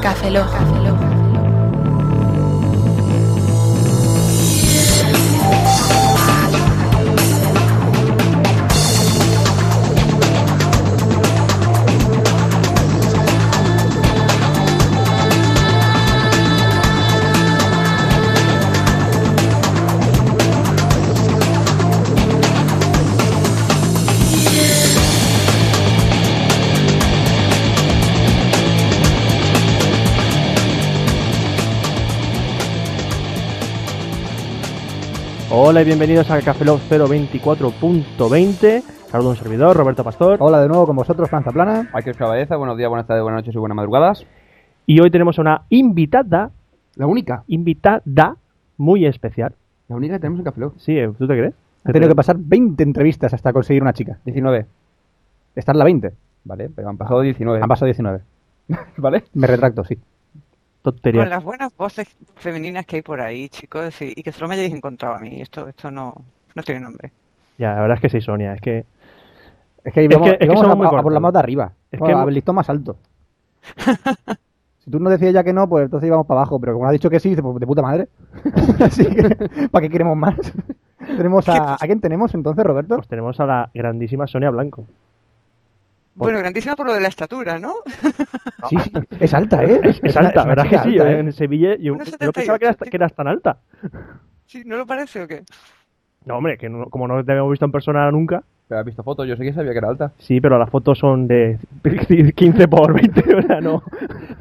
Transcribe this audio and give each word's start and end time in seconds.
Café 0.00 0.30
Lock. 0.30 0.48
Café. 0.84 1.27
Hola 35.70 35.82
y 35.82 35.84
bienvenidos 35.84 36.30
a 36.30 36.40
Café 36.40 36.64
Lock 36.64 36.80
024.20. 36.88 38.82
Saludo 39.10 39.28
a 39.28 39.30
un 39.32 39.36
servidor, 39.36 39.76
Roberto 39.76 40.02
Pastor. 40.02 40.38
Hola 40.40 40.62
de 40.62 40.68
nuevo 40.68 40.86
con 40.86 40.96
vosotros, 40.96 41.28
Franza 41.28 41.52
Plana. 41.52 41.90
Aquí 41.92 42.08
os 42.08 42.16
cabeza, 42.16 42.56
buenos 42.56 42.78
días, 42.78 42.88
buenas 42.88 43.06
tardes, 43.06 43.22
buenas 43.22 43.42
noches 43.42 43.54
y 43.54 43.58
buenas 43.58 43.76
madrugadas. 43.76 44.24
Y 44.86 44.98
hoy 45.00 45.10
tenemos 45.10 45.36
una 45.36 45.66
invitada, 45.68 46.52
La 46.94 47.06
única, 47.06 47.44
invitada 47.48 48.36
muy 48.78 49.04
especial. 49.04 49.56
la 49.88 49.96
única 49.96 50.14
que 50.14 50.20
tenemos 50.20 50.38
en 50.38 50.44
Café 50.46 50.60
Lock. 50.62 50.78
Sí, 50.78 50.96
¿eh? 50.96 51.12
¿tú 51.18 51.26
te 51.26 51.34
crees? 51.34 51.54
He 51.84 51.92
tenido 51.92 52.08
que 52.08 52.16
pasar 52.16 52.38
20 52.38 52.82
entrevistas 52.82 53.34
hasta 53.34 53.52
conseguir 53.52 53.82
una 53.82 53.92
chica. 53.92 54.20
19, 54.24 54.64
Esta 55.54 55.72
es 55.72 55.76
la 55.76 55.84
20. 55.84 56.14
¿vale? 56.44 56.70
Pero 56.74 56.88
han 56.88 56.96
pasado 56.96 57.20
19. 57.20 57.60
Han 57.62 57.68
pasado 57.68 57.84
19. 57.88 58.20
¿Vale? 58.96 59.24
Me 59.34 59.46
retracto, 59.46 59.84
sí. 59.84 59.98
Tontería. 60.82 61.22
Con 61.22 61.30
las 61.30 61.42
buenas 61.44 61.76
voces 61.76 62.08
femeninas 62.36 62.86
que 62.86 62.96
hay 62.96 63.02
por 63.02 63.20
ahí, 63.20 63.48
chicos, 63.48 64.00
y, 64.02 64.12
y 64.16 64.22
que 64.22 64.32
solo 64.32 64.48
me 64.48 64.54
hayáis 64.54 64.72
encontrado 64.72 65.16
a 65.16 65.18
mí. 65.18 65.40
Esto, 65.40 65.68
esto 65.68 65.90
no, 65.90 66.14
no 66.54 66.62
tiene 66.62 66.80
nombre. 66.80 67.12
Ya, 67.58 67.74
la 67.74 67.80
verdad 67.82 67.96
es 67.96 68.00
que 68.02 68.08
sí, 68.10 68.20
Sonia. 68.20 68.54
Es 68.54 68.60
que 68.60 68.84
Es 69.84 69.92
que 69.92 70.00
Es 70.04 70.10
íbamos, 70.10 70.28
que- 70.28 70.34
es 70.34 70.38
que 70.38 70.44
íbamos 70.46 70.60
somos 70.62 70.72
a, 70.74 70.76
muy 70.76 70.86
a 70.86 71.02
por 71.02 71.12
la 71.12 71.20
más 71.20 71.32
de 71.32 71.38
arriba. 71.40 71.72
Es 71.90 71.98
Bueno, 71.98 72.16
que- 72.18 72.28
al 72.28 72.34
listón 72.34 72.54
más 72.54 72.70
alto. 72.70 72.96
si 74.78 74.90
tú 74.90 75.00
no 75.00 75.10
decías 75.10 75.34
ya 75.34 75.42
que 75.44 75.52
no, 75.52 75.68
pues 75.68 75.84
entonces 75.86 76.06
íbamos 76.06 76.26
para 76.26 76.40
abajo. 76.40 76.60
Pero 76.60 76.74
como 76.74 76.86
ha 76.86 76.92
dicho 76.92 77.10
que 77.10 77.20
sí, 77.20 77.34
pues 77.36 77.58
de 77.60 77.66
puta 77.66 77.82
madre. 77.82 78.08
Así 78.80 79.04
que, 79.06 79.68
¿para 79.70 79.82
qué 79.86 79.90
queremos 79.90 80.16
más? 80.16 80.36
tenemos 80.98 81.48
a, 81.48 81.74
¿A 81.74 81.86
quién 81.86 82.00
tenemos 82.00 82.34
entonces, 82.34 82.64
Roberto? 82.64 82.96
pues 82.96 83.08
tenemos 83.08 83.38
a 83.40 83.46
la 83.46 83.70
grandísima 83.74 84.26
Sonia 84.26 84.50
Blanco. 84.50 84.86
Bueno, 86.18 86.38
grandísima 86.40 86.74
por 86.76 86.86
lo 86.86 86.94
de 86.94 87.00
la 87.00 87.08
estatura, 87.08 87.58
¿no? 87.58 87.74
Sí, 88.68 88.76
sí. 88.80 88.92
Es 89.20 89.32
alta, 89.34 89.62
¿eh? 89.64 89.80
Es, 89.84 90.00
es 90.02 90.16
alta, 90.16 90.44
¿verdad 90.44 90.64
que 90.64 90.78
sí? 90.78 90.98
alta, 90.98 91.12
¿eh? 91.12 91.18
En 91.20 91.32
Sevilla 91.32 91.76
yo, 91.76 91.96
yo 91.96 92.32
pensaba 92.32 92.58
que, 92.58 92.64
era, 92.64 92.72
78, 92.72 92.90
que 92.90 92.96
eras 92.96 93.14
tan 93.14 93.28
alta. 93.28 93.58
Sí, 94.46 94.62
¿no 94.66 94.76
lo 94.76 94.84
parece 94.84 95.22
o 95.22 95.28
qué? 95.28 95.44
No, 96.24 96.36
hombre, 96.38 96.58
que 96.58 96.68
no- 96.68 96.86
como 96.86 97.06
no 97.06 97.24
te 97.24 97.30
habíamos 97.32 97.50
visto 97.52 97.64
en 97.64 97.70
persona 97.72 98.10
nunca. 98.10 98.42
Pero 98.66 98.80
has 98.80 98.84
visto 98.84 99.02
fotos, 99.04 99.26
yo 99.28 99.36
sé 99.36 99.44
que 99.44 99.52
sabía 99.54 99.70
que 99.72 99.78
era 99.78 99.88
alta. 99.88 100.12
Sí, 100.18 100.40
pero 100.40 100.58
las 100.58 100.68
fotos 100.68 100.98
son 100.98 101.28
de 101.28 101.58
15 102.34 102.66
por 102.68 102.92
20, 102.92 103.36
o 103.36 103.42
sea, 103.42 103.60
no. 103.60 103.80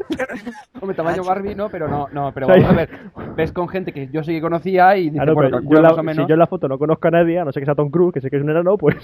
Hombre, 0.81 0.95
tamaño 0.98 1.23
Barbie, 1.23 1.55
no, 1.55 1.70
pero 1.70 1.88
no, 1.88 2.08
no, 2.11 2.31
pero 2.33 2.48
vamos 2.48 2.66
a 2.70 2.73
ver. 2.73 2.89
Ves 3.36 3.52
con 3.52 3.70
gente 3.70 3.94
que 3.94 4.08
yo 4.09 4.23
sí 4.23 4.31
que 4.33 4.42
conocía 4.42 4.98
y 4.98 5.03
dices, 5.05 5.17
Claro, 5.17 5.36
bueno, 5.36 5.52
calcula 5.52 5.78
yo 5.78 5.81
la- 5.83 5.89
más 5.89 5.98
o 6.00 6.03
menos. 6.03 6.23
si 6.25 6.28
yo 6.30 6.33
en 6.33 6.39
la 6.39 6.48
foto 6.48 6.67
no 6.67 6.78
conozco 6.80 7.08
a 7.08 7.11
nadie, 7.11 7.39
a 7.39 7.45
no 7.45 7.52
ser 7.52 7.61
que 7.61 7.66
sea 7.66 7.75
Tom 7.75 7.92
Cruise, 7.92 8.14
que 8.14 8.22
sé 8.22 8.30
que 8.31 8.38
es 8.38 8.44
un 8.44 8.50
enano, 8.50 8.78
pues. 8.78 8.98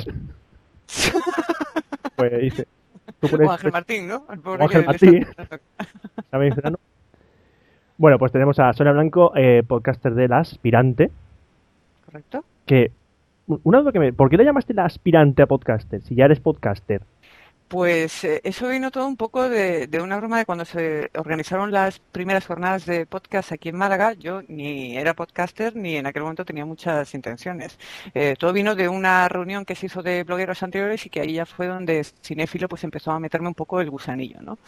pues 2.16 2.42
dice. 2.42 2.68
Tú 3.20 3.28
pones- 3.28 3.40
Como 3.40 3.52
Ángel 3.52 3.72
Martín, 3.72 4.08
¿no? 4.08 4.26
El 4.32 4.40
pobre 4.40 4.64
Ángel 4.64 4.70
que 4.70 4.80
le 4.80 4.86
Martín. 4.86 5.28
está- 5.40 5.60
¿sabéis, 6.32 6.58
enano? 6.58 6.80
Bueno, 7.98 8.18
pues 8.18 8.32
tenemos 8.32 8.60
a 8.60 8.74
Sonia 8.74 8.92
Blanco, 8.94 9.32
eh, 9.36 9.64
podcaster 9.68 10.14
de 10.16 10.28
La 10.28 10.40
Aspirante, 10.40 11.12
¿Correcto? 12.06 12.44
que. 12.66 12.92
Una 13.64 13.80
duda 13.80 13.92
que 13.92 14.00
me. 14.00 14.14
¿Por 14.14 14.30
qué 14.30 14.38
le 14.38 14.46
llamaste 14.46 14.74
la 14.74 14.86
aspirante 14.86 15.42
a 15.42 15.48
podcaster? 15.48 16.02
Si 16.02 16.16
ya 16.16 16.26
eres 16.26 16.40
podcaster. 16.40 17.02
Pues 17.68 18.24
eh, 18.24 18.42
eso 18.44 18.68
vino 18.70 18.92
todo 18.92 19.08
un 19.08 19.18
poco 19.18 19.50
de, 19.50 19.90
una 20.02 20.18
broma 20.18 20.38
de 20.38 20.46
cuando 20.46 20.64
se 20.66 21.10
organizaron 21.16 21.72
las 21.72 22.00
primeras 22.00 22.46
jornadas 22.46 22.86
de 22.86 23.06
podcast 23.06 23.52
aquí 23.52 23.70
en 23.70 23.78
Málaga. 23.78 24.14
Yo 24.14 24.42
ni 24.48 24.96
era 24.96 25.16
podcaster 25.16 25.76
ni 25.76 25.96
en 25.96 26.06
aquel 26.06 26.22
momento 26.22 26.46
tenía 26.46 26.66
muchas 26.66 27.14
intenciones. 27.16 27.80
Eh, 28.14 28.36
todo 28.38 28.54
vino 28.54 28.76
de 28.76 28.90
una 28.90 29.28
reunión 29.28 29.66
que 29.66 29.76
se 29.76 29.88
hizo 29.88 30.04
de 30.04 30.24
blogueros 30.24 30.62
anteriores 30.62 31.06
y 31.06 31.10
que 31.10 31.22
ahí 31.22 31.34
ya 31.34 31.46
fue 31.46 31.68
donde 31.68 32.04
Cinéfilo 32.04 32.68
pues 32.70 32.84
empezó 32.84 33.12
a 33.12 33.20
meterme 33.20 33.48
un 33.48 33.56
poco 33.56 33.82
el 33.82 33.90
gusanillo, 33.90 34.42
¿no? 34.42 34.60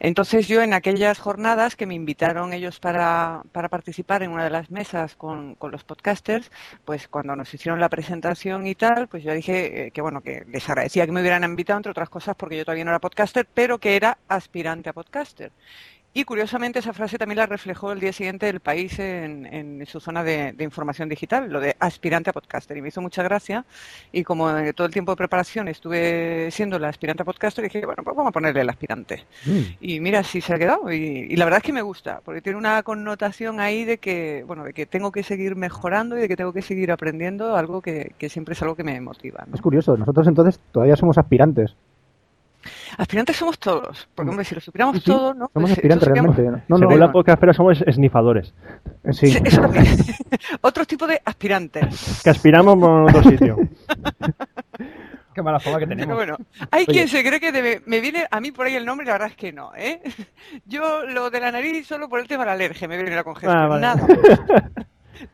Entonces 0.00 0.46
yo 0.48 0.60
en 0.62 0.74
aquellas 0.74 1.18
jornadas 1.18 1.76
que 1.76 1.86
me 1.86 1.94
invitaron 1.94 2.52
ellos 2.52 2.80
para, 2.80 3.42
participar 3.52 4.22
en 4.22 4.30
una 4.30 4.44
de 4.44 4.50
las 4.50 4.70
mesas 4.70 5.16
con, 5.16 5.54
con 5.54 5.70
los 5.70 5.84
podcasters, 5.84 6.50
pues 6.84 7.08
cuando 7.08 7.34
nos 7.36 7.52
hicieron 7.54 7.80
la 7.80 7.88
presentación 7.88 8.66
y 8.66 8.74
tal, 8.74 9.08
pues 9.08 9.24
yo 9.24 9.32
dije 9.32 9.86
eh, 9.86 9.90
que 9.90 10.02
bueno, 10.02 10.20
que 10.20 10.44
les 10.48 10.68
agradecía 10.68 11.06
que 11.06 11.12
me 11.12 11.20
hubieran 11.20 11.44
invitado, 11.44 11.78
entre 11.78 11.90
otras 11.90 12.10
cosas, 12.10 12.36
porque 12.42 12.56
yo 12.56 12.64
todavía 12.64 12.84
no 12.84 12.90
era 12.90 12.98
podcaster, 12.98 13.46
pero 13.54 13.78
que 13.78 13.94
era 13.94 14.18
aspirante 14.26 14.90
a 14.90 14.92
podcaster. 14.92 15.52
Y 16.14 16.24
curiosamente 16.24 16.80
esa 16.80 16.92
frase 16.92 17.16
también 17.16 17.38
la 17.38 17.46
reflejó 17.46 17.90
el 17.92 18.00
día 18.00 18.12
siguiente 18.12 18.46
el 18.46 18.60
país 18.60 18.98
en, 18.98 19.46
en 19.46 19.86
su 19.86 19.98
zona 19.98 20.22
de, 20.22 20.52
de 20.52 20.64
información 20.64 21.08
digital, 21.08 21.50
lo 21.50 21.58
de 21.58 21.74
aspirante 21.78 22.28
a 22.28 22.32
podcaster. 22.34 22.76
Y 22.76 22.82
me 22.82 22.88
hizo 22.88 23.00
mucha 23.00 23.22
gracia. 23.22 23.64
Y 24.12 24.22
como 24.22 24.50
todo 24.74 24.86
el 24.86 24.92
tiempo 24.92 25.12
de 25.12 25.16
preparación 25.16 25.68
estuve 25.68 26.50
siendo 26.50 26.78
la 26.78 26.88
aspirante 26.88 27.22
a 27.22 27.24
podcaster, 27.24 27.64
dije, 27.64 27.86
bueno, 27.86 28.02
pues 28.02 28.14
vamos 28.14 28.28
a 28.28 28.32
ponerle 28.32 28.60
el 28.60 28.68
aspirante. 28.68 29.24
Mm. 29.46 29.60
Y 29.80 30.00
mira, 30.00 30.18
así 30.18 30.42
se 30.42 30.52
ha 30.52 30.58
quedado. 30.58 30.92
Y, 30.92 30.96
y 31.30 31.36
la 31.36 31.46
verdad 31.46 31.58
es 31.58 31.64
que 31.64 31.72
me 31.72 31.82
gusta, 31.82 32.20
porque 32.22 32.42
tiene 32.42 32.58
una 32.58 32.82
connotación 32.82 33.58
ahí 33.58 33.86
de 33.86 33.96
que, 33.96 34.44
bueno, 34.46 34.64
de 34.64 34.74
que 34.74 34.84
tengo 34.84 35.12
que 35.12 35.22
seguir 35.22 35.56
mejorando 35.56 36.18
y 36.18 36.20
de 36.20 36.28
que 36.28 36.36
tengo 36.36 36.52
que 36.52 36.60
seguir 36.60 36.92
aprendiendo, 36.92 37.56
algo 37.56 37.80
que, 37.80 38.12
que 38.18 38.28
siempre 38.28 38.52
es 38.52 38.60
algo 38.60 38.74
que 38.74 38.84
me 38.84 39.00
motiva. 39.00 39.44
¿no? 39.46 39.54
Es 39.54 39.62
curioso. 39.62 39.96
Nosotros 39.96 40.26
entonces 40.26 40.60
todavía 40.72 40.96
somos 40.96 41.16
aspirantes. 41.16 41.74
Aspirantes 42.98 43.36
somos 43.36 43.58
todos, 43.58 44.08
porque 44.14 44.30
hombre, 44.30 44.44
si 44.44 44.54
lo 44.54 44.60
supiéramos 44.60 44.96
Sí, 44.96 45.02
sí, 45.02 45.10
todo, 45.10 45.34
¿no? 45.34 45.50
Somos 45.52 45.70
Pues, 45.70 45.72
aspirantes 45.72 46.06
eso 46.08 46.14
seríamos- 46.14 46.36
realmente. 46.36 46.64
No, 46.68 46.76
no, 46.76 46.78
Según 46.80 46.94
no. 47.00 47.06
la 47.06 47.12
podcastera 47.12 47.52
somos 47.52 47.82
esnifadores. 47.86 48.54
Sí. 49.12 49.28
Sí, 49.32 49.38
eso 49.44 49.60
también. 49.60 49.86
Otro 50.60 50.84
tipo 50.84 51.06
de 51.06 51.20
aspirantes. 51.24 52.20
Que 52.22 52.30
aspiramos 52.30 52.78
por 52.78 52.90
otro 53.10 53.22
sitio. 53.30 53.56
Qué 55.34 55.40
mala 55.40 55.58
fama 55.60 55.78
que 55.78 55.86
Pero 55.86 55.96
tenemos. 55.98 56.14
bueno, 56.16 56.36
hay 56.70 56.82
Oye. 56.84 56.92
quien 56.92 57.08
se 57.08 57.24
cree 57.26 57.40
que 57.40 57.52
debe- 57.52 57.82
me 57.86 58.00
viene 58.00 58.26
a 58.30 58.38
mí 58.40 58.52
por 58.52 58.66
ahí 58.66 58.74
el 58.74 58.84
nombre 58.84 59.04
y 59.04 59.06
la 59.06 59.14
verdad 59.14 59.28
es 59.28 59.36
que 59.36 59.50
no, 59.50 59.72
¿eh? 59.74 60.02
Yo 60.66 61.06
lo 61.06 61.30
de 61.30 61.40
la 61.40 61.50
nariz 61.50 61.86
solo 61.86 62.06
por 62.10 62.20
el 62.20 62.28
tema 62.28 62.42
de 62.42 62.48
la 62.48 62.52
alergia 62.52 62.86
me 62.86 62.96
viene 62.96 63.16
la 63.16 63.24
congestión, 63.24 63.56
Ah, 63.56 63.66
vale. 63.66 63.80
nada. 63.80 64.06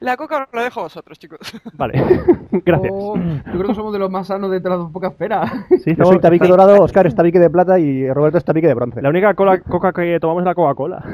La 0.00 0.16
coca 0.16 0.43
os 0.43 0.49
lo 0.53 0.62
dejo 0.62 0.81
a 0.81 0.83
vosotros, 0.84 1.19
chicos. 1.19 1.39
Vale. 1.75 2.03
Gracias. 2.65 2.93
Oh, 2.94 3.16
yo 3.16 3.53
creo 3.53 3.69
que 3.69 3.75
somos 3.75 3.93
de 3.93 3.99
los 3.99 4.11
más 4.11 4.27
sanos 4.27 4.50
de 4.50 4.61
las 4.61 4.78
dos 4.78 4.91
pocas 4.91 5.12
esferas. 5.12 5.50
Sí, 5.84 5.94
Yo 5.97 6.05
soy 6.05 6.19
tabique 6.19 6.47
dorado, 6.47 6.83
Oscar 6.83 7.06
es 7.06 7.15
tabique 7.15 7.39
de 7.39 7.50
plata 7.50 7.78
y 7.78 8.11
Roberto 8.11 8.38
es 8.38 8.44
tabique 8.44 8.67
de 8.67 8.75
bronce. 8.75 9.03
La 9.03 9.09
única 9.09 9.34
cola, 9.34 9.61
coca 9.61 9.93
que 9.93 10.19
tomamos 10.21 10.43
es 10.43 10.47
la 10.47 10.55
Coca-Cola. 10.55 11.05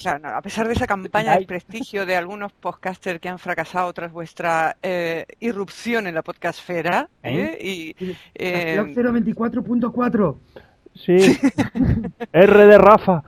Claro, 0.00 0.18
no, 0.20 0.28
a 0.28 0.42
pesar 0.42 0.66
de 0.66 0.74
esa 0.74 0.86
campaña 0.86 1.36
de 1.36 1.46
prestigio 1.46 2.06
de 2.06 2.16
algunos 2.16 2.52
podcasters 2.52 3.20
que 3.20 3.28
han 3.28 3.38
fracasado 3.38 3.92
tras 3.92 4.12
vuestra 4.12 4.76
eh, 4.82 5.26
irrupción 5.40 6.06
en 6.06 6.14
la 6.14 6.22
podcastfera, 6.22 7.08
¿eh? 7.22 7.58
y 7.60 7.94
eh, 8.34 8.78
024.4. 8.78 10.36
Sí. 10.94 11.16
R 12.32 12.66
de 12.66 12.78
Rafa. 12.78 13.22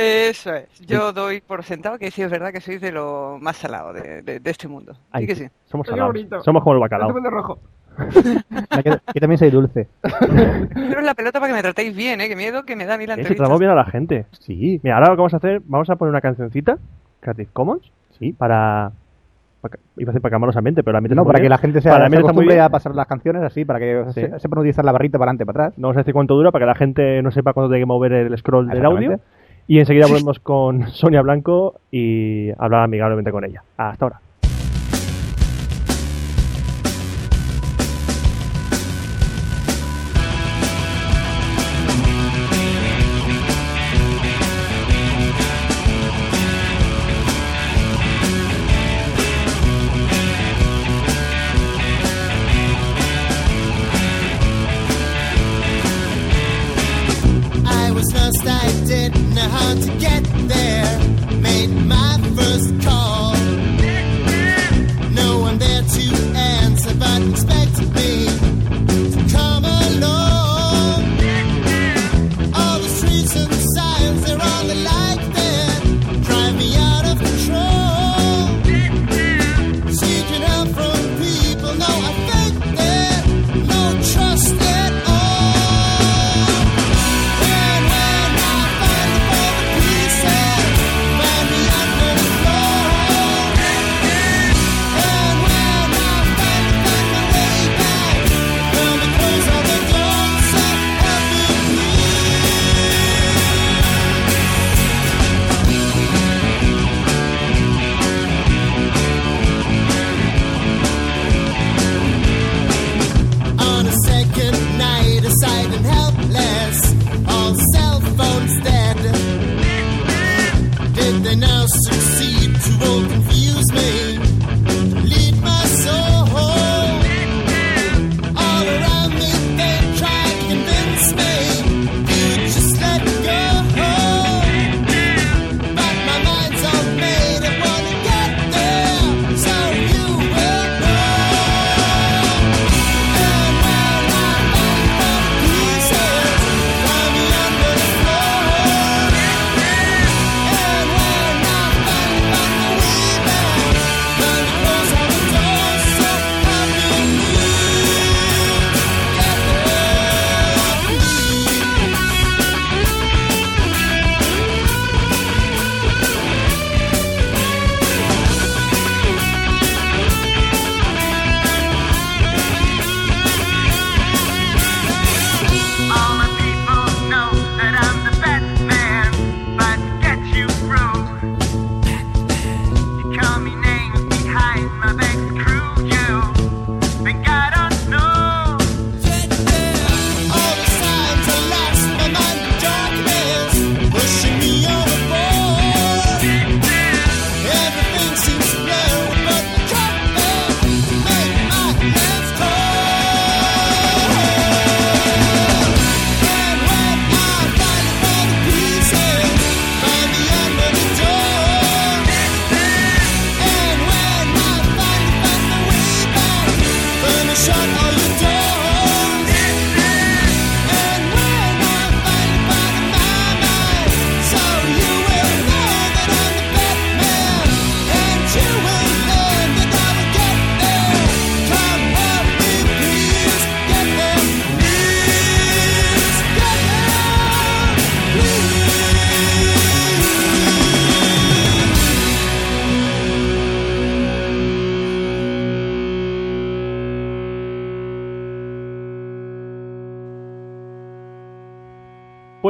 Eso 0.00 0.54
es, 0.54 0.80
yo 0.80 1.12
doy 1.12 1.40
por 1.40 1.62
sentado 1.64 1.98
que 1.98 2.10
sí 2.10 2.22
es 2.22 2.30
verdad 2.30 2.52
que 2.52 2.60
sois 2.60 2.80
de 2.80 2.92
lo 2.92 3.38
más 3.40 3.56
salado 3.56 3.92
de, 3.92 4.22
de- 4.22 4.40
de 4.40 4.50
este 4.50 4.68
mundo. 4.68 4.94
Ay, 5.10 5.22
Sí 5.22 5.26
que 5.28 5.34
sí. 5.36 5.46
Somos 5.66 5.86
salados. 5.86 6.14
Somos 6.44 6.62
como 6.62 6.74
el 6.74 6.80
bacalao. 6.80 7.12
te 7.14 7.20
de 7.20 7.30
rojo. 7.30 7.58
Yo 9.14 9.20
también 9.20 9.38
soy 9.38 9.50
dulce. 9.50 9.88
Pero 10.74 11.00
la 11.02 11.14
pelota 11.14 11.38
para 11.40 11.52
que 11.52 11.56
me 11.56 11.62
tratéis 11.62 11.94
bien, 11.94 12.20
¿eh? 12.20 12.28
Qué 12.28 12.36
miedo 12.36 12.64
que 12.64 12.76
me 12.76 12.86
da 12.86 12.94
a 12.94 12.98
mí 12.98 13.06
la 13.06 13.14
entrevista. 13.14 13.36
tratamos 13.42 13.58
bien 13.60 13.70
a 13.70 13.74
la 13.74 13.84
gente. 13.84 14.26
Sí. 14.40 14.80
Mira, 14.82 14.96
ahora 14.96 15.08
lo 15.08 15.14
que 15.14 15.18
vamos 15.18 15.34
a 15.34 15.38
hacer, 15.38 15.60
vamos 15.64 15.90
a 15.90 15.96
poner 15.96 16.10
una 16.10 16.20
cancioncita, 16.20 16.78
Creative 17.20 17.50
Commons, 17.52 17.90
Sí. 18.18 18.32
para... 18.32 18.92
para 19.60 19.78
iba 19.96 20.10
a 20.10 20.12
decir 20.12 20.22
para 20.22 20.30
calmar 20.30 20.46
los 20.48 20.56
ambientes, 20.56 20.82
pero 20.84 20.92
la 20.92 20.98
ambiente 20.98 21.16
No, 21.16 21.24
para 21.24 21.40
que 21.40 21.48
la 21.48 21.58
gente 21.58 21.80
se, 21.82 21.88
Para 21.90 22.04
se 22.04 22.06
está 22.06 22.18
muy 22.18 22.20
acostumbre 22.30 22.54
bien. 22.54 22.64
a 22.64 22.68
pasar 22.70 22.94
las 22.94 23.06
canciones 23.06 23.42
así, 23.42 23.64
para 23.64 23.78
que 23.78 24.04
Sí. 24.14 24.20
se, 24.38 24.48
utilizar 24.48 24.84
la 24.84 24.92
barrita 24.92 25.18
para 25.18 25.30
adelante, 25.30 25.44
para 25.46 25.64
atrás. 25.66 25.78
No 25.78 25.88
vamos 25.88 25.96
a 25.98 26.00
decir 26.00 26.14
cuánto 26.14 26.34
dura 26.34 26.52
para 26.52 26.62
que 26.64 26.68
la 26.68 26.74
gente 26.76 27.22
no 27.22 27.30
sepa 27.30 27.52
cuándo 27.52 27.68
tiene 27.68 27.82
que 27.82 27.86
mover 27.86 28.12
el 28.12 28.38
scroll 28.38 28.68
del 28.68 28.84
audio. 28.84 29.20
Y 29.70 29.78
enseguida 29.78 30.08
volvemos 30.08 30.40
con 30.40 30.88
Sonia 30.88 31.22
Blanco 31.22 31.78
y 31.92 32.50
hablar 32.58 32.82
amigablemente 32.82 33.30
con 33.30 33.44
ella. 33.44 33.62
Hasta 33.76 34.04
ahora. 34.04 34.20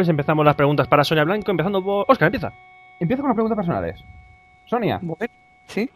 Empezamos 0.09 0.45
las 0.45 0.55
preguntas 0.57 0.89
para 0.89 1.05
Sonia 1.05 1.25
Blanco, 1.25 1.51
empezando 1.51 1.83
por... 1.83 2.05
Oscar, 2.09 2.27
empieza. 2.27 2.53
Empiezo 2.99 3.23
con 3.23 3.31
las 3.31 3.35
preguntas 3.37 3.57
personales. 3.57 4.01
Sonia. 4.67 5.01
Sí. 5.67 5.89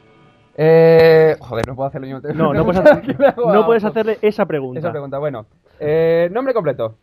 Eh, 0.56 1.36
joder, 1.40 1.66
no 1.66 1.74
puedo 1.74 1.88
hacerlo 1.88 2.06
yo. 2.06 2.20
No, 2.34 2.54
no 2.54 2.64
puedes, 2.64 2.80
¿Qué 2.82 2.88
hacer- 2.90 3.20
le 3.20 3.26
hago 3.26 3.52
no 3.52 3.60
a- 3.62 3.66
puedes 3.66 3.84
hacerle 3.84 4.18
esa 4.22 4.46
pregunta. 4.46 4.78
Esa 4.78 4.90
pregunta, 4.90 5.18
bueno. 5.18 5.46
Eh, 5.80 6.28
nombre 6.32 6.54
completo. 6.54 6.96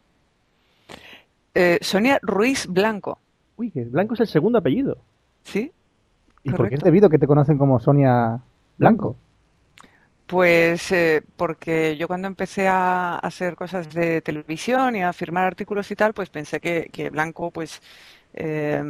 Eh, 1.53 1.77
Sonia 1.81 2.17
Ruiz 2.21 2.65
Blanco, 2.67 3.19
Uy, 3.57 3.71
que 3.71 3.83
Blanco 3.83 4.13
es 4.13 4.21
el 4.21 4.27
segundo 4.27 4.57
apellido. 4.59 4.97
¿sí? 5.43 5.71
¿Y 6.43 6.49
por 6.51 6.59
qué 6.69 6.75
es 6.75 6.79
Correcto. 6.79 6.85
debido 6.85 7.09
que 7.09 7.19
te 7.19 7.27
conocen 7.27 7.57
como 7.57 7.79
Sonia 7.79 8.39
Blanco? 8.77 9.15
Pues 10.31 10.89
eh, 10.93 11.23
porque 11.35 11.97
yo 11.97 12.07
cuando 12.07 12.27
empecé 12.29 12.65
a 12.69 13.17
hacer 13.17 13.55
cosas 13.57 13.93
de 13.93 14.21
televisión 14.21 14.95
y 14.95 15.03
a 15.03 15.11
firmar 15.11 15.43
artículos 15.45 15.91
y 15.91 15.95
tal, 15.97 16.13
pues 16.13 16.29
pensé 16.29 16.61
que, 16.61 17.09
Blanco, 17.11 17.51
pues, 17.51 17.81
eh, 18.33 18.81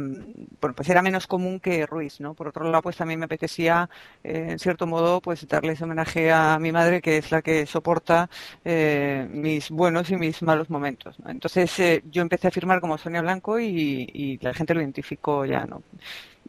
bueno, 0.60 0.74
pues 0.76 0.88
era 0.88 1.02
menos 1.02 1.26
común 1.26 1.58
que 1.58 1.84
Ruiz, 1.84 2.20
¿no? 2.20 2.34
Por 2.34 2.46
otro 2.48 2.64
lado, 2.70 2.80
pues 2.82 2.96
también 2.96 3.18
me 3.18 3.24
apetecía, 3.26 3.90
eh, 4.22 4.46
en 4.50 4.58
cierto 4.60 4.86
modo, 4.86 5.20
pues 5.20 5.44
darles 5.48 5.82
homenaje 5.82 6.30
a 6.30 6.58
mi 6.60 6.70
madre, 6.70 7.00
que 7.02 7.18
es 7.18 7.32
la 7.32 7.42
que 7.42 7.66
soporta 7.66 8.30
eh, 8.64 9.26
mis 9.30 9.68
buenos 9.70 10.10
y 10.10 10.16
mis 10.16 10.42
malos 10.42 10.70
momentos, 10.70 11.18
¿no? 11.18 11.28
Entonces 11.30 12.02
yo 12.08 12.22
empecé 12.22 12.46
a 12.48 12.50
firmar 12.52 12.80
como 12.80 12.98
Sonia 12.98 13.20
Blanco 13.22 13.58
y, 13.58 14.08
y 14.14 14.38
la 14.38 14.54
gente 14.54 14.74
lo 14.74 14.80
identificó 14.80 15.44
ya, 15.44 15.66
¿no? 15.66 15.82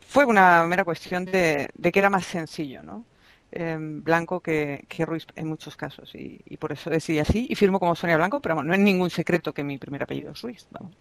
Fue 0.07 0.25
una 0.25 0.63
mera 0.65 0.83
cuestión 0.85 1.25
de, 1.25 1.69
de 1.73 1.91
que 1.91 1.99
era 1.99 2.09
más 2.11 2.25
sencillo, 2.25 2.83
¿no? 2.83 3.05
Eh, 3.53 3.77
Blanco 3.79 4.39
que, 4.39 4.85
que 4.87 5.05
Ruiz 5.05 5.25
en 5.35 5.47
muchos 5.47 5.75
casos 5.75 6.13
y, 6.15 6.41
y 6.45 6.57
por 6.57 6.71
eso 6.71 6.89
decidí 6.89 7.19
así 7.19 7.47
y 7.49 7.55
firmo 7.55 7.79
como 7.79 7.95
Sonia 7.95 8.17
Blanco, 8.17 8.39
pero 8.41 8.55
vamos, 8.55 8.67
no 8.67 8.73
es 8.73 8.79
ningún 8.79 9.09
secreto 9.09 9.53
que 9.53 9.63
mi 9.63 9.77
primer 9.77 10.03
apellido 10.03 10.31
es 10.31 10.41
Ruiz. 10.41 10.67
Vamos. 10.71 10.95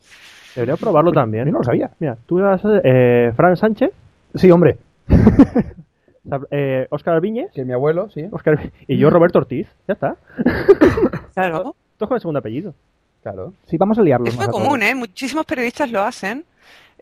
Debería 0.54 0.76
probarlo 0.76 1.12
también. 1.12 1.46
Yo 1.46 1.52
no 1.52 1.58
lo 1.58 1.64
sabía. 1.64 1.90
Mira, 1.98 2.16
tú 2.26 2.38
eras 2.38 2.60
eh, 2.84 3.32
Fran 3.34 3.56
Sánchez, 3.56 3.92
Sí, 4.34 4.50
hombre. 4.50 4.78
eh, 6.50 6.86
Oscar 6.90 7.14
Albiñez 7.14 7.50
Que 7.52 7.64
mi 7.64 7.72
abuelo, 7.72 8.08
sí. 8.10 8.26
Oscar, 8.30 8.72
y 8.86 8.96
yo 8.96 9.10
Roberto 9.10 9.38
Ortiz. 9.38 9.68
Ya 9.88 9.94
está. 9.94 10.16
Claro, 11.34 11.74
Todos 11.96 12.08
con 12.08 12.16
el 12.16 12.20
segundo 12.20 12.40
apellido. 12.40 12.74
Claro. 13.22 13.54
Sí, 13.66 13.78
vamos 13.78 13.98
a 13.98 14.02
liarlo. 14.02 14.26
es 14.26 14.36
muy 14.36 14.48
común, 14.48 14.82
¿eh? 14.82 14.94
Muchísimos 14.94 15.46
periodistas 15.46 15.90
lo 15.90 16.02
hacen. 16.02 16.44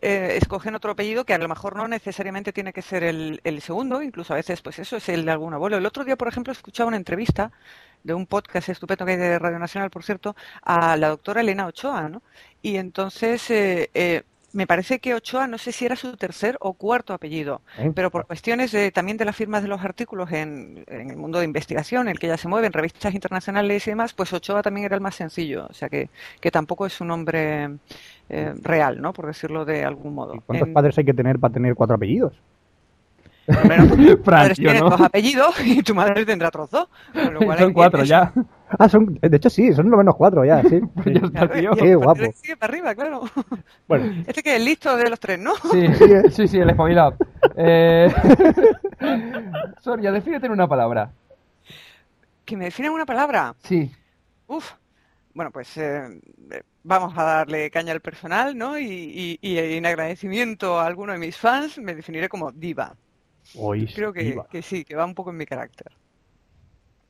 Eh, 0.01 0.37
escogen 0.41 0.75
otro 0.75 0.91
apellido 0.91 1.25
que 1.25 1.33
a 1.33 1.37
lo 1.37 1.47
mejor 1.47 1.75
no 1.75 1.87
necesariamente 1.87 2.51
tiene 2.53 2.73
que 2.73 2.81
ser 2.81 3.03
el, 3.03 3.39
el 3.43 3.61
segundo, 3.61 4.01
incluso 4.01 4.33
a 4.33 4.37
veces 4.37 4.61
pues 4.61 4.79
eso 4.79 4.97
es 4.97 5.07
el 5.09 5.25
de 5.25 5.31
algún 5.31 5.53
abuelo. 5.53 5.77
El 5.77 5.85
otro 5.85 6.03
día, 6.03 6.15
por 6.15 6.27
ejemplo, 6.27 6.51
escuchaba 6.53 6.87
una 6.87 6.97
entrevista 6.97 7.51
de 8.03 8.13
un 8.13 8.25
podcast 8.25 8.69
estupendo 8.69 9.05
que 9.05 9.11
hay 9.11 9.17
de 9.17 9.37
Radio 9.39 9.59
Nacional, 9.59 9.89
por 9.91 10.03
cierto, 10.03 10.35
a 10.63 10.97
la 10.97 11.09
doctora 11.09 11.41
Elena 11.41 11.67
Ochoa, 11.67 12.09
¿no? 12.09 12.21
Y 12.61 12.77
entonces 12.77 13.49
eh, 13.51 13.89
eh, 13.93 14.23
me 14.53 14.67
parece 14.67 14.99
que 14.99 15.13
Ochoa, 15.13 15.47
no 15.47 15.57
sé 15.57 15.71
si 15.71 15.85
era 15.85 15.95
su 15.95 16.17
tercer 16.17 16.57
o 16.59 16.73
cuarto 16.73 17.13
apellido, 17.13 17.61
¿Eh? 17.77 17.91
pero 17.95 18.09
por 18.11 18.25
cuestiones 18.27 18.71
de- 18.71 18.91
también 18.91 19.17
de 19.17 19.23
las 19.25 19.35
firmas 19.35 19.61
de 19.61 19.69
los 19.69 19.81
artículos 19.81 20.31
en, 20.31 20.83
en 20.87 21.09
el 21.11 21.15
mundo 21.15 21.39
de 21.39 21.45
investigación, 21.45 22.07
en 22.07 22.13
el 22.13 22.19
que 22.19 22.25
ella 22.27 22.37
se 22.37 22.47
mueve, 22.49 22.67
en 22.67 22.73
revistas 22.73 23.13
internacionales 23.13 23.85
y 23.87 23.91
demás, 23.91 24.13
pues 24.13 24.33
Ochoa 24.33 24.61
también 24.63 24.85
era 24.87 24.95
el 24.95 25.01
más 25.01 25.15
sencillo, 25.15 25.67
o 25.69 25.73
sea 25.73 25.87
que, 25.87 26.09
que 26.41 26.51
tampoco 26.51 26.85
es 26.85 26.99
un 26.99 27.07
nombre 27.07 27.69
eh, 28.33 28.53
real, 28.61 29.01
¿no? 29.01 29.11
Por 29.13 29.27
decirlo 29.27 29.65
de 29.65 29.83
algún 29.83 30.15
modo. 30.15 30.33
¿Y 30.35 30.39
¿Cuántos 30.39 30.67
En- 30.69 30.73
padres 30.73 30.97
hay 30.97 31.03
que 31.05 31.13
tener 31.13 31.37
para 31.39 31.53
tener 31.53 31.75
cuatro 31.75 31.95
apellidos? 31.97 32.33
Hombre, 33.47 33.77
no, 33.79 33.87
porque 33.89 34.05
tus 34.05 34.15
padres 34.23 34.23
Francio, 34.23 34.63
tienen 34.63 34.83
¿no? 34.83 34.89
dos 34.91 35.01
apellidos 35.01 35.55
y 35.65 35.81
tu 35.83 35.93
madre 35.95 36.25
tendrá 36.25 36.47
otros 36.47 36.69
dos. 36.71 36.87
con 37.13 37.33
lo 37.33 37.39
cual 37.45 37.57
hay 37.57 37.63
Son 37.65 37.73
cuatro 37.73 38.03
ya. 38.03 38.31
Ah, 38.79 38.87
son, 38.87 39.19
de 39.21 39.35
hecho 39.35 39.49
sí, 39.49 39.73
son 39.73 39.89
lo 39.89 39.97
menos 39.97 40.15
cuatro 40.15 40.45
ya, 40.45 40.61
sí. 40.63 40.79
Ya 41.05 41.19
está, 41.25 41.49
tío. 41.49 41.71
Qué 41.71 41.93
guapo. 41.93 42.21
de 42.21 42.27
ahí 42.27 42.31
sigue 42.35 42.55
para 42.55 42.71
arriba, 42.71 42.95
claro. 42.95 43.23
Bueno, 43.85 44.23
Este 44.25 44.41
que 44.41 44.55
es 44.55 44.63
listo 44.63 44.95
de 44.95 45.09
los 45.09 45.19
tres, 45.19 45.37
¿no? 45.39 45.51
Sí, 45.69 45.87
sí, 46.29 46.47
sí, 46.47 46.57
el 46.57 46.69
espabilado. 46.69 47.15
Eh... 47.57 48.09
Soria, 49.81 50.13
defínete 50.13 50.45
en 50.45 50.53
una 50.53 50.69
palabra. 50.69 51.11
Que 52.45 52.55
me 52.55 52.63
definen 52.63 52.93
una 52.93 53.05
palabra. 53.05 53.55
Sí. 53.63 53.91
Uf. 54.47 54.71
Bueno, 55.33 55.51
pues 55.51 55.75
eh, 55.77 56.19
eh, 56.51 56.61
vamos 56.83 57.13
a 57.17 57.23
darle 57.23 57.69
caña 57.71 57.93
al 57.93 58.01
personal, 58.01 58.57
¿no? 58.57 58.77
Y, 58.79 58.85
y- 58.85 59.39
y 59.41 59.57
en 59.77 59.85
agradecimiento 59.85 60.79
a 60.79 60.85
alguno 60.87 61.13
de 61.13 61.19
mis 61.19 61.37
fans 61.37 61.77
me 61.77 61.95
definiré 61.95 62.27
como 62.29 62.51
diva. 62.51 62.95
hoy 63.55 63.85
Creo 63.95 64.11
que, 64.13 64.39
que 64.49 64.61
sí, 64.61 64.83
que 64.85 64.95
va 64.95 65.05
un 65.05 65.15
poco 65.15 65.31
en 65.31 65.37
mi 65.37 65.45
carácter. 65.45 65.87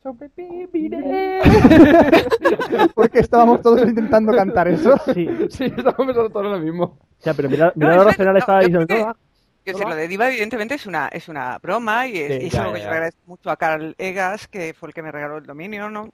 Porque 2.95 3.19
estábamos 3.19 3.61
todos 3.61 3.87
intentando 3.87 4.33
cantar 4.33 4.67
eso. 4.67 4.95
Sí, 5.13 5.27
Sí, 5.49 5.65
estamos 5.65 5.95
pensando 5.95 6.29
todo 6.29 6.43
lo 6.43 6.59
mismo. 6.59 6.97
ya, 7.23 7.33
pero 7.33 7.49
mira, 7.49 7.73
No, 7.73 7.73
mira 7.75 7.93
en 7.93 7.99
la 7.99 8.05
racional 8.05 8.33
no, 8.35 8.39
estaba 8.39 8.59
diciendo, 8.61 8.85
"No, 8.89 9.15
lo 9.89 9.95
de 9.95 10.07
diva 10.07 10.27
evidentemente 10.27 10.75
es 10.75 10.85
una, 10.85 11.07
es 11.09 11.27
una 11.29 11.57
broma 11.59 12.07
y 12.07 12.17
es, 12.17 12.29
Sí, 12.29 12.39
y 12.41 12.47
es 12.47 12.53
ya, 12.53 12.59
algo 12.59 12.71
ya, 12.71 12.73
que 12.73 12.79
yo 12.81 12.89
le 12.89 12.93
agradezco 12.95 13.21
mucho 13.25 13.49
a 13.49 13.57
Carl 13.57 13.95
Egas, 13.97 14.47
que 14.47 14.73
fue 14.73 14.89
el 14.89 14.93
que 14.93 15.03
me 15.03 15.11
regaló 15.11 15.37
el 15.37 15.45
dominio, 15.45 15.89
¿no? 15.89 16.09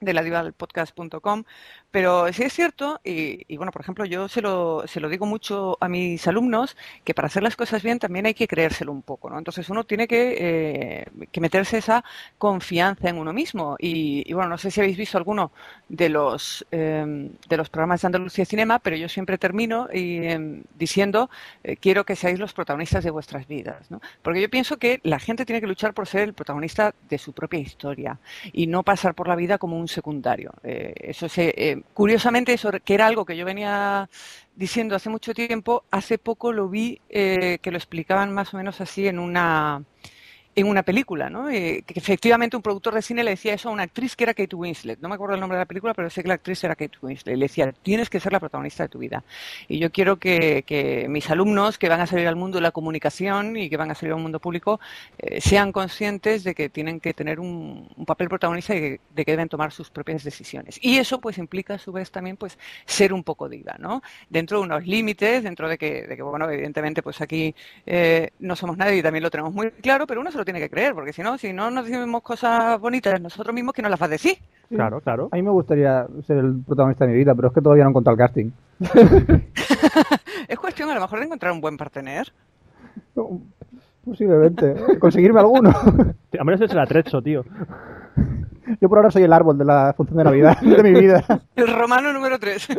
De 0.00 0.14
la 0.14 0.22
diva 0.22 0.50
podcast.com, 0.52 1.44
pero 1.90 2.32
sí 2.32 2.42
es 2.44 2.52
cierto, 2.52 3.00
y, 3.04 3.44
y 3.52 3.56
bueno, 3.56 3.72
por 3.72 3.82
ejemplo, 3.82 4.04
yo 4.04 4.28
se 4.28 4.40
lo, 4.42 4.84
se 4.86 5.00
lo 5.00 5.08
digo 5.08 5.26
mucho 5.26 5.76
a 5.80 5.88
mis 5.88 6.26
alumnos, 6.28 6.76
que 7.04 7.14
para 7.14 7.26
hacer 7.26 7.42
las 7.42 7.56
cosas 7.56 7.82
bien 7.82 7.98
también 7.98 8.26
hay 8.26 8.34
que 8.34 8.48
creérselo 8.48 8.92
un 8.92 9.02
poco, 9.02 9.30
¿no? 9.30 9.38
Entonces 9.38 9.68
uno 9.70 9.84
tiene 9.84 10.06
que, 10.08 10.36
eh, 10.38 11.06
que 11.32 11.40
meterse 11.40 11.78
esa 11.78 12.04
confianza 12.38 13.08
en 13.08 13.18
uno 13.18 13.32
mismo. 13.32 13.76
Y, 13.78 14.22
y, 14.26 14.32
bueno, 14.34 14.50
no 14.50 14.58
sé 14.58 14.70
si 14.70 14.80
habéis 14.80 14.96
visto 14.96 15.18
alguno 15.18 15.52
de 15.88 16.08
los, 16.08 16.66
eh, 16.70 17.30
de 17.48 17.56
los 17.56 17.68
programas 17.70 18.00
de 18.02 18.06
Andalucía 18.06 18.44
Cinema, 18.44 18.78
pero 18.78 18.96
yo 18.96 19.08
siempre 19.08 19.38
termino 19.38 19.88
y, 19.92 20.18
eh, 20.18 20.62
diciendo, 20.78 21.30
eh, 21.64 21.76
quiero 21.76 22.04
que 22.04 22.16
seáis 22.16 22.38
los 22.38 22.52
protagonistas 22.52 23.04
de 23.04 23.10
vuestras 23.10 23.46
vidas, 23.46 23.90
¿no? 23.90 24.00
Porque 24.22 24.40
yo 24.40 24.48
pienso 24.50 24.78
que 24.78 25.00
la 25.02 25.18
gente 25.18 25.44
tiene 25.44 25.60
que 25.60 25.66
luchar 25.66 25.94
por 25.94 26.06
ser 26.06 26.22
el 26.22 26.34
protagonista 26.34 26.94
de 27.08 27.18
su 27.18 27.32
propia 27.32 27.60
historia 27.60 28.18
y 28.52 28.66
no 28.66 28.82
pasar 28.82 29.14
por 29.14 29.28
la 29.28 29.36
vida 29.36 29.58
como 29.58 29.78
un 29.78 29.88
secundario. 29.88 30.52
Eh, 30.62 30.94
eso 30.96 31.28
se, 31.28 31.79
curiosamente, 31.94 32.52
eso 32.52 32.70
que 32.84 32.94
era 32.94 33.06
algo 33.06 33.24
que 33.24 33.36
yo 33.36 33.44
venía 33.44 34.08
diciendo 34.54 34.94
hace 34.94 35.10
mucho 35.10 35.34
tiempo, 35.34 35.84
hace 35.90 36.18
poco 36.18 36.52
lo 36.52 36.68
vi 36.68 37.00
eh, 37.08 37.58
que 37.62 37.70
lo 37.70 37.78
explicaban 37.78 38.32
más 38.32 38.52
o 38.54 38.56
menos 38.56 38.80
así 38.80 39.08
en 39.08 39.18
una 39.18 39.82
en 40.56 40.66
una 40.66 40.82
película, 40.82 41.30
¿no? 41.30 41.48
Eh, 41.48 41.84
que 41.86 41.98
efectivamente 41.98 42.56
un 42.56 42.62
productor 42.62 42.94
de 42.94 43.02
cine 43.02 43.22
le 43.22 43.30
decía 43.30 43.54
eso 43.54 43.68
a 43.68 43.72
una 43.72 43.84
actriz 43.84 44.16
que 44.16 44.24
era 44.24 44.34
Kate 44.34 44.56
Winslet. 44.56 44.98
No 45.00 45.08
me 45.08 45.14
acuerdo 45.14 45.34
el 45.34 45.40
nombre 45.40 45.56
de 45.56 45.62
la 45.62 45.66
película, 45.66 45.94
pero 45.94 46.10
sé 46.10 46.22
que 46.22 46.28
la 46.28 46.34
actriz 46.34 46.62
era 46.64 46.74
Kate 46.74 46.98
Winslet. 47.00 47.36
Le 47.36 47.44
decía, 47.44 47.72
tienes 47.72 48.10
que 48.10 48.18
ser 48.18 48.32
la 48.32 48.40
protagonista 48.40 48.82
de 48.82 48.88
tu 48.88 48.98
vida. 48.98 49.22
Y 49.68 49.78
yo 49.78 49.90
quiero 49.92 50.18
que, 50.18 51.06
mis 51.08 51.30
alumnos 51.30 51.78
que 51.78 51.88
van 51.88 52.00
a 52.00 52.06
salir 52.06 52.26
al 52.26 52.36
mundo 52.36 52.58
de 52.58 52.62
la 52.62 52.72
comunicación 52.72 53.56
y 53.56 53.70
que 53.70 53.76
van 53.76 53.90
a 53.90 53.94
salir 53.94 54.12
al 54.12 54.20
mundo 54.20 54.40
público 54.40 54.80
eh, 55.18 55.40
sean 55.40 55.70
conscientes 55.70 56.42
de 56.42 56.54
que 56.54 56.68
tienen 56.68 57.00
que 57.00 57.14
tener 57.14 57.38
un, 57.38 57.88
papel 58.06 58.28
protagonista 58.28 58.74
y 58.74 58.80
de 58.80 59.24
que 59.24 59.30
deben 59.30 59.48
tomar 59.48 59.70
sus 59.70 59.90
propias 59.90 60.24
decisiones. 60.24 60.78
Y 60.82 60.98
eso 60.98 61.20
pues 61.20 61.38
implica 61.38 61.74
a 61.74 61.78
su 61.78 61.92
vez 61.92 62.10
también 62.10 62.36
pues 62.36 62.58
ser 62.86 63.12
un 63.12 63.22
poco 63.22 63.48
diva, 63.48 63.76
¿no? 63.78 64.02
Dentro 64.28 64.58
de 64.58 64.64
unos 64.64 64.86
límites, 64.86 65.44
dentro 65.44 65.68
de 65.68 65.78
que, 65.78 66.06
de 66.08 66.16
que 66.16 66.22
bueno, 66.22 66.50
evidentemente 66.50 67.02
pues 67.02 67.20
aquí 67.20 67.54
eh, 67.86 68.30
no 68.40 68.56
somos 68.56 68.76
nadie 68.76 68.96
y 68.96 69.02
también 69.02 69.22
lo 69.22 69.30
tenemos 69.30 69.54
muy 69.54 69.70
claro, 69.70 70.06
pero 70.06 70.20
uno 70.20 70.32
se 70.32 70.39
lo 70.40 70.44
tiene 70.44 70.60
que 70.60 70.70
creer, 70.70 70.94
porque 70.94 71.12
si 71.12 71.22
no, 71.22 71.38
si 71.38 71.52
no 71.52 71.70
nos 71.70 71.86
decimos 71.86 72.22
cosas 72.22 72.80
bonitas 72.80 73.20
nosotros 73.20 73.54
mismos, 73.54 73.74
que 73.74 73.82
nos 73.82 73.90
las 73.90 74.00
va 74.00 74.06
a 74.06 74.10
decir? 74.10 74.38
Claro, 74.68 75.00
claro. 75.00 75.28
A 75.32 75.36
mí 75.36 75.42
me 75.42 75.50
gustaría 75.50 76.06
ser 76.26 76.38
el 76.38 76.62
protagonista 76.66 77.04
de 77.04 77.12
mi 77.12 77.18
vida, 77.18 77.34
pero 77.34 77.48
es 77.48 77.54
que 77.54 77.60
todavía 77.60 77.84
no 77.84 77.90
he 77.90 77.92
encontrado 77.92 78.14
el 78.14 78.18
casting. 78.18 78.50
Es 80.48 80.58
cuestión 80.58 80.90
a 80.90 80.94
lo 80.94 81.00
mejor 81.00 81.20
de 81.20 81.26
encontrar 81.26 81.52
un 81.52 81.60
buen 81.60 81.76
partener. 81.76 82.32
Posiblemente. 84.04 84.74
Conseguirme 84.98 85.38
alguno. 85.38 85.70
A 85.70 86.44
menos 86.44 86.60
es 86.60 86.72
el 86.72 86.78
atrecho, 86.78 87.22
tío. 87.22 87.44
Yo 88.80 88.88
por 88.88 88.98
ahora 88.98 89.10
soy 89.10 89.22
el 89.22 89.32
árbol 89.32 89.56
de 89.58 89.64
la 89.64 89.94
función 89.96 90.18
de 90.18 90.24
Navidad 90.24 90.58
de 90.62 90.82
mi 90.82 90.92
vida. 91.00 91.24
El 91.56 91.68
romano 91.72 92.12
número 92.12 92.38
3. 92.38 92.68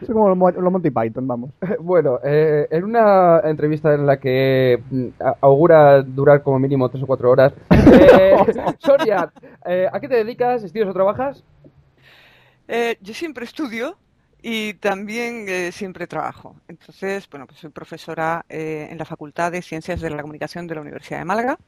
Soy 0.00 0.14
como 0.14 0.28
los, 0.28 0.36
Mo- 0.36 0.50
los 0.50 0.72
Monty 0.72 0.90
Python, 0.90 1.26
vamos. 1.26 1.50
Bueno, 1.80 2.18
eh, 2.24 2.66
en 2.70 2.84
una 2.84 3.40
entrevista 3.44 3.94
en 3.94 4.06
la 4.06 4.18
que 4.18 4.82
mm, 4.90 5.06
a- 5.20 5.36
augura 5.42 6.02
durar 6.02 6.42
como 6.42 6.58
mínimo 6.58 6.88
tres 6.88 7.02
o 7.04 7.06
cuatro 7.06 7.30
horas, 7.30 7.52
eh, 7.70 8.36
Soria, 8.78 9.30
eh, 9.64 9.88
¿a 9.90 10.00
qué 10.00 10.08
te 10.08 10.16
dedicas? 10.16 10.62
¿Estudias 10.64 10.88
o 10.88 10.92
trabajas? 10.92 11.42
Eh, 12.66 12.96
yo 13.00 13.14
siempre 13.14 13.44
estudio 13.44 13.96
y 14.42 14.74
también 14.74 15.46
eh, 15.48 15.70
siempre 15.72 16.06
trabajo. 16.06 16.56
Entonces, 16.68 17.28
bueno, 17.30 17.46
pues 17.46 17.58
soy 17.60 17.70
profesora 17.70 18.44
eh, 18.48 18.88
en 18.90 18.98
la 18.98 19.04
Facultad 19.04 19.52
de 19.52 19.62
Ciencias 19.62 20.00
de 20.00 20.10
la 20.10 20.20
Comunicación 20.22 20.66
de 20.66 20.74
la 20.74 20.80
Universidad 20.82 21.20
de 21.20 21.24
Málaga, 21.24 21.58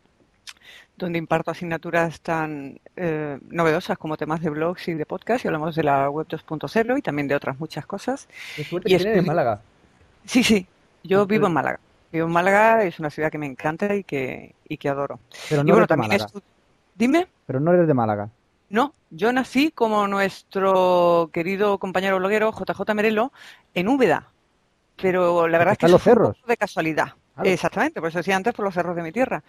donde 1.00 1.18
imparto 1.18 1.50
asignaturas 1.50 2.20
tan 2.20 2.78
eh, 2.96 3.38
novedosas 3.48 3.98
como 3.98 4.16
temas 4.16 4.40
de 4.40 4.50
blogs 4.50 4.86
y 4.88 4.94
de 4.94 5.06
podcast, 5.06 5.44
y 5.44 5.48
hablamos 5.48 5.74
de 5.74 5.82
la 5.82 6.08
web 6.10 6.26
2.0 6.28 6.98
y 6.98 7.02
también 7.02 7.26
de 7.28 7.34
otras 7.34 7.58
muchas 7.58 7.86
cosas. 7.86 8.28
Qué 8.56 8.64
suerte 8.64 8.88
Y 8.88 8.92
que 8.96 8.98
tienes 9.02 9.18
en 9.18 9.26
Málaga. 9.26 9.60
Sí, 10.24 10.44
sí, 10.44 10.66
yo 11.02 11.26
vivo 11.26 11.46
en 11.48 11.52
Málaga. 11.54 11.80
Vivo 12.12 12.26
en 12.26 12.32
Málaga, 12.32 12.84
es 12.84 12.98
una 12.98 13.10
ciudad 13.10 13.30
que 13.30 13.38
me 13.38 13.46
encanta 13.46 13.94
y 13.94 14.04
que, 14.04 14.54
y 14.68 14.76
que 14.76 14.88
adoro. 14.88 15.18
Pero 15.48 15.62
y 15.62 15.64
no 15.64 15.72
bueno, 15.72 15.84
eres 15.84 15.88
de 15.88 15.96
Málaga. 15.96 16.26
estu- 16.26 16.42
Dime. 16.94 17.28
Pero 17.46 17.60
no 17.60 17.72
eres 17.72 17.86
de 17.86 17.94
Málaga. 17.94 18.28
No, 18.68 18.94
yo 19.10 19.32
nací 19.32 19.70
como 19.72 20.06
nuestro 20.06 21.30
querido 21.32 21.78
compañero 21.78 22.18
bloguero 22.18 22.52
JJ 22.52 22.94
Merelo 22.94 23.32
en 23.74 23.88
Úbeda, 23.88 24.28
pero 25.00 25.48
la 25.48 25.58
verdad 25.58 25.72
es 25.72 25.78
que 25.78 25.86
están 25.86 25.92
los 25.92 26.02
cerros. 26.02 26.36
de 26.46 26.56
casualidad. 26.56 27.14
Claro. 27.34 27.50
Exactamente, 27.50 28.00
por 28.00 28.08
eso 28.08 28.18
decía 28.18 28.36
antes 28.36 28.52
por 28.52 28.64
los 28.64 28.74
cerros 28.74 28.96
de 28.96 29.02
mi 29.02 29.12
tierra. 29.12 29.42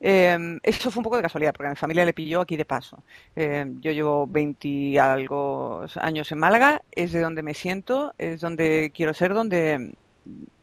Eh, 0.00 0.58
eso 0.62 0.90
fue 0.90 1.00
un 1.00 1.04
poco 1.04 1.16
de 1.16 1.22
casualidad, 1.22 1.52
porque 1.52 1.68
a 1.68 1.70
mi 1.70 1.76
familia 1.76 2.04
le 2.04 2.12
pilló 2.12 2.40
aquí 2.40 2.56
de 2.56 2.64
paso. 2.64 3.02
Eh, 3.34 3.66
yo 3.80 3.92
llevo 3.92 4.26
20 4.26 4.68
y 4.68 4.98
algo 4.98 5.84
años 5.96 6.32
en 6.32 6.38
Málaga, 6.38 6.82
es 6.90 7.12
de 7.12 7.20
donde 7.20 7.42
me 7.42 7.54
siento, 7.54 8.14
es 8.18 8.40
donde 8.40 8.90
quiero 8.94 9.14
ser, 9.14 9.34
donde 9.34 9.92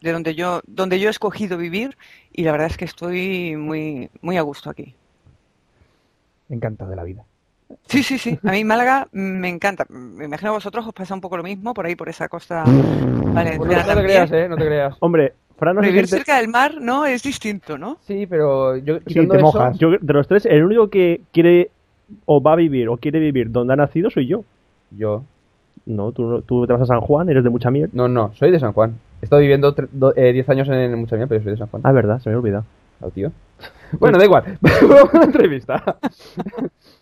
de 0.01 0.11
donde 0.11 0.35
yo 0.35 0.61
donde 0.67 0.99
yo 0.99 1.07
he 1.07 1.11
escogido 1.11 1.57
vivir 1.57 1.97
y 2.33 2.43
la 2.43 2.51
verdad 2.51 2.67
es 2.67 2.75
que 2.75 2.83
estoy 2.85 3.55
muy 3.55 4.09
muy 4.21 4.37
a 4.37 4.41
gusto 4.41 4.69
aquí. 4.69 4.95
Encantado 6.49 6.89
de 6.89 6.95
la 6.97 7.03
vida. 7.03 7.23
Sí, 7.87 8.03
sí, 8.03 8.17
sí. 8.17 8.37
A 8.43 8.51
mí 8.51 8.63
Málaga 8.63 9.07
me 9.11 9.49
encanta. 9.49 9.85
Me 9.89 10.25
imagino 10.25 10.51
a 10.51 10.53
vosotros 10.53 10.85
os 10.85 10.93
pasa 10.93 11.13
un 11.13 11.21
poco 11.21 11.37
lo 11.37 11.43
mismo 11.43 11.73
por 11.73 11.85
ahí, 11.85 11.95
por 11.95 12.09
esa 12.09 12.27
costa 12.27 12.63
valenciana 12.67 13.57
Bueno, 13.57 13.83
no 13.83 13.95
te 13.95 14.03
creas, 14.03 14.31
¿eh? 14.31 14.49
No 14.49 14.57
te 14.57 14.65
creas. 14.65 14.95
Hombre, 14.99 15.33
Fran 15.57 15.75
no 15.75 15.81
Vivir 15.81 16.07
cerca 16.07 16.37
del 16.37 16.47
mar, 16.47 16.75
¿no? 16.81 17.05
Es 17.05 17.23
distinto, 17.23 17.77
¿no? 17.77 17.97
Sí, 18.07 18.25
pero 18.27 18.75
yo 18.77 18.97
Sí, 18.99 19.03
quitando 19.05 19.31
te 19.33 19.37
eso- 19.37 19.45
mojas. 19.45 19.77
Yo, 19.77 19.91
de 19.99 20.13
los 20.13 20.27
tres, 20.27 20.45
el 20.45 20.63
único 20.63 20.89
que 20.89 21.21
quiere 21.31 21.69
o 22.25 22.41
va 22.41 22.53
a 22.53 22.55
vivir 22.55 22.89
o 22.89 22.97
quiere 22.97 23.19
vivir 23.19 23.51
donde 23.51 23.73
ha 23.73 23.75
nacido 23.77 24.09
soy 24.09 24.27
yo. 24.27 24.43
Yo. 24.91 25.23
No, 25.85 26.11
tú, 26.11 26.23
no- 26.23 26.41
tú 26.41 26.65
te 26.67 26.73
vas 26.73 26.81
a 26.81 26.85
San 26.85 27.01
Juan, 27.01 27.29
eres 27.29 27.43
de 27.43 27.49
mucha 27.49 27.69
mierda. 27.71 27.91
No, 27.93 28.07
no, 28.07 28.33
soy 28.35 28.51
de 28.51 28.59
San 28.59 28.73
Juan. 28.73 28.95
He 29.21 29.25
estado 29.25 29.41
viviendo 29.41 29.73
tre- 29.75 29.87
do- 29.91 30.13
eh, 30.15 30.33
10 30.33 30.47
años 30.49 30.67
en 30.69 30.97
Muchamiel, 30.97 31.27
pero 31.27 31.41
soy 31.43 31.51
de 31.51 31.57
San 31.57 31.67
Juan. 31.67 31.81
Ah, 31.85 31.91
verdad, 31.91 32.19
se 32.19 32.29
me 32.29 32.35
olvida. 32.35 32.63
Ah, 33.01 33.07
tío. 33.13 33.31
Bueno, 33.99 34.17
da 34.17 34.25
igual. 34.25 34.57
Vamos 34.61 35.13
a 35.13 35.17
la 35.19 35.23
entrevista. 35.25 35.83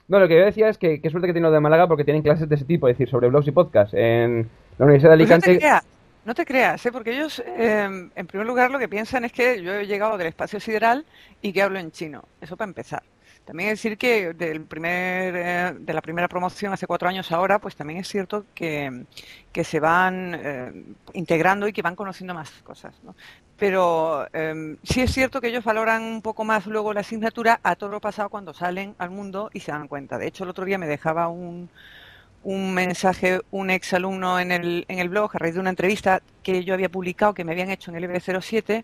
No, 0.07 0.19
lo 0.19 0.27
que 0.27 0.37
yo 0.37 0.43
decía 0.43 0.67
es 0.67 0.77
que 0.77 0.99
qué 0.99 1.09
suerte 1.09 1.27
que 1.27 1.31
tiene 1.33 1.47
lo 1.47 1.53
de 1.53 1.61
Málaga 1.61 1.87
porque 1.87 2.03
tienen 2.03 2.21
clases 2.21 2.49
de 2.49 2.55
ese 2.55 2.65
tipo, 2.65 2.89
es 2.89 2.95
decir, 2.97 3.07
sobre 3.09 3.29
blogs 3.29 3.47
y 3.47 3.51
podcasts. 3.51 3.93
En 3.97 4.49
la 4.77 4.83
Universidad 4.85 5.11
de 5.11 5.17
Pues 5.25 5.29
no 5.29 5.39
te 5.39 5.49
Alicante. 5.51 5.85
No 6.25 6.35
te 6.35 6.45
creas, 6.45 6.85
¿eh? 6.85 6.91
Porque 6.91 7.13
ellos, 7.13 7.41
eh, 7.45 8.09
en 8.15 8.27
primer 8.27 8.47
lugar, 8.47 8.71
lo 8.71 8.79
que 8.79 8.87
piensan 8.87 9.25
es 9.25 9.31
que 9.31 9.61
yo 9.61 9.73
he 9.73 9.87
llegado 9.87 10.17
del 10.17 10.27
espacio 10.27 10.59
sideral 10.59 11.05
y 11.41 11.51
que 11.53 11.61
hablo 11.61 11.79
en 11.79 11.91
chino. 11.91 12.23
Eso 12.39 12.55
para 12.57 12.69
empezar. 12.69 13.03
También 13.45 13.71
decir 13.71 13.97
que 13.97 14.33
del 14.33 14.61
primer, 14.61 15.35
eh, 15.35 15.73
de 15.77 15.93
la 15.93 16.01
primera 16.01 16.27
promoción 16.27 16.73
hace 16.73 16.85
cuatro 16.85 17.09
años 17.09 17.31
ahora, 17.31 17.59
pues 17.59 17.75
también 17.75 17.99
es 17.99 18.07
cierto 18.07 18.45
que, 18.53 19.05
que 19.51 19.63
se 19.63 19.79
van 19.79 20.39
eh, 20.41 20.83
integrando 21.13 21.67
y 21.67 21.73
que 21.73 21.81
van 21.81 21.95
conociendo 21.95 22.35
más 22.35 22.51
cosas. 22.63 22.93
¿no? 23.03 23.15
Pero 23.57 24.27
eh, 24.31 24.77
sí 24.83 25.01
es 25.01 25.11
cierto 25.11 25.41
que 25.41 25.47
ellos 25.47 25.63
valoran 25.63 26.03
un 26.03 26.21
poco 26.21 26.43
más 26.43 26.67
luego 26.67 26.93
la 26.93 27.01
asignatura 27.01 27.59
a 27.63 27.75
todo 27.75 27.89
lo 27.89 27.99
pasado 27.99 28.29
cuando 28.29 28.53
salen 28.53 28.95
al 28.99 29.09
mundo 29.09 29.49
y 29.53 29.59
se 29.61 29.71
dan 29.71 29.87
cuenta. 29.87 30.19
De 30.19 30.27
hecho, 30.27 30.43
el 30.43 30.51
otro 30.51 30.63
día 30.63 30.77
me 30.77 30.87
dejaba 30.87 31.27
un, 31.27 31.69
un 32.43 32.73
mensaje 32.73 33.41
un 33.51 33.69
ex 33.69 33.93
alumno 33.93 34.39
en 34.39 34.51
el, 34.51 34.85
en 34.87 34.99
el 34.99 35.09
blog 35.09 35.31
a 35.35 35.39
raíz 35.39 35.53
de 35.55 35.59
una 35.59 35.69
entrevista 35.69 36.21
que 36.43 36.63
yo 36.63 36.73
había 36.73 36.89
publicado, 36.89 37.33
que 37.33 37.43
me 37.43 37.51
habían 37.51 37.69
hecho 37.69 37.91
en 37.91 37.97
el 37.97 38.05
IB07, 38.05 38.83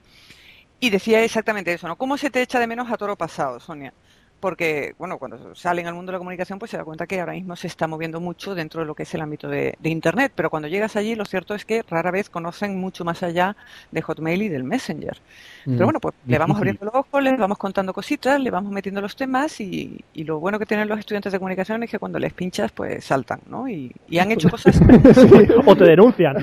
y 0.80 0.90
decía 0.90 1.24
exactamente 1.24 1.74
eso, 1.74 1.88
¿no? 1.88 1.98
¿Cómo 1.98 2.18
se 2.18 2.30
te 2.30 2.42
echa 2.42 2.60
de 2.60 2.68
menos 2.68 2.92
a 2.92 2.98
toro 2.98 3.16
pasado, 3.18 3.60
Sonia? 3.60 3.94
Porque, 4.40 4.94
bueno, 4.98 5.18
cuando 5.18 5.56
salen 5.56 5.88
al 5.88 5.94
mundo 5.94 6.12
de 6.12 6.14
la 6.14 6.20
comunicación, 6.20 6.60
pues 6.60 6.72
se 6.72 6.78
da 6.78 6.84
cuenta 6.84 7.08
que 7.08 7.20
ahora 7.20 7.34
mismo 7.34 7.56
se 7.56 7.68
está 7.68 7.88
moviendo 7.88 8.20
mucho 8.20 8.56
dentro 8.56 8.82
de 8.82 8.88
lo 8.88 8.96
que 8.96 9.04
es 9.04 9.14
el 9.14 9.22
ámbito 9.22 9.48
de, 9.48 9.76
de 9.80 9.90
Internet, 9.90 10.32
pero 10.36 10.50
cuando 10.50 10.68
llegas 10.68 10.96
allí, 10.96 11.16
lo 11.16 11.26
cierto 11.26 11.56
es 11.56 11.66
que 11.66 11.84
rara 11.90 12.12
vez 12.12 12.30
conocen 12.30 12.80
mucho 12.80 13.04
más 13.04 13.24
allá 13.24 13.56
de 13.92 14.02
Hotmail 14.02 14.42
y 14.44 14.50
del 14.50 14.64
Messenger. 14.64 15.18
Pero 15.66 15.84
bueno, 15.86 16.00
pues 16.00 16.16
le 16.26 16.38
vamos 16.38 16.58
abriendo 16.58 16.86
los 16.86 16.96
ojos, 16.96 17.22
les 17.22 17.38
vamos 17.38 17.58
contando 17.58 17.94
cositas, 17.94 18.40
le 18.40 18.50
vamos 18.52 18.72
metiendo 18.72 19.02
los 19.02 19.16
temas 19.18 19.60
y, 19.60 20.00
y 20.14 20.24
lo 20.24 20.40
bueno 20.40 20.60
que 20.60 20.66
tienen 20.66 20.88
los 20.88 20.98
estudiantes 20.98 21.34
de 21.34 21.40
comunicación 21.40 21.84
es 21.84 21.92
que 21.92 22.00
cuando 22.00 22.20
les 22.20 22.34
pinchas, 22.34 22.72
pues 22.72 23.04
saltan, 23.04 23.42
¿no? 23.48 23.68
Y, 23.68 23.92
y 24.08 24.20
han 24.20 24.32
hecho 24.32 24.50
cosas... 24.50 24.80
o 25.66 25.76
te 25.76 25.84
denuncian. 25.84 26.38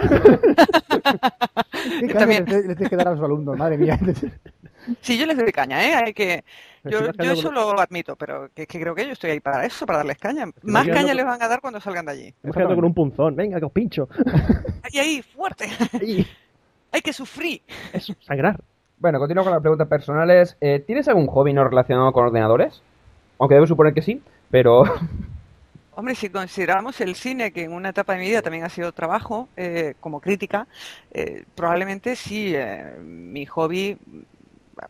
¿Qué 1.99 2.09
Yo 2.09 2.17
caña 2.17 2.19
también. 2.19 2.45
le, 2.47 2.63
le 2.63 2.75
tienes 2.77 2.91
que 2.91 2.97
dar 2.97 3.09
a 3.09 3.15
los 3.15 3.23
alumnos? 3.25 3.57
Madre 3.57 3.79
mía. 3.79 3.99
Sí, 5.01 5.17
yo 5.19 5.27
les 5.27 5.37
doy 5.37 5.53
caña, 5.53 5.83
¿eh? 5.83 5.95
Hay 5.95 6.15
que... 6.15 6.45
Yo, 6.85 7.13
yo 7.13 7.33
eso 7.33 7.51
lo 7.51 7.79
admito, 7.81 8.17
pero 8.17 8.49
que, 8.55 8.67
que 8.67 8.81
creo 8.81 8.95
que 8.95 9.07
yo 9.07 9.13
estoy 9.13 9.31
ahí 9.31 9.41
para 9.41 9.65
eso, 9.65 9.87
para 9.87 9.99
darles 9.99 10.19
caña. 10.19 10.47
Más 10.63 10.87
caña 10.87 11.15
les 11.15 11.25
van 11.25 11.43
a 11.43 11.49
dar 11.49 11.61
cuando 11.61 11.81
salgan 11.81 12.07
de 12.07 12.13
allí. 12.13 12.35
Quedando 12.43 12.75
con 12.75 12.85
un 12.85 12.95
punzón. 12.95 13.35
Venga, 13.35 13.59
que 13.59 13.65
os 13.65 13.73
pincho. 13.73 14.09
Ahí, 14.85 14.99
ahí, 15.01 15.23
fuerte. 15.23 15.65
Ahí. 15.95 16.27
Hay 16.93 17.01
que 17.01 17.13
sufrir. 17.13 17.63
Eso, 17.93 18.13
sangrar. 18.21 18.61
Bueno, 18.99 19.19
continúo 19.19 19.43
con 19.43 19.53
las 19.53 19.63
preguntas 19.63 19.89
personales. 19.89 20.57
Eh, 20.61 20.85
¿Tienes 20.87 21.09
algún 21.09 21.27
hobby 21.27 21.55
no 21.55 21.65
relacionado 21.65 22.13
con 22.13 22.27
ordenadores? 22.27 22.83
Aunque 23.39 23.55
debo 23.55 23.67
suponer 23.67 23.95
que 23.95 24.03
sí, 24.03 24.23
pero... 24.51 24.85
Hombre, 25.97 26.17
si 26.17 26.29
consideramos 26.29 27.01
el 27.01 27.15
cine, 27.15 27.53
que 27.53 27.63
en 27.65 27.73
una 27.73 27.91
etapa 27.91 28.15
de 28.15 28.19
mi 28.19 28.27
vida 28.27 28.43
también 28.43 28.65
ha 28.65 28.69
sido 28.69 28.91
trabajo, 28.91 29.49
eh, 29.57 29.95
como 30.01 30.21
crítica, 30.21 30.67
eh, 31.13 31.45
probablemente 31.55 32.17
sí, 32.17 32.53
eh, 32.55 32.97
mi 33.01 33.47
hobby, 33.47 33.97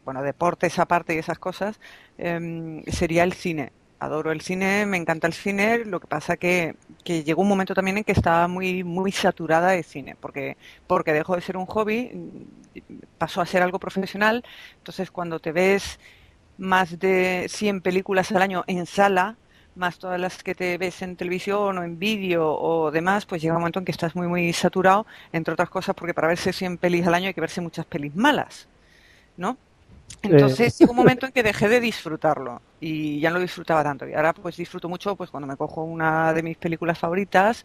bueno, 0.05 0.23
deportes 0.23 0.79
aparte 0.79 1.15
y 1.15 1.19
esas 1.19 1.39
cosas, 1.39 1.81
em, 2.19 2.83
sería 2.87 3.25
el 3.25 3.33
cine. 3.33 3.73
Adoro 4.01 4.33
el 4.33 4.41
cine, 4.43 4.87
me 4.87 4.97
encanta 4.97 5.27
el 5.27 5.33
cine, 5.33 5.85
lo 5.85 6.01
que 6.01 6.07
pasa 6.07 6.37
que, 6.37 6.77
que 7.05 7.25
llegó 7.25 7.43
un 7.43 7.49
momento 7.49 7.75
también 7.75 7.99
en 7.99 8.05
que 8.05 8.13
estaba 8.13 8.49
muy, 8.49 8.85
muy 8.85 9.13
saturada 9.13 9.71
de 9.71 9.83
cine, 9.83 10.17
porque, 10.21 10.57
porque 10.87 11.13
dejó 11.13 11.37
de 11.37 11.43
ser 11.43 11.57
un 11.57 11.67
hobby, 11.67 12.11
pasó 13.19 13.41
a 13.41 13.47
ser 13.47 13.63
algo 13.63 13.79
profesional, 13.79 14.45
entonces 14.79 15.11
cuando 15.11 15.39
te 15.41 15.53
ves 15.53 15.99
más 16.59 16.99
de 16.99 17.47
100 17.49 17.81
películas 17.81 18.31
al 18.33 18.43
año 18.43 18.65
en 18.67 18.87
sala, 18.87 19.37
más 19.75 19.99
todas 19.99 20.21
las 20.21 20.43
que 20.43 20.55
te 20.55 20.79
ves 20.79 21.03
en 21.03 21.17
televisión 21.17 21.79
o 21.79 21.83
en 21.83 21.99
vídeo 21.99 22.55
o 22.55 22.91
demás, 22.91 23.27
pues 23.27 23.43
llega 23.43 23.55
un 23.55 23.61
momento 23.61 23.79
en 23.79 23.85
que 23.85 23.93
estás 23.93 24.15
muy, 24.15 24.29
muy 24.29 24.53
saturado, 24.53 25.07
entre 25.33 25.55
otras 25.55 25.71
cosas 25.71 25.95
porque 25.95 26.15
para 26.15 26.29
verse 26.29 26.53
100 26.53 26.79
pelis 26.79 27.07
al 27.07 27.15
año 27.15 27.29
hay 27.29 27.35
que 27.35 27.41
verse 27.41 27.61
muchas 27.61 27.87
pelis 27.87 28.15
malas, 28.15 28.69
¿no? 29.37 29.57
Entonces 30.23 30.77
llegó 30.79 30.93
un 30.93 30.97
momento 30.97 31.27
en 31.27 31.33
que 31.33 31.43
dejé 31.43 31.69
de 31.69 31.81
disfrutarlo 31.81 32.63
y 32.81 33.21
ya 33.21 33.31
no 33.31 33.37
lo 33.37 33.43
disfrutaba 33.43 33.83
tanto. 33.85 34.07
Y 34.09 34.15
ahora 34.15 34.33
pues 34.35 34.57
disfruto 34.57 34.89
mucho 34.89 35.17
pues 35.17 35.31
cuando 35.31 35.47
me 35.47 35.57
cojo 35.57 35.83
una 35.85 36.33
de 36.33 36.43
mis 36.43 36.57
películas 36.57 36.99
favoritas, 36.99 37.65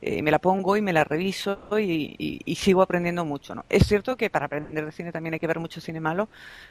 eh, 0.00 0.22
me 0.22 0.30
la 0.30 0.38
pongo 0.38 0.76
y 0.76 0.82
me 0.82 0.92
la 0.92 1.04
reviso 1.04 1.58
y, 1.78 2.14
y- 2.18 2.40
y 2.44 2.54
sigo 2.56 2.82
aprendiendo 2.82 3.24
mucho, 3.24 3.54
¿no? 3.54 3.64
Es 3.68 3.86
cierto 3.86 4.16
que 4.16 4.30
para 4.30 4.46
aprender 4.46 4.84
de 4.84 4.92
cine 4.92 5.12
también 5.12 5.34
hay 5.34 5.40
que 5.40 5.46
ver 5.46 5.58
mucho 5.60 5.80
cine 5.80 6.00
malo, 6.00 6.28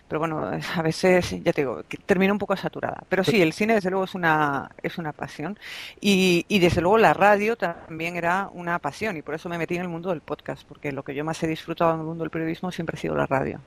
pero 0.08 0.20
bueno, 0.20 0.40
a 0.76 0.82
veces, 0.82 1.32
ya 1.44 1.54
te 1.54 1.62
digo, 1.62 1.84
que 1.88 1.98
termino 1.98 2.34
un 2.34 2.40
poco 2.40 2.56
saturada. 2.56 3.04
Pero 3.10 3.24
sí, 3.24 3.42
el 3.42 3.54
cine 3.54 3.76
desde 3.76 3.90
luego 3.90 4.06
es 4.06 4.16
una, 4.16 4.72
es 4.82 4.98
una 4.98 5.14
pasión 5.14 5.58
y, 6.02 6.46
y 6.48 6.60
desde 6.60 6.82
luego 6.82 6.98
la 6.98 7.14
radio 7.14 7.56
también 7.58 8.16
era 8.16 8.50
una 8.54 8.80
pasión 8.80 9.18
y 9.18 9.22
por 9.22 9.36
eso 9.36 9.50
me 9.50 9.58
metí 9.58 9.76
en 9.76 9.82
el 9.82 9.90
mundo 9.90 10.10
del 10.10 10.22
podcast, 10.22 10.64
porque 10.68 10.92
lo 10.92 11.04
que 11.04 11.16
yo 11.16 11.24
más 11.26 11.42
he 11.44 11.48
disfrutado 11.48 11.94
en 11.94 12.00
el 12.00 12.06
mundo 12.06 12.24
del 12.24 12.32
periodismo 12.32 12.72
siempre 12.72 12.96
ha 12.98 13.00
sido 13.00 13.16
la 13.16 13.28
radio. 13.28 13.64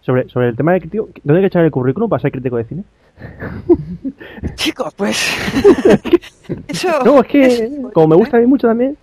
Sobre, 0.00 0.28
sobre 0.28 0.48
el 0.48 0.56
tema 0.56 0.72
de 0.72 0.80
crítico, 0.80 1.10
¿dónde 1.22 1.38
hay 1.38 1.42
que 1.42 1.46
echar 1.48 1.64
el 1.64 1.70
currículum 1.70 2.08
para 2.08 2.20
ser 2.20 2.32
crítico 2.32 2.56
de 2.56 2.64
cine? 2.64 2.84
Chicos, 4.54 4.94
pues... 4.94 5.36
eso, 6.68 7.04
No, 7.04 7.20
es 7.20 7.26
que, 7.28 7.70
como 7.92 8.08
me 8.08 8.16
gusta 8.16 8.38
a 8.38 8.40
mí 8.40 8.46
mucho 8.46 8.66
también. 8.66 8.96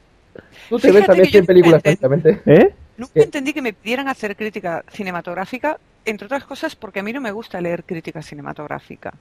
Tú 0.69 0.79
te 0.79 0.91
ves 0.91 1.05
también 1.05 1.27
que 1.27 1.31
yo 1.33 1.39
100 1.39 1.45
películas 1.45 1.73
nunca 1.75 1.83
tranquilamente. 1.83 2.41
¿Eh? 2.45 2.73
Nunca 2.97 3.13
¿Qué? 3.13 3.23
entendí 3.23 3.53
que 3.53 3.61
me 3.61 3.73
pidieran 3.73 4.07
hacer 4.07 4.35
crítica 4.35 4.83
cinematográfica, 4.91 5.79
entre 6.03 6.25
otras 6.25 6.45
cosas 6.45 6.75
porque 6.75 6.99
a 6.99 7.03
mí 7.03 7.13
no 7.13 7.21
me 7.21 7.31
gusta 7.31 7.61
leer 7.61 7.83
crítica 7.83 8.21
cinematográfica. 8.21 9.13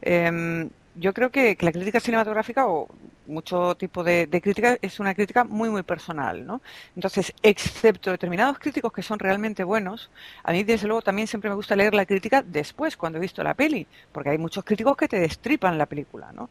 Em, 0.00 0.68
yo 0.98 1.12
creo 1.14 1.30
que, 1.30 1.56
que 1.56 1.66
la 1.66 1.72
crítica 1.72 2.00
cinematográfica 2.00 2.66
o 2.66 2.88
mucho 3.26 3.76
tipo 3.76 4.04
de, 4.04 4.26
de 4.26 4.40
crítica 4.40 4.78
es 4.80 5.00
una 5.00 5.14
crítica 5.14 5.44
muy, 5.44 5.68
muy 5.68 5.82
personal, 5.82 6.46
¿no? 6.46 6.62
Entonces, 6.94 7.32
excepto 7.42 8.10
determinados 8.10 8.58
críticos 8.58 8.92
que 8.92 9.02
son 9.02 9.18
realmente 9.18 9.64
buenos, 9.64 10.10
a 10.42 10.52
mí 10.52 10.64
desde 10.64 10.86
luego 10.86 11.02
también 11.02 11.26
siempre 11.26 11.50
me 11.50 11.56
gusta 11.56 11.76
leer 11.76 11.94
la 11.94 12.06
crítica 12.06 12.42
después, 12.42 12.96
cuando 12.96 13.18
he 13.18 13.20
visto 13.20 13.42
la 13.42 13.54
peli, 13.54 13.86
porque 14.12 14.30
hay 14.30 14.38
muchos 14.38 14.64
críticos 14.64 14.96
que 14.96 15.08
te 15.08 15.18
destripan 15.20 15.78
la 15.78 15.86
película, 15.86 16.32
¿no? 16.32 16.50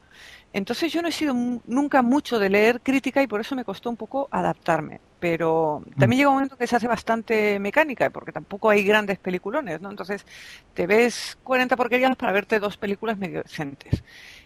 Entonces 0.54 0.92
yo 0.94 1.02
no 1.02 1.10
he 1.10 1.12
sido 1.12 1.34
nunca 1.34 2.02
mucho 2.02 2.40
de 2.40 2.50
leer 2.50 2.80
crítica 2.82 3.22
y 3.22 3.28
por 3.28 3.42
eso 3.42 3.56
me 3.56 3.66
costó 3.66 3.90
un 3.90 3.98
poco 3.98 4.30
adaptarme. 4.32 5.02
Pero 5.20 5.84
también 5.98 6.20
llega 6.20 6.30
un 6.30 6.36
momento 6.36 6.56
que 6.58 6.68
se 6.68 6.76
hace 6.76 6.88
bastante 6.88 7.60
mecánica, 7.60 8.10
porque 8.10 8.32
tampoco 8.32 8.70
hay 8.70 8.84
grandes 8.84 9.18
peliculones, 9.20 9.82
¿no? 9.82 9.90
Entonces 9.90 10.26
te 10.74 10.88
ves 10.88 11.38
40 11.44 11.76
porquerías 11.76 12.16
para 12.16 12.32
verte 12.32 12.60
dos 12.60 12.78
películas 12.78 13.18
medio 13.18 13.44
decentes. 13.44 14.04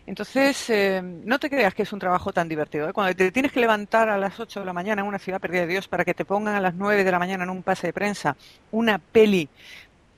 Entonces, 0.10 0.72
eh, 0.72 1.04
no 1.04 1.38
te 1.38 1.52
creas 1.52 1.76
que 1.76 1.84
es 1.84 1.94
un 1.94 2.00
trabajo 2.00 2.34
tan 2.34 2.50
divertido. 2.50 2.90
¿eh? 2.90 2.94
Cuando 2.94 3.16
te 3.16 3.32
tienes 3.32 3.52
que 3.52 3.60
levantar 3.60 4.10
a 4.10 4.18
las 4.18 4.40
8 4.40 4.62
de 4.62 4.66
la 4.66 4.74
mañana 4.74 5.04
en 5.04 5.08
una 5.08 5.20
ciudad 5.20 5.40
perdida 5.40 5.62
de 5.62 5.68
Dios 5.68 5.88
para 5.88 6.04
que 6.04 6.16
te 6.16 6.26
pongan 6.26 6.56
a 6.56 6.60
las 6.60 6.74
9 6.74 7.04
de 7.04 7.12
la 7.12 7.20
mañana 7.20 7.44
en 7.44 7.52
un 7.52 7.62
pase 7.62 7.86
de 7.86 7.94
prensa 7.94 8.36
una 8.72 8.98
peli, 8.98 9.48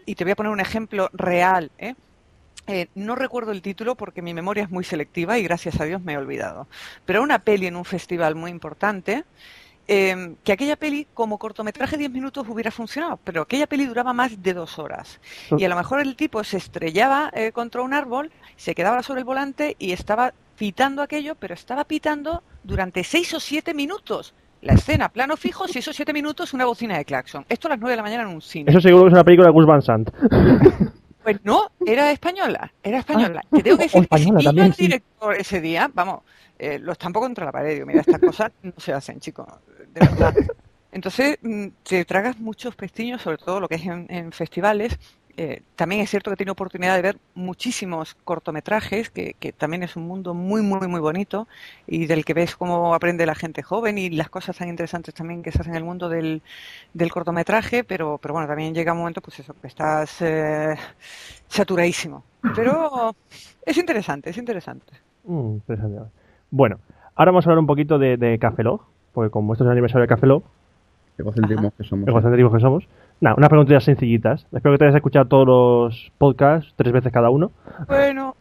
y 0.05 0.15
te 0.15 0.23
voy 0.23 0.31
a 0.31 0.35
poner 0.37 0.53
un 0.53 0.61
ejemplo 0.61 1.09
real, 1.11 1.71
¿eh? 1.77 1.95
Eh, 2.67 2.87
no 2.95 3.15
recuerdo 3.15 3.51
el 3.51 3.61
título 3.61 3.95
porque 3.95 4.21
mi 4.21 4.33
memoria 4.33 4.63
es 4.63 4.69
muy 4.69 4.85
selectiva 4.85 5.37
y 5.37 5.43
gracias 5.43 5.81
a 5.81 5.83
Dios 5.83 6.01
me 6.01 6.13
he 6.13 6.17
olvidado. 6.17 6.67
Pero 7.05 7.21
una 7.21 7.39
peli 7.39 7.67
en 7.67 7.75
un 7.75 7.83
festival 7.83 8.35
muy 8.35 8.49
importante, 8.49 9.25
eh, 9.87 10.35
que 10.43 10.51
aquella 10.51 10.75
peli 10.75 11.07
como 11.13 11.37
cortometraje 11.37 11.97
de 11.97 11.99
10 11.99 12.11
minutos 12.11 12.47
hubiera 12.47 12.71
funcionado, 12.71 13.19
pero 13.23 13.41
aquella 13.41 13.67
peli 13.67 13.85
duraba 13.85 14.13
más 14.13 14.41
de 14.41 14.53
dos 14.53 14.79
horas. 14.79 15.19
Y 15.57 15.63
a 15.63 15.69
lo 15.69 15.75
mejor 15.75 16.01
el 16.01 16.15
tipo 16.15 16.43
se 16.43 16.57
estrellaba 16.57 17.31
eh, 17.33 17.51
contra 17.51 17.81
un 17.81 17.93
árbol, 17.93 18.31
se 18.55 18.75
quedaba 18.75 19.03
sobre 19.03 19.19
el 19.19 19.25
volante 19.25 19.75
y 19.79 19.91
estaba 19.91 20.33
pitando 20.57 21.01
aquello, 21.01 21.35
pero 21.35 21.53
estaba 21.53 21.85
pitando 21.85 22.43
durante 22.63 23.03
seis 23.03 23.33
o 23.33 23.39
siete 23.39 23.73
minutos. 23.73 24.33
La 24.61 24.73
escena, 24.73 25.09
plano 25.09 25.37
fijo, 25.37 25.67
seis 25.67 25.87
o 25.87 25.93
siete 25.93 26.13
minutos, 26.13 26.53
una 26.53 26.65
bocina 26.65 26.97
de 26.97 27.05
claxon. 27.05 27.45
Esto 27.49 27.67
a 27.67 27.71
las 27.71 27.79
9 27.79 27.91
de 27.93 27.97
la 27.97 28.03
mañana 28.03 28.23
en 28.23 28.29
un 28.29 28.41
cine. 28.41 28.69
Eso 28.69 28.79
seguro 28.79 29.05
que 29.05 29.07
es 29.07 29.13
una 29.13 29.23
película 29.23 29.47
de 29.47 29.53
Gus 29.53 29.65
Van 29.65 29.81
Sant. 29.81 30.09
Pues 31.23 31.37
no, 31.43 31.71
era 31.85 32.11
española, 32.11 32.73
era 32.81 32.99
española. 32.99 33.43
Te 33.51 33.61
tengo 33.61 33.77
que 33.77 33.83
decir 33.83 34.07
que 34.07 34.17
si 34.17 34.71
sí. 34.73 34.81
director 34.83 35.35
ese 35.35 35.61
día, 35.61 35.89
vamos, 35.93 36.21
eh, 36.61 36.77
lo 36.77 36.91
estampo 36.91 37.19
contra 37.19 37.43
la 37.43 37.51
pared. 37.51 37.73
Digo, 37.73 37.87
mira, 37.87 38.01
estas 38.01 38.21
cosas 38.21 38.51
no 38.61 38.73
se 38.77 38.93
hacen, 38.93 39.19
chicos, 39.19 39.47
de 39.93 39.99
verdad. 39.99 40.35
Entonces, 40.91 41.39
mm, 41.41 41.67
te 41.81 42.05
tragas 42.05 42.37
muchos 42.37 42.75
pestiños, 42.75 43.23
sobre 43.23 43.39
todo 43.39 43.59
lo 43.59 43.67
que 43.67 43.75
es 43.75 43.85
en, 43.87 44.31
festivales. 44.31 44.99
Eh, 45.37 45.63
también 45.75 46.01
es 46.01 46.11
cierto 46.11 46.29
que 46.29 46.35
tenido 46.35 46.51
oportunidad 46.53 46.95
de 46.97 47.01
ver 47.01 47.17
muchísimos 47.33 48.15
cortometrajes, 48.25 49.09
que, 49.09 49.33
que 49.39 49.53
también 49.53 49.81
es 49.81 49.95
un 49.95 50.03
mundo 50.03 50.35
muy, 50.35 50.61
muy, 50.61 50.87
muy 50.87 50.99
bonito 50.99 51.47
y 51.87 52.05
del 52.05 52.25
que 52.25 52.35
ves 52.35 52.55
cómo 52.55 52.93
aprende 52.93 53.25
la 53.25 53.33
gente 53.33 53.63
joven 53.63 53.97
y 53.97 54.11
las 54.11 54.29
cosas 54.29 54.57
tan 54.57 54.69
interesantes 54.69 55.15
también 55.15 55.41
que 55.41 55.51
se 55.51 55.61
hacen 55.61 55.73
en 55.73 55.77
el 55.77 55.83
mundo 55.83 56.09
del, 56.09 56.43
del 56.93 57.11
cortometraje, 57.11 57.83
pero, 57.83 58.19
pero 58.19 58.35
bueno, 58.35 58.47
también 58.47 58.75
llega 58.75 58.91
un 58.91 58.99
momento, 58.99 59.21
pues 59.21 59.39
eso, 59.39 59.55
que 59.59 59.67
estás 59.67 60.21
eh, 60.21 60.75
saturadísimo. 61.47 62.23
Pero 62.55 63.15
es 63.65 63.77
interesante, 63.77 64.29
es 64.29 64.37
interesante. 64.37 64.93
Mm, 65.23 65.53
interesante. 65.53 66.20
Bueno, 66.51 66.77
ahora 67.15 67.31
vamos 67.31 67.47
a 67.47 67.49
hablar 67.49 67.59
un 67.59 67.67
poquito 67.67 67.97
de, 67.97 68.17
de 68.17 68.37
Café 68.37 68.63
Lock, 68.63 68.83
porque 69.13 69.31
como 69.31 69.53
esto 69.53 69.63
es 69.63 69.67
el 69.67 69.71
aniversario 69.71 70.01
de 70.01 70.07
Café 70.07 70.27
Egocentrismos 71.17 71.73
que 71.73 71.83
somos. 71.83 72.07
egocéntricos 72.07 72.53
que 72.53 72.59
somos. 72.59 72.87
Nada, 73.19 73.35
unas 73.37 73.49
preguntas 73.49 73.83
sencillitas. 73.83 74.47
Espero 74.51 74.73
que 74.73 74.79
te 74.79 74.85
hayas 74.85 74.95
escuchado 74.95 75.25
todos 75.25 75.47
los 75.47 76.11
podcasts, 76.17 76.73
tres 76.75 76.91
veces 76.91 77.11
cada 77.11 77.29
uno. 77.29 77.51
Bueno, 77.87 78.35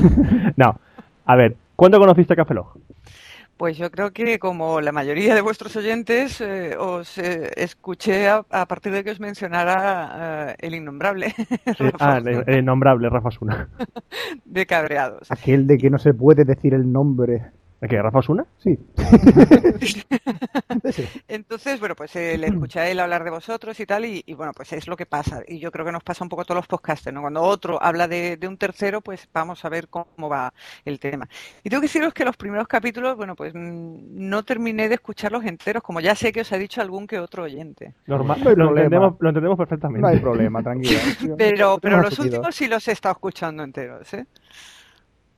No, 0.56 0.76
a 1.24 1.36
ver, 1.36 1.56
¿cuándo 1.76 1.98
conociste 1.98 2.34
Café 2.34 2.54
Lock? 2.54 2.78
Pues 3.56 3.76
yo 3.76 3.90
creo 3.90 4.12
que 4.12 4.38
como 4.38 4.80
la 4.80 4.92
mayoría 4.92 5.34
de 5.34 5.40
vuestros 5.40 5.76
oyentes, 5.76 6.40
eh, 6.40 6.76
os 6.76 7.18
eh, 7.18 7.50
escuché 7.56 8.28
a, 8.28 8.44
a 8.50 8.66
partir 8.66 8.92
de 8.92 9.04
que 9.04 9.10
os 9.10 9.20
mencionara 9.20 10.50
eh, 10.50 10.56
el 10.58 10.74
innombrable 10.74 11.34
ah, 12.00 12.18
el, 12.18 12.44
el 12.46 12.58
innombrable 12.58 13.08
Rafa 13.08 13.28
Osuna. 13.28 13.68
de 14.44 14.66
cabreados. 14.66 15.30
Aquel 15.30 15.66
de 15.66 15.78
que 15.78 15.90
no 15.90 15.98
se 15.98 16.12
puede 16.14 16.44
decir 16.44 16.74
el 16.74 16.90
nombre. 16.90 17.52
¿De 17.82 17.88
qué? 17.88 18.00
¿Rafa 18.00 18.20
Osuna? 18.20 18.46
Sí. 20.92 21.04
Entonces, 21.28 21.80
bueno, 21.80 21.94
pues 21.94 22.14
eh, 22.16 22.36
le 22.38 22.48
escuché 22.48 22.80
a 22.80 22.88
él 22.88 23.00
hablar 23.00 23.24
de 23.24 23.30
vosotros 23.30 23.78
y 23.80 23.86
tal, 23.86 24.04
y, 24.04 24.22
y, 24.26 24.34
bueno, 24.34 24.52
pues 24.54 24.72
es 24.72 24.86
lo 24.86 24.96
que 24.96 25.06
pasa. 25.06 25.42
Y 25.46 25.58
yo 25.58 25.70
creo 25.70 25.84
que 25.84 25.92
nos 25.92 26.02
pasa 26.02 26.24
un 26.24 26.28
poco 26.28 26.42
a 26.42 26.44
todos 26.44 26.58
los 26.58 26.66
podcasters, 26.66 27.14
¿no? 27.14 27.20
Cuando 27.20 27.42
otro 27.42 27.82
habla 27.82 28.06
de, 28.06 28.36
de 28.36 28.48
un 28.48 28.56
tercero, 28.56 29.00
pues 29.00 29.28
vamos 29.32 29.64
a 29.64 29.68
ver 29.68 29.88
cómo 29.88 30.28
va 30.28 30.52
el 30.84 31.00
tema. 31.00 31.28
Y 31.64 31.70
tengo 31.70 31.80
que 31.80 31.86
deciros 31.86 32.14
que 32.14 32.24
los 32.24 32.36
primeros 32.36 32.68
capítulos, 32.68 33.16
bueno, 33.16 33.34
pues 33.34 33.52
mm, 33.54 34.28
no 34.28 34.44
terminé 34.44 34.88
de 34.88 34.94
escucharlos 34.94 35.44
enteros, 35.44 35.82
como 35.82 36.00
ya 36.00 36.14
sé 36.14 36.32
que 36.32 36.42
os 36.42 36.52
ha 36.52 36.58
dicho 36.58 36.80
algún 36.80 37.06
que 37.06 37.18
otro 37.18 37.44
oyente. 37.44 37.94
Normal, 38.06 38.42
No 38.44 38.54
lo, 38.54 38.76
entendemos, 38.76 39.16
lo 39.18 39.28
entendemos 39.28 39.58
perfectamente. 39.58 40.02
No 40.02 40.08
hay 40.08 40.20
problema, 40.20 40.62
tranquila. 40.62 41.00
Pero, 41.38 41.78
pero 41.80 42.00
los 42.00 42.18
últimos 42.18 42.54
sí 42.54 42.68
los 42.68 42.86
he 42.88 42.92
estado 42.92 43.14
escuchando 43.14 43.62
enteros, 43.62 44.12
¿eh? 44.14 44.26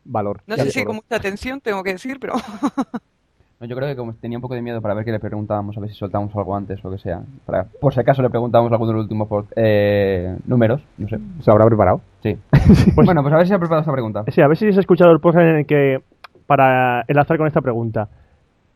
Valor. 0.04 0.42
No 0.46 0.56
sé 0.56 0.64
de 0.66 0.70
si 0.70 0.84
con 0.84 0.96
mucha 0.96 1.16
atención 1.16 1.60
tengo 1.60 1.82
que 1.82 1.92
decir, 1.92 2.18
pero 2.20 2.34
No, 3.60 3.66
yo 3.68 3.76
creo 3.76 3.88
que 3.88 3.94
como 3.96 4.12
tenía 4.14 4.36
un 4.36 4.42
poco 4.42 4.54
de 4.54 4.62
miedo 4.62 4.82
para 4.82 4.94
ver 4.94 5.04
qué 5.04 5.12
le 5.12 5.20
preguntábamos, 5.20 5.76
a 5.76 5.80
ver 5.80 5.88
si 5.88 5.94
soltábamos 5.96 6.34
algo 6.34 6.56
antes 6.56 6.84
o 6.84 6.90
lo 6.90 6.96
que 6.96 7.02
sea. 7.02 7.22
Para, 7.46 7.64
por 7.64 7.94
si 7.94 8.00
acaso 8.00 8.20
le 8.20 8.28
preguntábamos 8.28 8.72
algo 8.72 8.86
de 8.86 8.92
los 8.94 9.02
últimos 9.02 9.28
pod- 9.28 9.46
eh, 9.54 10.36
números, 10.46 10.82
no 10.98 11.08
sé. 11.08 11.18
Se 11.40 11.50
habrá 11.52 11.64
preparado. 11.66 12.00
Sí. 12.22 12.36
bueno, 12.96 13.22
pues 13.22 13.32
a 13.32 13.36
ver 13.38 13.46
si 13.46 13.54
ha 13.54 13.58
preparado 13.58 13.82
esta 13.82 13.92
pregunta. 13.92 14.24
Sí, 14.32 14.40
a 14.42 14.48
ver 14.48 14.56
si 14.56 14.66
has 14.68 14.76
escuchado 14.76 15.12
el 15.12 15.20
podcast 15.20 15.42
en 15.46 15.56
el 15.58 15.66
que, 15.66 16.02
para 16.46 17.04
enlazar 17.06 17.38
con 17.38 17.46
esta 17.46 17.60
pregunta, 17.60 18.08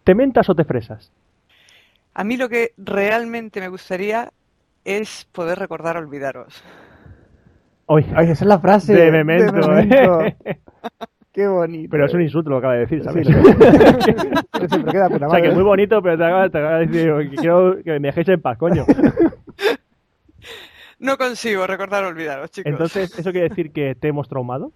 ¿te 0.04 0.14
mentas 0.14 0.48
o 0.48 0.54
te 0.54 0.64
fresas? 0.64 1.10
a 2.14 2.24
mí 2.24 2.36
lo 2.36 2.48
que 2.48 2.72
realmente 2.78 3.60
me 3.60 3.68
gustaría 3.68 4.32
es 4.84 5.28
poder 5.32 5.58
recordar 5.58 5.96
olvidaros. 5.96 6.62
Hoy. 7.86 8.04
Ay, 8.14 8.30
esa 8.30 8.44
es 8.44 8.48
la 8.48 8.58
frase. 8.58 8.92
De 8.94 9.10
memento, 9.12 9.52
memento. 9.68 10.20
¿eh? 10.22 10.36
Qué 11.38 11.46
bonito. 11.46 11.88
Pero 11.92 12.07
es 12.07 12.14
un 12.14 12.22
insulto 12.22 12.51
lo 12.51 12.57
que 12.57 12.66
acaba 12.66 12.74
de 12.74 12.81
decir, 12.81 13.05
¿sabes? 13.05 13.24
Sí, 13.29 13.33
Pero 13.33 14.68
siempre 14.68 14.92
queda 14.92 15.09
puta 15.09 15.27
o 15.29 15.31
sea, 15.31 15.37
que 15.37 15.42
madre. 15.42 15.48
es 15.51 15.55
muy 15.55 15.62
bonito, 15.62 16.03
pero 16.03 16.18
te 16.18 16.24
acaba, 16.24 16.48
te 16.51 16.59
acaba 16.59 16.79
de 16.81 16.87
decir 16.87 17.31
que 17.31 17.37
quiero 17.37 17.77
que 17.85 17.92
me 18.01 18.09
dejéis 18.09 18.29
en 18.31 18.40
paz, 18.42 18.59
coño. 18.59 18.85
No 21.01 21.16
consigo 21.16 21.64
recordar 21.64 22.03
olvidaros, 22.03 22.51
chicos. 22.51 22.72
Entonces, 22.72 23.16
¿eso 23.16 23.31
quiere 23.31 23.48
decir 23.51 23.70
que 23.70 23.94
te 23.94 24.09
hemos 24.09 24.29
traumado? 24.29 24.72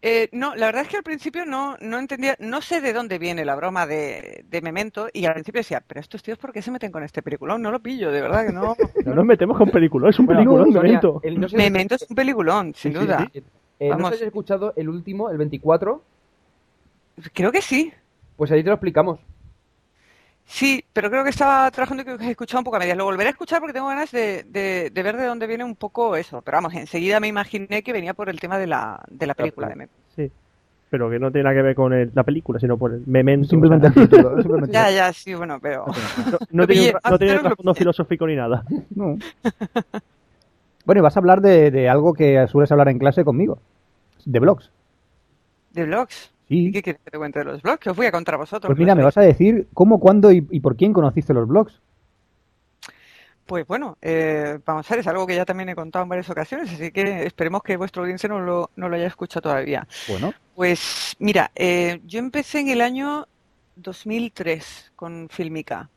Eh, 0.00 0.30
no, 0.32 0.54
la 0.54 0.66
verdad 0.66 0.82
es 0.84 0.88
que 0.88 0.96
al 0.96 1.02
principio 1.02 1.44
no, 1.44 1.76
no 1.82 1.98
entendía, 1.98 2.34
no 2.40 2.62
sé 2.62 2.80
de 2.80 2.94
dónde 2.94 3.18
viene 3.18 3.44
la 3.44 3.56
broma 3.56 3.86
de, 3.86 4.42
de 4.48 4.62
Memento 4.62 5.08
y 5.12 5.26
al 5.26 5.34
principio 5.34 5.58
decía, 5.58 5.82
pero 5.86 6.00
estos 6.00 6.22
tíos, 6.22 6.38
¿por 6.38 6.50
qué 6.54 6.62
se 6.62 6.70
meten 6.70 6.90
con 6.90 7.02
este 7.02 7.20
peliculón? 7.20 7.60
No 7.60 7.70
lo 7.70 7.80
pillo, 7.80 8.10
de 8.10 8.22
verdad 8.22 8.46
que 8.46 8.52
no. 8.54 8.74
No 9.04 9.14
nos 9.14 9.24
metemos 9.26 9.58
con 9.58 9.68
películas, 9.70 10.14
es 10.14 10.18
un 10.18 10.24
Bueno, 10.24 10.40
peliculón, 10.40 10.70
Memento. 10.72 11.20
el- 11.24 11.38
no 11.38 11.46
sé- 11.50 11.58
Memento 11.58 11.96
es 11.96 12.06
un 12.08 12.16
peliculón, 12.16 12.72
sin 12.74 12.92
Sí, 12.94 12.98
sí, 12.98 13.04
duda. 13.04 13.30
Eh, 13.80 13.88
no 13.96 14.06
has 14.06 14.20
escuchado 14.22 14.72
el 14.76 14.88
último, 14.88 15.28
el 15.30 15.38
24, 15.38 16.02
Creo 17.34 17.50
que 17.52 17.60
sí. 17.62 17.92
pues 18.36 18.50
ahí 18.52 18.62
te 18.62 18.68
lo 18.68 18.74
explicamos. 18.76 19.18
Sí, 20.46 20.84
pero 20.92 21.10
creo 21.10 21.22
que 21.22 21.30
estaba 21.30 21.70
trabajando 21.70 22.02
y 22.02 22.06
que 22.06 22.24
he 22.24 22.30
escuchado 22.30 22.58
un 22.60 22.64
poco 22.64 22.76
a 22.76 22.80
medias. 22.80 22.96
Lo 22.96 23.04
volveré 23.04 23.28
a 23.28 23.32
escuchar 23.32 23.60
porque 23.60 23.72
tengo 23.72 23.86
ganas 23.88 24.10
de, 24.10 24.42
de- 24.48 24.90
de 24.90 25.02
ver 25.02 25.16
de 25.16 25.26
dónde 25.26 25.46
viene 25.46 25.62
un 25.64 25.76
poco 25.76 26.16
eso. 26.16 26.42
Pero 26.42 26.56
vamos, 26.56 26.74
enseguida 26.74 27.20
me 27.20 27.28
imaginé 27.28 27.82
que 27.82 27.92
venía 27.92 28.14
por 28.14 28.28
el 28.28 28.40
tema 28.40 28.58
de 28.58 28.66
la, 28.66 29.00
de 29.08 29.26
la 29.28 29.34
película 29.34 29.68
de 29.68 29.74
Memento. 29.74 29.94
Sí. 30.16 30.30
Pero 30.90 31.08
que 31.08 31.20
no 31.20 31.30
tiene 31.30 31.44
nada 31.44 31.54
que 31.54 31.62
ver 31.62 31.74
con 31.76 31.92
el- 31.92 32.10
la 32.14 32.24
película, 32.24 32.58
sino 32.58 32.76
por 32.76 32.92
el 32.94 33.02
Memento. 33.06 33.46
Simplemente 33.48 33.86
o 33.86 33.92
sea, 33.92 34.02
el 34.02 34.08
título. 34.08 34.36
simplemente- 34.42 34.72
Ya, 34.72 34.90
ya, 34.90 35.12
sí, 35.12 35.34
bueno, 35.34 35.58
pero... 35.60 35.84
no, 35.86 36.38
no 36.50 36.66
tiene, 36.66 36.94
no 37.08 37.18
tiene 37.18 37.38
trasfondo 37.38 37.74
filosófico 37.74 38.26
ni 38.26 38.34
nada. 38.36 38.64
No. 38.94 39.16
Bueno, 40.86 41.00
y 41.00 41.02
vas 41.02 41.14
a 41.14 41.20
hablar 41.20 41.40
de, 41.42 41.70
de 41.70 41.88
algo 41.90 42.14
que 42.14 42.44
sueles 42.48 42.72
hablar 42.72 42.88
en 42.88 42.98
clase 42.98 43.22
conmigo. 43.22 43.58
De 44.24 44.38
blogs. 44.40 44.70
¿De 45.70 45.84
blogs? 45.84 46.32
Sí. 46.48 46.66
¿Y 46.68 46.72
qué 46.72 46.82
quieres 46.82 47.00
que 47.04 47.10
te 47.10 47.18
cuente 47.18 47.38
de 47.40 47.44
los 47.44 47.62
blogs? 47.62 47.78
Que 47.80 47.90
os 47.90 47.96
voy 47.96 48.06
a 48.06 48.12
contar 48.12 48.34
a 48.34 48.38
vosotros. 48.38 48.68
Pues 48.68 48.78
mira, 48.78 48.94
me 48.94 49.02
vas 49.04 49.16
a 49.16 49.22
decir 49.22 49.68
cómo, 49.74 50.00
cuándo 50.00 50.32
y, 50.32 50.46
y 50.50 50.60
por 50.60 50.76
quién 50.76 50.92
conociste 50.92 51.32
los 51.34 51.46
blogs. 51.48 51.80
Pues 53.46 53.66
bueno, 53.66 53.98
eh, 54.00 54.60
vamos 54.64 54.88
a 54.88 54.94
ver, 54.94 55.00
es 55.00 55.06
algo 55.08 55.26
que 55.26 55.34
ya 55.34 55.44
también 55.44 55.68
he 55.70 55.74
contado 55.74 56.04
en 56.04 56.08
varias 56.08 56.30
ocasiones, 56.30 56.72
así 56.72 56.92
que 56.92 57.24
esperemos 57.24 57.62
que 57.64 57.76
vuestro 57.76 58.02
audiencia 58.02 58.28
no 58.28 58.38
lo, 58.40 58.70
no 58.76 58.88
lo 58.88 58.94
haya 58.94 59.08
escuchado 59.08 59.42
todavía. 59.42 59.88
Bueno, 60.06 60.34
Pues 60.54 61.16
mira, 61.18 61.50
eh, 61.56 62.00
yo 62.04 62.18
empecé 62.20 62.60
en 62.60 62.68
el 62.68 62.80
año 62.80 63.26
2003 63.76 64.92
con 64.94 65.28
Filmica, 65.30 65.90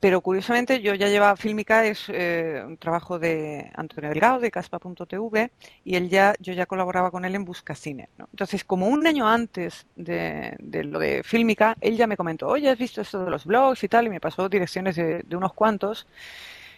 pero 0.00 0.20
curiosamente 0.20 0.80
yo 0.82 0.94
ya 0.94 1.08
llevaba 1.08 1.36
Filmica, 1.36 1.86
es 1.86 2.06
eh, 2.08 2.62
un 2.66 2.76
trabajo 2.76 3.18
de 3.18 3.70
Antonio 3.74 4.10
Delgado 4.10 4.40
de 4.40 4.50
caspa.tv 4.50 5.52
y 5.84 5.94
él 5.96 6.08
ya, 6.08 6.34
yo 6.40 6.52
ya 6.52 6.66
colaboraba 6.66 7.10
con 7.10 7.24
él 7.24 7.34
en 7.36 7.44
Buscacine. 7.44 8.08
¿no? 8.18 8.26
Entonces, 8.32 8.64
como 8.64 8.88
un 8.88 9.06
año 9.06 9.28
antes 9.28 9.86
de, 9.94 10.56
de 10.58 10.84
lo 10.84 10.98
de 10.98 11.22
Filmica, 11.22 11.76
él 11.80 11.96
ya 11.96 12.06
me 12.08 12.16
comentó, 12.16 12.48
oye, 12.48 12.68
¿has 12.68 12.78
visto 12.78 13.00
esto 13.00 13.24
de 13.24 13.30
los 13.30 13.44
blogs 13.44 13.84
y 13.84 13.88
tal? 13.88 14.06
Y 14.06 14.10
me 14.10 14.20
pasó 14.20 14.48
direcciones 14.48 14.96
de, 14.96 15.22
de 15.24 15.36
unos 15.36 15.52
cuantos. 15.54 16.06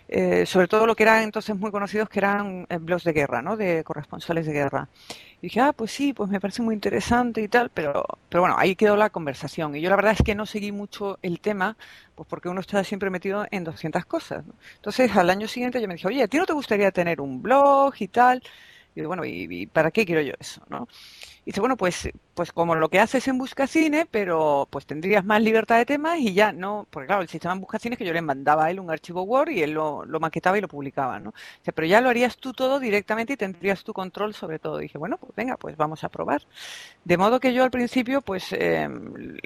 eh, 0.09 0.45
sobre 0.47 0.69
todo 0.69 0.87
lo 0.87 0.95
que 0.97 1.05
eran 1.05 1.23
entonces 1.23 1.57
muy 1.57 1.71
conocidos, 1.71 2.09
que 2.09 2.19
eran 2.19 2.67
eh, 2.69 2.79
blogs 2.79 3.05
de 3.05 3.13
guerra, 3.13 3.43
¿no? 3.43 3.57
De 3.57 3.85
corresponsales 3.85 4.47
de 4.47 4.53
guerra. 4.53 4.89
Y 5.43 5.47
dije, 5.49 5.61
ah, 5.61 5.73
pues 5.75 5.91
sí, 5.93 6.13
pues 6.15 6.31
me 6.31 6.41
parece 6.41 6.63
muy 6.63 6.75
interesante 6.75 7.43
y 7.43 7.49
tal, 7.49 7.71
pero, 7.71 8.05
pero 8.29 8.43
bueno, 8.43 8.57
ahí 8.59 8.77
quedó 8.77 8.97
la 8.97 9.11
conversación. 9.11 9.75
Y 9.77 9.81
yo 9.83 9.91
la 9.91 9.97
verdad 9.97 10.13
es 10.19 10.23
que 10.25 10.37
no 10.37 10.47
seguí 10.47 10.73
mucho 10.73 11.19
el 11.23 11.41
tema, 11.41 11.77
pues 12.15 12.29
porque 12.29 12.49
uno 12.49 12.61
está 12.61 12.85
siempre 12.85 13.11
metido 13.11 13.45
en 13.51 13.65
200 13.65 14.07
cosas. 14.07 14.47
¿no? 14.47 14.55
Entonces, 14.77 15.15
al 15.17 15.31
año 15.31 15.49
siguiente 15.49 15.81
yo 15.83 15.89
me 15.89 15.95
dije, 15.95 16.07
oye, 16.09 16.23
¿a 16.23 16.29
ti 16.29 16.39
no 16.39 16.47
te 16.47 16.53
gustaría 16.55 16.93
tener 16.93 17.21
un 17.21 17.43
blog 17.43 17.95
y 17.99 18.09
tal? 18.09 18.43
Y 18.95 19.01
digo, 19.01 19.09
bueno, 19.09 19.25
¿y, 19.25 19.47
y 19.51 19.67
para 19.67 19.91
qué 19.91 20.07
quiero 20.07 20.21
yo 20.23 20.35
eso, 20.39 20.63
no? 20.69 20.87
Y 21.45 21.51
dice, 21.51 21.61
bueno, 21.61 21.77
pues, 21.77 22.09
pues 22.35 22.53
como 22.53 22.77
lo 22.77 22.89
que 22.89 23.01
haces 23.01 23.27
en 23.27 23.37
Buscacine, 23.37 24.07
pero 24.11 24.69
pues 24.71 24.87
tendrías 24.87 25.25
más 25.25 25.43
libertad 25.43 25.77
de 25.79 25.87
temas 25.87 26.19
y 26.21 26.35
ya 26.35 26.53
no, 26.53 26.87
porque 26.91 27.07
claro, 27.09 27.23
el 27.23 27.29
sistema 27.29 27.55
en 27.55 27.61
Buscacine 27.61 27.95
es 27.95 27.99
que 27.99 28.05
yo 28.05 28.13
le 28.13 28.23
mandaba 28.23 28.67
a 28.67 28.71
él 28.71 28.79
un 28.79 28.91
archivo 28.91 29.23
Word 29.23 29.51
y 29.51 29.63
él 29.63 29.73
lo, 29.73 30.05
lo 30.05 30.21
maquetaba 30.21 30.57
y 30.57 30.61
lo 30.61 30.69
publicaba, 30.69 31.19
¿no? 31.19 31.35
Dice, 31.59 31.73
pero 31.73 31.87
ya 31.89 32.01
lo 32.01 32.11
harías 32.11 32.37
tú 32.37 32.53
todo 32.53 32.79
directamente 32.79 33.33
y 33.33 33.37
tendrías 33.37 33.83
tu 33.83 33.93
control 33.93 34.35
sobre 34.35 34.61
todo. 34.61 34.79
Y 34.81 34.85
dije, 34.85 34.99
bueno, 34.99 35.19
pues 35.19 35.33
venga, 35.35 35.57
pues 35.57 35.77
vamos 35.77 36.05
a 36.05 36.09
probar. 36.11 36.43
De 37.05 37.17
modo 37.19 37.41
que 37.41 37.55
yo 37.55 37.65
al 37.65 37.71
principio, 37.71 38.23
pues 38.23 38.53
eh, 38.53 38.89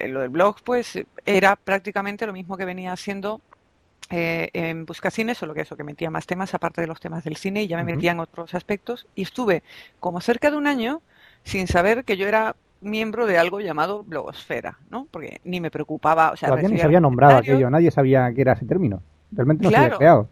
lo 0.09 0.21
del 0.21 0.31
blog, 0.31 0.57
pues 0.65 0.99
era 1.25 1.57
prácticamente 1.57 2.27
lo 2.27 2.33
mismo 2.33 2.57
que 2.57 2.65
venía 2.65 2.93
haciendo 2.93 3.41
eh, 4.11 4.51
en 4.53 4.87
Buscacine, 4.87 5.35
solo 5.35 5.55
que 5.55 5.63
eso, 5.63 5.77
que 5.77 5.85
metía 5.85 6.11
más 6.11 6.27
temas 6.27 6.55
aparte 6.55 6.81
de 6.81 6.87
los 6.87 7.01
temas 7.01 7.25
del 7.25 7.37
cine 7.37 7.63
y 7.65 7.69
ya 7.69 7.77
me 7.77 7.83
Ujú. 7.83 7.93
metía 7.93 8.13
en 8.13 8.21
otros 8.21 8.55
aspectos. 8.55 9.07
Y 9.15 9.23
estuve 9.23 9.63
como 10.01 10.21
cerca 10.21 10.51
de 10.51 10.57
un 10.57 10.67
año 10.67 11.03
sin 11.47 11.67
saber 11.69 12.05
que 12.05 12.17
yo 12.17 12.27
era 12.27 12.57
miembro 12.81 13.25
de 13.27 13.39
algo 13.39 13.61
llamado 13.61 14.03
blogosfera, 14.05 14.79
¿no? 14.91 15.07
Porque 15.11 15.41
ni 15.45 15.61
me 15.61 15.71
preocupaba, 15.71 16.33
o 16.33 16.37
sea, 16.37 16.49
todavía 16.51 16.69
ni 16.69 16.77
se 16.79 16.85
había 16.85 17.01
nombrado 17.01 17.37
aquello, 17.39 17.71
nadie 17.71 17.91
sabía 17.91 18.31
que 18.35 18.41
era 18.43 18.53
ese 18.53 18.67
término. 18.67 19.01
Realmente 19.33 19.63
no 19.65 19.71
se 19.71 19.77
había 19.77 19.89
Claro. 19.89 19.99
creado. 19.99 20.29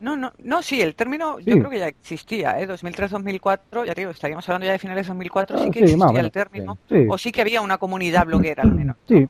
No, 0.00 0.16
no, 0.16 0.32
no, 0.42 0.62
sí, 0.62 0.80
el 0.80 0.94
término 0.94 1.38
yo 1.40 1.58
creo 1.58 1.68
que 1.70 1.78
ya 1.78 1.88
existía, 1.88 2.58
¿eh? 2.60 2.66
2003-2004, 2.66 3.84
ya 3.86 3.94
te 3.94 4.00
digo, 4.02 4.10
estaríamos 4.12 4.48
hablando 4.48 4.66
ya 4.66 4.72
de 4.72 4.78
finales 4.78 5.06
de 5.06 5.08
2004, 5.10 5.56
Ah, 5.58 5.62
sí 5.64 5.70
que 5.70 5.86
sí, 5.86 5.92
existía 5.94 6.20
el 6.20 6.30
término, 6.30 6.78
Sí, 6.88 7.06
o 7.08 7.18
sí 7.18 7.32
que 7.32 7.40
había 7.42 7.60
una 7.60 7.76
comunidad 7.78 8.26
bloguera 8.26 8.62
al 8.62 8.72
menos. 8.74 8.96
sí. 9.08 9.26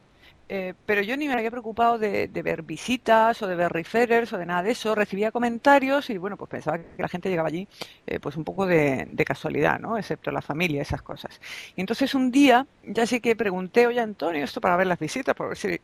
Eh, 0.53 0.75
pero 0.85 1.01
yo 1.03 1.17
ni 1.17 1.29
me 1.29 1.35
había 1.35 1.51
preocupado 1.53 1.97
de, 1.99 2.27
de 2.27 2.43
ver 2.43 2.63
visitas 2.65 3.41
o 3.43 3.47
de 3.47 3.55
ver 3.55 3.71
referrers 3.73 4.33
o 4.33 4.39
de 4.39 4.47
nada 4.47 4.63
de 4.65 4.73
eso. 4.73 4.95
Recibía 4.97 5.31
comentarios 5.31 6.11
y 6.11 6.19
bueno, 6.19 6.37
pues 6.37 6.51
pensaba 6.51 6.79
que 6.79 7.03
la 7.03 7.09
gente 7.09 7.29
llegaba 7.31 7.49
allí 7.49 7.69
eh, 8.07 8.19
pues 8.21 8.37
un 8.37 8.45
poco 8.45 8.67
de, 8.67 9.07
de 9.13 9.25
casualidad, 9.25 9.79
¿no? 9.79 9.97
Excepto 9.97 10.31
la 10.33 10.43
familia, 10.43 10.83
esas 10.83 11.03
cosas. 11.03 11.41
Y 11.77 11.81
entonces 11.81 12.15
un 12.17 12.31
día 12.33 12.67
ya 12.83 13.07
sí 13.07 13.21
que 13.21 13.37
pregunté, 13.37 13.87
oye 13.87 14.01
Antonio, 14.01 14.43
esto 14.45 14.61
para 14.61 14.77
ver 14.77 14.89
las 14.89 14.99
visitas, 14.99 15.35
por 15.37 15.49
ver 15.49 15.57
si 15.57 15.79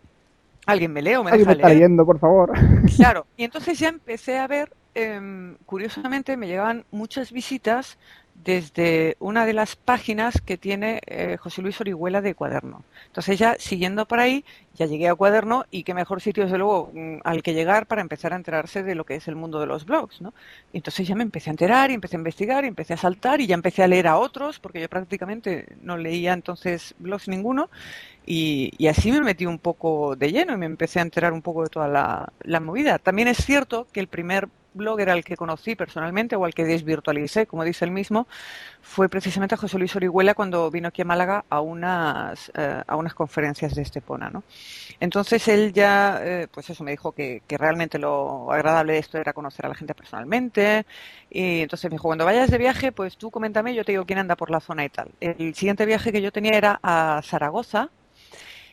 alguien 0.67 0.93
me 0.93 1.03
lee 1.03 1.17
o 1.17 1.25
me 1.25 1.31
Alguien 1.31 1.49
deja 1.49 1.51
me 1.51 1.55
está 1.55 1.69
leer. 1.69 1.69
leyendo, 1.69 2.05
por 2.05 2.19
favor. 2.19 2.53
Claro, 2.95 3.29
y 3.37 3.45
entonces 3.45 3.79
ya 3.79 3.89
empecé 3.89 4.39
a 4.39 4.47
ver, 4.47 4.75
em, 4.95 5.57
curiosamente 5.67 6.37
me 6.37 6.47
llegaban 6.47 6.87
muchas 6.91 7.31
visitas 7.33 7.99
desde 8.47 9.17
una 9.19 9.45
de 9.45 9.53
las 9.53 9.75
páginas 9.75 10.41
que 10.41 10.57
tiene 10.57 11.01
eh, 11.07 11.37
José 11.37 11.63
Luis 11.63 11.81
Orihuela 11.81 12.23
de 12.23 12.37
Cuaderno. 12.37 12.85
Entonces 13.09 13.41
ya 13.41 13.57
siguiendo 13.59 14.07
por 14.07 14.21
ahí, 14.21 14.45
ya 14.77 14.87
llegué 14.87 15.09
a 15.09 15.17
Cuaderno 15.17 15.65
y 15.73 15.83
qué 15.83 15.95
mejor 15.95 16.23
sitio 16.23 16.45
desde 16.45 16.57
luego 16.57 16.93
mm, 16.95 17.17
al 17.25 17.43
que 17.43 17.55
llegar 17.55 17.87
para 17.87 18.03
empezar 18.03 18.33
a 18.33 18.37
enterarse 18.37 18.85
de 18.85 18.95
lo 18.95 19.05
que 19.05 19.17
es 19.17 19.27
el 19.27 19.35
mundo 19.35 19.59
de 19.59 19.67
los 19.67 19.85
blogs, 19.85 20.21
¿no? 20.21 20.33
Y 20.73 20.77
entonces 20.77 21.09
ya 21.09 21.17
me 21.17 21.25
empecé 21.25 21.51
a 21.51 21.55
enterar 21.55 21.91
y 21.91 21.95
empecé 21.95 22.15
a 22.15 22.19
investigar 22.21 22.65
y 22.65 22.69
empecé 22.69 22.95
a 22.95 22.99
saltar 22.99 23.41
y 23.41 23.49
ya 23.49 23.57
empecé 23.57 23.83
a 23.83 23.89
leer 23.89 24.07
a 24.07 24.17
otros 24.17 24.61
porque 24.61 24.81
yo 24.81 24.89
prácticamente 24.89 25.67
no 25.83 25.97
leía 25.97 26.33
entonces 26.33 26.95
blogs 27.01 27.27
ninguno 27.27 27.69
y, 28.25 28.71
y 28.79 28.87
así 28.87 29.11
me 29.11 29.21
metí 29.23 29.45
un 29.47 29.59
poco 29.59 30.15
de 30.15 30.31
lleno 30.31 30.53
y 30.53 30.57
me 30.57 30.67
empecé 30.67 31.01
a 31.01 31.03
enterar 31.03 31.33
un 31.33 31.43
poco 31.43 31.65
de 31.65 31.69
toda 31.71 31.89
la, 31.89 32.33
la 32.43 32.61
movida. 32.61 33.01
También 33.01 33.27
es 33.27 33.39
cierto 33.39 33.89
que 33.93 33.99
el 33.99 34.07
primer 34.07 34.49
blogger 34.77 35.11
al 35.11 35.25
que 35.25 35.37
conocí 35.37 35.75
personalmente 35.75 36.37
o 36.37 36.45
al 36.45 36.55
que 36.55 36.65
desvirtualicé, 36.65 37.47
como 37.47 37.65
dice 37.65 37.85
él 37.85 37.91
mismo, 37.91 38.27
fue 38.81 39.09
precisamente 39.09 39.55
a 39.55 39.59
José 39.59 39.79
Luis 39.79 39.97
Orihuela 39.97 40.35
cuando 40.35 40.71
vino 40.71 40.89
aquí 40.89 41.03
a 41.03 41.05
Málaga 41.05 41.45
a 41.51 41.61
unas, 41.61 42.53
eh, 42.55 42.83
a 42.87 42.97
unas 42.97 43.15
conferencias 43.15 43.75
de 43.75 43.83
Estepona, 43.83 44.31
¿no? 44.31 44.45
Entonces 45.01 45.47
él 45.49 45.73
ya, 45.73 46.21
eh, 46.23 46.49
pues 46.51 46.71
eso, 46.71 46.85
me 46.85 46.93
dijo 46.93 47.13
que, 47.13 47.43
que 47.47 47.59
realmente 47.59 47.99
lo 47.99 48.53
agradable 48.53 48.95
de 48.95 48.99
esto 49.01 49.19
era 49.19 49.33
conocer 49.33 49.67
a 49.67 49.69
la 49.69 49.75
gente 49.75 49.95
personalmente 49.95 50.87
y 51.31 51.63
entonces 51.63 51.91
me 51.91 51.97
dijo, 51.97 52.09
cuando 52.09 52.25
vayas 52.25 52.51
de 52.51 52.59
viaje, 52.59 52.93
pues 52.93 53.17
tú 53.17 53.31
coméntame, 53.31 53.75
yo 53.75 53.85
te 53.85 53.93
digo 53.93 54.07
quién 54.07 54.19
anda 54.19 54.37
por 54.37 54.51
la 54.51 54.61
zona 54.61 54.85
y 54.85 54.89
tal. 54.89 55.11
El 55.21 55.55
siguiente 55.55 55.87
viaje 55.87 56.13
que 56.13 56.23
yo 56.23 56.33
tenía 56.33 56.53
era 56.53 56.81
a 56.83 57.21
Zaragoza, 57.25 57.91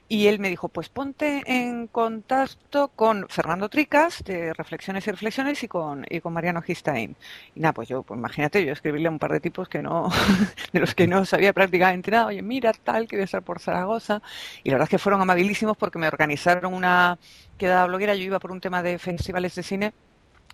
y 0.09 0.27
él 0.27 0.39
me 0.39 0.49
dijo, 0.49 0.69
pues 0.69 0.89
ponte 0.89 1.41
en 1.45 1.87
contacto 1.87 2.89
con 2.89 3.27
Fernando 3.29 3.69
Tricas 3.69 4.23
de 4.23 4.53
Reflexiones 4.53 5.07
y 5.07 5.11
Reflexiones 5.11 5.63
y 5.63 5.67
con, 5.67 6.05
y 6.09 6.19
con 6.19 6.33
Mariano 6.33 6.61
Gistain. 6.61 7.15
Y 7.55 7.59
nada, 7.59 7.73
pues 7.73 7.89
yo, 7.89 8.03
pues 8.03 8.17
imagínate, 8.17 8.65
yo 8.65 8.73
escribirle 8.73 9.07
a 9.07 9.11
un 9.11 9.19
par 9.19 9.31
de 9.31 9.39
tipos 9.39 9.69
que 9.69 9.81
no, 9.81 10.09
de 10.73 10.79
los 10.79 10.93
que 10.93 11.07
no 11.07 11.25
sabía 11.25 11.53
prácticamente 11.53 12.11
nada, 12.11 12.27
oye, 12.27 12.41
mira, 12.41 12.73
tal, 12.73 13.07
que 13.07 13.15
voy 13.15 13.21
a 13.21 13.25
estar 13.25 13.43
por 13.43 13.59
Zaragoza. 13.59 14.21
Y 14.63 14.69
la 14.69 14.75
verdad 14.75 14.85
es 14.85 14.89
que 14.91 14.99
fueron 14.99 15.21
amabilísimos 15.21 15.77
porque 15.77 15.99
me 15.99 16.07
organizaron 16.07 16.73
una 16.73 17.17
quedada 17.57 17.85
bloguera, 17.87 18.15
yo 18.15 18.23
iba 18.23 18.39
por 18.39 18.51
un 18.51 18.61
tema 18.61 18.83
de 18.83 18.99
festivales 18.99 19.55
de 19.55 19.63
cine 19.63 19.93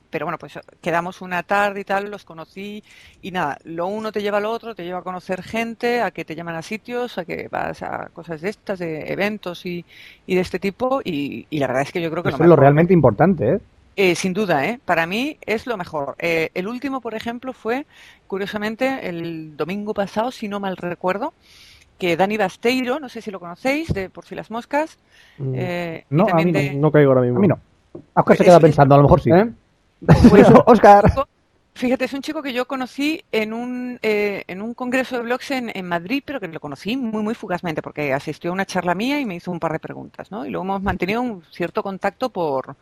pero 0.10 0.26
bueno, 0.26 0.38
pues 0.38 0.60
quedamos 0.82 1.22
una 1.22 1.43
tarde 1.43 1.82
y 1.82 1.84
tal, 1.84 2.10
los 2.10 2.26
conocí 2.26 2.84
y 3.22 3.32
nada, 3.32 3.58
lo 3.63 3.88
uno 3.88 4.12
te 4.12 4.22
lleva 4.22 4.39
a 4.39 4.41
lo 4.41 4.52
otro, 4.52 4.74
te 4.76 4.84
lleva 4.84 5.00
a 5.00 5.04
conocer 5.04 5.43
gente, 5.43 6.02
a 6.02 6.12
que 6.12 6.26
te 6.26 6.36
llaman 6.36 6.56
a 6.56 6.62
sitios, 6.62 7.17
a 7.17 7.26
que 7.26 7.48
vas 7.50 7.82
a 7.84 8.10
cosas 8.13 8.41
de 8.41 8.50
estas, 8.50 8.80
de 8.80 9.12
eventos 9.12 9.65
y, 9.65 9.86
y 10.26 10.36
de 10.36 10.41
este 10.41 10.60
tipo 10.60 11.02
y, 11.04 11.45
y 11.50 11.60
la 11.60 11.67
verdad 11.67 11.84
es 11.84 11.91
que 11.91 12.02
yo 12.02 12.10
creo 12.10 12.24
que 12.24 12.30
Eso 12.30 12.38
lo 12.39 12.43
es 12.43 12.48
lo 12.50 12.54
mejor- 12.56 12.60
realmente 12.63 12.93
importante, 12.93 13.54
¿eh? 13.54 13.60
eh, 13.95 14.15
sin 14.15 14.34
duda, 14.34 14.65
¿eh? 14.65 14.80
para 14.86 15.06
mí 15.06 15.38
es 15.45 15.67
lo 15.67 15.76
mejor. 15.78 16.15
Eh, 16.19 16.50
el 16.54 16.67
último, 16.67 17.02
por 17.02 17.15
ejemplo, 17.15 17.54
fue, 17.54 17.86
curiosamente, 18.28 19.08
el 19.10 19.58
domingo 19.58 19.93
pasado, 19.93 20.32
si 20.32 20.48
no 20.48 20.60
mal 20.60 20.78
recuerdo, 20.78 21.34
que 21.98 22.15
Dani 22.15 22.38
Basteiro, 22.38 23.00
no 23.00 23.10
sé 23.10 23.22
si 23.22 23.30
lo 23.30 23.41
conocéis, 23.41 23.93
de 23.93 24.10
Por 24.10 24.26
si 24.26 24.34
las 24.36 24.50
moscas. 24.50 24.98
Mm, 25.38 25.54
eh, 25.56 26.06
No, 26.10 26.28
a 26.32 26.36
mí 26.36 26.45
no, 26.45 26.60
de- 26.60 26.74
No 26.76 26.91
caigo 26.91 27.12
ahora 27.12 27.22
mismo. 27.24 27.39
A 27.39 27.41
mí 27.41 27.48
no. 27.50 27.60
Oscar 28.13 28.38
se 28.38 28.43
queda 28.45 28.56
es- 28.56 28.62
pensando, 28.62 28.95
a 28.95 28.98
lo 29.00 29.04
mejor 29.04 29.19
sí. 29.19 29.32
¿Eh? 29.32 29.50
Pues, 30.06 30.48
Oscar. 30.66 31.12
Fíjate, 31.76 32.06
es 32.06 32.14
un 32.14 32.22
chico 32.22 32.42
que 32.44 32.52
yo 32.54 32.68
conocí 32.68 33.24
en 33.32 33.54
un, 33.54 34.00
eh, 34.02 34.44
en 34.48 34.62
un 34.62 34.74
congreso 34.74 35.16
de 35.16 35.24
blogs 35.24 35.52
en, 35.52 35.72
en 35.74 35.86
Madrid, 35.88 36.22
pero 36.26 36.40
que 36.40 36.48
lo 36.50 36.60
conocí 36.60 36.98
muy, 36.98 37.24
muy 37.24 37.36
fugazmente, 37.36 37.82
porque 37.82 38.14
asistió 38.14 38.50
a 38.52 38.54
una 38.54 38.66
charla 38.66 38.96
mía 38.96 39.20
y 39.20 39.26
me 39.26 39.36
hizo 39.36 39.52
un 39.52 39.60
par 39.62 39.72
de 39.74 39.80
preguntas, 39.80 40.30
¿no? 40.32 40.46
Y 40.46 40.50
luego 40.50 40.66
hemos 40.66 40.82
mantenido 40.84 41.22
un 41.22 41.44
cierto 41.52 41.82
contacto 41.82 42.30
por, 42.32 42.76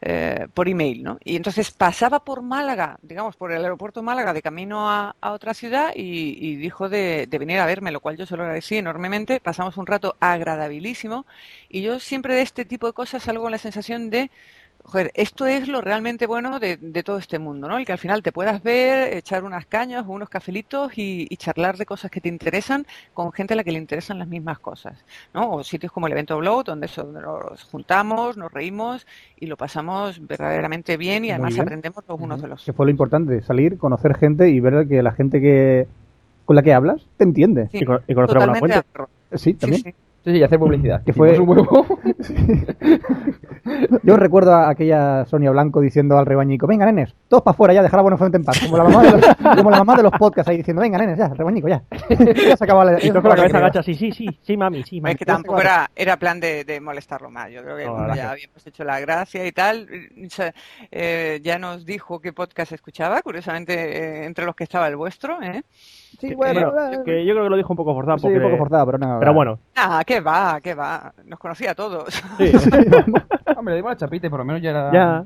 eh, 0.00 0.48
por 0.54 0.68
email, 0.68 1.02
¿no? 1.02 1.18
Y 1.24 1.36
entonces 1.36 1.70
pasaba 1.72 2.24
por 2.24 2.42
Málaga, 2.42 2.98
digamos, 3.02 3.36
por 3.36 3.52
el 3.52 3.62
aeropuerto 3.62 4.00
de 4.00 4.06
Málaga, 4.06 4.32
de 4.32 4.42
camino 4.42 4.90
a, 4.90 5.16
a 5.20 5.32
otra 5.32 5.54
ciudad 5.54 5.92
y, 5.94 6.36
y 6.40 6.56
dijo 6.56 6.88
de, 6.88 7.26
de 7.28 7.38
venir 7.38 7.58
a 7.58 7.66
verme, 7.66 7.90
lo 7.92 8.00
cual 8.00 8.16
yo 8.16 8.26
se 8.26 8.36
lo 8.36 8.44
agradecí 8.44 8.76
enormemente. 8.78 9.40
Pasamos 9.40 9.76
un 9.76 9.86
rato 9.86 10.16
agradabilísimo 10.20 11.26
y 11.68 11.82
yo 11.82 12.00
siempre 12.00 12.34
de 12.34 12.42
este 12.42 12.64
tipo 12.64 12.86
de 12.86 12.94
cosas 12.94 13.22
salgo 13.22 13.42
con 13.42 13.52
la 13.52 13.58
sensación 13.58 14.10
de 14.10 14.30
Joder, 14.90 15.12
esto 15.14 15.46
es 15.46 15.68
lo 15.68 15.80
realmente 15.80 16.26
bueno 16.26 16.58
de, 16.58 16.76
de 16.76 17.02
todo 17.04 17.18
este 17.18 17.38
mundo, 17.38 17.68
¿no? 17.68 17.78
El 17.78 17.86
que 17.86 17.92
al 17.92 17.98
final 17.98 18.24
te 18.24 18.32
puedas 18.32 18.60
ver, 18.62 19.14
echar 19.16 19.44
unas 19.44 19.64
cañas 19.66 20.04
o 20.04 20.10
unos 20.10 20.28
cafelitos 20.28 20.98
y, 20.98 21.28
y 21.30 21.36
charlar 21.36 21.76
de 21.76 21.86
cosas 21.86 22.10
que 22.10 22.20
te 22.20 22.28
interesan 22.28 22.84
con 23.14 23.30
gente 23.30 23.54
a 23.54 23.56
la 23.56 23.62
que 23.62 23.70
le 23.70 23.78
interesan 23.78 24.18
las 24.18 24.26
mismas 24.26 24.58
cosas, 24.58 25.04
¿no? 25.32 25.48
O 25.52 25.62
sitios 25.62 25.92
como 25.92 26.08
el 26.08 26.12
evento 26.14 26.36
Blog, 26.38 26.64
donde, 26.64 26.86
eso, 26.86 27.04
donde 27.04 27.20
nos 27.20 27.62
juntamos, 27.64 28.36
nos 28.36 28.50
reímos 28.52 29.06
y 29.38 29.46
lo 29.46 29.56
pasamos 29.56 30.26
verdaderamente 30.26 30.96
bien 30.96 31.24
y 31.24 31.30
además 31.30 31.50
bien. 31.50 31.62
aprendemos 31.62 32.02
los 32.08 32.18
unos 32.20 32.42
de 32.42 32.48
los 32.48 32.64
Que 32.64 32.72
fue 32.72 32.86
lo 32.86 32.90
importante, 32.90 33.42
salir, 33.42 33.78
conocer 33.78 34.16
gente 34.16 34.48
y 34.50 34.58
ver 34.58 34.88
que 34.88 35.02
la 35.04 35.12
gente 35.12 35.40
que 35.40 35.86
con 36.44 36.56
la 36.56 36.62
que 36.62 36.74
hablas 36.74 37.06
te 37.16 37.22
entiende. 37.22 37.68
Sí, 37.70 37.78
Y, 37.78 37.84
con- 37.84 38.00
y 38.08 38.14
conocer 38.14 38.38
a 38.38 38.46
buena 38.46 38.78
acuerdo. 38.78 39.08
Sí, 39.34 39.38
Sí, 39.38 39.54
también. 39.54 39.82
sí. 39.82 39.94
Sí, 40.22 40.34
sí, 40.34 40.42
hacer 40.42 40.58
publicidad. 40.58 41.02
Que 41.02 41.14
fue- 41.14 41.32
Hicimos 41.32 41.66
Yo 44.02 44.16
recuerdo 44.16 44.54
a 44.54 44.68
aquella 44.70 45.24
Sonia 45.26 45.50
Blanco 45.50 45.80
diciendo 45.80 46.18
al 46.18 46.26
rebañico, 46.26 46.66
venga 46.66 46.86
nenes, 46.86 47.14
todos 47.28 47.42
para 47.42 47.52
afuera 47.54 47.74
ya, 47.74 47.82
dejar 47.82 48.00
a 48.00 48.02
buena 48.02 48.16
fuente 48.16 48.36
en 48.38 48.44
paz. 48.44 48.58
Como 48.60 48.76
la 48.76 48.84
mamá 48.84 49.02
de 49.02 49.10
los, 49.12 49.36
como 49.56 49.70
la 49.70 49.78
mamá 49.78 49.96
de 49.96 50.02
los 50.02 50.12
podcasts 50.12 50.48
ahí 50.50 50.56
diciendo, 50.58 50.82
venga 50.82 50.98
nenes, 50.98 51.18
ya, 51.18 51.28
rebañico, 51.28 51.68
ya. 51.68 51.82
ya 52.48 52.56
se 52.56 52.64
acaba 52.64 52.84
la... 52.84 52.98
Y 53.04 53.10
tú 53.10 53.20
con 53.20 53.30
la 53.30 53.36
cabeza 53.36 53.58
agacha, 53.58 53.82
sí, 53.82 53.94
sí, 53.94 54.12
sí, 54.12 54.26
sí, 54.42 54.56
mami, 54.56 54.82
sí, 54.84 55.00
mami. 55.00 55.12
Es 55.12 55.18
que 55.18 55.24
tampoco 55.24 55.60
era, 55.60 55.90
era 55.94 56.16
plan 56.16 56.40
de, 56.40 56.64
de 56.64 56.80
molestarlo 56.80 57.30
más. 57.30 57.50
Yo 57.50 57.62
creo 57.62 57.76
que 57.76 57.84
No, 57.86 58.14
ya 58.14 58.30
habíamos 58.32 58.66
hecho 58.66 58.84
la 58.84 59.00
gracia 59.00 59.46
y 59.46 59.52
tal, 59.52 59.86
eh, 60.90 61.40
ya 61.42 61.58
nos 61.58 61.84
dijo 61.84 62.20
qué 62.20 62.32
podcast 62.32 62.72
escuchaba, 62.72 63.22
curiosamente 63.22 63.74
eh, 63.74 64.24
entre 64.26 64.44
los 64.46 64.54
que 64.54 64.64
estaba 64.64 64.88
el 64.88 64.96
vuestro. 64.96 65.40
¿eh? 65.42 65.62
Sí, 66.18 66.34
bueno, 66.34 66.72
que- 66.90 67.04
que 67.04 67.24
yo 67.24 67.34
creo 67.34 67.44
que 67.44 67.50
lo 67.50 67.56
dijo 67.56 67.72
un 67.72 67.76
poco 67.76 67.94
forzado. 67.94 68.18
sí, 68.18 68.22
porque- 68.24 68.38
un 68.38 68.42
poco 68.44 68.56
forzado, 68.58 68.86
pero 68.86 68.98
no. 68.98 69.18
Pero 69.20 69.34
bueno, 69.34 69.58
Ah, 69.76 70.02
qué 70.06 70.20
va, 70.20 70.60
qué 70.62 70.74
va. 70.74 71.12
Nos 71.24 71.38
conocía 71.38 71.70
a 71.70 71.74
todos. 71.74 72.09
Sí. 72.10 72.52
Hombre, 73.56 73.72
le 73.74 73.76
dimos 73.76 73.90
la 73.92 73.96
chapita 73.96 74.26
y 74.26 74.30
por 74.30 74.40
lo 74.40 74.44
menos 74.44 74.62
ya 74.62 74.70
era... 74.70 74.92
ya. 74.92 75.24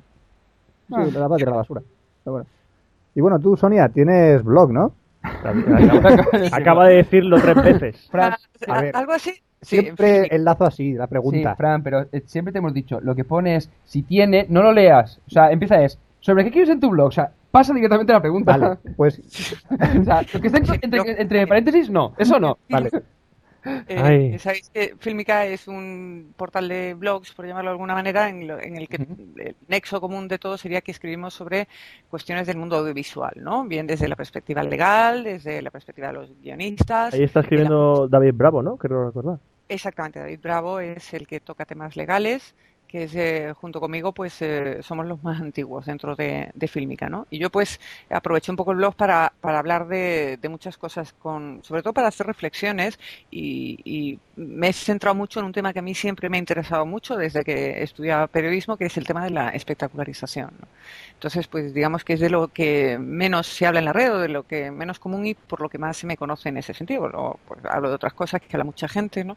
Sí, 0.88 1.10
la 1.12 1.28
va 1.28 1.36
a 1.36 1.38
tirar 1.38 1.48
a 1.48 1.56
la 1.56 1.56
basura. 1.62 1.82
Pero 2.24 2.32
bueno. 2.34 2.46
Y 3.14 3.20
bueno, 3.20 3.38
tú, 3.38 3.56
Sonia, 3.56 3.88
tienes 3.88 4.42
blog, 4.44 4.72
¿no? 4.72 4.92
Acaba, 6.52 6.88
de 6.88 6.96
decirlo 6.96 7.38
tres 7.40 7.54
veces. 7.80 8.08
Fran, 8.10 8.32
Ah, 8.68 8.74
a 8.78 8.82
ver, 8.82 8.96
¿Algo 8.96 9.12
así? 9.12 9.32
Sí, 9.62 9.78
siempre 9.80 10.24
fin. 10.24 10.28
enlazo 10.32 10.64
así, 10.64 10.92
la 10.92 11.06
Sí, 11.06 11.10
pregunta. 11.10 11.56
Fran, 11.56 11.82
pero 11.82 12.02
eh, 12.12 12.22
siempre 12.26 12.52
te 12.52 12.58
hemos 12.58 12.74
dicho, 12.74 13.00
lo 13.00 13.14
que 13.14 13.24
pones, 13.24 13.70
si 13.84 14.02
tiene, 14.02 14.46
no 14.50 14.62
lo 14.62 14.72
leas. 14.72 15.20
O 15.26 15.30
sea, 15.30 15.50
empieza 15.50 15.82
es, 15.82 15.98
¿sobre 16.20 16.44
qué 16.44 16.50
quieres 16.50 16.68
en 16.68 16.80
tu 16.80 16.90
blog? 16.90 17.06
O 17.08 17.10
sea, 17.12 17.30
pasa 17.50 17.72
directamente 17.72 18.12
a 18.12 18.16
la 18.16 18.20
pregunta. 18.20 18.56
Vale, 18.58 18.76
pues 18.96 19.18
o 19.70 20.04
sea, 20.04 20.20
lo 20.34 20.40
que 20.40 20.46
está 20.48 20.58
en- 20.58 20.80
entre, 20.82 21.22
entre 21.22 21.46
paréntesis, 21.46 21.88
no. 21.88 22.12
Eso 22.18 22.38
no. 22.38 22.58
vale. 22.68 22.90
Eh. 23.88 24.36
Sabéis 24.38 24.70
que 24.70 24.94
Filmica 24.98 25.46
es 25.46 25.68
un 25.68 26.34
portal 26.36 26.68
de 26.68 26.94
blogs, 26.94 27.32
por 27.32 27.46
llamarlo 27.46 27.70
de 27.70 27.74
alguna 27.74 27.94
manera, 27.94 28.28
en, 28.28 28.46
lo- 28.46 28.60
en 28.60 28.76
el 28.76 28.88
que 28.88 28.96
el 28.96 29.56
nexo 29.68 30.00
común 30.00 30.28
de 30.28 30.38
todo 30.38 30.58
sería 30.58 30.80
que 30.82 30.90
escribimos 30.90 31.34
sobre 31.34 31.68
cuestiones 32.10 32.46
del 32.46 32.56
mundo 32.58 32.76
audiovisual, 32.76 33.32
¿no? 33.36 33.64
Bien 33.64 33.86
desde 33.86 34.08
la 34.08 34.16
perspectiva 34.16 34.62
legal, 34.62 35.24
desde 35.24 35.62
la 35.62 35.70
perspectiva 35.70 36.08
de 36.08 36.12
los 36.14 36.30
guionistas. 36.42 37.14
Ahí 37.14 37.22
está 37.22 37.40
de 37.40 37.42
la- 37.42 37.46
escribiendo 37.46 38.08
David 38.08 38.34
Bravo, 38.34 38.62
¿no? 38.62 38.76
Creo 38.76 39.06
recordar. 39.06 39.38
Exactamente, 39.68 40.18
David 40.20 40.40
Bravo 40.42 40.78
es 40.80 41.14
el 41.14 41.26
que 41.26 41.40
toca 41.40 41.64
temas 41.64 41.96
legales, 41.96 42.54
que 42.94 43.08
eh, 43.12 43.52
junto 43.54 43.80
conmigo, 43.80 44.12
pues 44.12 44.40
eh, 44.40 44.78
somos 44.80 45.04
los 45.04 45.20
más 45.24 45.40
antiguos 45.40 45.86
dentro 45.86 46.14
de, 46.14 46.52
de 46.54 46.68
Filmica, 46.68 47.08
¿no? 47.08 47.26
Y 47.28 47.40
yo, 47.40 47.50
pues, 47.50 47.80
aproveché 48.08 48.52
un 48.52 48.56
poco 48.56 48.70
el 48.70 48.76
blog 48.76 48.94
para, 48.94 49.32
para 49.40 49.58
hablar 49.58 49.88
de, 49.88 50.38
de 50.40 50.48
muchas 50.48 50.78
cosas, 50.78 51.12
con, 51.12 51.58
sobre 51.64 51.82
todo 51.82 51.92
para 51.92 52.06
hacer 52.06 52.24
reflexiones 52.24 53.00
y, 53.32 53.80
y 53.84 54.20
me 54.36 54.68
he 54.68 54.72
centrado 54.72 55.16
mucho 55.16 55.40
en 55.40 55.46
un 55.46 55.52
tema 55.52 55.72
que 55.72 55.80
a 55.80 55.82
mí 55.82 55.92
siempre 55.92 56.28
me 56.28 56.36
ha 56.36 56.38
interesado 56.38 56.86
mucho 56.86 57.16
desde 57.16 57.42
que 57.42 57.82
estudiaba 57.82 58.28
periodismo, 58.28 58.76
que 58.76 58.84
es 58.86 58.96
el 58.96 59.04
tema 59.08 59.24
de 59.24 59.30
la 59.30 59.48
espectacularización. 59.48 60.52
Entonces, 61.14 61.48
pues 61.48 61.74
digamos 61.74 62.04
que 62.04 62.12
es 62.12 62.20
de 62.20 62.30
lo 62.30 62.46
que 62.48 62.96
menos 63.00 63.48
se 63.48 63.66
habla 63.66 63.80
en 63.80 63.86
la 63.86 63.92
red 63.92 64.12
o 64.12 64.18
de 64.20 64.28
lo 64.28 64.44
que 64.44 64.70
menos 64.70 65.00
común 65.00 65.26
y 65.26 65.34
por 65.34 65.60
lo 65.60 65.68
que 65.68 65.78
más 65.78 65.96
se 65.96 66.06
me 66.06 66.16
conoce 66.16 66.48
en 66.50 66.58
ese 66.58 66.74
sentido. 66.74 67.08
Luego, 67.08 67.40
pues, 67.48 67.60
hablo 67.64 67.88
de 67.88 67.96
otras 67.96 68.14
cosas 68.14 68.40
que 68.40 68.48
habla 68.52 68.64
mucha 68.64 68.86
gente, 68.86 69.24
¿no? 69.24 69.36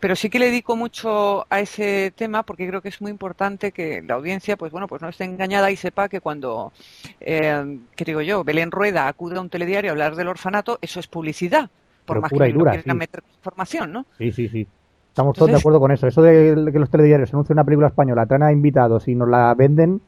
Pero 0.00 0.14
sí 0.14 0.30
que 0.30 0.38
le 0.38 0.46
dedico 0.46 0.76
mucho 0.76 1.46
a 1.50 1.60
ese 1.60 2.12
tema 2.14 2.44
porque 2.44 2.68
creo 2.68 2.80
que 2.80 2.88
es 2.88 3.00
muy 3.00 3.10
importante 3.10 3.72
que 3.72 4.02
la 4.02 4.14
audiencia, 4.14 4.56
pues 4.56 4.70
bueno, 4.70 4.86
pues 4.86 5.02
no 5.02 5.08
esté 5.08 5.24
engañada 5.24 5.70
y 5.70 5.76
sepa 5.76 6.08
que 6.08 6.20
cuando, 6.20 6.72
eh, 7.20 7.78
¿qué 7.96 8.04
digo 8.04 8.20
yo? 8.20 8.44
Belén 8.44 8.70
Rueda 8.70 9.08
acude 9.08 9.36
a 9.36 9.40
un 9.40 9.50
telediario 9.50 9.90
a 9.90 9.92
hablar 9.92 10.14
del 10.14 10.28
orfanato, 10.28 10.78
eso 10.80 11.00
es 11.00 11.08
publicidad, 11.08 11.68
por 12.04 12.16
Pero 12.16 12.20
más 12.22 12.30
pura 12.30 12.46
que 12.46 12.50
y 12.50 12.54
dura, 12.54 12.70
quieran 12.72 12.94
sí. 12.96 12.98
meter 12.98 13.22
información, 13.36 13.92
¿no? 13.92 14.06
Sí, 14.18 14.30
sí, 14.30 14.48
sí. 14.48 14.66
Estamos 15.08 15.36
todos 15.36 15.50
de 15.50 15.56
acuerdo 15.56 15.80
con 15.80 15.90
eso. 15.90 16.06
Eso 16.06 16.22
de 16.22 16.70
que 16.72 16.78
los 16.78 16.90
telediarios 16.90 17.32
anuncian 17.32 17.56
una 17.56 17.64
película 17.64 17.88
española, 17.88 18.24
traen 18.26 18.44
a 18.44 18.52
invitados 18.52 19.08
y 19.08 19.16
nos 19.16 19.28
la 19.28 19.52
venden, 19.54 20.00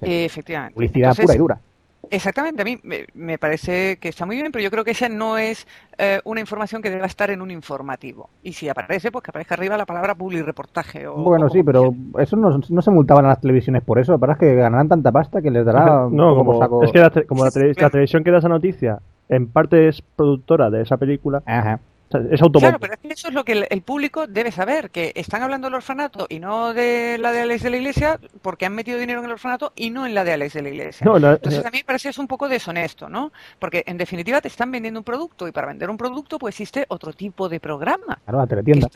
Sí. 0.00 0.06
Eh, 0.06 0.24
efectivamente. 0.26 0.74
publicidad 0.74 1.10
Entonces, 1.10 1.24
pura 1.24 1.34
y 1.34 1.38
dura. 1.38 1.60
Exactamente, 2.10 2.62
a 2.62 2.64
mí 2.64 2.78
me, 2.84 3.04
me 3.14 3.36
parece 3.38 3.98
que 3.98 4.08
está 4.08 4.24
muy 4.24 4.36
bien, 4.36 4.50
pero 4.50 4.62
yo 4.62 4.70
creo 4.70 4.82
que 4.82 4.92
esa 4.92 5.10
no 5.10 5.36
es 5.36 5.66
eh, 5.98 6.20
una 6.24 6.40
información 6.40 6.80
que 6.80 6.88
deba 6.88 7.04
estar 7.06 7.30
en 7.30 7.42
un 7.42 7.50
informativo. 7.50 8.30
Y 8.42 8.54
si 8.54 8.66
aparece, 8.68 9.12
pues 9.12 9.22
que 9.22 9.30
aparezca 9.30 9.54
arriba 9.56 9.76
la 9.76 9.84
palabra 9.84 10.14
publireportaje. 10.14 11.06
O, 11.06 11.16
Bueno, 11.16 11.46
o 11.46 11.50
sí, 11.50 11.62
pero 11.62 11.94
eso 12.18 12.36
no, 12.36 12.58
no 12.68 12.82
se 12.82 12.90
multaban 12.90 13.26
a 13.26 13.28
las 13.28 13.40
televisiones 13.42 13.82
por 13.82 13.98
eso. 13.98 14.18
Para 14.18 14.32
es 14.34 14.38
que 14.38 14.54
ganarán 14.54 14.88
tanta 14.88 15.12
pasta 15.12 15.42
que 15.42 15.50
les 15.50 15.66
dará 15.66 16.06
un 16.06 16.16
no, 16.16 16.34
como, 16.34 16.58
saco. 16.58 16.82
es 16.82 16.92
que 16.92 16.98
la, 17.00 17.10
como 17.28 17.44
la, 17.44 17.50
tele- 17.50 17.74
la 17.78 17.90
televisión 17.90 18.24
que 18.24 18.30
da 18.30 18.38
esa 18.38 18.48
noticia, 18.48 19.00
en 19.28 19.48
parte 19.48 19.88
es 19.88 20.00
productora 20.00 20.70
de 20.70 20.80
esa 20.82 20.96
película, 20.96 21.42
Ajá. 21.44 21.78
O 22.08 22.10
sea, 22.10 22.20
es 22.30 22.40
autobombo. 22.42 22.60
Claro, 22.60 22.78
pero 22.80 22.94
es 22.94 22.98
que 23.00 23.08
eso 23.08 23.28
es 23.28 23.34
lo 23.34 23.44
que 23.44 23.52
el, 23.52 23.66
el 23.70 23.82
público 23.82 24.26
debe 24.26 24.50
saber, 24.50 24.90
que 24.90 25.12
están 25.14 25.42
hablando 25.42 25.66
del 25.66 25.74
orfanato 25.74 26.26
y 26.28 26.38
no 26.40 26.72
de 26.74 27.18
la 27.18 27.32
de 27.32 27.42
Alex 27.42 27.62
de 27.62 27.70
la 27.70 27.76
Iglesia, 27.76 28.18
porque 28.42 28.66
han 28.66 28.74
metido 28.74 28.98
dinero 28.98 29.20
en 29.20 29.26
el 29.26 29.32
orfanato 29.32 29.72
y 29.76 29.90
no 29.90 30.06
en 30.06 30.14
la 30.14 30.24
de 30.24 30.32
Alex 30.32 30.54
de 30.54 30.62
la 30.62 30.68
Iglesia. 30.70 31.04
No, 31.04 31.18
la- 31.18 31.32
Entonces 31.34 31.64
a 31.64 31.70
mí 31.70 31.78
me 31.78 31.84
parece 31.84 32.08
eso 32.08 32.20
un 32.20 32.28
poco 32.28 32.48
deshonesto, 32.48 33.08
¿no? 33.08 33.32
Porque 33.58 33.84
en 33.86 33.98
definitiva 33.98 34.40
te 34.40 34.48
están 34.48 34.70
vendiendo 34.70 35.00
un 35.00 35.04
producto 35.04 35.46
y 35.46 35.52
para 35.52 35.66
vender 35.68 35.90
un 35.90 35.96
producto 35.98 36.38
pues 36.38 36.54
existe 36.54 36.84
otro 36.88 37.12
tipo 37.12 37.48
de 37.48 37.60
programa. 37.60 38.18
Claro, 38.24 38.38
la 38.38 38.46
teletienda. 38.46 38.88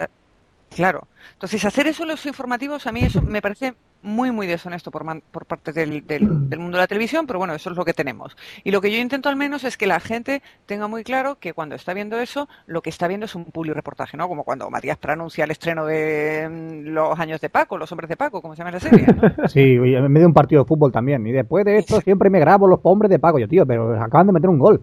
Claro. 0.75 1.07
Entonces 1.35 1.65
hacer 1.65 1.87
eso 1.87 2.03
en 2.03 2.11
los 2.11 2.25
informativos 2.27 2.87
a 2.87 2.93
mí 2.93 3.01
eso 3.01 3.23
me 3.23 3.43
parece 3.43 3.75
muy, 4.05 4.33
muy 4.33 4.49
deshonesto 4.49 4.91
por, 4.91 5.05
man- 5.05 5.23
por 5.31 5.47
parte 5.47 5.73
del, 5.73 6.05
del- 6.05 6.49
del 6.51 6.59
mundo 6.59 6.77
de 6.77 6.83
la 6.83 6.87
televisión, 6.89 7.25
pero 7.27 7.39
bueno, 7.39 7.55
eso 7.55 7.71
es 7.71 7.77
lo 7.77 7.85
que 7.85 7.95
tenemos. 7.95 8.37
Y 8.65 8.73
lo 8.73 8.81
que 8.81 8.91
yo 8.91 8.99
intento 8.99 9.29
al 9.29 9.37
menos 9.37 9.63
es 9.63 9.77
que 9.77 9.87
la 9.87 10.01
gente 10.01 10.43
tenga 10.67 10.89
muy 10.89 11.05
claro 11.05 11.37
que 11.39 11.53
cuando 11.53 11.77
está 11.77 11.95
viendo 11.95 12.19
eso, 12.19 12.49
lo 12.67 12.83
que 12.83 12.91
está 12.91 13.07
viendo 13.07 13.27
es 13.27 13.35
un 13.37 13.45
publi 13.45 13.73
reportaje, 13.73 14.17
¿no? 14.17 14.27
Como 14.27 14.43
cuando 14.43 14.69
Matías 14.71 14.99
Pra 14.99 15.13
anuncia 15.13 15.45
el 15.45 15.53
estreno 15.53 15.87
de 15.87 16.49
mm, 16.51 16.89
Los 16.89 17.17
años 17.21 17.41
de 17.41 17.49
Paco, 17.49 17.79
Los 17.79 17.93
hombres 17.93 18.09
de 18.09 18.17
Paco, 18.17 18.43
como 18.43 18.55
se 18.57 18.59
llama 18.59 18.73
la 18.73 18.81
serie, 18.81 19.07
¿no? 19.07 19.23
Sí, 19.49 19.61
en 19.77 19.83
medio 20.13 20.23
de 20.23 20.27
un 20.27 20.35
partido 20.35 20.63
de 20.65 20.69
fútbol 20.69 20.91
también. 20.91 21.25
Y 21.27 21.31
después 21.33 21.65
de 21.65 21.79
esto 21.79 22.01
siempre 22.01 22.29
me 22.29 22.41
grabo 22.41 22.67
los 22.67 22.81
hombres 22.83 23.09
de 23.09 23.21
pago. 23.21 23.39
Yo, 23.39 23.47
tío, 23.47 23.65
pero 23.67 23.95
acaban 24.03 24.27
de 24.27 24.33
meter 24.33 24.51
un 24.51 24.59
gol. 24.59 24.81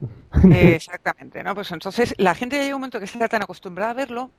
Exactamente, 0.49 1.43
¿no? 1.43 1.56
Pues 1.56 1.71
entonces 1.71 2.13
la 2.17 2.36
gente 2.36 2.56
ya 2.58 2.63
llega 2.63 2.75
un 2.75 2.82
momento 2.82 2.99
que 2.99 3.06
está 3.06 3.28
tan 3.28 3.41
acostumbrada 3.43 3.91
a 3.91 3.95
verlo 3.95 4.32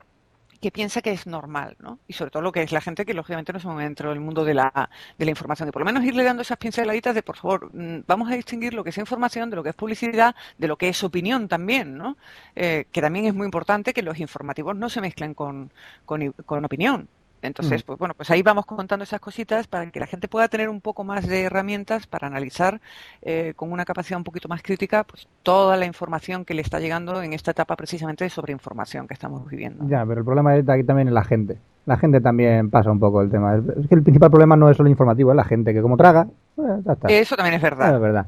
que 0.61 0.71
piensa 0.71 1.03
que 1.03 1.13
es 1.13 1.27
normal, 1.27 1.77
¿no? 1.81 1.99
Y 2.07 2.13
sobre 2.13 2.31
todo 2.31 2.43
lo 2.43 2.53
que 2.53 2.63
es 2.63 2.73
la 2.73 2.81
gente 2.81 3.07
que 3.07 3.15
lógicamente 3.15 3.53
no 3.53 3.61
son 3.61 3.79
dentro 3.79 4.11
del 4.11 4.21
mundo 4.21 4.45
de 4.45 4.55
la, 4.55 4.91
de 5.19 5.25
la 5.25 5.31
información. 5.31 5.69
Y 5.69 5.73
por 5.73 5.81
lo 5.81 5.87
menos 5.87 6.05
irle 6.05 6.23
dando 6.25 6.43
esas 6.43 6.59
pinceladitas 6.59 7.15
de, 7.15 7.23
por 7.23 7.37
favor, 7.37 7.71
mm, 7.75 8.05
vamos 8.07 8.31
a 8.31 8.35
distinguir 8.35 8.75
lo 8.75 8.85
que 8.85 8.91
es 8.91 8.99
información 8.99 9.51
de 9.51 9.57
lo 9.57 9.63
que 9.63 9.71
es 9.71 9.75
publicidad, 9.75 10.35
de 10.59 10.69
lo 10.69 10.77
que 10.77 10.89
es 10.89 11.03
opinión 11.03 11.49
también, 11.49 11.97
¿no? 11.97 12.17
Eh, 12.55 12.87
que 12.93 13.01
también 13.01 13.27
es 13.27 13.35
muy 13.35 13.47
importante 13.47 13.95
que 13.95 14.03
los 14.03 14.19
informativos 14.19 14.77
no 14.77 14.89
se 14.89 15.01
mezclen 15.01 15.35
con, 15.35 15.73
con, 16.05 16.33
con 16.33 16.65
opinión. 16.65 17.09
Entonces, 17.43 17.83
pues 17.83 17.99
bueno, 17.99 18.15
pues 18.15 18.31
ahí 18.31 18.43
vamos 18.43 18.67
contando 18.67 19.03
esas 19.03 19.21
cositas 19.21 19.67
para 19.67 19.91
que 19.91 20.01
la 20.01 20.07
gente 20.07 20.29
pueda 20.29 20.49
tener 20.49 20.69
un 20.69 20.81
poco 20.81 21.05
más 21.05 21.27
de 21.27 21.43
herramientas 21.43 22.07
para 22.07 22.27
analizar 22.27 22.81
eh, 23.23 23.55
con 23.57 23.73
una 23.73 23.85
capacidad 23.85 24.19
un 24.19 24.25
poquito 24.25 24.49
más 24.49 24.63
crítica 24.63 25.05
pues 25.05 25.29
toda 25.43 25.77
la 25.77 25.87
información 25.87 26.45
que 26.45 26.55
le 26.55 26.63
está 26.63 26.81
llegando 26.81 27.23
en 27.23 27.33
esta 27.33 27.53
etapa 27.53 27.77
precisamente 27.77 28.25
de 28.25 28.31
sobreinformación 28.31 29.09
que 29.09 29.15
estamos 29.15 29.49
viviendo. 29.49 29.87
Ya, 29.89 30.05
pero 30.05 30.21
el 30.21 30.25
problema 30.25 30.57
es 30.57 30.69
aquí 30.69 30.85
también 30.85 31.09
en 31.09 31.15
la 31.15 31.25
gente. 31.25 31.59
La 31.87 31.97
gente 31.97 32.21
también 32.21 32.71
pasa 32.71 32.91
un 32.91 33.01
poco 33.01 33.23
el 33.23 33.31
tema. 33.31 33.57
Es 33.57 33.89
que 33.89 33.95
el 33.95 34.03
principal 34.03 34.31
problema 34.31 34.57
no 34.57 34.71
es 34.71 34.77
solo 34.77 34.89
informativo, 34.89 35.31
es 35.31 35.37
la 35.37 35.45
gente 35.45 35.73
que 35.73 35.81
como 35.81 35.97
traga, 35.97 36.29
eh, 36.59 36.83
ya 36.85 36.93
está. 36.93 37.09
Eso 37.09 37.37
también 37.37 37.55
es 37.55 37.63
verdad. 37.63 37.95
Es 37.95 38.01
verdad. 38.01 38.27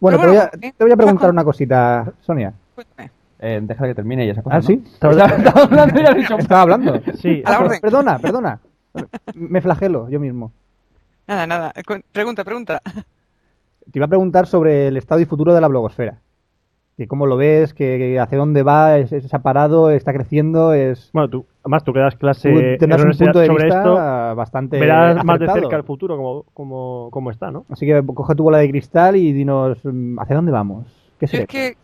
Bueno, 0.00 0.18
Pero 0.18 0.32
te, 0.32 0.36
bueno, 0.36 0.50
voy 0.52 0.68
a, 0.68 0.72
te 0.72 0.84
voy 0.84 0.92
a 0.92 0.96
preguntar 0.96 1.30
una 1.30 1.44
cosita, 1.44 2.12
Sonia. 2.20 2.52
Cuéntame. 2.74 3.17
Eh, 3.40 3.60
deja 3.62 3.86
que 3.86 3.94
termine 3.94 4.26
y 4.26 4.30
esa 4.30 4.42
cosa. 4.42 4.56
¿Ah, 4.56 4.60
¿no? 4.60 4.66
sí? 4.66 4.82
Estaba 4.92 5.12
estaba 5.26 5.62
hablando 5.62 6.00
y 6.00 6.04
has 6.04 6.16
dicho. 6.16 6.38
Estaba 6.38 6.62
hablando. 6.62 7.00
Sí, 7.14 7.42
A 7.44 7.50
la 7.50 7.56
Ah, 7.56 7.60
orden. 7.64 7.80
perdona, 7.80 8.18
perdona. 8.22 8.60
Me 9.34 9.60
flagelo 9.60 10.08
yo 10.08 10.18
mismo. 10.18 10.52
Nada, 11.26 11.46
nada. 11.46 11.72
Cu- 11.86 12.00
Pregunta, 12.12 12.42
pregunta. 12.44 12.80
Te 12.84 13.98
iba 13.98 14.06
a 14.06 14.08
preguntar 14.08 14.46
sobre 14.46 14.88
el 14.88 14.96
estado 14.96 15.20
y 15.20 15.24
futuro 15.24 15.54
de 15.54 15.60
la 15.60 15.68
blogosfera. 15.68 16.18
Que 16.96 17.06
cómo 17.06 17.26
lo 17.26 17.36
ves, 17.36 17.74
que, 17.74 18.18
hacia 18.18 18.38
dónde 18.38 18.64
va, 18.64 18.98
es, 18.98 19.12
es- 19.12 19.32
ha 19.32 19.38
parado, 19.38 19.90
está 19.92 20.12
creciendo, 20.12 20.72
es... 20.72 21.10
Bueno, 21.12 21.30
tú, 21.30 21.46
además 21.62 21.84
tú 21.84 21.92
que 21.92 22.00
das 22.00 22.16
clase 22.16 22.50
Tú 22.50 22.78
tendrás 22.80 23.04
un 23.04 23.12
punto 23.12 23.38
de 23.38 23.46
sobre 23.46 23.64
vista 23.66 23.78
esto, 23.78 23.94
bastante 24.34 24.80
verás 24.80 25.24
más 25.24 25.38
de 25.38 25.46
cerca 25.46 25.76
el 25.76 25.84
futuro 25.84 26.16
como, 26.16 26.42
como, 26.54 27.08
como 27.12 27.30
está, 27.30 27.52
¿no? 27.52 27.66
Así 27.70 27.86
que 27.86 28.02
coge 28.04 28.34
tu 28.34 28.42
bola 28.42 28.58
de 28.58 28.68
cristal 28.68 29.14
y 29.14 29.32
dinos 29.32 29.78
mm, 29.84 30.18
hacia 30.18 30.34
dónde 30.34 30.50
vamos. 30.50 30.86
¿Qué 31.20 31.26
es 31.26 31.46
que 31.46 31.76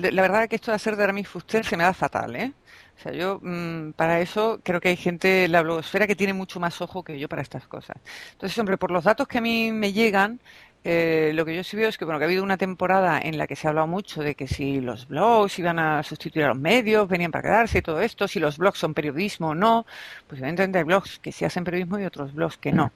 la 0.00 0.22
verdad 0.22 0.48
que 0.48 0.56
esto 0.56 0.70
de 0.70 0.76
hacer 0.76 0.96
de 0.96 1.04
Aramis 1.04 1.28
Fuster 1.28 1.64
se 1.64 1.76
me 1.76 1.84
da 1.84 1.92
fatal, 1.94 2.36
¿eh? 2.36 2.52
O 2.98 3.02
sea, 3.02 3.12
yo 3.12 3.40
mm, 3.42 3.92
para 3.92 4.20
eso 4.20 4.60
creo 4.62 4.80
que 4.80 4.90
hay 4.90 4.96
gente 4.96 5.44
en 5.44 5.52
la 5.52 5.62
blogosfera 5.62 6.06
que 6.06 6.16
tiene 6.16 6.34
mucho 6.34 6.60
más 6.60 6.80
ojo 6.82 7.02
que 7.02 7.18
yo 7.18 7.28
para 7.28 7.42
estas 7.42 7.66
cosas. 7.66 7.96
Entonces, 8.32 8.58
hombre, 8.58 8.76
por 8.76 8.90
los 8.90 9.04
datos 9.04 9.26
que 9.26 9.38
a 9.38 9.40
mí 9.40 9.72
me 9.72 9.92
llegan, 9.92 10.40
eh, 10.84 11.32
lo 11.34 11.44
que 11.44 11.54
yo 11.56 11.64
sí 11.64 11.76
veo 11.76 11.88
es 11.88 11.98
que, 11.98 12.04
bueno, 12.04 12.18
que 12.18 12.24
ha 12.24 12.28
habido 12.28 12.42
una 12.42 12.56
temporada 12.56 13.18
en 13.20 13.38
la 13.38 13.46
que 13.46 13.56
se 13.56 13.66
ha 13.66 13.70
hablado 13.70 13.86
mucho 13.86 14.22
de 14.22 14.34
que 14.34 14.46
si 14.46 14.80
los 14.80 15.08
blogs 15.08 15.58
iban 15.58 15.78
a 15.78 16.02
sustituir 16.02 16.44
a 16.46 16.48
los 16.48 16.58
medios, 16.58 17.08
venían 17.08 17.30
para 17.30 17.42
quedarse 17.42 17.78
y 17.78 17.82
todo 17.82 18.00
esto, 18.00 18.28
si 18.28 18.40
los 18.40 18.58
blogs 18.58 18.78
son 18.78 18.94
periodismo 18.94 19.48
o 19.50 19.54
no, 19.54 19.86
pues 20.26 20.40
evidentemente 20.40 20.78
hay 20.78 20.84
blogs 20.84 21.18
que 21.20 21.32
sí 21.32 21.44
hacen 21.44 21.64
periodismo 21.64 21.98
y 21.98 22.04
otros 22.04 22.34
blogs 22.34 22.56
que 22.58 22.72
no. 22.72 22.92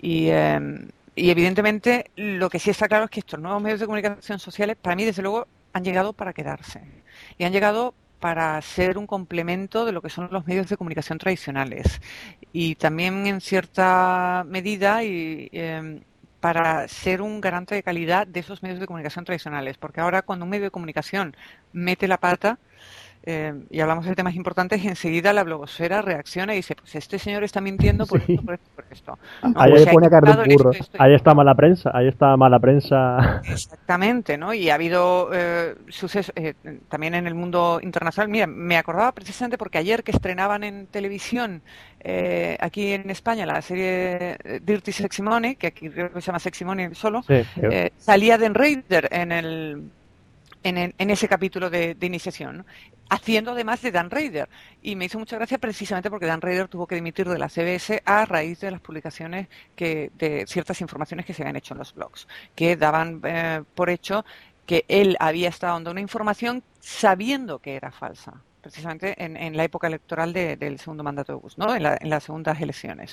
Y, 0.00 0.28
eh, 0.30 0.60
y 1.16 1.30
evidentemente 1.30 2.10
lo 2.16 2.50
que 2.50 2.58
sí 2.58 2.70
está 2.70 2.88
claro 2.88 3.04
es 3.04 3.10
que 3.10 3.20
estos 3.20 3.40
nuevos 3.40 3.62
medios 3.62 3.80
de 3.80 3.86
comunicación 3.86 4.38
sociales, 4.38 4.76
para 4.80 4.96
mí, 4.96 5.04
desde 5.04 5.22
luego, 5.22 5.46
han 5.74 5.84
llegado 5.84 6.14
para 6.14 6.32
quedarse. 6.32 6.80
Y 7.36 7.44
han 7.44 7.52
llegado 7.52 7.94
para 8.20 8.60
ser 8.62 8.96
un 8.96 9.06
complemento 9.06 9.84
de 9.84 9.92
lo 9.92 10.00
que 10.00 10.08
son 10.08 10.28
los 10.32 10.46
medios 10.46 10.68
de 10.70 10.78
comunicación 10.78 11.18
tradicionales. 11.18 12.00
Y 12.52 12.76
también, 12.76 13.26
en 13.26 13.42
cierta 13.42 14.44
medida, 14.48 15.04
y, 15.04 15.50
eh, 15.52 16.00
para 16.40 16.88
ser 16.88 17.20
un 17.20 17.40
garante 17.40 17.74
de 17.74 17.82
calidad 17.82 18.26
de 18.26 18.40
esos 18.40 18.62
medios 18.62 18.80
de 18.80 18.86
comunicación 18.86 19.24
tradicionales. 19.24 19.76
Porque 19.76 20.00
ahora, 20.00 20.22
cuando 20.22 20.44
un 20.44 20.50
medio 20.50 20.64
de 20.64 20.70
comunicación 20.70 21.36
mete 21.72 22.08
la 22.08 22.18
pata, 22.18 22.58
eh, 23.26 23.54
y 23.70 23.80
hablamos 23.80 24.04
de 24.06 24.14
temas 24.14 24.34
importantes, 24.34 24.84
enseguida 24.84 25.32
la 25.32 25.44
blogosfera 25.44 26.02
reacciona 26.02 26.52
y 26.52 26.56
dice, 26.56 26.74
pues 26.76 26.94
este 26.94 27.18
señor 27.18 27.42
está 27.44 27.60
mintiendo 27.60 28.06
por 28.06 28.20
Sí. 28.22 28.34
esto, 28.34 28.44
por 28.44 28.54
esto, 28.54 28.70
por 28.74 28.84
esto. 28.90 29.18
¿no? 29.42 29.60
Ahí 29.60 29.72
le 29.72 29.78
se 29.80 29.88
ha 29.88 29.92
pone 29.92 30.06
esto, 30.06 30.70
esto 30.70 30.96
y 30.98 31.02
Ahí 31.02 31.14
está 31.14 31.34
mala 31.34 31.54
prensa, 31.54 31.90
ahí 31.94 32.08
está 32.08 32.36
mala 32.36 32.58
prensa. 32.58 33.40
Exactamente, 33.44 34.36
¿no? 34.38 34.52
Y 34.54 34.70
ha 34.70 34.74
habido 34.74 35.30
eh, 35.32 35.74
sucesos 35.88 36.32
eh, 36.36 36.54
también 36.88 37.14
en 37.14 37.26
el 37.26 37.34
mundo 37.34 37.80
internacional. 37.82 38.28
Mira, 38.28 38.46
me 38.46 38.76
acordaba 38.76 39.12
precisamente 39.12 39.58
porque 39.58 39.78
ayer 39.78 40.02
que 40.04 40.12
estrenaban 40.12 40.64
en 40.64 40.86
televisión 40.86 41.62
eh, 42.00 42.56
aquí 42.60 42.92
en 42.92 43.08
España 43.10 43.46
la 43.46 43.62
serie 43.62 44.36
eh, 44.44 44.60
Dirty 44.62 44.92
Sexy 44.92 45.22
Money, 45.22 45.56
que 45.56 45.68
aquí 45.68 45.88
creo 45.88 46.12
que 46.12 46.20
se 46.20 46.26
llama 46.26 46.38
Sexy 46.38 46.64
Money 46.64 46.94
solo, 46.94 47.22
Sí, 47.22 47.42
eh, 47.62 47.90
salía 47.96 48.36
Dan 48.36 48.54
Raider 48.54 49.08
en 49.10 49.32
el 49.32 49.82
en, 50.62 50.94
en 50.96 51.10
ese 51.10 51.28
capítulo 51.28 51.68
de, 51.68 51.94
de 51.94 52.06
iniciación, 52.06 52.58
¿no? 52.58 52.64
Haciendo 53.08 53.52
además 53.52 53.82
de 53.82 53.90
Dan 53.90 54.10
Raider. 54.10 54.48
Y 54.82 54.96
me 54.96 55.06
hizo 55.06 55.18
mucha 55.18 55.36
gracia 55.36 55.58
precisamente 55.58 56.10
porque 56.10 56.26
Dan 56.26 56.40
Raider 56.40 56.68
tuvo 56.68 56.86
que 56.86 56.94
dimitir 56.94 57.28
de 57.28 57.38
la 57.38 57.48
CBS 57.48 58.02
a 58.04 58.24
raíz 58.24 58.60
de 58.60 58.70
las 58.70 58.80
publicaciones 58.80 59.48
que, 59.76 60.10
de 60.16 60.46
ciertas 60.46 60.80
informaciones 60.80 61.26
que 61.26 61.34
se 61.34 61.42
habían 61.42 61.56
hecho 61.56 61.74
en 61.74 61.78
los 61.78 61.94
blogs, 61.94 62.28
que 62.54 62.76
daban 62.76 63.20
eh, 63.24 63.62
por 63.74 63.90
hecho 63.90 64.24
que 64.66 64.84
él 64.88 65.16
había 65.20 65.48
estado 65.48 65.74
dando 65.74 65.90
una 65.90 66.00
información 66.00 66.62
sabiendo 66.80 67.58
que 67.58 67.76
era 67.76 67.90
falsa, 67.90 68.42
precisamente 68.64 69.14
en, 69.22 69.36
en 69.36 69.56
la 69.56 69.64
época 69.64 69.86
electoral 69.86 70.32
de- 70.32 70.56
del 70.56 70.78
segundo 70.78 71.04
mandato 71.04 71.32
de 71.34 71.38
Bush, 71.40 71.54
¿no? 71.56 71.74
en, 71.76 71.82
la- 71.82 71.98
en 72.00 72.10
las 72.10 72.24
segundas 72.24 72.60
elecciones. 72.60 73.12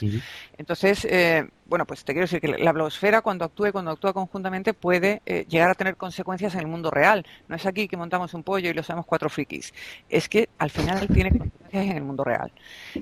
Entonces, 0.58 1.06
eh, 1.06 1.48
bueno, 1.66 1.86
pues 1.86 2.04
te 2.04 2.14
quiero 2.14 2.24
decir 2.26 2.40
que 2.42 2.48
la 2.48 2.72
blogosfera 2.72 3.22
cuando 3.22 3.46
actúe, 3.46 3.72
cuando 3.72 3.92
actúa 3.92 4.14
conjuntamente, 4.14 4.74
puede 4.74 5.22
eh, 5.26 5.46
llegar 5.48 5.70
a 5.70 5.76
tener 5.76 5.96
consecuencias 5.98 6.54
en 6.56 6.62
el 6.62 6.68
mundo 6.68 6.92
real. 6.92 7.26
No 7.48 7.56
es 7.56 7.66
aquí 7.66 7.88
que 7.88 7.98
montamos 7.98 8.34
un 8.34 8.44
pollo 8.44 8.70
y 8.70 8.74
lo 8.74 8.84
sabemos 8.84 9.06
cuatro 9.06 9.30
frikis. 9.30 9.74
Es 10.10 10.28
que 10.30 10.50
al 10.58 10.70
final 10.70 11.08
tiene 11.10 11.30
consecuencias 11.32 11.86
en 11.86 11.98
el 11.98 12.04
mundo 12.04 12.24
real. 12.24 12.52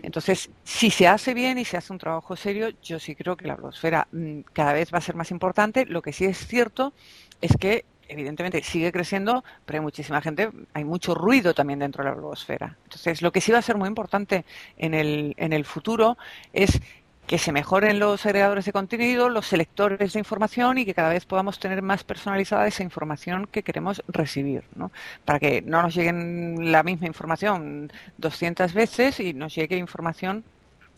Entonces, 0.03 0.49
si 0.63 0.91
se 0.91 1.07
hace 1.07 1.33
bien 1.33 1.57
y 1.57 1.65
se 1.65 1.77
hace 1.77 1.93
un 1.93 1.99
trabajo 1.99 2.35
serio, 2.35 2.69
yo 2.81 2.99
sí 2.99 3.15
creo 3.15 3.35
que 3.37 3.47
la 3.47 3.55
blogosfera 3.55 4.07
mm, 4.11 4.41
cada 4.53 4.73
vez 4.73 4.93
va 4.93 4.97
a 4.99 5.01
ser 5.01 5.15
más 5.15 5.31
importante. 5.31 5.85
Lo 5.85 6.01
que 6.01 6.13
sí 6.13 6.25
es 6.25 6.37
cierto 6.47 6.93
es 7.41 7.55
que 7.57 7.85
evidentemente 8.09 8.61
sigue 8.63 8.91
creciendo, 8.91 9.43
pero 9.65 9.77
hay 9.77 9.83
muchísima 9.83 10.21
gente, 10.21 10.49
hay 10.73 10.83
mucho 10.83 11.15
ruido 11.15 11.53
también 11.53 11.79
dentro 11.79 12.03
de 12.03 12.09
la 12.09 12.15
blogosfera. 12.15 12.75
Entonces, 12.83 13.21
lo 13.21 13.31
que 13.31 13.41
sí 13.41 13.51
va 13.51 13.59
a 13.59 13.61
ser 13.61 13.77
muy 13.77 13.87
importante 13.87 14.45
en 14.77 14.93
el, 14.93 15.33
en 15.37 15.53
el 15.53 15.63
futuro 15.63 16.17
es 16.51 16.81
que 17.29 17.37
se 17.37 17.51
mejoren 17.51 17.99
los 17.99 18.25
agregadores 18.25 18.65
de 18.65 18.73
contenido, 18.73 19.29
los 19.29 19.45
selectores 19.45 20.13
de 20.13 20.19
información 20.19 20.79
y 20.79 20.85
que 20.85 20.95
cada 20.95 21.09
vez 21.09 21.27
podamos 21.27 21.59
tener 21.59 21.83
más 21.83 22.03
personalizada 22.03 22.65
esa 22.65 22.81
información 22.81 23.45
que 23.45 23.61
queremos 23.61 24.01
recibir, 24.07 24.63
¿no? 24.73 24.91
Para 25.25 25.37
que 25.37 25.61
no 25.61 25.83
nos 25.83 25.93
lleguen 25.93 26.71
la 26.71 26.81
misma 26.81 27.05
información 27.05 27.91
200 28.17 28.73
veces 28.73 29.19
y 29.19 29.35
nos 29.35 29.53
llegue 29.53 29.77
información 29.77 30.43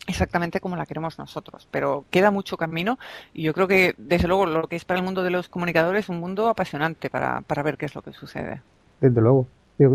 exactamente 0.08 0.60
como 0.60 0.76
la 0.76 0.86
queremos 0.86 1.18
nosotros. 1.20 1.68
Pero 1.72 2.06
queda 2.10 2.32
mucho 2.32 2.58
camino 2.58 2.98
y 3.34 3.44
yo 3.44 3.54
creo 3.54 3.68
que, 3.68 3.94
desde 3.98 4.28
luego, 4.28 4.46
lo 4.46 4.68
que 4.68 4.76
es 4.76 4.86
para 4.86 5.00
el 5.00 5.06
mundo 5.06 5.24
de 5.24 5.30
los 5.32 5.50
comunicadores 5.50 6.06
es 6.06 6.10
un 6.10 6.20
mundo 6.20 6.50
apasionante 6.50 7.10
para, 7.10 7.42
para 7.42 7.64
ver 7.64 7.78
qué 7.78 7.86
es 7.86 7.96
lo 7.96 8.02
que 8.02 8.14
sucede. 8.14 8.62
Desde 9.00 9.22
luego. 9.22 9.48
Qué, 9.78 9.90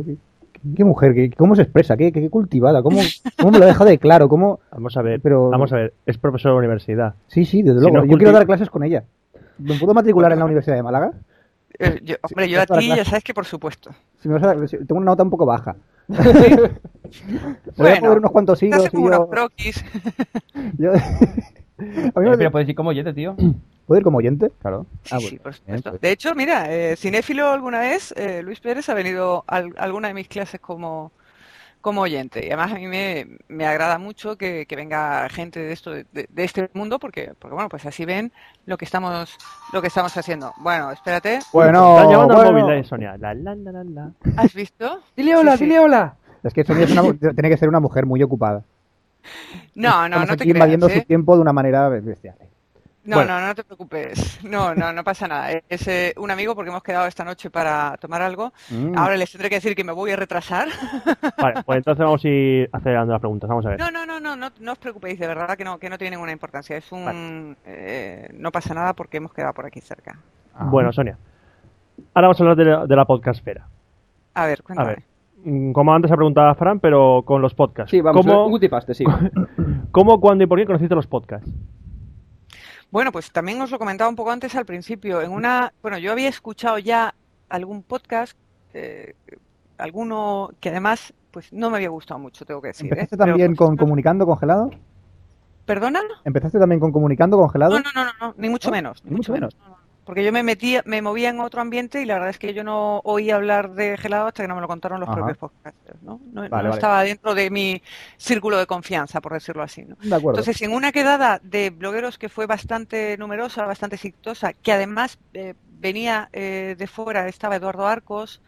qué 0.76 0.84
mujer, 0.84 1.14
qué, 1.14 1.30
cómo 1.30 1.54
se 1.54 1.62
expresa, 1.62 1.96
qué, 1.96 2.10
qué 2.12 2.28
cultivada, 2.30 2.82
cómo, 2.82 2.98
cómo 3.38 3.52
me 3.52 3.58
lo 3.58 3.66
deja 3.66 3.84
de 3.84 3.98
claro, 3.98 4.28
cómo... 4.28 4.60
Vamos 4.72 4.96
a 4.96 5.02
ver, 5.02 5.20
Pero- 5.20 5.50
vamos 5.50 5.72
a 5.72 5.76
ver, 5.76 5.94
es 6.06 6.18
profesor 6.18 6.52
de 6.52 6.58
universidad. 6.58 7.14
Sí, 7.28 7.44
sí, 7.44 7.62
desde 7.62 7.78
Si 7.78 7.82
luego. 7.82 7.98
no 7.98 8.04
Yo 8.10 8.16
quiero 8.18 8.32
dar 8.32 8.46
clases 8.46 8.70
con 8.70 8.82
ella. 8.82 9.04
¿Me 9.58 9.78
puedo 9.78 9.94
matricular 9.94 10.32
en 10.32 10.38
la 10.38 10.44
Universidad 10.44 10.76
de 10.76 10.82
Málaga? 10.82 11.12
Eh, 11.78 12.00
yo- 12.04 12.16
hombre, 12.22 12.48
yo 12.48 12.60
a 12.60 12.66
ti 12.66 12.88
ya 12.88 13.04
sabes 13.04 13.22
que 13.22 13.34
por 13.34 13.44
supuesto. 13.44 13.90
Si 14.20 14.28
me 14.28 14.34
vas 14.34 14.42
a 14.44 14.46
dar- 14.54 14.66
tengo 14.68 14.96
una 14.96 15.06
nota 15.06 15.22
un 15.22 15.30
poco 15.30 15.44
baja. 15.46 15.76
Voy 16.08 16.70
a 16.70 17.72
Bueno, 17.76 18.00
poder 18.00 18.18
unos 18.18 18.30
cuantos 18.32 18.58
Te 18.58 18.66
siglos 18.66 18.86
hace 18.86 18.88
y 18.88 18.90
como 18.96 19.10
yo... 19.10 19.16
unos 19.18 19.30
croquis. 19.30 19.84
yo- 20.78 20.92
a 20.94 22.20
mí 22.20 22.26
Eh, 22.26 22.30
me... 22.30 22.38
pero 22.38 22.50
puedes 22.50 22.68
ir 22.68 22.74
como 22.74 22.90
oyente, 22.90 23.12
tío. 23.12 23.36
¿Puedo 23.86 23.98
ir 23.98 24.04
como 24.04 24.18
oyente? 24.18 24.50
Claro. 24.60 24.86
Sí, 25.04 25.10
Ah, 25.14 25.18
sí, 25.20 25.24
bueno. 25.26 25.42
por 25.42 25.54
supuesto. 25.54 25.90
pues. 25.90 26.00
De 26.00 26.10
hecho, 26.10 26.34
mira, 26.34 26.72
eh, 26.74 26.96
cinéfilo 26.96 27.48
alguna 27.50 27.80
vez, 27.80 28.12
eh, 28.16 28.42
Luis 28.42 28.60
Pérez 28.60 28.88
ha 28.88 28.94
venido 28.94 29.44
a 29.46 29.56
al- 29.56 29.74
alguna 29.78 30.08
de 30.08 30.14
mis 30.14 30.28
clases 30.28 30.60
como, 30.60 31.12
como 31.86 32.00
oyente. 32.00 32.40
Y 32.44 32.48
además 32.48 32.72
a 32.72 32.74
mí 32.74 32.88
me, 32.88 33.28
me 33.46 33.64
agrada 33.64 33.96
mucho 33.96 34.36
que, 34.36 34.66
que 34.66 34.74
venga 34.74 35.28
gente 35.28 35.60
de 35.60 35.72
esto, 35.72 35.92
de, 35.92 36.04
de 36.12 36.44
este 36.44 36.68
mundo, 36.74 36.98
porque, 36.98 37.30
porque 37.38 37.54
bueno, 37.54 37.68
pues 37.68 37.86
así 37.86 38.04
ven 38.04 38.32
lo 38.64 38.76
que 38.76 38.84
estamos, 38.84 39.36
lo 39.72 39.80
que 39.80 39.86
estamos 39.86 40.16
haciendo. 40.16 40.52
Bueno, 40.58 40.90
espérate, 40.90 41.38
Bueno, 41.52 41.96
Están 41.96 42.10
llamando 42.10 42.34
al 42.40 42.52
bueno. 42.52 42.66
móvil, 42.66 42.78
eh, 42.80 42.82
Sonia. 42.82 43.16
La, 43.18 43.34
la, 43.34 43.54
la, 43.54 43.70
la, 43.70 43.84
la. 43.84 44.10
¿has 44.36 44.52
visto? 44.52 45.00
Dile 45.16 45.36
hola, 45.36 45.52
Sí, 45.52 45.58
sí. 45.58 45.64
dile 45.66 45.78
hola. 45.78 46.16
Es 46.42 46.52
que 46.52 46.64
Sonia 46.64 46.86
es 46.86 46.90
una, 46.90 47.02
tiene 47.34 47.48
que 47.50 47.56
ser 47.56 47.68
una 47.68 47.78
mujer 47.78 48.04
muy 48.04 48.20
ocupada. 48.20 48.64
No, 49.76 50.08
no, 50.08 50.16
Estamos 50.16 50.28
no 50.28 50.36
te 50.36 50.42
aquí 50.42 50.50
invadiendo 50.50 50.86
creas, 50.86 51.02
su 51.02 51.02
¿eh? 51.04 51.06
tiempo 51.06 51.36
de 51.36 51.42
una 51.42 51.52
manera 51.52 51.88
bestial. 51.88 52.34
No, 53.06 53.16
Bueno. 53.16 53.40
no, 53.40 53.46
no 53.46 53.54
te 53.54 53.62
preocupes. 53.64 54.40
No, 54.44 54.74
no, 54.74 54.92
no 54.92 55.04
pasa 55.04 55.28
nada. 55.28 55.50
Es 55.68 55.86
eh, 55.86 56.12
un 56.16 56.30
amigo 56.30 56.54
porque 56.54 56.70
hemos 56.70 56.82
quedado 56.82 57.06
esta 57.06 57.24
noche 57.24 57.50
para 57.50 57.96
tomar 58.00 58.20
algo. 58.22 58.52
Mm. 58.70 58.98
Ahora 58.98 59.16
les 59.16 59.30
tendré 59.30 59.48
que 59.48 59.56
decir 59.56 59.74
que 59.76 59.84
me 59.84 59.92
voy 59.92 60.10
a 60.10 60.16
retrasar. 60.16 60.68
Vale, 61.40 61.62
pues 61.64 61.78
entonces 61.78 62.04
vamos 62.04 62.24
a 62.24 62.28
ir 62.28 62.68
acelerando 62.72 63.12
las 63.12 63.20
preguntas. 63.20 63.48
Vamos 63.48 63.64
a 63.66 63.70
ver. 63.70 63.78
No, 63.78 63.90
no, 63.90 64.04
no, 64.04 64.18
no, 64.18 64.34
no, 64.36 64.48
no 64.60 64.72
os 64.72 64.78
preocupéis, 64.78 65.18
de 65.20 65.26
verdad 65.26 65.56
que 65.56 65.64
no, 65.64 65.78
que 65.78 65.88
no 65.88 65.98
tiene 65.98 66.16
ninguna 66.16 66.32
importancia. 66.32 66.76
Es 66.76 66.90
un, 66.90 67.56
eh, 67.64 68.28
no 68.34 68.50
pasa 68.50 68.74
nada 68.74 68.92
porque 68.94 69.18
hemos 69.18 69.32
quedado 69.32 69.52
por 69.54 69.66
aquí 69.66 69.80
cerca. 69.80 70.18
Ah. 70.54 70.66
Bueno, 70.70 70.92
Sonia. 70.92 71.16
Ahora 72.12 72.28
vamos 72.28 72.40
a 72.40 72.42
hablar 72.44 72.56
de 72.56 72.64
la, 72.64 72.86
de 72.86 72.96
la 72.96 73.04
podcastfera. 73.04 73.66
A 74.34 74.46
ver, 74.46 74.60
A 74.60 74.62
cuéntame. 74.64 74.88
ver. 74.90 75.02
mm, 75.44 75.72
Como 75.72 75.94
antes 75.94 76.10
ha 76.10 76.16
preguntado 76.16 76.54
Fran, 76.56 76.80
pero 76.80 77.22
con 77.24 77.40
los 77.40 77.54
podcasts. 77.54 77.90
Sí, 77.90 78.00
vamos, 78.00 78.26
¿Cómo, 78.26 78.46
un 78.46 78.60
sí. 78.92 79.04
¿Cómo, 79.92 80.20
cuándo 80.20 80.44
y 80.44 80.46
por 80.46 80.58
qué 80.58 80.66
conociste 80.66 80.94
los 80.94 81.06
podcasts? 81.06 81.50
Bueno, 82.90 83.12
pues 83.12 83.30
también 83.32 83.60
os 83.60 83.70
lo 83.70 83.78
comentaba 83.78 84.08
un 84.08 84.16
poco 84.16 84.30
antes 84.30 84.54
al 84.54 84.64
principio. 84.64 85.20
En 85.20 85.30
una, 85.30 85.72
bueno, 85.82 85.98
yo 85.98 86.12
había 86.12 86.28
escuchado 86.28 86.78
ya 86.78 87.14
algún 87.48 87.82
podcast, 87.82 88.36
eh, 88.74 89.14
alguno 89.78 90.50
que 90.60 90.70
además, 90.70 91.12
pues 91.30 91.52
no 91.52 91.70
me 91.70 91.76
había 91.76 91.90
gustado 91.90 92.20
mucho, 92.20 92.44
tengo 92.44 92.60
que 92.62 92.68
decir. 92.68 92.86
¿eh? 92.86 92.90
¿Empezaste 92.90 93.16
también 93.16 93.54
pues, 93.54 93.58
con 93.58 93.76
Comunicando 93.76 94.24
Congelado? 94.26 94.70
¿Perdona? 95.66 96.00
¿Empezaste 96.24 96.60
también 96.60 96.80
con 96.80 96.92
comunicando 96.92 97.36
congelado? 97.36 97.72
No, 97.72 97.80
no, 97.80 97.90
no, 97.92 98.04
no, 98.04 98.28
no, 98.28 98.34
ni 98.38 98.48
mucho 98.48 98.70
¿No? 98.70 98.76
menos. 98.76 99.04
Ni 99.04 99.16
mucho 99.16 99.32
menos. 99.32 99.56
No, 99.58 99.68
no, 99.68 99.76
Porque 100.06 100.24
yo 100.24 100.32
me 100.32 100.44
metía, 100.44 100.82
me 100.86 101.02
movía 101.02 101.30
en 101.30 101.40
otro 101.40 101.60
ambiente 101.60 102.00
y 102.00 102.06
la 102.06 102.14
verdad 102.14 102.30
es 102.30 102.38
que 102.38 102.54
yo 102.54 102.64
no 102.64 103.00
oí 103.04 103.30
hablar 103.30 103.72
de 103.74 103.98
gelado 103.98 104.28
hasta 104.28 104.44
que 104.44 104.48
no 104.48 104.54
me 104.54 104.60
lo 104.62 104.68
contaron 104.68 105.00
los 105.00 105.10
Ajá. 105.10 105.16
propios 105.16 105.36
podcasters, 105.38 106.00
¿no? 106.02 106.20
No, 106.32 106.48
no 106.48 106.68
vale. 106.68 106.70
estaba 106.70 107.02
dentro 107.02 107.34
de 107.34 107.50
mi 107.50 107.82
círculo 108.16 108.56
de 108.58 108.66
confianza, 108.66 109.20
por 109.20 109.32
decirlo 109.34 109.64
así, 109.64 109.84
¿no? 109.84 109.96
De 109.98 110.14
acuerdo. 110.16 110.40
Entonces, 110.40 110.62
en 110.62 110.72
una 110.72 110.92
quedada 110.92 111.40
de 111.42 111.70
blogueros 111.70 112.18
que 112.18 112.28
fue 112.28 112.46
bastante 112.46 113.16
numerosa, 113.18 113.66
bastante 113.66 113.96
exitosa, 113.96 114.52
que 114.54 114.72
además 114.72 115.18
eh, 115.34 115.54
venía 115.64 116.28
eh, 116.32 116.76
de 116.78 116.86
fuera, 116.86 117.28
estaba 117.28 117.56
Eduardo 117.56 117.86
Arcos, 117.86 118.42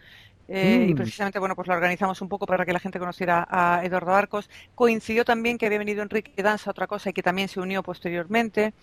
eh, 0.48 0.86
y 0.88 0.94
Mm. 0.94 0.94
precisamente, 0.94 1.38
bueno, 1.38 1.54
pues 1.56 1.68
la 1.68 1.74
organizamos 1.74 2.20
un 2.22 2.28
poco 2.28 2.46
para 2.46 2.66
que 2.66 2.72
la 2.72 2.80
gente 2.80 2.98
conociera 2.98 3.46
a 3.50 3.84
Eduardo 3.84 4.14
Arcos. 4.14 4.48
Coincidió 4.74 5.24
también 5.24 5.59
que 5.59 5.66
había 5.66 5.78
venido 5.78 6.02
Enrique 6.02 6.42
Danza, 6.42 6.70
otra 6.70 6.86
cosa, 6.88 7.11
y 7.11 7.12
que 7.12 7.22
también 7.22 7.48
se 7.48 7.61
unió 7.61 7.82
posteriormente. 7.82 8.74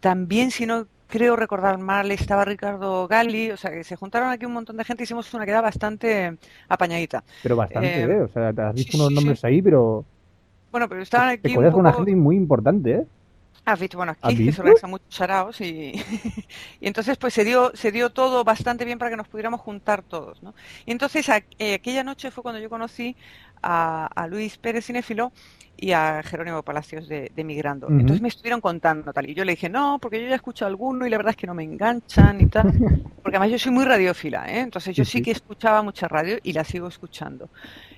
También, 0.00 0.50
si 0.50 0.66
no 0.66 0.88
creo 1.08 1.36
recordar 1.36 1.78
mal, 1.78 2.10
estaba 2.10 2.44
Ricardo 2.44 3.06
Gali, 3.08 3.50
o 3.50 3.56
sea, 3.56 3.70
que 3.70 3.84
se 3.84 3.96
juntaron 3.96 4.30
aquí 4.30 4.46
un 4.46 4.52
montón 4.52 4.76
de 4.76 4.84
gente 4.84 5.02
y 5.02 5.04
hicimos 5.04 5.32
una 5.34 5.44
quedada 5.44 5.62
bastante 5.62 6.36
apañadita. 6.68 7.24
Pero 7.42 7.56
bastante, 7.56 8.02
eh, 8.02 8.04
¿eh? 8.04 8.20
O 8.22 8.28
sea, 8.28 8.52
te 8.52 8.62
has 8.62 8.74
visto 8.74 8.92
sí, 8.92 8.98
unos 8.98 9.08
sí, 9.08 9.14
nombres 9.14 9.40
sí. 9.40 9.46
ahí, 9.46 9.62
pero 9.62 10.04
Bueno, 10.70 10.88
pero 10.88 11.02
estaban 11.02 11.28
te 11.40 11.48
aquí 11.48 11.56
un 11.56 11.56
codeas 11.56 11.72
con 11.72 11.80
una 11.80 11.90
poco... 11.92 12.04
gente 12.04 12.16
muy 12.16 12.36
importante, 12.36 12.90
¿eh? 12.92 13.06
Has 13.66 13.80
visto, 13.80 13.96
bueno, 13.96 14.14
¿Has 14.20 14.34
aquí 14.34 14.52
se 14.52 14.60
organizan 14.60 14.90
muchos 14.90 15.14
saraos 15.14 15.58
y, 15.62 15.92
y 16.80 16.86
entonces 16.86 17.16
pues 17.16 17.32
se 17.32 17.44
dio, 17.44 17.72
se 17.74 17.92
dio 17.92 18.10
todo 18.10 18.44
bastante 18.44 18.84
bien 18.84 18.98
para 18.98 19.10
que 19.10 19.16
nos 19.16 19.28
pudiéramos 19.28 19.60
juntar 19.62 20.02
todos, 20.02 20.42
¿no? 20.42 20.54
Y 20.84 20.92
entonces 20.92 21.28
a- 21.30 21.42
eh, 21.58 21.74
aquella 21.74 22.04
noche 22.04 22.30
fue 22.30 22.42
cuando 22.42 22.60
yo 22.60 22.68
conocí 22.68 23.16
a, 23.62 24.06
a 24.06 24.26
Luis 24.26 24.58
Pérez 24.58 24.84
Cinéfilo 24.84 25.32
y 25.76 25.92
a 25.92 26.22
Jerónimo 26.22 26.62
Palacios 26.62 27.08
de, 27.08 27.30
de 27.34 27.44
Migrando. 27.44 27.94
Entonces 27.96 28.20
me 28.20 28.28
estuvieron 28.28 28.60
contando 28.60 29.12
tal 29.14 29.28
y 29.30 29.34
yo 29.34 29.44
le 29.46 29.52
dije, 29.52 29.70
no, 29.70 29.98
porque 30.00 30.22
yo 30.22 30.28
ya 30.28 30.36
escucho 30.36 30.66
alguno 30.66 31.06
y 31.06 31.10
la 31.10 31.16
verdad 31.16 31.30
es 31.30 31.36
que 31.36 31.46
no 31.46 31.54
me 31.54 31.64
enganchan 31.64 32.40
y 32.42 32.46
tal, 32.46 32.70
porque 33.22 33.36
además 33.38 33.50
yo 33.52 33.58
soy 33.58 33.72
muy 33.72 33.84
radiófila, 33.86 34.46
¿eh? 34.46 34.60
Entonces 34.60 34.94
yo 34.94 35.04
sí. 35.06 35.22
que 35.22 35.30
escuchaba 35.30 35.82
mucha 35.82 36.06
radio 36.06 36.36
y 36.42 36.52
la 36.52 36.64
sigo 36.64 36.86
escuchando. 36.88 37.50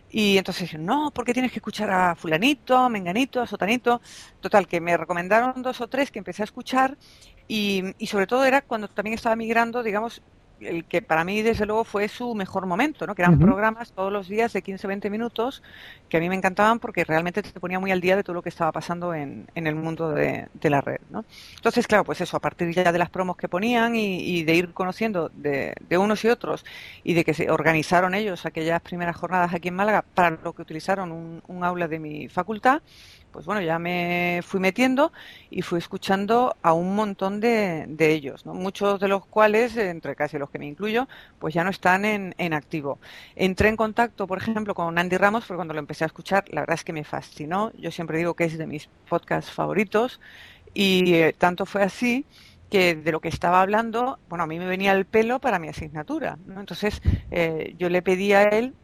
Y 0.09 0.39
entonces 0.39 0.71
yo, 0.71 0.79
no, 0.79 1.11
porque 1.13 1.33
tienes 1.33 1.53
que 1.53 1.59
escuchar 1.59 1.91
a 1.91 2.15
fulanito, 2.17 2.89
menganito, 2.89 3.41
a 3.43 3.47
sotanito. 3.47 4.01
Total, 4.41 4.67
que 4.67 4.81
me 4.81 4.97
recomendaron 4.97 5.63
dos 5.63 5.81
o 5.81 5.89
tres 5.89 6.11
que 6.11 6.19
empecé 6.19 6.43
a 6.43 6.45
escuchar 6.45 6.97
y, 7.49 7.83
y 7.99 8.07
sobre 8.07 8.27
todo 8.27 8.45
era 8.45 8.63
cuando 8.63 8.89
también 8.89 9.15
estaba 9.15 9.37
migrando, 9.37 9.83
digamos, 9.83 10.23
el 10.61 10.85
que 10.85 11.03
para 11.03 11.25
mí 11.25 11.43
desde 11.43 11.67
luego 11.67 11.85
fue 11.85 12.09
su 12.09 12.35
mejor 12.35 12.67
momento, 12.67 13.07
¿no? 13.07 13.15
Que 13.15 13.23
eran 13.23 13.39
programas 13.39 13.93
todos 13.93 14.13
los 14.13 14.29
días 14.29 14.53
de 14.53 14.63
15-20 14.63 15.11
minutos 15.11 15.63
que 16.09 16.17
a 16.17 16.21
mí 16.21 16.29
me 16.29 16.35
encantaban 16.35 16.79
porque 16.79 17.05
realmente 17.05 17.43
te 17.43 17.61
ponía 17.61 17.79
muy 17.79 17.91
al 17.91 18.01
día 18.01 18.17
de 18.17 18.23
todo 18.23 18.35
lo 18.35 18.43
que 18.43 18.49
estaba 18.49 18.73
pasando 18.73 19.15
en, 19.15 19.47
en 19.55 19.67
el 19.67 19.75
mundo 19.75 20.11
de, 20.11 20.49
de 20.55 20.71
la 20.71 20.81
red, 20.81 21.01
¿no? 21.11 21.25
Entonces, 21.57 21.87
claro, 21.87 22.05
pues 22.05 22.21
eso, 22.21 22.37
a 22.37 22.41
partir 22.41 22.73
ya 22.73 22.93
de 22.93 22.99
las 22.99 23.11
promos 23.11 23.37
que 23.37 23.49
ponían 23.49 23.97
y, 23.97 24.21
y 24.21 24.45
de 24.45 24.55
ir 24.55 24.73
conociendo 24.73 25.31
de, 25.35 25.75
de 25.89 25.99
unos 25.99 26.25
y 26.25 26.29
otros 26.29 26.65
y 27.05 27.15
de 27.15 27.25
que 27.25 27.35
se 27.35 27.51
organizaron 27.51 28.15
ellos 28.15 28.47
aquellas 28.47 28.81
primeras 28.81 29.17
jornadas 29.17 29.53
aquí 29.55 29.69
en 29.69 29.75
Málaga 29.75 30.05
para 30.15 30.31
lo 30.31 30.53
que 30.53 30.63
utilizaron 30.63 31.13
un, 31.13 31.43
un 31.49 31.65
aula 31.65 31.89
de 31.89 31.99
mi 31.99 32.29
facultad, 32.29 32.83
pues 33.37 33.45
bueno, 33.45 33.61
ya 33.61 33.79
me 33.79 34.41
fui 34.43 34.61
metiendo 34.61 35.13
y 35.51 35.61
fui 35.61 35.79
escuchando 35.79 36.57
a 36.63 36.73
un 36.73 36.97
montón 36.97 37.39
de, 37.39 37.85
de 37.87 38.13
ellos, 38.15 38.47
¿no? 38.47 38.55
muchos 38.55 38.99
de 38.99 39.09
los 39.09 39.27
cuales, 39.27 39.77
entre 39.77 40.17
casi 40.17 40.39
los 40.39 40.49
que 40.49 40.59
me 40.59 40.65
incluyo, 40.65 41.07
pues 41.39 41.53
ya 41.53 41.63
no 41.63 41.69
están 41.69 42.07
en, 42.07 42.35
en 42.39 42.55
activo. 42.55 42.99
Entré 43.35 43.69
en 43.69 43.77
contacto, 43.77 44.27
por 44.27 44.39
ejemplo, 44.39 44.75
con 44.75 44.97
Andy 44.99 45.19
Ramos, 45.19 45.45
porque 45.45 45.59
cuando 45.59 45.75
lo 45.75 45.81
empecé 45.81 46.05
a 46.05 46.07
escuchar, 46.07 46.45
la 46.49 46.63
verdad 46.63 46.77
es 46.77 46.85
que 46.85 46.95
me 46.95 47.05
fascinó. 47.05 47.73
Yo 47.77 47.91
siempre 47.91 48.17
digo 48.17 48.33
que 48.33 48.45
es 48.45 48.57
de 48.57 48.67
mis 48.67 48.89
podcasts 49.07 49.51
favoritos 49.53 50.19
y 50.73 51.13
eh, 51.13 51.35
tanto 51.37 51.67
fue 51.67 51.83
así 51.83 52.25
que 52.71 52.95
de 52.95 53.13
lo 53.13 53.21
que 53.21 53.29
estaba 53.29 53.61
hablando, 53.61 54.19
bueno, 54.31 54.45
a 54.45 54.47
mí 54.47 54.59
me 54.59 54.67
venía 54.67 54.93
el 54.93 55.05
pelo 55.05 55.41
para 55.41 55.59
mi 55.59 55.69
asignatura. 55.69 56.39
Entonces 56.57 57.03
eh, 57.31 57.75
yo 57.79 57.91
le 57.91 58.01
pedí 58.01 58.33
a 58.33 58.45
él 58.45 58.75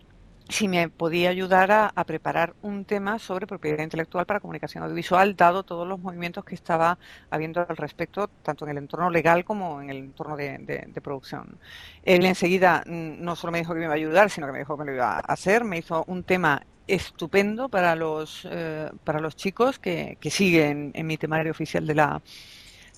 si 0.49 0.69
me 0.69 0.89
podía 0.89 1.31
ayudar 1.31 1.71
a, 1.73 1.93
preparar 2.05 2.55
un 2.63 2.85
tema 2.85 3.19
sobre 3.19 3.47
propiedad 3.47 3.83
intelectual 3.83 4.27
para 4.27 4.41
comunicación 4.41 4.83
audiovisual, 4.85 5.37
dado 5.37 5.63
todos 5.65 5.87
los 5.89 5.99
movimientos 6.01 6.45
que 6.45 6.55
estaba 6.55 6.99
habiendo 7.31 7.61
al 7.69 7.77
respecto, 7.77 8.29
tanto 8.43 8.65
en 8.65 8.73
el 8.73 8.79
entorno 8.79 9.11
legal 9.11 9.45
como 9.45 9.81
en 9.81 9.91
el 9.91 9.97
entorno 9.99 10.37
de, 10.37 10.59
de- 10.59 10.85
de 10.89 11.01
producción. 11.01 11.59
Él 12.03 12.25
enseguida 12.27 12.83
mm, 12.87 13.23
no 13.23 13.37
solo 13.37 13.53
me 13.53 13.59
dijo 13.59 13.73
que 13.75 13.79
me 13.81 13.85
iba 13.87 13.93
a 13.95 13.97
ayudar, 13.97 14.31
sino 14.31 14.47
que 14.47 14.53
me 14.53 14.59
dijo 14.61 14.77
que 14.77 14.85
me 14.85 14.91
lo 14.91 14.97
iba 14.97 15.17
a 15.17 15.21
hacer, 15.21 15.65
me 15.65 15.79
hizo 15.79 16.05
un 16.07 16.25
tema 16.25 16.63
estupendo 16.87 17.69
para 17.69 17.95
los 17.95 18.47
eh, 18.51 18.91
para 19.05 19.21
los 19.21 19.37
chicos 19.37 19.79
que, 19.79 20.19
que 20.21 20.31
siguen 20.31 20.91
en 20.95 21.07
mi 21.07 21.17
temario 21.17 21.53
oficial 21.53 21.87
de 21.87 21.95
la 21.95 22.23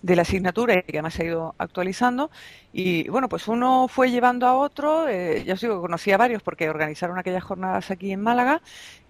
de 0.04 0.16
la 0.16 0.22
asignatura 0.22 0.74
y 0.74 0.82
que 0.82 0.98
además 0.98 1.14
se 1.14 1.22
ha 1.22 1.26
ido 1.26 1.54
actualizando. 1.56 2.30
Y 2.74 3.08
bueno, 3.08 3.28
pues 3.30 3.48
uno 3.48 3.88
fue 3.88 4.10
llevando 4.10 4.46
a 4.46 4.54
otro, 4.54 5.08
eh, 5.08 5.42
ya 5.46 5.54
os 5.54 5.60
digo, 5.62 5.80
conocí 5.80 6.12
a 6.12 6.18
varios 6.18 6.42
porque 6.42 6.68
organizaron 6.68 7.18
aquellas 7.18 7.42
jornadas 7.42 7.90
aquí 7.90 8.12
en 8.12 8.20
Málaga 8.20 8.60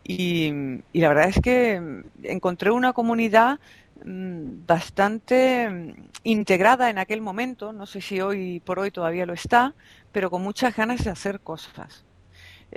y, 0.04 0.52
la 0.92 1.08
verdad 1.08 1.28
es 1.28 1.40
que 1.40 1.80
mm, 1.80 2.04
encontré 2.24 2.70
una 2.70 2.92
comunidad 2.92 3.58
mm, 4.04 4.66
bastante 4.66 5.68
mm, 5.68 5.94
integrada 6.22 6.90
en 6.90 6.98
aquel 6.98 7.20
momento, 7.20 7.72
no 7.72 7.86
sé 7.86 8.00
si 8.00 8.20
hoy 8.20 8.60
por 8.60 8.78
hoy 8.78 8.92
todavía 8.92 9.26
lo 9.26 9.32
está, 9.34 9.74
pero 10.12 10.30
con 10.30 10.42
muchas 10.42 10.76
ganas 10.76 11.02
de 11.04 11.10
hacer 11.10 11.40
cosas. 11.40 12.03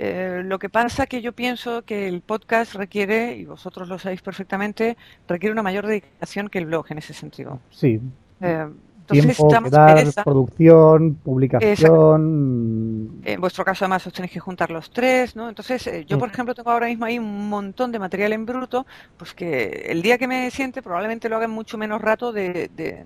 Eh, 0.00 0.42
lo 0.44 0.60
que 0.60 0.68
pasa 0.68 1.06
que 1.06 1.20
yo 1.20 1.32
pienso 1.32 1.82
que 1.82 2.06
el 2.06 2.20
podcast 2.20 2.74
requiere, 2.74 3.34
y 3.36 3.44
vosotros 3.44 3.88
lo 3.88 3.98
sabéis 3.98 4.22
perfectamente, 4.22 4.96
requiere 5.26 5.52
una 5.52 5.62
mayor 5.64 5.86
dedicación 5.86 6.48
que 6.48 6.58
el 6.58 6.66
blog 6.66 6.86
en 6.90 6.98
ese 6.98 7.12
sentido. 7.14 7.58
Sí. 7.70 8.00
Eh, 8.40 8.66
entonces 9.00 9.36
Tiempo, 9.38 9.70
pereza. 9.70 10.22
producción, 10.22 11.14
publicación. 11.24 13.20
En 13.24 13.40
vuestro 13.40 13.64
caso, 13.64 13.84
además, 13.84 14.06
os 14.06 14.12
tenéis 14.12 14.32
que 14.32 14.40
juntar 14.40 14.70
los 14.70 14.90
tres, 14.90 15.34
¿no? 15.34 15.48
Entonces, 15.48 15.86
eh, 15.86 16.04
yo, 16.06 16.18
por 16.18 16.28
Mm. 16.28 16.32
ejemplo, 16.32 16.54
tengo 16.54 16.70
ahora 16.70 16.86
mismo 16.86 17.04
ahí 17.06 17.18
un 17.18 17.48
montón 17.48 17.90
de 17.92 17.98
material 17.98 18.32
en 18.34 18.46
bruto, 18.46 18.86
pues 19.16 19.32
que 19.34 19.86
el 19.88 20.02
día 20.02 20.18
que 20.18 20.28
me 20.28 20.50
siente 20.50 20.82
probablemente 20.82 21.28
lo 21.28 21.36
haga 21.36 21.46
en 21.46 21.50
mucho 21.52 21.78
menos 21.78 22.00
rato 22.02 22.32
de, 22.32 22.70
de- 22.76 23.04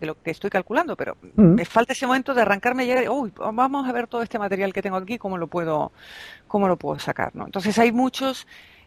de 0.00 0.06
lo 0.06 0.20
que 0.20 0.30
estoy 0.30 0.50
calculando, 0.50 0.96
pero 0.96 1.16
Mm. 1.36 1.54
me 1.54 1.64
falta 1.64 1.92
ese 1.92 2.06
momento 2.06 2.34
de 2.34 2.42
arrancarme 2.42 2.84
y 2.84 2.86
llegar, 2.88 3.08
uy, 3.10 3.32
vamos 3.36 3.88
a 3.88 3.92
ver 3.92 4.06
todo 4.06 4.22
este 4.22 4.38
material 4.38 4.72
que 4.72 4.82
tengo 4.82 4.96
aquí, 4.96 5.18
cómo 5.18 5.38
lo 5.38 5.46
puedo, 5.46 5.92
cómo 6.46 6.68
lo 6.68 6.76
puedo 6.76 6.98
sacar, 6.98 7.34
¿no? 7.34 7.44
Entonces, 7.46 7.78
hay 7.78 7.92
muchos 7.92 8.46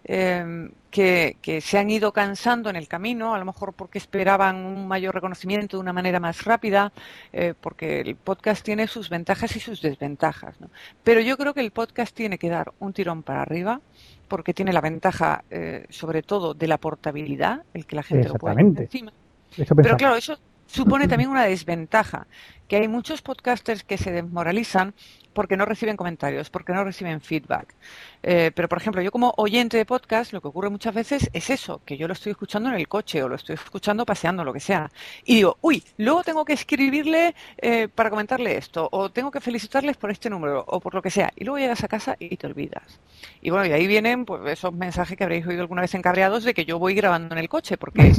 eh, 0.09 0.69
que, 0.89 1.35
que 1.41 1.59
se 1.59 1.77
han 1.77 1.89
ido 1.89 2.13
cansando 2.13 2.69
en 2.69 2.77
el 2.77 2.87
camino, 2.87 3.33
a 3.35 3.39
lo 3.39 3.45
mejor 3.45 3.73
porque 3.73 3.97
esperaban 3.97 4.57
un 4.57 4.87
mayor 4.87 5.13
reconocimiento 5.13 5.75
de 5.77 5.81
una 5.81 5.91
manera 5.91 6.19
más 6.19 6.45
rápida, 6.45 6.93
eh, 7.33 7.53
porque 7.59 7.99
el 8.01 8.15
podcast 8.15 8.63
tiene 8.63 8.87
sus 8.87 9.09
ventajas 9.09 9.55
y 9.55 9.59
sus 9.59 9.81
desventajas. 9.81 10.61
¿no? 10.61 10.69
Pero 11.03 11.19
yo 11.19 11.37
creo 11.37 11.53
que 11.53 11.59
el 11.59 11.71
podcast 11.71 12.15
tiene 12.15 12.37
que 12.37 12.47
dar 12.49 12.71
un 12.79 12.93
tirón 12.93 13.23
para 13.23 13.41
arriba, 13.41 13.81
porque 14.27 14.53
tiene 14.53 14.71
la 14.71 14.81
ventaja, 14.81 15.43
eh, 15.49 15.85
sobre 15.89 16.21
todo, 16.21 16.53
de 16.53 16.67
la 16.67 16.77
portabilidad, 16.77 17.63
el 17.73 17.85
que 17.85 17.95
la 17.95 18.03
gente 18.03 18.29
lo 18.29 18.35
Exactamente. 18.35 18.83
encima. 18.83 19.11
Eso 19.57 19.75
Pero 19.75 19.97
claro, 19.97 20.15
eso 20.15 20.37
supone 20.67 21.07
también 21.07 21.29
una 21.29 21.45
desventaja, 21.45 22.27
que 22.67 22.77
hay 22.77 22.87
muchos 22.87 23.21
podcasters 23.21 23.83
que 23.83 23.97
se 23.97 24.11
desmoralizan 24.11 24.93
porque 25.37 25.55
no 25.55 25.65
reciben 25.65 25.97
comentarios, 25.97 26.49
porque 26.49 26.73
no 26.73 26.83
reciben 26.83 27.21
feedback. 27.21 27.75
Eh, 28.23 28.51
pero, 28.55 28.67
por 28.67 28.79
ejemplo, 28.79 29.03
yo 29.03 29.11
como 29.11 29.35
oyente 29.37 29.77
de 29.77 29.85
podcast, 29.85 30.33
lo 30.33 30.41
que 30.41 30.47
ocurre 30.47 30.71
muchas 30.71 30.95
veces 30.95 31.29
es 31.31 31.51
eso, 31.51 31.79
que 31.85 31.95
yo 31.95 32.07
lo 32.07 32.13
estoy 32.13 32.31
escuchando 32.31 32.69
en 32.69 32.75
el 32.75 32.87
coche 32.87 33.21
o 33.21 33.29
lo 33.29 33.35
estoy 33.35 33.53
escuchando 33.53 34.03
paseando, 34.03 34.43
lo 34.43 34.51
que 34.51 34.59
sea. 34.59 34.89
Y 35.25 35.35
digo, 35.35 35.57
uy, 35.61 35.83
luego 35.97 36.23
tengo 36.23 36.43
que 36.43 36.53
escribirle 36.53 37.35
eh, 37.59 37.87
para 37.87 38.09
comentarle 38.09 38.57
esto, 38.57 38.89
o 38.91 39.11
tengo 39.11 39.29
que 39.29 39.39
felicitarles 39.39 39.95
por 39.95 40.09
este 40.09 40.27
número, 40.27 40.65
o 40.67 40.79
por 40.79 40.95
lo 40.95 41.03
que 41.03 41.11
sea. 41.11 41.31
Y 41.35 41.43
luego 41.43 41.59
llegas 41.59 41.83
a 41.83 41.87
casa 41.87 42.15
y 42.17 42.35
te 42.35 42.47
olvidas. 42.47 42.99
Y 43.39 43.51
bueno, 43.51 43.67
y 43.67 43.73
ahí 43.73 43.85
vienen 43.85 44.25
pues, 44.25 44.41
esos 44.51 44.73
mensajes 44.73 45.15
que 45.15 45.23
habréis 45.23 45.45
oído 45.45 45.61
alguna 45.61 45.83
vez 45.83 45.93
encarreados 45.93 46.45
de 46.45 46.55
que 46.55 46.65
yo 46.65 46.79
voy 46.79 46.95
grabando 46.95 47.35
en 47.35 47.39
el 47.39 47.47
coche, 47.47 47.77
porque... 47.77 48.11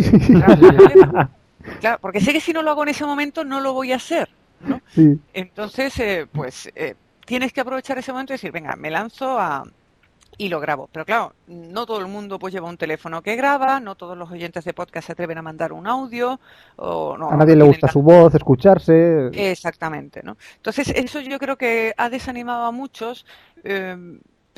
Claro, 1.81 1.99
porque 2.01 2.21
sé 2.21 2.33
que 2.33 2.41
si 2.41 2.53
no 2.53 2.63
lo 2.63 2.71
hago 2.71 2.83
en 2.85 2.91
ese 2.91 3.05
momento 3.05 3.45
no 3.45 3.61
lo 3.61 3.73
voy 3.73 3.93
a 3.93 3.97
hacer, 3.97 4.29
¿no? 4.61 4.81
Sí. 4.95 5.19
Entonces, 5.33 5.99
eh, 5.99 6.27
pues 6.31 6.71
eh, 6.75 6.95
tienes 7.27 7.53
que 7.53 7.61
aprovechar 7.61 7.99
ese 7.99 8.13
momento 8.13 8.33
y 8.33 8.35
decir, 8.35 8.53
venga, 8.53 8.75
me 8.77 8.91
lanzo 8.91 9.39
a 9.39 9.65
y 10.41 10.49
lo 10.49 10.61
grabo. 10.61 10.89
Pero 10.93 11.05
claro, 11.05 11.33
no 11.49 11.85
todo 11.85 11.99
el 11.99 12.07
mundo 12.07 12.39
pues 12.39 12.55
lleva 12.55 12.69
un 12.69 12.77
teléfono 12.77 13.23
que 13.23 13.35
graba, 13.35 13.81
no 13.81 13.97
todos 13.97 14.17
los 14.17 14.31
oyentes 14.31 14.65
de 14.65 14.73
podcast 14.73 15.07
se 15.07 15.13
atreven 15.13 15.37
a 15.39 15.43
mandar 15.43 15.73
un 15.73 15.87
audio 15.89 16.39
o 16.77 17.17
no. 17.19 17.31
A 17.31 17.37
nadie 17.37 17.57
le 17.57 17.65
gusta 17.65 17.89
la- 17.89 17.93
su 17.93 18.03
voz, 18.03 18.33
escucharse. 18.35 19.31
Exactamente, 19.33 20.23
¿no? 20.23 20.37
Entonces, 20.57 20.91
eso 20.91 21.21
yo 21.21 21.39
creo 21.41 21.57
que 21.59 21.93
ha 21.97 22.09
desanimado 22.09 22.67
a 22.67 22.71
muchos, 22.71 23.27
eh, 23.65 23.97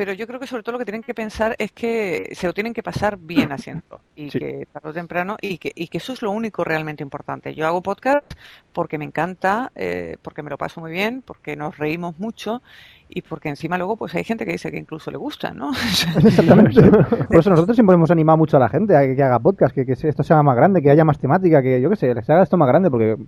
pero 0.01 0.15
yo 0.15 0.27
creo 0.27 0.41
que 0.41 0.47
sobre 0.47 0.63
todo 0.63 0.73
lo 0.73 0.79
que 0.79 0.87
tienen 0.87 1.03
que 1.03 1.13
pensar 1.13 1.55
es 1.59 1.73
que 1.73 2.31
se 2.33 2.47
lo 2.47 2.55
tienen 2.55 2.73
que 2.73 2.83
pasar 2.83 3.19
bien 3.19 3.53
haciendo 3.53 4.01
y 4.17 4.31
Sí. 4.31 4.39
que 4.39 4.67
tarde 4.73 4.89
o 4.89 4.93
temprano 4.95 5.37
y 5.43 5.59
que, 5.59 5.73
y 5.75 5.89
que 5.89 5.99
eso 5.99 6.15
es 6.15 6.23
lo 6.23 6.31
único 6.31 6.65
realmente 6.65 7.03
importante. 7.03 7.55
Yo 7.55 7.67
hago 7.67 7.83
podcast 7.83 8.25
porque 8.73 8.97
me 8.97 9.05
encanta, 9.05 9.71
eh, 9.75 10.17
porque 10.23 10.43
me 10.43 10.49
lo 10.49 10.57
paso 10.57 10.81
muy 10.81 10.91
bien, 10.91 11.21
porque 11.23 11.55
nos 11.55 11.77
reímos 11.77 12.19
mucho 12.19 12.63
y 13.11 13.21
porque 13.21 13.51
encima 13.51 13.77
luego 13.77 13.99
pues 13.99 14.15
hay 14.15 14.25
gente 14.25 14.47
que 14.47 14.53
dice 14.53 14.71
que 14.71 14.79
incluso 14.79 15.11
le 15.11 15.19
gusta, 15.19 15.53
¿no? 15.53 15.71
Exactamente. 16.25 16.81
Por 16.81 17.39
eso 17.41 17.51
nosotros 17.51 17.77
siempre 17.77 17.95
hemos 17.95 18.11
animado 18.11 18.39
mucho 18.39 18.57
a 18.57 18.61
la 18.61 18.71
gente 18.71 18.97
a 18.97 19.03
que, 19.03 19.15
que 19.15 19.23
haga 19.23 19.39
podcast, 19.39 19.75
que, 19.75 19.85
que 19.85 19.93
esto 19.93 20.23
sea 20.23 20.43
más 20.43 20.57
grande, 20.57 20.81
que 20.81 20.91
haya 20.91 21.05
más 21.05 21.19
temática, 21.19 21.61
que 21.61 21.79
yo 21.79 21.91
qué 21.91 21.97
sé, 21.97 22.15
les 22.15 22.31
haga 22.31 22.43
esto 22.43 22.57
más 22.57 22.69
grande 22.69 22.91
porque 22.91 23.19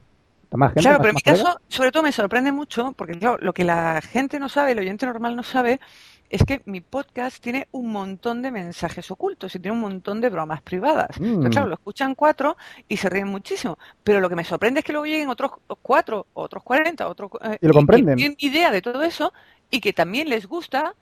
está 0.44 0.56
más 0.56 0.70
gente. 0.72 0.80
Claro, 0.82 0.98
más- 0.98 1.02
pero 1.02 1.10
en 1.10 1.14
mi 1.16 1.20
caso, 1.22 1.60
sobre 1.68 1.90
todo 1.92 2.02
me 2.02 2.12
sorprende 2.12 2.50
mucho, 2.52 2.92
porque 2.96 3.18
claro, 3.18 3.36
lo 3.40 3.52
que 3.52 3.64
la 3.64 4.00
gente 4.00 4.38
no 4.38 4.48
sabe, 4.48 4.72
el 4.72 4.78
oyente 4.78 5.04
normal 5.06 5.34
no 5.36 5.42
sabe, 5.42 5.80
es 6.32 6.44
que 6.44 6.62
mi 6.64 6.80
podcast 6.80 7.40
tiene 7.42 7.68
un 7.72 7.92
montón 7.92 8.42
de 8.42 8.50
mensajes 8.50 9.10
ocultos 9.10 9.54
y 9.54 9.58
tiene 9.60 9.74
un 9.76 9.82
montón 9.82 10.20
de 10.20 10.30
bromas 10.30 10.62
privadas. 10.62 11.20
Mm. 11.20 11.24
Entonces, 11.24 11.50
claro, 11.52 11.68
lo 11.68 11.74
escuchan 11.74 12.14
cuatro 12.14 12.56
y 12.88 12.96
se 12.96 13.08
ríen 13.08 13.28
muchísimo. 13.28 13.78
Pero 14.02 14.20
lo 14.20 14.28
que 14.28 14.36
me 14.36 14.44
sorprende 14.44 14.80
es 14.80 14.84
que 14.86 14.92
luego 14.92 15.06
lleguen 15.06 15.28
otros 15.28 15.52
cuatro, 15.82 16.26
otros 16.34 16.62
cuarenta, 16.62 17.06
otros... 17.08 17.30
eh, 17.42 17.58
Y 17.60 17.66
lo 17.66 17.74
comprenden. 17.74 18.16
Que 18.16 18.20
tienen 18.22 18.36
idea 18.40 18.70
de 18.70 18.82
todo 18.82 19.02
eso 19.02 19.32
y 19.70 19.80
que 19.80 19.92
también 19.92 20.28
les 20.28 20.46
gusta 20.46 20.94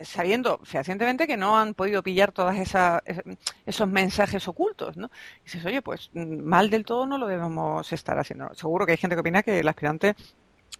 sabiendo 0.00 0.58
fehacientemente 0.64 1.26
que 1.26 1.36
no 1.36 1.58
han 1.58 1.74
podido 1.74 2.02
pillar 2.02 2.32
todas 2.32 2.56
esa, 2.58 3.02
es- 3.04 3.20
esos 3.66 3.88
mensajes 3.88 4.48
ocultos, 4.48 4.96
¿no? 4.96 5.10
Y 5.40 5.44
dices, 5.44 5.64
oye, 5.66 5.82
pues 5.82 6.10
mm, 6.14 6.38
mal 6.42 6.70
del 6.70 6.84
todo 6.84 7.06
no 7.06 7.18
lo 7.18 7.26
debemos 7.26 7.92
estar 7.92 8.18
haciendo. 8.18 8.52
Seguro 8.54 8.86
que 8.86 8.92
hay 8.92 8.98
gente 8.98 9.14
que 9.16 9.20
opina 9.20 9.42
que 9.42 9.60
el 9.60 9.68
aspirante 9.68 10.16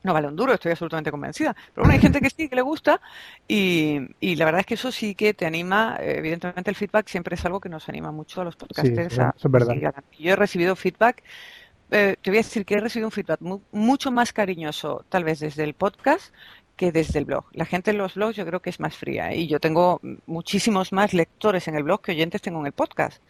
no 0.02 0.14
vale 0.14 0.28
un 0.28 0.36
duro, 0.36 0.54
estoy 0.54 0.70
absolutamente 0.72 1.10
convencida. 1.10 1.54
Pero 1.74 1.82
bueno, 1.84 1.92
hay 1.92 2.00
gente 2.00 2.20
que 2.20 2.30
sí, 2.30 2.48
que 2.48 2.56
le 2.56 2.62
gusta 2.62 3.00
y, 3.46 3.98
y 4.20 4.36
la 4.36 4.44
verdad 4.46 4.60
es 4.60 4.66
que 4.66 4.74
eso 4.74 4.90
sí 4.92 5.14
que 5.14 5.34
te 5.34 5.46
anima. 5.46 5.96
Evidentemente 6.00 6.70
el 6.70 6.76
feedback 6.76 7.08
siempre 7.08 7.34
es 7.34 7.44
algo 7.44 7.60
que 7.60 7.68
nos 7.68 7.88
anima 7.88 8.10
mucho 8.12 8.40
a 8.40 8.44
los 8.44 8.56
podcasters. 8.56 9.14
Sí, 9.14 9.20
a- 9.20 9.34
eso 9.36 9.48
es 9.48 9.52
verdad. 9.52 9.68
a 9.68 9.72
seguir 9.72 9.86
adelante. 9.88 10.16
Yo 10.18 10.32
he 10.32 10.36
recibido 10.36 10.74
feedback, 10.76 11.22
eh, 11.90 12.16
te 12.22 12.30
voy 12.30 12.38
a 12.38 12.42
decir 12.42 12.64
que 12.64 12.74
he 12.76 12.80
recibido 12.80 13.08
un 13.08 13.12
feedback 13.12 13.40
mu- 13.40 13.60
mucho 13.72 14.10
más 14.10 14.32
cariñoso 14.32 15.04
tal 15.08 15.24
vez 15.24 15.40
desde 15.40 15.64
el 15.64 15.74
podcast 15.74 16.32
que 16.76 16.92
desde 16.92 17.18
el 17.18 17.26
blog. 17.26 17.44
La 17.52 17.66
gente 17.66 17.90
en 17.90 17.98
los 17.98 18.14
blogs 18.14 18.36
yo 18.36 18.46
creo 18.46 18.60
que 18.62 18.70
es 18.70 18.80
más 18.80 18.96
fría 18.96 19.32
¿eh? 19.32 19.36
y 19.40 19.48
yo 19.48 19.60
tengo 19.60 20.00
muchísimos 20.24 20.92
más 20.92 21.12
lectores 21.12 21.68
en 21.68 21.74
el 21.74 21.82
blog 21.82 22.00
que 22.00 22.12
oyentes 22.12 22.40
tengo 22.40 22.60
en 22.60 22.66
el 22.66 22.72
podcast. 22.72 23.20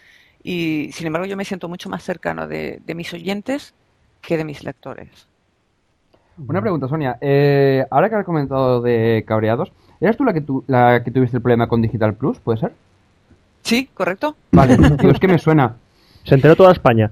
Y 0.45 0.91
sin 0.93 1.09
embargo 1.09 1.27
yo 1.27 1.37
me 1.37 1.45
siento 1.45 1.69
mucho 1.69 1.89
más 1.89 2.05
cercano 2.05 2.47
de, 2.47 2.81
de 2.87 2.95
mis 2.95 3.13
oyentes 3.13 3.75
que 4.21 4.37
de 4.37 4.45
mis 4.45 4.63
lectores. 4.63 5.27
Una 6.49 6.61
pregunta, 6.61 6.89
Sonia. 6.89 7.19
Eh, 7.21 7.85
ahora 7.91 8.09
que 8.09 8.17
has 8.17 8.25
comentado 8.25 8.81
de 8.81 9.25
cabreados, 9.27 9.73
¿eras 10.01 10.17
tú 10.17 10.25
la 10.25 10.33
que, 10.33 10.41
tu- 10.41 10.65
la 10.67 11.03
que 11.05 11.11
tuviste 11.11 11.37
el 11.37 11.43
problema 11.43 11.67
con 11.69 11.83
Digital 11.83 12.15
Plus? 12.15 12.39
¿Puede 12.39 12.59
ser? 12.59 12.73
Sí, 13.63 13.89
correcto. 13.93 14.35
Vale, 14.53 14.77
digo, 14.99 15.11
es 15.13 15.21
que 15.21 15.29
me 15.29 15.39
suena. 15.39 15.75
Se 16.25 16.35
enteró 16.35 16.57
toda 16.57 16.73
España. 16.73 17.11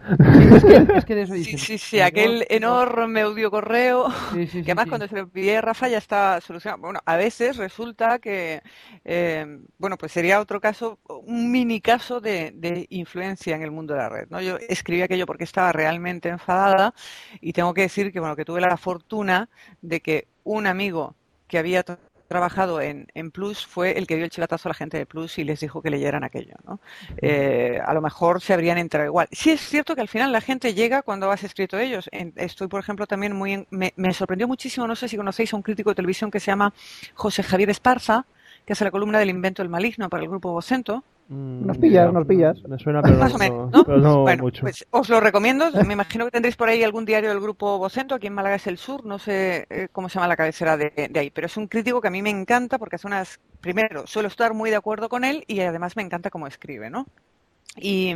Es 0.49 0.65
que, 0.65 0.87
es 0.93 1.05
que 1.05 1.15
de 1.15 1.23
eso 1.23 1.37
Sí, 1.37 1.37
dices. 1.37 1.61
sí, 1.61 1.79
sí, 1.79 2.01
aquel 2.01 2.45
enorme 2.51 3.23
audio 3.23 3.51
correo. 3.51 4.09
Sí, 4.31 4.47
sí, 4.47 4.63
sí, 4.63 4.63
Que 4.65 4.73
además 4.73 4.85
sí. 4.85 4.89
cuando 4.89 5.09
se 5.09 5.15
lo 5.17 5.23
envié 5.23 5.57
a 5.57 5.61
Rafa 5.63 5.89
ya 5.89 5.99
está 5.99 6.41
solucionado. 6.41 6.81
Bueno, 6.83 7.01
a 7.05 7.17
veces 7.17 7.57
resulta 7.57 8.19
que, 8.19 8.63
eh, 9.05 9.47
bueno, 9.79 9.97
pues 9.99 10.13
sería 10.13 10.41
otro 10.41 10.61
caso, 10.61 10.99
un 11.09 11.51
mini 11.51 11.81
caso 11.81 12.21
de, 12.21 12.53
de 12.55 12.87
influencia 12.91 13.57
en 13.57 13.63
el 13.63 13.71
mundo 13.71 13.95
de 13.95 14.01
la 14.01 14.09
red, 14.09 14.29
¿no? 14.31 14.41
Yo 14.43 14.57
escribí 14.69 15.03
aquello 15.03 15.27
porque 15.27 15.45
estaba 15.45 15.73
realmente 15.73 16.29
enfadada 16.29 16.95
y 17.41 17.53
tengo 17.53 17.75
que 17.75 17.83
decir 17.83 18.13
que, 18.13 18.21
bueno, 18.21 18.37
que 18.37 18.45
tuve 18.45 18.61
la 18.61 18.77
fortuna 18.77 19.49
de 19.83 20.01
que 20.01 20.29
un 20.45 20.67
amigo 20.67 21.17
que 21.49 21.59
había 21.59 21.83
trabajado 22.29 22.81
en, 22.81 23.09
en 23.15 23.31
Plus 23.31 23.67
fue 23.67 23.99
el 23.99 24.07
que 24.07 24.17
dio 24.17 24.25
el 24.25 24.31
chivatazo 24.31 24.69
a 24.69 24.71
la 24.71 24.75
gente 24.75 24.99
de 24.99 25.07
Plus 25.07 25.39
y 25.39 25.45
les 25.45 25.61
dijo 25.61 25.83
que 25.83 25.91
leyeran 25.91 26.23
aquello, 26.25 26.55
¿no? 26.67 26.79
Eh, 27.23 27.81
a 27.85 27.93
lo 27.95 28.01
mejor 28.03 28.41
se 28.43 28.53
habrían 28.53 28.79
enterado 28.79 29.09
igual. 29.09 29.29
Sí 29.33 29.51
es 29.51 29.61
cierto 29.61 29.95
que 29.95 30.03
al 30.03 30.09
final 30.09 30.31
la 30.31 30.41
gente 30.41 30.75
llega 30.75 31.03
cuando 31.03 31.31
has 31.31 31.43
escrito 31.43 31.79
ellos. 31.79 32.09
En- 32.13 32.33
estoy, 32.37 32.69
por 32.69 32.81
ejemplo, 32.81 33.07
también 33.07 33.35
muy... 33.35 33.53
en- 33.55 33.67
me, 33.71 33.93
me 33.97 34.13
sorprendió 34.13 34.47
muchísimo, 34.47 34.87
no 34.87 34.95
sé 34.95 35.09
si 35.09 35.17
conocéis 35.17 35.53
a 35.53 35.57
un 35.57 35.63
crítico 35.63 35.91
de 35.91 35.97
televisión 35.97 36.31
que 36.31 36.39
se 36.41 36.47
llama 36.53 36.73
José 37.15 37.43
Javier 37.43 37.71
Esparza, 37.71 38.27
que 38.67 38.75
hace 38.75 38.85
la 38.85 38.91
columna 38.91 39.19
del 39.19 39.31
invento 39.31 39.63
del 39.63 39.71
maligno 39.71 40.09
para 40.11 40.23
el 40.23 40.29
grupo 40.29 40.53
Vocento. 40.53 41.03
Nos 41.29 41.77
pillas, 41.79 42.11
nos 42.13 42.27
pillas. 42.27 42.63
Me 42.69 42.79
suena, 42.79 43.03
pero 43.03 43.19
Más 43.19 43.35
o 43.35 43.39
no, 43.39 43.39
menos, 43.39 43.71
¿no? 43.71 43.85
pero 43.85 43.99
no 43.99 44.23
bueno, 44.23 44.45
mucho. 44.45 44.63
pues 44.63 44.87
os 44.91 45.09
lo 45.11 45.21
recomiendo. 45.21 45.71
Me 45.87 45.93
imagino 45.93 46.25
que 46.25 46.31
tendréis 46.31 46.57
por 46.57 46.69
ahí 46.71 46.83
algún 46.83 47.05
diario 47.05 47.29
del 47.29 47.41
grupo 47.41 47.79
Vocento. 47.79 48.15
Aquí 48.15 48.27
en 48.29 48.35
Málaga 48.35 48.57
es 48.57 48.67
el 48.67 48.79
Sur. 48.79 49.05
No 49.05 49.19
sé 49.19 49.67
eh, 49.69 49.89
cómo 49.93 50.09
se 50.09 50.15
llama 50.15 50.29
la 50.29 50.37
cabecera 50.37 50.77
de, 50.79 51.09
de 51.11 51.21
ahí. 51.21 51.31
Pero 51.31 51.47
es 51.47 51.57
un 51.59 51.67
crítico 51.69 52.01
que 52.01 52.09
a 52.09 52.11
mí 52.11 52.23
me 52.23 52.31
encanta 52.31 52.79
porque 52.79 52.97
hace 52.97 53.07
unas... 53.07 53.41
Primero, 53.61 54.07
suelo 54.07 54.29
estar 54.29 54.55
muy 54.55 54.71
de 54.71 54.77
acuerdo 54.77 55.09
con 55.11 55.25
él 55.25 55.45
y 55.47 55.61
además 55.61 55.97
me 55.97 56.03
encanta 56.03 56.31
cómo 56.31 56.47
escribe, 56.47 56.89
¿no? 56.91 57.07
Y, 57.77 58.13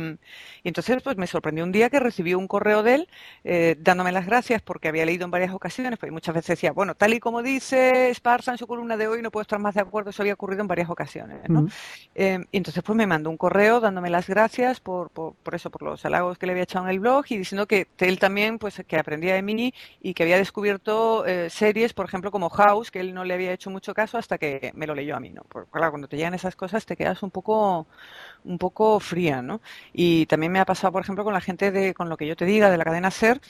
y 0.63 0.67
entonces 0.67 1.01
pues 1.01 1.17
me 1.17 1.27
sorprendió 1.27 1.63
un 1.63 1.71
día 1.71 1.89
que 1.89 1.99
recibí 1.99 2.33
un 2.33 2.47
correo 2.47 2.83
de 2.83 2.95
él 2.95 3.07
eh, 3.43 3.75
dándome 3.79 4.11
las 4.11 4.25
gracias 4.25 4.61
porque 4.61 4.89
había 4.89 5.05
leído 5.05 5.25
en 5.25 5.31
varias 5.31 5.53
ocasiones, 5.53 5.99
porque 5.99 6.11
muchas 6.11 6.35
veces 6.35 6.57
decía, 6.57 6.71
bueno, 6.71 6.95
tal 6.95 7.13
y 7.13 7.19
como 7.19 7.41
dice 7.41 8.09
Esparza 8.09 8.51
en 8.51 8.57
su 8.57 8.67
columna 8.67 8.97
de 8.97 9.07
hoy, 9.07 9.21
no 9.21 9.31
puedo 9.31 9.41
estar 9.41 9.59
más 9.59 9.75
de 9.75 9.81
acuerdo, 9.81 10.09
eso 10.09 10.21
había 10.23 10.33
ocurrido 10.33 10.61
en 10.61 10.67
varias 10.67 10.89
ocasiones, 10.89 11.49
¿no? 11.49 11.67
Eh, 12.15 12.39
y 12.51 12.57
entonces 12.57 12.83
pues 12.83 12.95
me 12.95 13.07
mandó 13.07 13.29
un 13.29 13.37
correo 13.37 13.79
dándome 13.79 14.09
las 14.09 14.27
gracias 14.27 14.79
por, 14.79 15.09
por, 15.09 15.33
por 15.35 15.55
eso, 15.55 15.69
por 15.69 15.83
los 15.83 16.03
halagos 16.05 16.37
que 16.37 16.45
le 16.45 16.51
había 16.53 16.63
echado 16.63 16.85
en 16.85 16.91
el 16.91 16.99
blog 16.99 17.25
y 17.29 17.37
diciendo 17.37 17.67
que 17.67 17.87
él 17.99 18.19
también 18.19 18.59
pues 18.59 18.83
que 18.87 18.97
aprendía 18.97 19.35
de 19.35 19.41
mí 19.41 19.73
y 20.01 20.13
que 20.13 20.23
había 20.23 20.37
descubierto 20.37 21.25
eh, 21.25 21.49
series, 21.49 21.93
por 21.93 22.05
ejemplo, 22.05 22.31
como 22.31 22.49
House, 22.49 22.91
que 22.91 22.99
él 22.99 23.13
no 23.13 23.23
le 23.23 23.33
había 23.33 23.53
hecho 23.53 23.69
mucho 23.69 23.93
caso 23.93 24.17
hasta 24.17 24.37
que 24.37 24.71
me 24.75 24.87
lo 24.87 24.95
leyó 24.95 25.15
a 25.15 25.19
mí, 25.19 25.29
¿no? 25.29 25.43
Porque 25.47 25.69
claro, 25.71 25.91
cuando 25.91 26.07
te 26.07 26.17
llegan 26.17 26.33
esas 26.33 26.55
cosas 26.55 26.85
te 26.85 26.95
quedas 26.95 27.23
un 27.23 27.31
poco 27.31 27.87
un 28.45 28.57
poco 28.57 28.99
fría, 28.99 29.41
¿no? 29.41 29.61
Y 29.93 30.25
también 30.27 30.51
me 30.51 30.59
ha 30.59 30.65
pasado, 30.65 30.91
por 30.93 31.01
ejemplo, 31.01 31.23
con 31.23 31.33
la 31.33 31.41
gente 31.41 31.71
de 31.71 31.93
con 31.93 32.09
lo 32.09 32.17
que 32.17 32.27
yo 32.27 32.35
te 32.35 32.45
diga 32.45 32.69
de 32.69 32.77
la 32.77 32.85
cadena 32.85 33.11
Ser, 33.11 33.41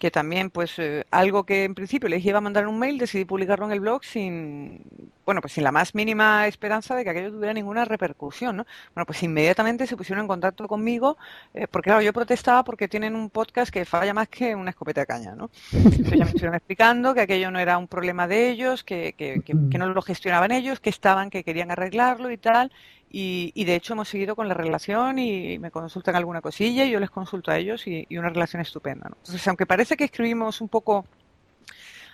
que 0.00 0.10
también, 0.10 0.48
pues, 0.48 0.78
eh, 0.78 1.04
algo 1.10 1.44
que 1.44 1.64
en 1.64 1.74
principio 1.74 2.08
les 2.08 2.24
iba 2.24 2.38
a 2.38 2.40
mandar 2.40 2.66
un 2.66 2.78
mail, 2.78 2.96
decidí 2.96 3.26
publicarlo 3.26 3.66
en 3.66 3.72
el 3.72 3.80
blog 3.80 4.02
sin, 4.02 4.82
bueno, 5.26 5.42
pues 5.42 5.52
sin 5.52 5.62
la 5.62 5.72
más 5.72 5.94
mínima 5.94 6.46
esperanza 6.46 6.96
de 6.96 7.04
que 7.04 7.10
aquello 7.10 7.30
tuviera 7.30 7.52
ninguna 7.52 7.84
repercusión, 7.84 8.56
¿no? 8.56 8.66
Bueno, 8.94 9.04
pues 9.04 9.22
inmediatamente 9.22 9.86
se 9.86 9.98
pusieron 9.98 10.22
en 10.22 10.28
contacto 10.28 10.66
conmigo, 10.66 11.18
eh, 11.52 11.66
porque 11.70 11.90
claro, 11.90 12.00
yo 12.00 12.14
protestaba 12.14 12.64
porque 12.64 12.88
tienen 12.88 13.14
un 13.14 13.28
podcast 13.28 13.70
que 13.70 13.84
falla 13.84 14.14
más 14.14 14.28
que 14.28 14.54
una 14.54 14.70
escopeta 14.70 15.02
de 15.02 15.06
caña, 15.06 15.34
¿no? 15.34 15.50
Entonces 15.70 16.18
ya 16.18 16.24
me 16.24 16.30
estuvieron 16.30 16.54
explicando 16.54 17.12
que 17.12 17.20
aquello 17.20 17.50
no 17.50 17.58
era 17.58 17.76
un 17.76 17.86
problema 17.86 18.26
de 18.26 18.48
ellos, 18.48 18.82
que, 18.84 19.12
que, 19.12 19.42
que, 19.44 19.52
que 19.70 19.78
no 19.78 19.86
lo 19.86 20.00
gestionaban 20.00 20.50
ellos, 20.50 20.80
que 20.80 20.88
estaban, 20.88 21.28
que 21.28 21.44
querían 21.44 21.70
arreglarlo 21.70 22.30
y 22.30 22.38
tal. 22.38 22.72
Y, 23.10 23.50
y 23.54 23.64
de 23.64 23.74
hecho 23.74 23.94
hemos 23.94 24.08
seguido 24.08 24.36
con 24.36 24.46
la 24.46 24.54
relación 24.54 25.18
y 25.18 25.58
me 25.58 25.70
consultan 25.70 26.14
alguna 26.14 26.40
cosilla 26.40 26.84
y 26.84 26.90
yo 26.90 27.00
les 27.00 27.10
consulto 27.10 27.50
a 27.50 27.58
ellos 27.58 27.86
y, 27.86 28.06
una 28.16 28.28
relación 28.28 28.62
estupenda. 28.62 29.08
¿no? 29.08 29.16
Entonces, 29.16 29.46
aunque 29.48 29.66
parece 29.66 29.96
que 29.96 30.04
escribimos 30.04 30.60
un 30.60 30.68
poco 30.68 31.04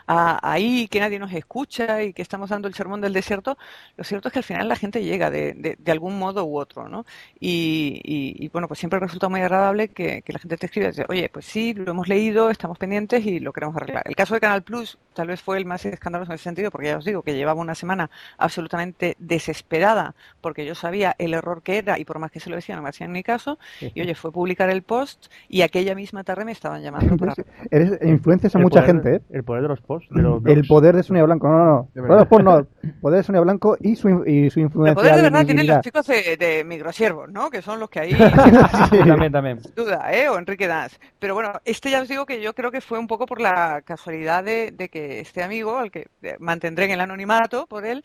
a- 0.06 0.38
ahí, 0.52 0.88
que 0.88 1.00
nadie 1.00 1.18
nos 1.18 1.32
escucha 1.32 2.02
y 2.02 2.12
que 2.12 2.22
estamos 2.22 2.50
dando 2.50 2.68
el 2.68 2.74
sermón 2.74 3.00
del 3.00 3.12
desierto, 3.12 3.56
lo 3.96 4.04
cierto 4.04 4.28
es 4.28 4.32
que 4.32 4.38
al 4.38 4.44
final 4.44 4.68
la 4.68 4.76
gente 4.76 5.02
llega 5.02 5.30
de, 5.30 5.52
de- 5.54 5.76
de 5.78 5.92
algún 5.92 6.18
modo 6.18 6.44
u 6.44 6.58
otro, 6.58 6.88
¿no? 6.88 7.04
Y, 7.40 8.00
y- 8.04 8.44
y, 8.44 8.48
bueno, 8.48 8.68
pues 8.68 8.78
siempre 8.80 8.98
resulta 9.00 9.28
muy 9.28 9.40
agradable 9.40 9.88
que, 9.88 10.22
que 10.22 10.32
la 10.32 10.38
gente 10.38 10.56
te 10.56 10.66
escriba 10.66 10.88
y 10.88 10.90
dice, 10.90 11.04
oye, 11.08 11.28
pues 11.32 11.44
sí, 11.46 11.74
lo 11.74 11.90
hemos 11.90 12.08
leído, 12.08 12.50
estamos 12.50 12.78
pendientes 12.78 13.24
y 13.26 13.40
lo 13.40 13.52
queremos 13.52 13.76
arreglar. 13.76 14.02
El 14.06 14.16
caso 14.16 14.34
de 14.34 14.40
Canal 14.40 14.62
Plus 14.62 14.98
tal 15.14 15.28
vez 15.28 15.40
fue 15.42 15.56
el 15.58 15.64
más 15.64 15.84
escandaloso 15.86 16.32
en 16.32 16.36
ese 16.36 16.44
sentido, 16.44 16.70
porque 16.70 16.88
ya 16.88 16.98
os 16.98 17.04
digo 17.04 17.22
que 17.22 17.34
llevaba 17.34 17.60
una 17.60 17.74
semana 17.74 18.10
absolutamente 18.38 19.16
desesperada 19.18 20.14
porque 20.40 20.64
yo 20.66 20.74
sabía 20.74 21.14
el 21.18 21.34
error 21.34 21.62
que 21.62 21.78
era 21.78 21.98
y 21.98 22.04
por 22.04 22.18
más 22.18 22.30
que 22.30 22.40
se 22.40 22.50
lo 22.50 22.56
decía 22.56 22.76
no 22.76 22.82
me 22.82 22.88
hacían 22.90 23.12
ni 23.12 23.22
caso. 23.22 23.58
Y 23.94 24.00
oye, 24.00 24.14
fue 24.14 24.30
publicar 24.32 24.70
el 24.70 24.82
post 24.82 25.26
y 25.48 25.62
aquella 25.62 25.94
misma 25.94 26.22
tarde 26.24 26.44
me 26.44 26.52
estaban 26.52 26.82
llamando 26.82 27.16
para 27.16 27.34
Eres, 27.70 27.98
influencias 28.02 28.54
a 28.54 28.58
El 28.58 28.64
mucha 28.64 28.80
poder- 28.80 28.86
gente, 28.94 29.14
¿eh? 29.16 29.20
El 29.30 29.44
poder 29.44 29.62
de 29.62 29.68
los 29.68 29.80
posts, 29.80 29.95
de 30.10 30.22
los 30.22 30.44
El 30.46 30.66
poder 30.66 30.96
de 30.96 31.02
Sonia 31.02 31.24
Blanco. 31.24 31.48
No, 31.48 31.58
no, 31.58 31.64
no. 31.64 31.88
De 31.94 32.02
Poder 32.02 32.18
los 32.20 32.28
posts 32.28 32.44
no. 32.44 32.66
Poder 33.00 33.18
de 33.18 33.22
Sonia 33.24 33.40
Blanco 33.40 33.76
y 33.80 33.96
su, 33.96 34.08
y 34.26 34.50
su 34.50 34.60
El 34.60 34.64
influencia. 34.66 34.94
poder 34.94 35.16
de 35.16 35.22
verdad 35.22 35.44
tienen 35.46 35.66
los 35.66 35.80
chicos 35.80 36.06
de, 36.06 36.36
de 36.36 36.64
microsiervos, 36.64 37.28
¿no? 37.30 37.50
Que 37.50 37.62
son 37.62 37.80
los 37.80 37.88
que 37.90 38.00
ahí 38.00 38.12
Sí, 38.90 38.98
también, 39.06 39.32
también. 39.32 39.60
sin 39.62 39.74
duda, 39.74 40.12
¿eh? 40.12 40.28
O 40.28 40.38
Enrique 40.38 40.66
Dance. 40.66 40.98
Pero 41.18 41.34
bueno, 41.34 41.52
este 41.64 41.90
ya 41.90 42.02
os 42.02 42.08
digo 42.08 42.26
que 42.26 42.40
yo 42.40 42.54
creo 42.54 42.70
que 42.70 42.80
fue 42.80 42.98
un 42.98 43.06
poco 43.06 43.26
por 43.26 43.40
la 43.40 43.82
casualidad 43.82 44.44
de, 44.44 44.72
de 44.72 44.88
que 44.88 45.20
este 45.20 45.42
amigo, 45.42 45.78
al 45.78 45.90
que 45.90 46.08
eh, 46.22 46.36
mantendré 46.38 46.84
en 46.86 46.92
el 46.92 47.00
anonimato 47.00 47.66
por 47.66 47.84
él, 47.86 48.02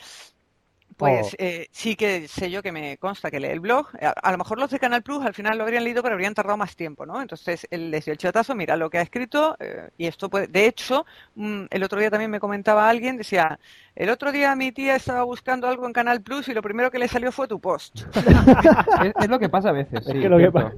pues 1.01 1.33
Oh. 1.33 1.35
eh, 1.39 1.67
sí 1.71 1.95
que 1.95 2.27
sé 2.27 2.49
yo 2.49 2.61
que 2.63 2.71
me 2.71 2.97
consta 2.97 3.29
que 3.29 3.39
lee 3.39 3.47
el 3.49 3.59
blog. 3.59 3.87
A, 4.01 4.09
a 4.11 4.31
lo 4.31 4.37
mejor 4.37 4.57
los 4.59 4.69
de 4.71 4.79
Canal 4.79 5.01
Plus 5.03 5.25
al 5.25 5.33
final 5.33 5.57
lo 5.57 5.63
habrían 5.63 5.83
leído, 5.83 6.01
pero 6.03 6.13
habrían 6.13 6.33
tardado 6.33 6.57
más 6.57 6.75
tiempo, 6.75 7.05
¿no? 7.05 7.21
Entonces 7.21 7.67
él 7.71 7.91
les 7.91 8.05
dio 8.05 8.11
el 8.13 8.17
chatazo, 8.17 8.55
mira 8.55 8.75
lo 8.77 8.89
que 8.89 8.99
ha 8.99 9.01
escrito, 9.01 9.57
eh, 9.59 9.89
y 9.97 10.07
esto 10.07 10.29
puede. 10.29 10.47
De 10.47 10.65
hecho, 10.67 11.05
mm, 11.35 11.63
el 11.69 11.83
otro 11.83 11.99
día 11.99 12.09
también 12.09 12.31
me 12.31 12.39
comentaba 12.39 12.87
alguien, 12.89 13.17
decía, 13.17 13.59
el 13.95 14.09
otro 14.09 14.31
día 14.31 14.55
mi 14.55 14.71
tía 14.71 14.95
estaba 14.95 15.23
buscando 15.23 15.67
algo 15.67 15.85
en 15.85 15.93
Canal 15.93 16.21
Plus 16.21 16.47
y 16.47 16.53
lo 16.53 16.61
primero 16.61 16.91
que 16.91 16.99
le 16.99 17.07
salió 17.07 17.31
fue 17.31 17.47
tu 17.47 17.59
post. 17.59 18.01
Es, 19.03 19.13
es 19.23 19.29
lo 19.29 19.39
que 19.39 19.49
pasa 19.49 19.69
a 19.69 19.73
veces. 19.73 19.99
Es 19.99 20.05
sí, 20.05 20.19
que 20.21 20.29
lo 20.29 20.37
que 20.37 20.51
pasa- 20.51 20.73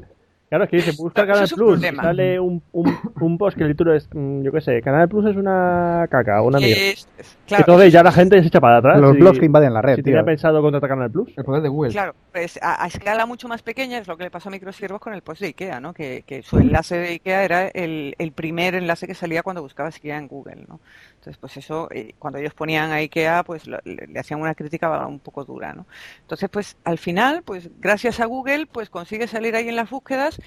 Claro, 0.54 0.66
es 0.66 0.70
que 0.70 0.78
dice, 0.78 0.92
busca 1.02 1.26
Canal 1.26 1.46
es 1.46 1.52
un 1.54 1.58
Plus, 1.58 1.72
problema. 1.72 2.04
sale 2.04 2.40
un, 2.40 2.62
un, 2.74 2.96
un 3.22 3.38
post 3.40 3.58
que 3.58 3.64
el 3.64 3.72
título 3.72 3.96
es, 3.96 4.08
mm, 4.14 4.44
yo 4.44 4.52
qué 4.52 4.62
sé, 4.62 4.82
Canal 4.84 5.10
Plus 5.10 5.26
es 5.32 5.36
una 5.36 6.06
caca, 6.12 6.44
una 6.44 6.60
mierda. 6.60 6.76
Es- 6.80 7.08
es- 7.18 7.38
Claro, 7.48 7.64
Entonces 7.68 7.92
ya 7.94 8.04
la 8.04 8.12
gente 8.12 8.40
se 8.40 8.48
echa 8.50 8.62
para 8.62 8.78
atrás. 8.78 9.00
Los 9.02 9.14
si- 9.16 9.20
blogs 9.20 9.40
que 9.40 9.46
invaden 9.48 9.74
la 9.74 9.82
red, 9.82 9.96
Si 9.96 10.04
tío. 10.04 10.12
tenía 10.12 10.24
pensado 10.24 10.62
contratar 10.62 10.90
Canal 10.90 11.10
Plus. 11.12 11.36
El 11.38 11.44
poder 11.44 11.62
de 11.64 11.70
Google. 11.70 11.92
Claro, 11.92 12.14
pues 12.32 12.60
a, 12.62 12.84
a 12.84 12.88
escala 12.88 13.26
mucho 13.26 13.48
más 13.48 13.64
pequeña 13.64 13.98
es 13.98 14.08
lo 14.08 14.16
que 14.16 14.26
le 14.26 14.30
pasó 14.32 14.50
a 14.50 14.52
Microsiervos 14.52 15.02
con 15.02 15.14
el 15.16 15.24
post 15.24 15.42
de 15.42 15.48
IKEA, 15.48 15.80
¿no? 15.80 15.92
Que, 15.94 16.24
que 16.26 16.44
su 16.44 16.60
enlace 16.60 16.98
de 16.98 17.08
IKEA 17.14 17.44
era 17.44 17.68
el, 17.70 18.16
el 18.20 18.32
primer 18.32 18.76
enlace 18.76 19.08
que 19.08 19.16
salía 19.16 19.42
cuando 19.42 19.62
buscabas 19.64 19.96
IKEA 19.96 20.18
en 20.20 20.28
Google, 20.28 20.66
¿no? 20.70 20.80
Entonces, 21.24 21.40
pues 21.40 21.56
eso, 21.56 21.88
eh, 21.90 22.16
cuando 22.20 22.38
ellos 22.38 22.54
ponían 22.54 22.92
a 22.92 22.96
IKEA, 22.96 23.44
pues 23.44 23.66
le, 23.66 23.80
hacían 24.20 24.42
una 24.42 24.56
crítica 24.56 25.08
un 25.08 25.20
poco 25.20 25.46
dura, 25.46 25.72
¿no? 25.72 25.88
Entonces, 26.20 26.50
pues 26.50 26.76
al 26.84 26.98
final, 26.98 27.44
pues 27.44 27.70
gracias 27.80 28.20
a 28.20 28.26
Google, 28.26 28.66
pues 28.66 28.90
consigues 28.90 29.30
salir 29.30 29.56
ahí 29.56 29.70
en 29.70 29.78
las 29.78 29.90
búsquedas 29.90 30.42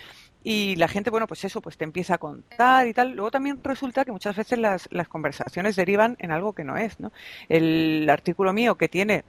y 0.45 0.77
la 0.77 0.87
gente, 0.87 1.09
bueno, 1.09 1.27
pues 1.27 1.47
eso, 1.47 1.63
pues 1.63 1.79
te 1.79 1.85
empieza 1.85 2.17
a 2.17 2.19
contar 2.19 2.87
y 2.87 2.93
tal. 2.93 3.13
Luego 3.13 3.31
también 3.31 3.59
resulta 3.65 4.05
que 4.05 4.13
muchas 4.13 4.37
veces 4.37 4.59
las, 4.59 4.87
las 4.91 5.09
conversaciones 5.09 5.77
derivan 5.77 6.17
en 6.19 6.31
algo 6.31 6.53
que 6.53 6.65
no 6.65 6.77
es, 6.77 7.01
¿no? 7.01 7.11
El 7.49 8.07
artículo 8.11 8.53
mío 8.53 8.75
que 8.75 8.91
tiene 8.91 9.25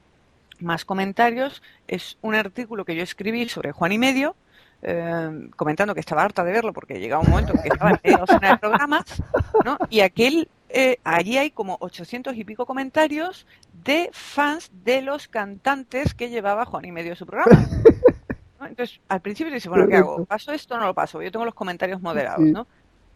más 0.59 0.83
comentarios 0.83 1.63
es 1.87 2.17
un 2.21 2.35
artículo 2.35 2.83
que 2.83 2.93
yo 2.93 3.03
escribí 3.03 3.47
sobre 3.47 3.71
Juan 3.71 3.93
y 3.93 3.97
Medio, 3.99 4.35
eh, 4.81 5.49
comentando 5.55 5.93
que 5.93 6.01
estaba 6.01 6.23
harta 6.23 6.43
de 6.43 6.51
verlo 6.51 6.73
porque 6.73 6.99
llegaba 6.99 7.23
un 7.23 7.29
momento 7.31 7.53
en 7.53 7.61
que 7.61 7.69
estaba 7.69 7.91
en 7.91 7.99
media 8.03 8.51
de 8.51 8.57
programas, 8.57 9.23
¿no? 9.63 9.77
Y 9.89 10.01
aquel, 10.01 10.49
eh, 10.69 10.97
allí 11.03 11.37
hay 11.37 11.51
como 11.51 11.77
800 11.79 12.35
y 12.35 12.43
pico 12.43 12.65
comentarios 12.65 13.47
de 13.83 14.09
fans 14.11 14.69
de 14.83 15.01
los 15.01 15.27
cantantes 15.27 16.13
que 16.13 16.29
llevaba 16.29 16.65
Juan 16.65 16.85
y 16.85 16.91
Medio 16.91 17.15
su 17.15 17.25
programa. 17.25 17.67
¿no? 18.59 18.65
Entonces, 18.65 18.99
al 19.07 19.21
principio 19.21 19.53
dice, 19.53 19.69
bueno, 19.69 19.87
¿qué 19.87 19.97
hago? 19.97 20.25
¿Paso 20.25 20.51
esto 20.51 20.75
o 20.75 20.77
no 20.77 20.87
lo 20.87 20.93
paso? 20.93 21.21
Yo 21.21 21.31
tengo 21.31 21.45
los 21.45 21.53
comentarios 21.53 22.01
moderados, 22.01 22.43
Sí. 22.43 22.51
¿no? 22.51 22.67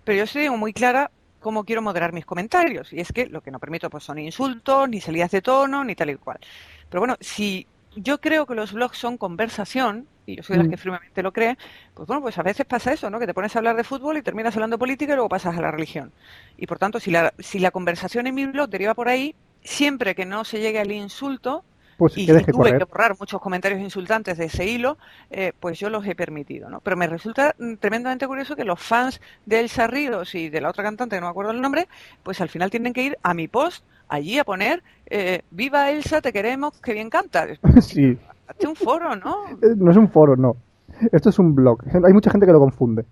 Pero 0.04 0.26
yo 0.26 0.32
tengo 0.32 0.58
muy 0.58 0.74
clara 0.74 1.12
cómo 1.40 1.64
quiero 1.64 1.82
moderar 1.82 2.14
mis 2.14 2.26
comentarios. 2.26 2.94
Y 2.94 3.00
es 3.00 3.12
que 3.12 3.26
lo 3.28 3.42
que 3.42 3.52
no 3.52 3.60
permito 3.60 3.90
pues 3.90 4.04
son 4.04 4.20
insultos, 4.20 4.88
ni 4.88 5.02
salidas 5.02 5.32
de 5.32 5.42
tono, 5.42 5.84
ni 5.84 5.96
tal 5.96 6.12
y 6.12 6.16
cual. 6.16 6.40
Pero 6.90 7.02
bueno, 7.02 7.18
si 7.20 7.68
yo 7.96 8.22
creo 8.22 8.46
que 8.46 8.56
los 8.56 8.74
blogs 8.74 8.98
son 8.98 9.18
conversación, 9.18 10.08
y 10.26 10.36
yo 10.38 10.44
soy 10.44 10.56
de 10.56 10.58
las 10.60 10.68
Mm. 10.68 10.72
que 10.72 10.78
firmemente 10.78 11.24
lo 11.24 11.32
cree, 11.32 11.58
pues 11.94 12.08
bueno, 12.08 12.22
pues 12.22 12.38
a 12.38 12.44
veces 12.44 12.66
pasa 12.66 12.94
eso, 12.94 13.10
¿no? 13.10 13.20
Que 13.20 13.28
te 13.28 13.34
pones 13.34 13.56
a 13.56 13.60
hablar 13.60 13.76
de 13.76 13.84
fútbol 13.84 14.18
y 14.18 14.22
terminas 14.22 14.56
hablando 14.56 14.76
de 14.76 14.80
política 14.80 15.14
y 15.14 15.16
luego 15.16 15.30
pasas 15.30 15.58
a 15.58 15.62
la 15.62 15.72
religión. 15.72 16.12
Y 16.58 16.68
por 16.68 16.80
tanto, 16.80 17.00
si 17.00 17.12
la, 17.12 17.34
si 17.40 17.60
la 17.60 17.72
conversación 17.72 18.28
en 18.28 18.36
mi 18.36 18.46
blog 18.46 18.70
deriva 18.70 18.94
por 18.94 19.10
ahí, 19.10 19.36
siempre 19.64 20.16
que 20.16 20.26
no 20.26 20.44
se 20.44 20.60
llegue 20.60 20.80
al 20.80 20.92
insulto, 20.92 21.64
Pues 21.98 22.18
y 22.18 22.26
que 22.26 22.34
deje 22.34 22.52
tuve 22.52 22.74
que 22.76 22.84
borrar 22.86 23.16
muchos 23.20 23.40
comentarios 23.42 23.80
insultantes 23.82 24.38
de 24.38 24.46
ese 24.46 24.66
hilo, 24.66 24.98
eh, 25.30 25.54
pues 25.60 25.80
yo 25.80 25.90
los 25.90 26.06
he 26.08 26.16
permitido, 26.16 26.70
¿no? 26.70 26.80
Pero 26.82 26.98
me 26.98 27.06
resulta 27.08 27.54
mm, 27.60 27.76
tremendamente 27.76 28.26
curioso 28.28 28.56
que 28.56 28.64
los 28.66 28.80
fans 28.82 29.22
de 29.46 29.60
Elsa 29.60 29.88
Ríos 29.88 30.34
y 30.36 30.50
de 30.50 30.62
la 30.62 30.70
otra 30.70 30.84
cantante, 30.84 31.16
que 31.16 31.20
no 31.22 31.28
me 31.28 31.32
acuerdo 31.32 31.52
el 31.52 31.62
nombre, 31.62 31.88
pues 32.24 32.42
al 32.42 32.50
final 32.50 32.72
tienen 32.72 32.94
que 32.94 33.04
ir 33.04 33.18
a 33.22 33.34
mi 33.36 33.48
post, 33.48 33.86
allí 34.08 34.40
a 34.40 34.44
poner, 34.46 34.84
eh, 35.06 35.44
viva 35.52 35.92
Elsa, 35.92 36.22
te 36.22 36.34
queremos, 36.34 36.80
que 36.82 36.94
bien 36.94 37.10
canta. 37.10 37.48
Sí. 37.82 38.18
Hazte 38.52 38.68
un 38.68 38.76
foro, 38.76 39.16
¿no? 39.16 39.46
Eh, 39.62 39.76
No 39.78 39.92
es 39.92 39.98
un 39.98 40.10
foro, 40.10 40.36
no. 40.36 40.56
Esto 41.12 41.30
es 41.30 41.40
un 41.40 41.56
blog. 41.56 41.80
Hay 42.06 42.14
mucha 42.14 42.30
gente 42.30 42.46
que 42.46 42.52
lo 42.52 42.60
confunde. 42.60 43.06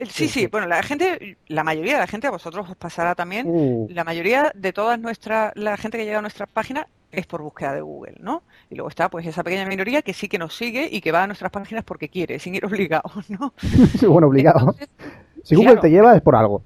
Sí, 0.00 0.28
sí, 0.28 0.46
bueno, 0.48 0.66
la 0.66 0.82
gente, 0.82 1.36
la 1.48 1.62
mayoría 1.62 1.94
de 1.94 2.00
la 2.00 2.06
gente, 2.06 2.26
a 2.26 2.30
vosotros 2.30 2.68
os 2.68 2.76
pasará 2.76 3.14
también, 3.14 3.46
Uh, 3.48 3.86
la 3.90 4.02
mayoría 4.04 4.50
de 4.54 4.72
todas 4.72 4.98
nuestra, 4.98 5.52
la 5.54 5.76
gente 5.76 5.98
que 5.98 6.04
llega 6.04 6.18
a 6.18 6.22
nuestra 6.22 6.46
página 6.46 6.88
es 7.12 7.26
por 7.26 7.42
búsqueda 7.42 7.74
de 7.74 7.80
Google, 7.80 8.16
¿no? 8.20 8.42
Y 8.70 8.74
luego 8.74 8.88
está 8.88 9.08
pues 9.08 9.24
esa 9.26 9.44
pequeña 9.44 9.66
minoría 9.66 10.02
que 10.02 10.12
sí 10.12 10.28
que 10.28 10.36
nos 10.38 10.56
sigue 10.56 10.88
y 10.90 11.00
que 11.00 11.12
va 11.12 11.22
a 11.22 11.26
nuestras 11.26 11.52
páginas 11.52 11.84
porque 11.84 12.08
quiere, 12.08 12.38
sin 12.40 12.54
ir 12.56 12.64
obligado, 12.66 13.10
¿no? 13.28 13.52
sí, 13.58 14.06
bueno, 14.06 14.26
obligado. 14.26 14.60
Entonces, 14.60 14.88
si 15.44 15.54
Google 15.54 15.72
claro. 15.74 15.80
te 15.82 15.90
lleva 15.90 16.16
es 16.16 16.22
por 16.22 16.34
algo. 16.36 16.62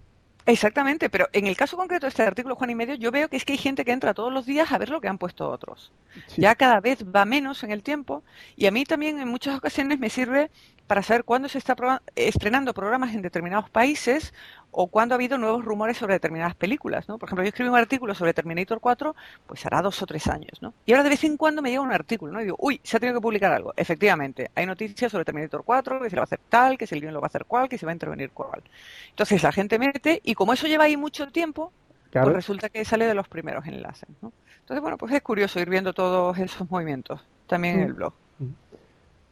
Exactamente, 0.52 1.10
pero 1.10 1.28
en 1.32 1.46
el 1.46 1.56
caso 1.56 1.76
concreto 1.76 2.06
de 2.06 2.10
este 2.10 2.22
artículo 2.22 2.56
Juan 2.56 2.70
y 2.70 2.74
medio, 2.74 2.94
yo 2.94 3.10
veo 3.10 3.28
que 3.28 3.36
es 3.36 3.44
que 3.44 3.52
hay 3.52 3.58
gente 3.58 3.84
que 3.84 3.92
entra 3.92 4.14
todos 4.14 4.32
los 4.32 4.46
días 4.46 4.72
a 4.72 4.78
ver 4.78 4.88
lo 4.90 5.00
que 5.00 5.08
han 5.08 5.18
puesto 5.18 5.48
otros. 5.48 5.92
Sí. 6.26 6.42
Ya 6.42 6.54
cada 6.54 6.80
vez 6.80 7.04
va 7.04 7.24
menos 7.24 7.62
en 7.62 7.70
el 7.70 7.82
tiempo 7.82 8.22
y 8.56 8.66
a 8.66 8.70
mí 8.70 8.84
también 8.84 9.20
en 9.20 9.28
muchas 9.28 9.56
ocasiones 9.56 9.98
me 9.98 10.10
sirve 10.10 10.50
para 10.88 11.02
saber 11.02 11.22
cuándo 11.24 11.48
se 11.48 11.58
está 11.58 11.76
estrenando 12.16 12.74
programas 12.74 13.14
en 13.14 13.22
determinados 13.22 13.68
países 13.70 14.34
o 14.70 14.86
cuándo 14.88 15.14
ha 15.14 15.16
habido 15.16 15.38
nuevos 15.38 15.64
rumores 15.64 15.98
sobre 15.98 16.14
determinadas 16.14 16.54
películas, 16.54 17.08
¿no? 17.08 17.18
Por 17.18 17.28
ejemplo, 17.28 17.44
yo 17.44 17.48
escribí 17.48 17.68
un 17.70 17.76
artículo 17.76 18.14
sobre 18.14 18.34
Terminator 18.34 18.80
4, 18.80 19.14
pues 19.46 19.64
hará 19.66 19.82
dos 19.82 20.02
o 20.02 20.06
tres 20.06 20.26
años, 20.26 20.60
¿no? 20.62 20.72
Y 20.86 20.92
ahora 20.92 21.04
de 21.04 21.10
vez 21.10 21.22
en 21.24 21.36
cuando 21.36 21.62
me 21.62 21.68
llega 21.70 21.82
un 21.82 21.92
artículo, 21.92 22.32
¿no? 22.32 22.40
Y 22.40 22.44
digo, 22.44 22.56
uy, 22.58 22.80
se 22.82 22.96
ha 22.96 23.00
tenido 23.00 23.18
que 23.18 23.22
publicar 23.22 23.52
algo. 23.52 23.72
Efectivamente, 23.76 24.50
hay 24.54 24.66
noticias 24.66 25.12
sobre 25.12 25.24
Terminator 25.24 25.62
4, 25.64 26.00
que 26.00 26.10
se 26.10 26.16
lo 26.16 26.20
va 26.20 26.24
a 26.24 26.24
hacer 26.24 26.40
tal, 26.48 26.76
que 26.78 26.86
si 26.86 26.94
el 26.94 27.02
guion 27.02 27.14
lo 27.14 27.20
va 27.20 27.26
a 27.26 27.28
hacer 27.28 27.44
cual, 27.44 27.68
que 27.68 27.78
se 27.78 27.86
va 27.86 27.92
a 27.92 27.94
intervenir 27.94 28.30
cual. 28.30 28.62
Entonces 29.10 29.42
la 29.42 29.52
gente 29.52 29.78
mete 29.78 30.20
y 30.24 30.34
como 30.34 30.54
eso 30.54 30.66
lleva 30.66 30.84
ahí 30.84 30.96
mucho 30.96 31.28
tiempo, 31.30 31.70
Claro. 32.10 32.28
pues 32.28 32.36
resulta 32.36 32.70
que 32.70 32.82
sale 32.86 33.06
de 33.06 33.12
los 33.14 33.28
primeros 33.28 33.66
enlaces, 33.66 34.08
¿no? 34.22 34.32
Entonces, 34.60 34.80
bueno, 34.80 34.96
pues 34.96 35.12
es 35.12 35.20
curioso 35.22 35.60
ir 35.60 35.68
viendo 35.68 35.92
todos 35.92 36.38
esos 36.38 36.70
movimientos 36.70 37.20
también 37.46 37.80
en 37.80 37.86
el 37.86 37.92
blog. 37.94 38.14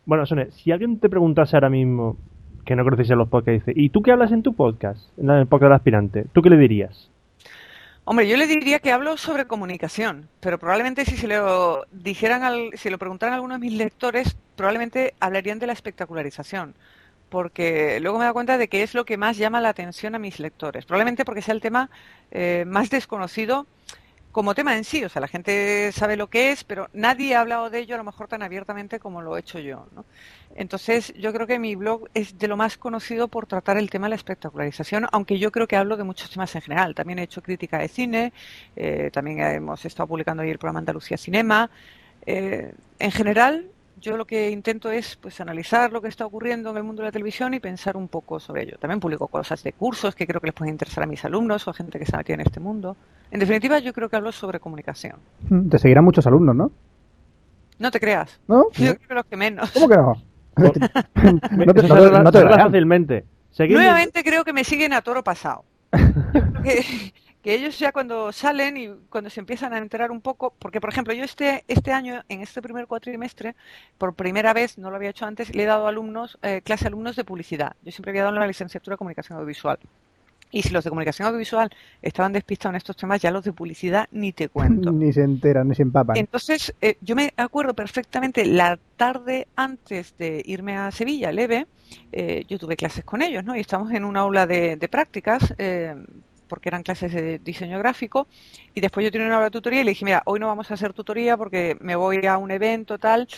Bueno, 0.06 0.24
Sone, 0.24 0.52
si 0.52 0.70
alguien 0.70 1.00
te 1.00 1.08
preguntase 1.08 1.56
ahora 1.56 1.68
mismo, 1.68 2.16
que 2.64 2.76
no 2.76 2.84
conoces 2.84 3.08
los 3.10 3.28
podcasts, 3.28 3.66
dice, 3.66 3.78
¿y 3.78 3.88
tú 3.90 4.02
qué 4.02 4.12
hablas 4.12 4.30
en 4.30 4.44
tu 4.44 4.54
podcast? 4.54 5.00
En 5.18 5.28
el 5.30 5.48
podcast 5.48 5.72
aspirante, 5.72 6.26
¿tú 6.32 6.42
qué 6.42 6.50
le 6.50 6.56
dirías? 6.56 7.10
Hombre, 8.04 8.28
yo 8.28 8.36
le 8.36 8.46
diría 8.46 8.78
que 8.78 8.92
hablo 8.92 9.16
sobre 9.16 9.46
comunicación, 9.46 10.28
pero 10.38 10.60
probablemente 10.60 11.04
si 11.04 11.16
se 11.16 11.26
lo 11.26 11.86
dijeran, 11.90 12.44
al, 12.44 12.70
si 12.74 12.88
lo 12.88 12.98
preguntaran 12.98 13.32
a 13.32 13.34
algunos 13.34 13.60
de 13.60 13.66
mis 13.66 13.76
lectores, 13.76 14.36
probablemente 14.54 15.14
hablarían 15.18 15.58
de 15.58 15.66
la 15.66 15.72
espectacularización, 15.72 16.76
porque 17.28 17.98
luego 18.00 18.18
me 18.18 18.22
he 18.22 18.26
dado 18.26 18.34
cuenta 18.34 18.58
de 18.58 18.68
que 18.68 18.84
es 18.84 18.94
lo 18.94 19.04
que 19.04 19.16
más 19.16 19.36
llama 19.36 19.60
la 19.60 19.70
atención 19.70 20.14
a 20.14 20.20
mis 20.20 20.38
lectores, 20.38 20.86
probablemente 20.86 21.24
porque 21.24 21.42
sea 21.42 21.54
el 21.54 21.60
tema 21.60 21.90
eh, 22.30 22.64
más 22.64 22.90
desconocido 22.90 23.66
como 24.36 24.54
tema 24.54 24.76
en 24.76 24.84
sí, 24.84 25.02
o 25.02 25.08
sea, 25.08 25.20
la 25.20 25.28
gente 25.28 25.90
sabe 25.92 26.14
lo 26.14 26.28
que 26.28 26.50
es, 26.50 26.62
pero 26.62 26.90
nadie 26.92 27.34
ha 27.34 27.40
hablado 27.40 27.70
de 27.70 27.78
ello 27.78 27.94
a 27.94 27.98
lo 27.98 28.04
mejor 28.04 28.28
tan 28.28 28.42
abiertamente 28.42 29.00
como 29.00 29.22
lo 29.22 29.34
he 29.34 29.40
hecho 29.40 29.58
yo, 29.60 29.88
¿no? 29.94 30.04
Entonces, 30.54 31.14
yo 31.14 31.32
creo 31.32 31.46
que 31.46 31.58
mi 31.58 31.74
blog 31.74 32.10
es 32.12 32.36
de 32.36 32.46
lo 32.46 32.58
más 32.58 32.76
conocido 32.76 33.28
por 33.28 33.46
tratar 33.46 33.78
el 33.78 33.88
tema 33.88 34.08
de 34.08 34.10
la 34.10 34.16
espectacularización, 34.16 35.06
aunque 35.10 35.38
yo 35.38 35.50
creo 35.50 35.66
que 35.66 35.76
hablo 35.76 35.96
de 35.96 36.04
muchos 36.04 36.28
temas 36.28 36.54
en 36.54 36.60
general. 36.60 36.94
También 36.94 37.18
he 37.18 37.22
hecho 37.22 37.42
crítica 37.42 37.78
de 37.78 37.88
cine, 37.88 38.34
eh, 38.76 39.08
también 39.10 39.40
hemos 39.40 39.82
estado 39.86 40.06
publicando 40.06 40.42
ahí 40.42 40.50
el 40.50 40.58
programa 40.58 40.80
Andalucía 40.80 41.16
Cinema. 41.16 41.70
Eh, 42.26 42.74
en 42.98 43.10
general, 43.12 43.70
yo 44.00 44.16
lo 44.16 44.24
que 44.26 44.50
intento 44.50 44.90
es 44.90 45.16
pues 45.16 45.40
analizar 45.40 45.92
lo 45.92 46.00
que 46.00 46.08
está 46.08 46.26
ocurriendo 46.26 46.70
en 46.70 46.76
el 46.76 46.84
mundo 46.84 47.02
de 47.02 47.08
la 47.08 47.12
televisión 47.12 47.54
y 47.54 47.60
pensar 47.60 47.96
un 47.96 48.08
poco 48.08 48.38
sobre 48.38 48.62
ello. 48.62 48.76
También 48.78 49.00
publico 49.00 49.26
cosas 49.28 49.62
de 49.62 49.72
cursos 49.72 50.14
que 50.14 50.26
creo 50.26 50.40
que 50.40 50.48
les 50.48 50.54
pueden 50.54 50.74
interesar 50.74 51.04
a 51.04 51.06
mis 51.06 51.24
alumnos 51.24 51.66
o 51.66 51.70
a 51.70 51.74
gente 51.74 51.98
que 51.98 52.04
está 52.04 52.18
metida 52.18 52.34
en 52.34 52.40
este 52.40 52.60
mundo. 52.60 52.96
En 53.30 53.40
definitiva, 53.40 53.78
yo 53.78 53.92
creo 53.92 54.08
que 54.08 54.16
hablo 54.16 54.32
sobre 54.32 54.60
comunicación. 54.60 55.16
Mm, 55.48 55.68
Te 55.68 55.78
seguirán 55.78 56.04
muchos 56.04 56.26
alumnos, 56.26 56.54
¿no? 56.54 56.70
No 57.78 57.90
te 57.90 58.00
creas. 58.00 58.40
¿No? 58.48 58.70
Yo 58.72 58.96
creo 58.96 59.08
que 59.08 59.14
los 59.14 59.26
que 59.26 59.36
menos. 59.36 59.70
¿Cómo 59.72 59.88
que 59.88 59.96
no? 59.96 60.14
no 60.56 60.72
te, 60.72 60.80
no 60.80 61.74
te, 61.74 61.80
se 61.82 61.88
no 61.88 62.32
se 62.32 62.48
fácilmente. 62.48 63.24
Nuevamente 63.58 64.22
creo 64.22 64.44
que 64.44 64.52
me 64.52 64.64
siguen 64.64 64.92
a 64.92 65.00
toro 65.00 65.24
pasado. 65.24 65.64
Yo 65.92 66.00
creo 66.12 66.62
que, 66.62 66.84
que 67.46 67.54
ellos 67.54 67.78
ya 67.78 67.92
cuando 67.92 68.32
salen 68.32 68.76
y 68.76 68.88
cuando 69.08 69.30
se 69.30 69.38
empiezan 69.38 69.72
a 69.72 69.78
enterar 69.78 70.10
un 70.10 70.20
poco, 70.20 70.52
porque 70.58 70.80
por 70.80 70.90
ejemplo 70.90 71.14
yo 71.14 71.22
este, 71.22 71.62
este 71.68 71.92
año, 71.92 72.24
en 72.28 72.40
este 72.40 72.60
primer 72.60 72.88
cuatrimestre, 72.88 73.54
por 73.98 74.14
primera 74.14 74.52
vez, 74.52 74.78
no 74.78 74.90
lo 74.90 74.96
había 74.96 75.10
hecho 75.10 75.26
antes, 75.26 75.54
le 75.54 75.62
he 75.62 75.66
dado 75.66 75.86
alumnos, 75.86 76.40
eh, 76.42 76.60
clase 76.64 76.86
a 76.86 76.88
alumnos 76.88 77.14
de 77.14 77.22
publicidad. 77.22 77.76
Yo 77.84 77.92
siempre 77.92 78.10
había 78.10 78.24
dado 78.24 78.34
la 78.34 78.48
licenciatura 78.48 78.94
de 78.94 78.98
comunicación 78.98 79.38
audiovisual. 79.38 79.78
Y 80.50 80.62
si 80.62 80.70
los 80.70 80.82
de 80.82 80.90
comunicación 80.90 81.28
audiovisual 81.28 81.70
estaban 82.02 82.32
despistados 82.32 82.72
en 82.72 82.76
estos 82.78 82.96
temas, 82.96 83.22
ya 83.22 83.30
los 83.30 83.44
de 83.44 83.52
publicidad 83.52 84.08
ni 84.10 84.32
te 84.32 84.48
cuento. 84.48 84.90
Ni 84.90 85.12
se 85.12 85.22
enteran, 85.22 85.68
ni 85.68 85.76
se 85.76 85.82
empapan. 85.82 86.16
Entonces, 86.16 86.74
eh, 86.80 86.96
yo 87.00 87.14
me 87.14 87.32
acuerdo 87.36 87.74
perfectamente 87.74 88.44
la 88.44 88.76
tarde 88.96 89.46
antes 89.54 90.18
de 90.18 90.42
irme 90.46 90.76
a 90.76 90.90
Sevilla, 90.90 91.30
leve, 91.30 91.68
eh, 92.10 92.44
yo 92.48 92.58
tuve 92.58 92.74
clases 92.74 93.04
con 93.04 93.22
ellos, 93.22 93.44
¿no? 93.44 93.54
Y 93.54 93.60
estamos 93.60 93.92
en 93.92 94.04
un 94.04 94.16
aula 94.16 94.48
de, 94.48 94.74
de 94.74 94.88
prácticas, 94.88 95.54
eh, 95.58 95.94
porque 96.48 96.68
eran 96.68 96.82
clases 96.82 97.12
de 97.12 97.38
diseño 97.38 97.78
gráfico, 97.78 98.28
y 98.74 98.80
después 98.80 99.04
yo 99.04 99.10
tenía 99.10 99.26
una 99.26 99.36
hora 99.36 99.46
de 99.46 99.50
tutoría 99.50 99.80
y 99.80 99.84
le 99.84 99.90
dije, 99.90 100.04
mira, 100.04 100.22
hoy 100.26 100.40
no 100.40 100.46
vamos 100.46 100.70
a 100.70 100.74
hacer 100.74 100.92
tutoría 100.92 101.36
porque 101.36 101.76
me 101.80 101.96
voy 101.96 102.24
a 102.26 102.38
un 102.38 102.50
evento 102.50 102.98
tal 102.98 103.28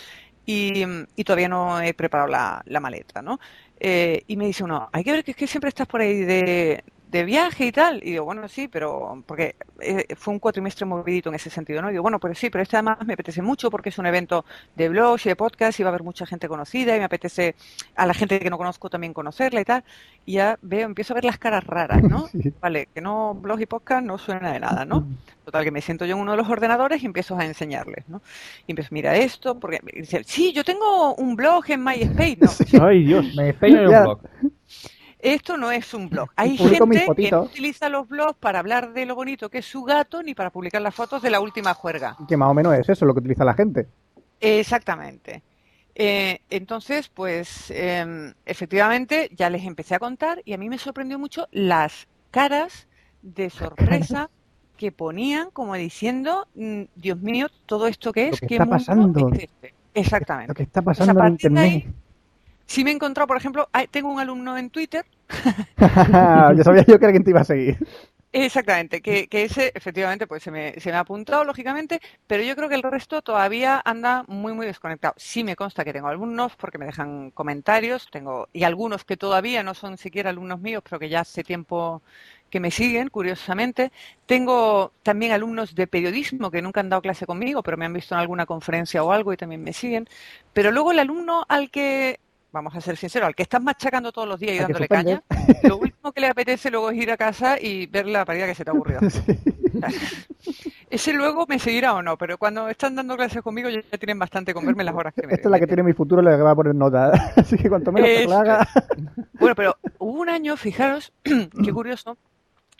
y, 0.45 1.23
todavía 1.23 1.47
no 1.47 1.79
he 1.81 1.93
preparado 1.93 2.27
la, 2.27 2.79
maleta, 2.79 3.21
¿no? 3.21 3.39
Eh, 3.79 4.23
y 4.27 4.35
me 4.35 4.47
dice 4.47 4.63
uno, 4.63 4.89
hay 4.91 5.03
que 5.03 5.11
ver 5.11 5.23
que 5.23 5.33
que 5.33 5.47
siempre 5.47 5.69
estás 5.69 5.87
por 5.87 6.01
ahí 6.01 6.17
de, 6.19 6.83
de 7.09 7.23
viaje 7.23 7.65
y 7.65 7.71
tal. 7.71 7.97
Y 8.03 8.11
digo, 8.11 8.25
bueno, 8.25 8.47
sí, 8.47 8.67
pero 8.67 9.23
porque 9.25 9.55
eh, 9.81 10.05
fue 10.15 10.33
un 10.33 10.39
cuatrimestre 10.39 10.85
movidito 10.85 11.29
en 11.29 11.35
ese 11.35 11.49
sentido, 11.49 11.81
¿no? 11.81 11.89
Y 11.89 11.93
digo, 11.93 12.03
bueno, 12.03 12.19
pero 12.19 12.35
sí, 12.35 12.49
pero 12.51 12.61
este 12.61 12.75
además 12.77 12.99
me 13.05 13.13
apetece 13.13 13.41
mucho 13.41 13.71
porque 13.71 13.89
es 13.89 13.97
un 13.97 14.05
evento 14.05 14.45
de 14.75 14.89
blogs 14.89 15.25
y 15.25 15.29
de 15.29 15.35
podcast 15.35 15.79
y 15.79 15.83
va 15.83 15.89
a 15.89 15.91
haber 15.91 16.03
mucha 16.03 16.25
gente 16.27 16.47
conocida 16.47 16.95
y 16.95 16.99
me 16.99 17.05
apetece 17.05 17.55
a 17.95 18.05
la 18.05 18.13
gente 18.13 18.39
que 18.39 18.49
no 18.51 18.57
conozco 18.59 18.89
también 18.91 19.13
conocerla 19.13 19.61
y 19.61 19.65
tal. 19.65 19.83
Y 20.25 20.33
ya 20.33 20.59
veo, 20.61 20.85
empiezo 20.85 21.13
a 21.13 21.15
ver 21.15 21.25
las 21.25 21.39
caras 21.39 21.63
raras, 21.65 22.03
¿no? 22.03 22.27
Sí. 22.31 22.53
Vale, 22.61 22.87
que 22.93 23.01
no 23.01 23.33
blog 23.33 23.59
y 23.61 23.65
podcast 23.65 24.05
no 24.05 24.17
suena 24.19 24.51
de 24.53 24.59
nada, 24.59 24.85
¿no? 24.85 25.07
Total, 25.45 25.63
que 25.63 25.71
me 25.71 25.81
siento 25.81 26.05
yo 26.05 26.15
en 26.15 26.21
uno 26.21 26.31
de 26.31 26.37
los 26.37 26.47
ordenadores 26.47 27.01
y 27.01 27.07
empiezo 27.07 27.35
a 27.35 27.43
enseñarles, 27.43 28.07
¿no? 28.07 28.21
Y 28.67 28.73
empiezo, 28.73 28.89
mira 28.93 29.15
esto, 29.15 29.59
porque 29.59 29.79
dice, 29.95 30.21
sí, 30.25 30.53
yo 30.53 30.63
tengo 30.63 31.15
un 31.15 31.35
blog 31.35 31.63
en 31.71 31.83
MySpace, 31.83 32.37
¿no? 32.39 32.51
Ay, 32.85 33.03
Dios. 33.05 33.25
En 33.35 33.73
Ya. 33.89 33.97
un 33.99 34.03
blog. 34.03 34.19
Esto 35.19 35.57
no 35.57 35.71
es 35.71 35.93
un 35.93 36.09
blog. 36.09 36.29
Hay 36.37 36.57
gente 36.57 37.05
que 37.15 37.31
no 37.31 37.41
utiliza 37.43 37.89
los 37.89 38.07
blogs 38.07 38.37
para 38.39 38.59
hablar 38.59 38.93
de 38.93 39.05
lo 39.05 39.15
bonito 39.15 39.49
que 39.49 39.57
es 39.57 39.65
su 39.65 39.83
gato 39.83 40.23
ni 40.23 40.33
para 40.33 40.49
publicar 40.49 40.81
las 40.81 40.95
fotos 40.95 41.21
de 41.21 41.29
la 41.29 41.41
última 41.41 41.73
juerga. 41.73 42.15
Que 42.27 42.37
más 42.37 42.49
o 42.49 42.53
menos 42.53 42.73
es 42.75 42.87
eso 42.87 43.05
lo 43.05 43.13
que 43.13 43.19
utiliza 43.19 43.43
la 43.43 43.53
gente. 43.53 43.87
Exactamente. 44.39 45.43
Eh, 45.93 46.39
entonces, 46.49 47.09
pues 47.09 47.69
em, 47.71 48.33
efectivamente 48.45 49.29
ya 49.35 49.49
les 49.49 49.65
empecé 49.65 49.95
a 49.95 49.99
contar 49.99 50.41
y 50.45 50.53
a 50.53 50.57
mí 50.57 50.69
me 50.69 50.77
sorprendió 50.77 51.19
mucho 51.19 51.47
las 51.51 52.07
caras 52.31 52.87
de 53.21 53.49
sorpresa 53.49 54.29
que 54.77 54.93
ponían 54.93 55.51
como 55.51 55.75
diciendo, 55.75 56.47
mm, 56.55 56.83
Dios 56.95 57.19
mío, 57.19 57.47
todo 57.65 57.87
esto 57.87 58.13
que 58.13 58.27
Lo 58.27 58.33
es, 58.33 58.39
que 58.39 58.47
¿qué 58.47 58.55
está 58.55 58.65
mundo 58.65 58.77
pasando. 58.77 59.29
Exactamente. 59.93 60.47
Lo 60.47 60.55
que 60.55 60.63
está 60.63 60.81
pasando 60.81 61.37
en 61.41 61.57
ahí. 61.57 61.93
Sí 62.69 62.83
me 62.83 62.91
he 62.91 62.93
encontrado, 62.93 63.27
por 63.27 63.37
ejemplo, 63.37 63.69
tengo 63.91 64.11
un 64.11 64.19
alumno 64.19 64.57
en 64.57 64.69
Twitter 64.69 65.05
ya 65.77 66.63
sabía 66.63 66.85
yo 66.87 66.99
que 66.99 67.05
alguien 67.05 67.23
te 67.23 67.31
iba 67.31 67.41
a 67.41 67.43
seguir. 67.43 67.77
Exactamente, 68.31 69.01
que, 69.01 69.27
que 69.27 69.43
ese 69.45 69.71
efectivamente 69.73 70.27
pues 70.27 70.43
se 70.43 70.51
me, 70.51 70.79
se 70.79 70.91
me 70.91 70.97
ha 70.97 70.99
apuntado 70.99 71.43
lógicamente, 71.45 71.99
pero 72.27 72.43
yo 72.43 72.55
creo 72.55 72.69
que 72.69 72.75
el 72.75 72.83
resto 72.83 73.23
todavía 73.23 73.81
anda 73.83 74.23
muy 74.27 74.53
muy 74.53 74.67
desconectado. 74.67 75.15
Sí 75.17 75.43
me 75.43 75.55
consta 75.55 75.83
que 75.83 75.93
tengo 75.93 76.09
alumnos 76.09 76.55
porque 76.55 76.77
me 76.77 76.85
dejan 76.85 77.31
comentarios, 77.31 78.07
tengo 78.11 78.47
y 78.53 78.63
algunos 78.65 79.03
que 79.03 79.17
todavía 79.17 79.63
no 79.63 79.73
son 79.73 79.97
siquiera 79.97 80.29
alumnos 80.29 80.59
míos, 80.61 80.83
pero 80.87 80.99
que 80.99 81.09
ya 81.09 81.21
hace 81.21 81.43
tiempo 81.43 82.03
que 82.51 82.59
me 82.59 82.69
siguen, 82.71 83.09
curiosamente. 83.09 83.91
Tengo 84.27 84.93
también 85.03 85.31
alumnos 85.31 85.73
de 85.73 85.87
periodismo 85.87 86.51
que 86.51 86.61
nunca 86.61 86.81
han 86.81 86.89
dado 86.89 87.01
clase 87.01 87.25
conmigo, 87.25 87.63
pero 87.63 87.77
me 87.77 87.85
han 87.85 87.93
visto 87.93 88.13
en 88.15 88.21
alguna 88.21 88.45
conferencia 88.45 89.03
o 89.03 89.11
algo 89.11 89.33
y 89.33 89.37
también 89.37 89.63
me 89.63 89.73
siguen. 89.73 90.07
Pero 90.53 90.71
luego 90.71 90.91
el 90.91 90.99
alumno 90.99 91.45
al 91.49 91.71
que, 91.71 92.19
vamos 92.51 92.75
a 92.75 92.81
ser 92.81 92.97
sinceros, 92.97 93.27
al 93.27 93.35
que 93.35 93.43
estás 93.43 93.61
machacando 93.61 94.11
todos 94.11 94.27
los 94.27 94.39
días 94.39 94.53
y 94.53 94.57
que 94.57 94.63
dándole 94.63 94.87
caña, 94.87 95.23
lo 95.63 95.77
último 95.77 96.11
que 96.11 96.21
le 96.21 96.27
apetece 96.27 96.69
luego 96.71 96.91
es 96.91 96.97
ir 96.97 97.11
a 97.11 97.17
casa 97.17 97.59
y 97.59 97.85
ver 97.87 98.07
la 98.07 98.25
partida 98.25 98.47
que 98.47 98.55
se 98.55 98.63
te 98.63 98.71
ha 98.71 98.73
aburrido. 98.73 99.01
Ese 100.89 101.13
luego 101.13 101.45
me 101.47 101.59
seguirá 101.59 101.93
o 101.93 102.01
no, 102.01 102.17
pero 102.17 102.37
cuando 102.37 102.67
están 102.69 102.95
dando 102.95 103.15
clases 103.15 103.43
conmigo 103.43 103.69
ya 103.69 103.81
tienen 103.97 104.17
bastante 104.17 104.53
con 104.53 104.65
verme 104.65 104.83
las 104.83 104.95
horas 104.95 105.13
que 105.13 105.27
me 105.27 105.33
Esta 105.33 105.47
es 105.47 105.51
la 105.51 105.59
que 105.59 105.67
tiene 105.67 105.83
mi 105.83 105.93
futuro, 105.93 106.21
le 106.21 106.35
va 106.35 106.51
a 106.51 106.55
poner 106.55 106.73
nota. 106.73 107.11
Así 107.35 107.57
que 107.57 107.69
cuanto 107.69 107.91
menos 107.91 108.09
te 108.09 108.21
Eso 108.23 108.29
la 108.29 108.39
haga. 108.39 108.67
Bueno, 109.33 109.55
pero 109.55 109.77
hubo 109.99 110.19
un 110.19 110.29
año, 110.29 110.57
fijaros, 110.57 111.13
qué 111.23 111.71
curioso, 111.71 112.17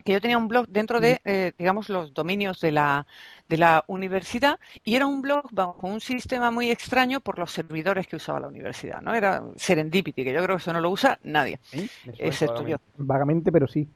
que 0.03 0.13
yo 0.13 0.21
tenía 0.21 0.37
un 0.37 0.47
blog 0.47 0.67
dentro 0.67 0.99
de, 0.99 1.21
eh, 1.25 1.53
digamos, 1.57 1.89
los 1.89 2.13
dominios 2.13 2.59
de 2.61 2.71
la, 2.71 3.05
de 3.47 3.57
la 3.57 3.83
universidad 3.87 4.59
y 4.83 4.95
era 4.95 5.05
un 5.07 5.21
blog 5.21 5.47
bajo 5.51 5.87
un 5.87 5.99
sistema 6.01 6.51
muy 6.51 6.71
extraño 6.71 7.19
por 7.21 7.39
los 7.39 7.51
servidores 7.51 8.07
que 8.07 8.15
usaba 8.17 8.39
la 8.39 8.47
universidad, 8.47 9.01
¿no? 9.01 9.13
Era 9.15 9.43
Serendipity, 9.55 10.23
que 10.23 10.33
yo 10.33 10.43
creo 10.43 10.57
que 10.57 10.61
eso 10.61 10.73
no 10.73 10.81
lo 10.81 10.89
usa 10.91 11.19
nadie, 11.23 11.59
suena 11.69 11.89
excepto 12.17 12.63
yo. 12.63 12.77
Vagamente, 12.97 13.51
pero 13.51 13.67
sí. 13.67 13.87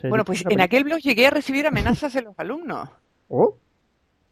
Sí, 0.00 0.08
Bueno, 0.08 0.22
sí. 0.22 0.26
pues 0.26 0.44
en 0.48 0.60
aquel 0.60 0.84
blog 0.84 0.98
llegué 1.00 1.26
a 1.26 1.30
recibir 1.30 1.66
amenazas 1.66 2.12
de 2.14 2.22
los 2.22 2.38
alumnos. 2.38 2.88
Oh, 3.28 3.56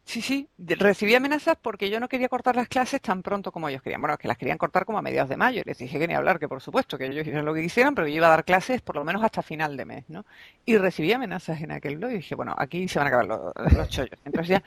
Sí, 0.08 0.22
sí, 0.22 0.48
recibí 0.56 1.14
amenazas 1.14 1.58
porque 1.60 1.90
yo 1.90 2.00
no 2.00 2.08
quería 2.08 2.30
cortar 2.30 2.56
las 2.56 2.66
clases 2.68 3.02
tan 3.02 3.22
pronto 3.22 3.52
como 3.52 3.68
ellos 3.68 3.82
querían. 3.82 4.00
Bueno, 4.00 4.14
es 4.14 4.18
que 4.18 4.26
las 4.26 4.38
querían 4.38 4.56
cortar 4.56 4.86
como 4.86 4.96
a 4.96 5.02
mediados 5.02 5.28
de 5.28 5.36
mayo. 5.36 5.60
Y 5.60 5.68
les 5.68 5.76
dije 5.76 5.98
que 5.98 6.08
ni 6.08 6.14
hablar, 6.14 6.38
que 6.38 6.48
por 6.48 6.62
supuesto, 6.62 6.96
que 6.96 7.04
ellos 7.06 7.20
hicieran 7.26 7.44
lo 7.44 7.52
que 7.52 7.60
quisieran, 7.60 7.94
pero 7.94 8.08
yo 8.08 8.14
iba 8.14 8.26
a 8.26 8.30
dar 8.30 8.44
clases 8.46 8.80
por 8.80 8.96
lo 8.96 9.04
menos 9.04 9.22
hasta 9.22 9.42
final 9.42 9.76
de 9.76 9.84
mes, 9.84 10.04
¿no? 10.08 10.24
Y 10.64 10.78
recibí 10.78 11.12
amenazas 11.12 11.60
en 11.60 11.72
aquel 11.72 11.98
blog 11.98 12.12
y 12.12 12.14
dije, 12.14 12.34
bueno, 12.34 12.54
aquí 12.56 12.88
se 12.88 12.98
van 12.98 13.08
a 13.08 13.10
acabar 13.10 13.26
los, 13.26 13.74
los 13.76 13.88
chollos. 13.90 14.18
Entonces 14.24 14.48
ya 14.48 14.62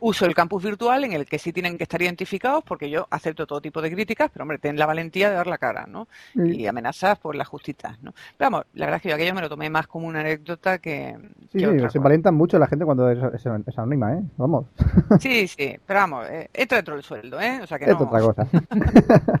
uso 0.00 0.26
el 0.26 0.34
campus 0.34 0.62
virtual 0.62 1.04
en 1.04 1.12
el 1.12 1.24
que 1.24 1.38
sí 1.38 1.52
tienen 1.52 1.78
que 1.78 1.84
estar 1.84 2.00
identificados 2.02 2.62
porque 2.64 2.90
yo 2.90 3.06
acepto 3.10 3.46
todo 3.46 3.60
tipo 3.60 3.80
de 3.80 3.90
críticas, 3.90 4.30
pero 4.32 4.42
hombre, 4.42 4.58
ten 4.58 4.76
la 4.78 4.84
valentía 4.86 5.30
de 5.30 5.36
dar 5.36 5.46
la 5.46 5.56
cara, 5.56 5.86
¿no? 5.88 6.08
Y 6.34 6.66
amenazas 6.66 7.18
por 7.18 7.34
las 7.36 7.48
justitas, 7.48 7.98
¿no? 8.02 8.12
Pero 8.36 8.50
vamos, 8.50 8.66
la 8.74 8.86
verdad 8.86 8.96
es 8.96 9.02
que 9.02 9.08
yo 9.08 9.14
aquello 9.14 9.34
me 9.34 9.40
lo 9.40 9.48
tomé 9.48 9.70
más 9.70 9.86
como 9.86 10.06
una 10.06 10.20
anécdota 10.20 10.78
que, 10.78 11.16
sí, 11.52 11.58
que 11.58 11.58
sí, 11.60 11.64
otra 11.66 11.88
se 11.90 11.98
valientan 12.00 12.34
mucho 12.34 12.58
la 12.58 12.66
gente 12.66 12.84
cuando 12.84 13.08
es, 13.10 13.18
es- 13.34 13.46
es 13.66 13.78
anónima, 13.78 14.12
¿eh? 14.14 14.22
Vamos, 14.36 14.66
Sí, 15.20 15.48
sí, 15.48 15.76
pero 15.86 16.00
vamos, 16.00 16.26
eh, 16.28 16.50
entra 16.52 16.76
dentro 16.76 16.94
del 16.94 17.02
sueldo, 17.04 17.40
¿eh? 17.40 17.60
O 17.62 17.66
sea 17.66 17.78
que 17.78 17.84
es 17.86 17.90
no... 17.98 18.00
otra 18.04 18.20
cosa. 18.20 18.46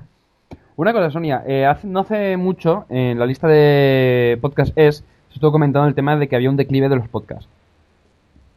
Una 0.76 0.92
cosa, 0.92 1.10
Sonia, 1.10 1.44
eh, 1.46 1.66
hace- 1.66 1.86
no 1.86 2.00
hace 2.00 2.36
mucho 2.36 2.86
en 2.88 3.18
la 3.18 3.26
lista 3.26 3.46
de 3.46 4.38
podcast 4.40 4.72
es, 4.76 4.96
se 5.28 5.34
estuvo 5.34 5.52
comentando 5.52 5.86
el 5.86 5.94
tema 5.94 6.16
de 6.16 6.26
que 6.28 6.34
había 6.36 6.50
un 6.50 6.56
declive 6.56 6.88
de 6.88 6.96
los 6.96 7.08
podcasts. 7.08 7.48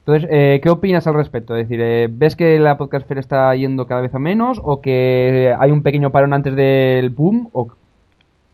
Entonces, 0.08 0.30
eh, 0.32 0.62
¿qué 0.64 0.70
opinas 0.70 1.06
al 1.06 1.16
respecto? 1.16 1.54
Es 1.58 1.68
decir, 1.68 1.82
eh, 1.82 2.08
¿ves 2.10 2.38
que 2.38 2.58
la 2.60 2.78
podcastfera 2.78 3.20
está 3.20 3.54
yendo 3.56 3.88
cada 3.88 4.00
vez 4.00 4.16
a 4.16 4.20
menos 4.20 4.58
o 4.64 4.80
que 4.80 5.54
hay 5.60 5.70
un 5.70 5.84
pequeño 5.84 6.14
parón 6.14 6.34
antes 6.34 6.56
del 6.56 7.10
boom? 7.10 7.50
O... 7.52 7.68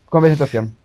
¿Cómo 0.06 0.22
ves 0.22 0.30
la 0.30 0.34
situación? 0.34 0.76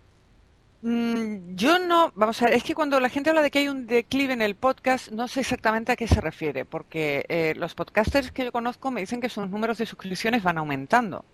Mm, 0.84 1.56
Yo 1.56 1.80
no, 1.80 2.12
vamos 2.14 2.40
a 2.42 2.46
ver, 2.46 2.54
es 2.54 2.64
que 2.64 2.76
cuando 2.76 3.00
la 3.00 3.10
gente 3.10 3.32
habla 3.32 3.42
de 3.42 3.50
que 3.50 3.60
hay 3.60 3.68
un 3.68 3.88
declive 3.88 4.34
en 4.34 4.44
el 4.44 4.54
podcast, 4.54 5.12
no 5.12 5.28
sé 5.28 5.40
exactamente 5.40 5.92
a 5.92 5.96
qué 5.96 6.08
se 6.08 6.22
refiere, 6.22 6.66
porque 6.66 7.26
eh, 7.30 7.56
los 7.58 7.74
podcasters 7.74 8.32
que 8.32 8.46
yo 8.46 8.52
conozco 8.52 8.92
me 8.92 9.02
dicen 9.02 9.22
que 9.22 9.30
sus 9.30 9.50
números 9.50 9.80
de 9.80 9.88
suscripciones 9.88 10.44
van 10.44 10.60
aumentando, 10.60 11.26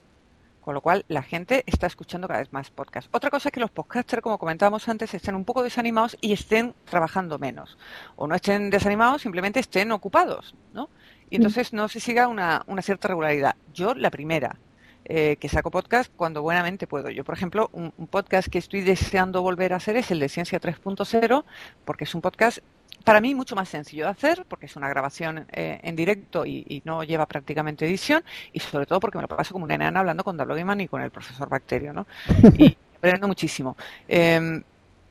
con 0.66 0.74
lo 0.74 0.82
cual 0.82 1.06
la 1.10 1.22
gente 1.22 1.64
está 1.68 1.86
escuchando 1.86 2.28
cada 2.28 2.40
vez 2.40 2.52
más 2.52 2.72
podcasts. 2.72 3.08
Otra 3.14 3.30
cosa 3.30 3.50
es 3.50 3.54
que 3.54 3.60
los 3.60 3.70
podcasters, 3.70 4.24
como 4.24 4.40
comentábamos 4.40 4.90
antes, 4.90 5.14
estén 5.14 5.36
un 5.36 5.46
poco 5.46 5.62
desanimados 5.62 6.18
y 6.22 6.34
estén 6.34 6.74
trabajando 6.86 7.38
menos, 7.38 7.78
o 8.16 8.26
no 8.26 8.34
estén 8.34 8.72
desanimados, 8.72 9.22
simplemente 9.22 9.60
estén 9.60 9.92
ocupados, 9.92 10.56
¿no? 10.74 10.90
Y 11.30 11.36
entonces 11.36 11.72
no 11.72 11.88
se 11.88 12.00
siga 12.00 12.28
una, 12.28 12.64
una 12.66 12.82
cierta 12.82 13.08
regularidad. 13.10 13.56
Yo, 13.76 13.94
la 13.94 14.10
primera, 14.10 14.58
eh, 15.06 15.38
que 15.40 15.50
saco 15.50 15.70
podcast 15.70 16.12
cuando 16.16 16.42
buenamente 16.42 16.88
puedo. 16.88 17.12
Yo, 17.12 17.24
por 17.24 17.36
ejemplo, 17.36 17.70
un, 17.72 17.94
un 17.96 18.08
podcast 18.08 18.48
que 18.48 18.58
estoy 18.58 18.82
deseando 18.82 19.44
volver 19.44 19.72
a 19.72 19.76
hacer 19.76 19.98
es 19.98 20.10
el 20.10 20.20
de 20.20 20.30
Ciencia 20.30 20.60
3.0, 20.60 21.44
porque 21.86 22.06
es 22.06 22.16
un 22.16 22.22
podcast 22.22 22.58
para 23.06 23.22
mí 23.22 23.36
mucho 23.36 23.56
más 23.56 23.70
sencillo 23.70 24.06
de 24.06 24.12
hacer, 24.12 24.46
porque 24.50 24.66
es 24.66 24.76
una 24.76 24.90
grabación 24.90 25.48
eh, 25.54 25.80
en 25.84 25.96
directo 25.96 26.46
y, 26.46 26.66
y 26.68 26.82
no 26.86 27.04
lleva 27.04 27.28
prácticamente 27.28 27.86
edición, 27.86 28.24
y 28.52 28.60
sobre 28.60 28.86
todo 28.86 29.00
porque 29.00 29.18
me 29.18 29.24
lo 29.24 29.28
paso 29.30 29.54
como 29.54 29.66
una 29.66 29.76
enana 29.76 30.02
hablando 30.02 30.24
con 30.26 30.38
Dablo 30.38 30.56
Gaiman 30.56 30.82
y 30.82 30.88
con 30.90 31.02
el 31.02 31.12
profesor 31.12 31.50
Bacterio, 31.50 31.94
¿no? 31.94 32.08
Y 32.58 32.78
aprendo 32.98 33.28
muchísimo. 33.28 33.78
Em, 34.08 34.64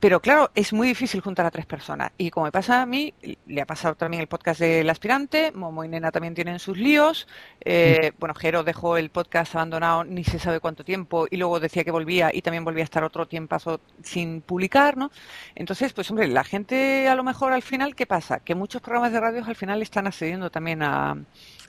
pero 0.04 0.20
claro, 0.20 0.50
es 0.54 0.74
muy 0.74 0.88
difícil 0.88 1.22
juntar 1.22 1.46
a 1.46 1.50
tres 1.50 1.64
personas. 1.64 2.12
Y 2.18 2.28
como 2.28 2.44
me 2.44 2.52
pasa 2.52 2.82
a 2.82 2.84
mí, 2.84 3.14
le 3.46 3.62
ha 3.62 3.64
pasado 3.64 3.94
también 3.94 4.20
el 4.20 4.26
podcast 4.26 4.60
del 4.60 4.90
aspirante, 4.90 5.50
Momo 5.52 5.82
y 5.82 5.88
Nena 5.88 6.12
también 6.12 6.34
tienen 6.34 6.58
sus 6.58 6.76
líos. 6.76 7.26
Eh, 7.62 8.12
bueno, 8.18 8.34
Jero 8.34 8.64
dejó 8.64 8.98
el 8.98 9.08
podcast 9.08 9.54
abandonado 9.54 10.04
ni 10.04 10.22
se 10.22 10.38
sabe 10.38 10.60
cuánto 10.60 10.84
tiempo 10.84 11.26
y 11.30 11.38
luego 11.38 11.58
decía 11.58 11.84
que 11.84 11.90
volvía 11.90 12.30
y 12.34 12.42
también 12.42 12.66
volvía 12.66 12.82
a 12.82 12.84
estar 12.84 13.02
otro 13.02 13.26
tiempo 13.26 13.56
sin 14.02 14.42
publicar, 14.42 14.98
¿no? 14.98 15.10
Entonces, 15.54 15.94
pues 15.94 16.10
hombre, 16.10 16.28
la 16.28 16.44
gente 16.44 17.08
a 17.08 17.14
lo 17.14 17.24
mejor 17.24 17.54
al 17.54 17.62
final, 17.62 17.94
¿qué 17.94 18.04
pasa? 18.04 18.40
Que 18.40 18.54
muchos 18.54 18.82
programas 18.82 19.10
de 19.10 19.20
radio 19.20 19.42
al 19.46 19.56
final 19.56 19.80
están 19.80 20.06
accediendo 20.06 20.50
también 20.50 20.82
a, 20.82 21.16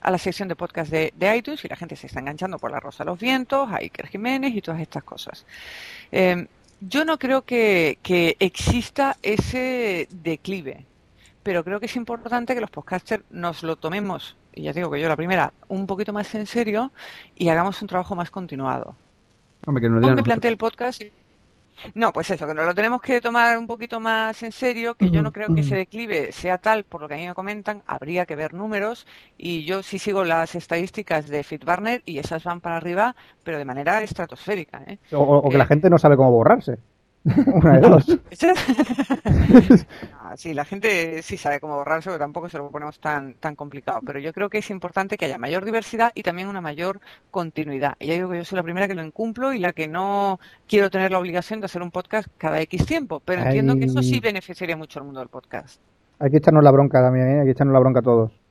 a 0.02 0.12
la 0.12 0.18
sección 0.18 0.50
de 0.50 0.58
podcast 0.58 0.92
de, 0.92 1.14
de, 1.16 1.38
iTunes 1.38 1.64
y 1.64 1.70
la 1.70 1.78
gente 1.78 1.96
se 1.96 2.08
está 2.08 2.20
enganchando 2.20 2.60
por 2.60 2.70
La 2.70 2.82
Rosa 2.82 3.06
de 3.06 3.12
los 3.12 3.18
Vientos, 3.18 3.72
a 3.72 3.78
Iker 3.78 4.08
Jiménez 4.08 4.54
y 4.54 4.62
todas 4.62 4.82
estas 4.82 5.06
cosas. 5.06 5.46
Eh, 6.12 6.48
yo 6.88 7.06
no 7.06 7.18
creo 7.18 7.44
que, 7.44 8.00
que, 8.04 8.36
exista 8.40 9.18
ese 9.22 10.08
declive, 10.12 10.86
pero 11.44 11.64
creo 11.64 11.80
que 11.80 11.86
es 11.86 11.96
importante 11.96 12.54
que 12.54 12.62
los 12.62 12.70
podcasters 12.70 13.24
nos 13.30 13.64
lo 13.64 13.76
tomemos, 13.76 14.38
y 14.54 14.64
ya 14.64 14.74
digo 14.74 14.92
que 14.92 15.00
yo 15.00 15.10
la 15.10 15.16
primera, 15.16 15.54
un 15.68 15.88
poquito 15.88 16.14
más 16.14 16.34
en 16.36 16.46
serio 16.46 16.92
y 17.36 17.50
hagamos 17.50 17.82
un 17.82 17.88
trabajo 17.88 18.16
más 18.16 18.32
continuado. 18.32 18.96
Hombre, 19.66 19.90
que 20.16 20.24
planteé 20.24 20.52
el 20.52 20.58
podcast 20.58 21.02
no, 21.94 22.12
pues 22.14 22.30
eso, 22.30 22.48
que 22.48 22.54
nos 22.54 22.66
lo 22.66 22.76
tenemos 22.76 23.02
que 23.02 23.22
tomar 23.22 23.58
un 23.58 23.68
poquito 23.68 24.00
más 24.00 24.42
en 24.44 24.52
serio, 24.52 24.96
que 24.96 25.10
yo 25.10 25.22
no 25.22 25.32
creo 25.32 25.54
que 25.54 25.62
ese 25.62 25.76
declive 25.76 26.32
sea 26.32 26.58
tal, 26.58 26.84
por 26.84 27.02
lo 27.02 27.08
que 27.08 27.16
a 27.16 27.18
mí 27.18 27.28
me 27.28 27.34
comentan, 27.34 27.84
habría 27.86 28.26
que 28.26 28.36
ver 28.36 28.54
números 28.54 29.06
y 29.38 29.66
yo 29.66 29.84
sí 29.84 30.00
sigo 30.00 30.24
las 30.24 30.56
estadísticas 30.56 31.28
de 31.28 31.44
FitBarner 31.44 32.02
y 32.06 32.20
esas 32.20 32.44
van 32.44 32.62
para 32.62 32.78
arriba, 32.78 33.16
pero 33.44 33.58
de 33.58 33.66
manera 33.66 34.02
estratosférica. 34.02 34.84
¿eh? 34.88 34.98
O, 35.12 35.20
o 35.20 35.50
que 35.50 35.56
eh, 35.56 35.60
la 35.60 35.66
gente 35.66 35.90
no 35.90 35.98
sabe 35.98 36.18
cómo 36.18 36.32
borrarse. 36.32 36.78
Una 37.48 37.80
de 37.80 37.90
dos. 37.90 38.06
ah, 40.22 40.38
sí, 40.38 40.54
la 40.54 40.64
gente 40.64 41.24
sí 41.24 41.38
sabe 41.38 41.60
cómo 41.60 41.76
borrarse, 41.76 42.10
pero 42.10 42.20
tampoco 42.20 42.50
se 42.50 42.60
lo 42.60 42.70
ponemos 42.70 43.00
tan, 43.00 43.34
tan 43.36 43.56
complicado. 43.56 44.02
Pero 44.06 44.20
yo 44.20 44.32
creo 44.32 44.50
que 44.50 44.60
es 44.60 44.70
importante 44.70 45.18
que 45.18 45.26
haya 45.26 45.40
mayor 45.40 45.66
diversidad 45.66 46.12
y 46.14 46.22
también 46.22 46.48
una 46.48 46.62
mayor 46.62 47.00
continuidad. 47.32 47.96
Y 48.00 48.08
ya 48.08 48.14
digo 48.14 48.30
que 48.30 48.38
yo 48.38 48.46
soy 48.46 48.58
la 48.58 48.64
primera 48.64 48.88
que 48.88 48.94
lo 48.94 49.04
incumplo 49.04 49.54
y 49.54 49.60
la 49.60 49.74
que 49.74 49.88
no 49.88 50.40
quiero 50.68 50.92
tener 50.92 51.12
la 51.12 51.20
obligación 51.20 51.62
de 51.62 51.66
hacer 51.66 51.82
un 51.82 51.90
podcast 51.90 52.28
cada 52.38 52.62
X 52.62 52.86
tiempo. 52.86 53.22
Pero 53.26 53.42
Ay. 53.42 53.48
entiendo 53.48 53.76
que 53.76 53.86
eso 53.86 54.04
sí 54.04 54.20
beneficiaría 54.20 54.78
mucho 54.78 55.00
al 55.00 55.06
mundo 55.06 55.20
del 55.20 55.30
podcast. 55.30 55.82
Hay 56.20 56.30
que 56.30 56.38
echarnos 56.38 56.64
la 56.64 56.72
bronca 56.72 57.02
también, 57.02 57.28
¿eh? 57.28 57.40
Hay 57.40 57.46
que 57.46 57.52
echarnos 57.52 57.74
la 57.74 57.80
bronca 57.80 58.02
a 58.02 58.04
todos. 58.04 58.45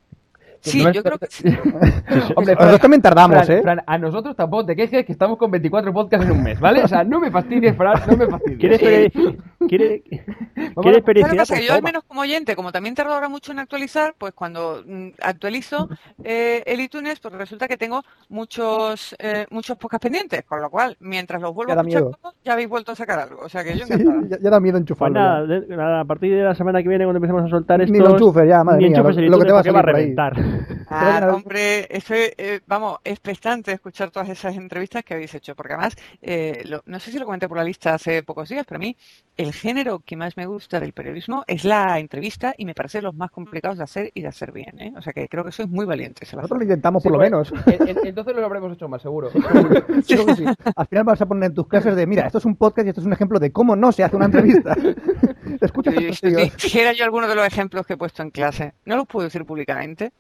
Sí, 0.65 0.83
No 0.83 0.91
yo 0.91 1.03
creo 1.03 1.19
que 1.19 1.27
sí. 1.31 1.45
Hombre, 2.37 2.55
Nosotros 2.55 2.81
también 2.81 3.03
tardamos, 3.03 3.45
Fran, 3.45 3.59
¿eh? 3.59 3.63
Fran, 3.63 3.83
a 3.87 3.99
nosotros 3.99 4.35
tampoco 4.35 4.67
te 4.67 4.77
quejes 4.77 5.05
que 5.05 5.13
estamos 5.13 5.37
con 5.37 5.51
24 5.51 5.93
podcasts 5.93 6.27
en 6.27 6.33
un 6.33 6.43
mes, 6.43 6.59
¿vale? 6.59 6.83
O 6.83 6.89
sea, 6.89 7.05
no 7.05 7.21
me 7.21 7.31
fastidies, 7.31 7.77
Fran, 7.77 8.01
no 8.09 8.17
me 8.17 8.27
fastidies. 8.27 8.79
¿Quieres, 8.79 9.13
quiere-. 9.67 10.03
Pues 10.75 11.03
Que 11.51 11.67
yo 11.67 11.75
al 11.75 11.83
menos 11.83 12.03
como 12.05 12.23
oyente, 12.23 12.57
como 12.57 12.73
también 12.73 12.95
tardo 12.95 13.13
ahora 13.15 13.29
mucho 13.29 13.53
en 13.53 13.59
actualizar, 13.61 14.15
pues 14.19 14.33
cuando 14.35 14.83
mm, 14.85 15.09
actualizo 15.21 15.89
eh, 16.23 16.63
el 16.67 16.81
iTunes, 16.81 17.21
pues 17.21 17.35
resulta 17.35 17.69
que 17.69 17.77
tengo 17.77 18.03
muchos 18.29 19.15
eh, 19.19 19.47
muchos 19.51 19.77
podcasts 19.79 20.03
pendientes, 20.05 20.43
con 20.45 20.61
lo 20.61 20.71
cual, 20.71 20.97
mientras 21.01 21.41
los 21.41 21.55
vuelvo 21.55 21.73
Ya 21.75 21.79
a 21.79 21.83
escuchar 21.83 22.03
todos, 22.21 22.35
ya 22.45 22.53
habéis 22.55 22.69
vuelto 22.69 22.93
a 22.93 22.97
sacar 22.97 23.19
algo. 23.21 23.43
O 23.43 23.49
sea 23.49 23.63
que 23.63 23.77
yo 23.79 23.87
Sí, 23.87 23.93
ya, 24.29 24.39
ya 24.41 24.51
da 24.51 24.61
miedo 24.61 24.75
Pues 24.75 24.83
enchufarlo. 24.83 25.15
nada, 25.21 25.47
ya. 25.47 25.61
de- 25.61 25.77
nada, 25.77 26.01
a 26.01 26.05
partir 26.05 26.35
de 26.35 26.43
la 26.43 26.55
semana 26.55 26.83
que 26.83 26.89
viene, 26.89 27.05
cuando 27.05 27.19
empecemos 27.19 27.45
a 27.45 27.49
soltar 27.49 27.81
esto. 27.81 27.93
Ni 27.93 27.99
lo 28.01 28.11
enchufes 28.11 28.49
ya, 28.49 28.65
madre 28.65 28.79
mía, 28.89 28.97
enchufes 28.99 29.17
lo- 29.17 29.23
el 29.23 29.31
lo 29.31 29.39
que 29.39 29.45
te 29.45 29.53
va 29.53 29.61
a 29.61 29.63
porque 29.63 29.71
va 29.73 29.81
a 29.81 29.83
salir 29.83 29.97
reventar. 29.97 30.35
Ah, 30.97 31.29
hombre, 31.33 31.89
estoy, 31.91 32.19
eh, 32.37 32.61
vamos, 32.67 32.99
expectante 33.05 33.71
de 33.71 33.77
escuchar 33.77 34.11
todas 34.11 34.29
esas 34.29 34.55
entrevistas 34.55 35.03
que 35.03 35.15
habéis 35.15 35.35
hecho, 35.35 35.55
porque 35.57 35.73
además, 35.73 35.97
eh, 36.23 36.63
lo- 36.67 36.83
no 36.87 37.01
sé 37.01 37.11
si 37.11 37.19
lo 37.19 37.25
comenté 37.25 37.49
por 37.49 37.57
la 37.57 37.65
lista 37.65 37.95
hace 37.95 38.23
pocos 38.23 38.49
días, 38.49 38.65
pero 38.69 38.77
a 38.77 38.81
mí 38.81 38.97
el 39.37 39.53
género 39.55 40.01
que 40.05 40.17
más 40.17 40.37
me 40.37 40.47
gusta 40.47 40.81
del 40.81 40.93
periodismo 40.93 41.45
es 41.47 41.65
la 41.65 41.99
entrevista 41.99 42.55
y 42.59 42.65
me 42.67 42.75
parece 42.75 43.01
los 43.01 43.15
más 43.15 43.31
complicados 43.31 43.79
de 43.79 43.85
hacer 43.85 44.11
y 44.15 44.23
de 44.23 44.29
hacer 44.29 44.53
bien, 44.53 44.79
¿eh? 44.81 44.93
O 44.97 45.01
sea 45.03 45.13
que 45.13 45.29
creo 45.29 45.45
que 45.45 45.53
sois 45.53 45.69
muy 45.69 45.87
valientes. 45.87 46.33
Nosotros 46.35 46.59
lo 46.59 46.65
intentamos 46.65 47.03
por 47.03 47.11
Sí, 47.11 47.13
lo 47.13 47.19
pues, 47.19 47.53
menos. 47.53 47.81
en- 47.81 47.89
en- 47.99 48.07
Entonces 48.07 48.37
lo 48.37 48.45
habremos 48.45 48.73
hecho 48.73 48.89
más 48.89 49.01
seguro. 49.03 49.31
Creo 50.07 50.27
que 50.27 50.35
sí. 50.37 50.45
Al 50.77 50.87
final 50.87 51.05
vas 51.05 51.21
a 51.21 51.27
poner 51.27 51.49
en 51.51 51.55
tus 51.55 51.67
clases 51.69 51.97
de, 51.97 52.07
mira, 52.07 52.27
esto 52.27 52.39
es 52.39 52.45
un 52.45 52.57
podcast 52.57 52.87
y 52.87 52.91
esto 52.91 53.01
es 53.01 53.07
un 53.07 53.13
ejemplo 53.13 53.39
de 53.39 53.51
cómo 53.53 53.75
no 53.77 53.93
se 53.93 54.05
hace 54.05 54.17
una 54.17 54.27
entrevista. 54.27 54.75
Escucha 55.61 55.91
a 55.91 55.95
Si, 55.95 55.99
estos 56.07 56.19
si 56.19 56.27
tíos. 56.37 56.57
dijera 56.63 56.93
yo 56.93 57.05
alguno 57.05 57.29
de 57.29 57.35
los 57.35 57.47
ejemplos 57.47 57.87
que 57.87 57.95
he 57.95 57.97
puesto 57.97 58.23
en 58.23 58.31
clase, 58.31 58.75
no 58.85 58.97
los 58.97 59.07
puedo 59.07 59.25
decir 59.25 59.45
públicamente, 59.45 60.13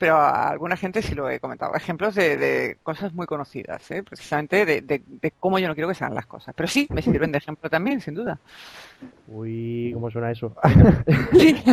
pero 0.00 0.16
a 0.16 0.48
alguna 0.48 0.78
gente 0.78 1.02
sí 1.02 1.14
lo 1.14 1.28
he 1.28 1.40
comentado. 1.40 1.74
Ejemplos 1.74 2.14
de, 2.14 2.38
de 2.38 2.78
cosas 2.82 3.12
muy 3.12 3.26
conocidas, 3.26 3.90
¿eh? 3.90 4.02
precisamente 4.02 4.64
de, 4.64 4.80
de- 4.80 5.02
de 5.06 5.30
cómo 5.38 5.58
yo 5.58 5.68
no 5.68 5.74
quiero 5.74 5.88
que 5.90 5.94
sean 5.94 6.14
las 6.14 6.24
cosas. 6.24 6.54
Pero 6.56 6.66
sí, 6.68 6.88
me 6.90 7.02
sirven 7.02 7.30
de 7.30 7.36
ejemplo 7.36 7.68
también, 7.68 8.00
sin 8.00 8.14
duda. 8.14 8.38
Uy, 9.28 9.90
¿cómo 9.92 10.10
suena 10.10 10.30
eso? 10.30 10.56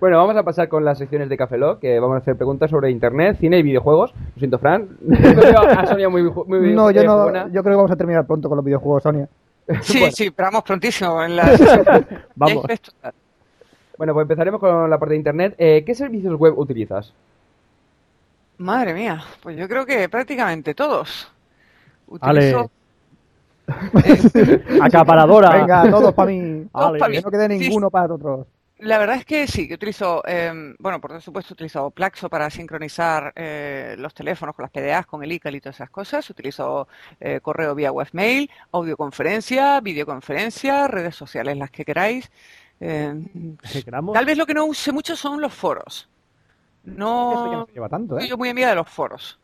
Bueno, 0.00 0.18
vamos 0.18 0.36
a 0.36 0.42
pasar 0.42 0.68
con 0.68 0.84
las 0.84 0.98
secciones 0.98 1.28
de 1.28 1.36
Café 1.36 1.58
Lock, 1.58 1.80
que 1.80 1.98
vamos 2.00 2.16
a 2.16 2.18
hacer 2.18 2.36
preguntas 2.36 2.70
sobre 2.70 2.90
internet, 2.90 3.36
cine 3.38 3.58
y 3.58 3.62
videojuegos. 3.62 4.12
Lo 4.14 4.38
siento, 4.38 4.58
Fran. 4.58 4.88
A 5.78 5.86
Sonia 5.86 6.08
muy, 6.08 6.22
muy 6.22 6.74
No, 6.74 6.90
yo 6.90 7.04
no, 7.04 7.48
yo 7.48 7.62
creo 7.62 7.64
que 7.64 7.76
vamos 7.76 7.90
a 7.90 7.96
terminar 7.96 8.26
pronto 8.26 8.48
con 8.48 8.56
los 8.56 8.64
videojuegos, 8.64 9.02
Sonia. 9.02 9.28
Sí, 9.82 10.10
sí, 10.12 10.30
pero 10.30 10.48
vamos 10.48 10.64
prontísimo 10.64 11.22
en 11.22 11.36
la 11.36 11.56
sesión. 11.56 12.06
Vamos. 12.34 12.64
Bueno, 14.02 14.14
pues 14.14 14.24
empezaremos 14.24 14.58
con 14.58 14.90
la 14.90 14.98
parte 14.98 15.12
de 15.12 15.18
internet. 15.18 15.54
Eh, 15.58 15.84
¿Qué 15.86 15.94
servicios 15.94 16.34
web 16.34 16.58
utilizas? 16.58 17.12
Madre 18.58 18.94
mía, 18.94 19.22
pues 19.40 19.56
yo 19.56 19.68
creo 19.68 19.86
que 19.86 20.08
prácticamente 20.08 20.74
todos. 20.74 21.30
Ale. 22.20 22.52
Utilizo 22.52 22.70
Acaparadora. 24.82 25.50
Venga, 25.50 25.88
todos 25.88 26.12
para 26.14 26.32
mí. 26.32 26.66
Pa' 26.72 26.90
mí. 26.90 26.98
Que 26.98 27.22
no 27.22 27.30
quede 27.30 27.56
Sí, 27.56 27.68
ninguno 27.68 27.90
para 27.90 28.12
otros. 28.12 28.44
La 28.78 28.98
verdad 28.98 29.14
es 29.14 29.24
que 29.24 29.46
sí, 29.46 29.68
que 29.68 29.74
utilizo, 29.74 30.24
eh, 30.26 30.74
bueno, 30.80 31.00
por 31.00 31.22
supuesto 31.22 31.54
utilizo 31.54 31.92
Plaxo 31.92 32.28
para 32.28 32.50
sincronizar 32.50 33.32
eh, 33.36 33.94
los 33.96 34.12
teléfonos 34.12 34.56
con 34.56 34.64
las 34.64 34.72
PDAs, 34.72 35.06
con 35.06 35.22
el 35.22 35.30
iCal 35.30 35.54
y 35.54 35.60
todas 35.60 35.76
esas 35.76 35.90
cosas. 35.90 36.28
Utilizo 36.28 36.88
eh, 37.20 37.38
correo 37.40 37.76
vía 37.76 37.92
webmail, 37.92 38.50
audioconferencia, 38.72 39.80
videoconferencia, 39.80 40.88
redes 40.88 41.14
sociales, 41.14 41.56
las 41.56 41.70
que 41.70 41.84
queráis. 41.84 42.32
Eh, 42.84 43.14
tal 44.12 44.26
vez 44.26 44.36
lo 44.36 44.44
que 44.44 44.54
no 44.54 44.64
use 44.64 44.90
mucho 44.90 45.14
son 45.14 45.40
los 45.40 45.54
foros. 45.54 46.08
Eso 46.84 46.90
ya 46.90 46.96
no 46.96 47.52
No 47.52 47.66
se 47.66 47.72
lleva 47.74 47.88
tanto, 47.88 48.16
soy 48.16 48.24
¿eh? 48.24 48.28
yo 48.28 48.36
muy 48.36 48.48
amiga 48.48 48.70
de 48.70 48.74
los 48.74 48.88
foros. 48.88 49.38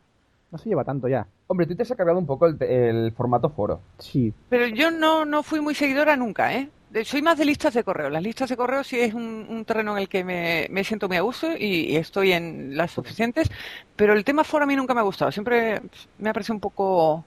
No 0.51 0.57
se 0.57 0.67
lleva 0.67 0.83
tanto 0.83 1.07
ya. 1.07 1.25
Hombre, 1.47 1.65
tú 1.65 1.75
te 1.75 1.83
has 1.83 1.89
cargado 1.95 2.17
un 2.19 2.25
poco 2.25 2.47
el, 2.47 2.61
el 2.61 3.11
formato 3.13 3.49
foro. 3.49 3.79
Sí. 3.97 4.33
Pero 4.49 4.67
yo 4.67 4.91
no, 4.91 5.23
no 5.23 5.41
fui 5.43 5.61
muy 5.61 5.73
seguidora 5.73 6.17
nunca, 6.17 6.53
¿eh? 6.53 6.69
Soy 7.05 7.21
más 7.21 7.37
de 7.37 7.45
listas 7.45 7.75
de 7.75 7.83
correo. 7.83 8.09
Las 8.09 8.23
listas 8.23 8.49
de 8.49 8.57
correo 8.57 8.83
sí 8.83 8.99
es 8.99 9.13
un, 9.13 9.45
un 9.47 9.63
terreno 9.63 9.93
en 9.93 9.99
el 9.99 10.09
que 10.09 10.23
me, 10.23 10.67
me 10.71 10.83
siento 10.83 11.07
muy 11.07 11.17
a 11.17 11.21
gusto 11.21 11.55
y, 11.55 11.91
y 11.91 11.95
estoy 11.97 12.31
en 12.33 12.75
las 12.75 12.91
suficientes, 12.91 13.49
pero 13.95 14.13
el 14.13 14.25
tema 14.25 14.43
foro 14.43 14.63
a 14.63 14.67
mí 14.67 14.75
nunca 14.75 14.95
me 14.95 14.99
ha 15.01 15.03
gustado. 15.03 15.31
Siempre 15.31 15.81
me 16.17 16.29
ha 16.31 16.33
parecido 16.33 16.55
un 16.55 16.61
poco, 16.61 17.25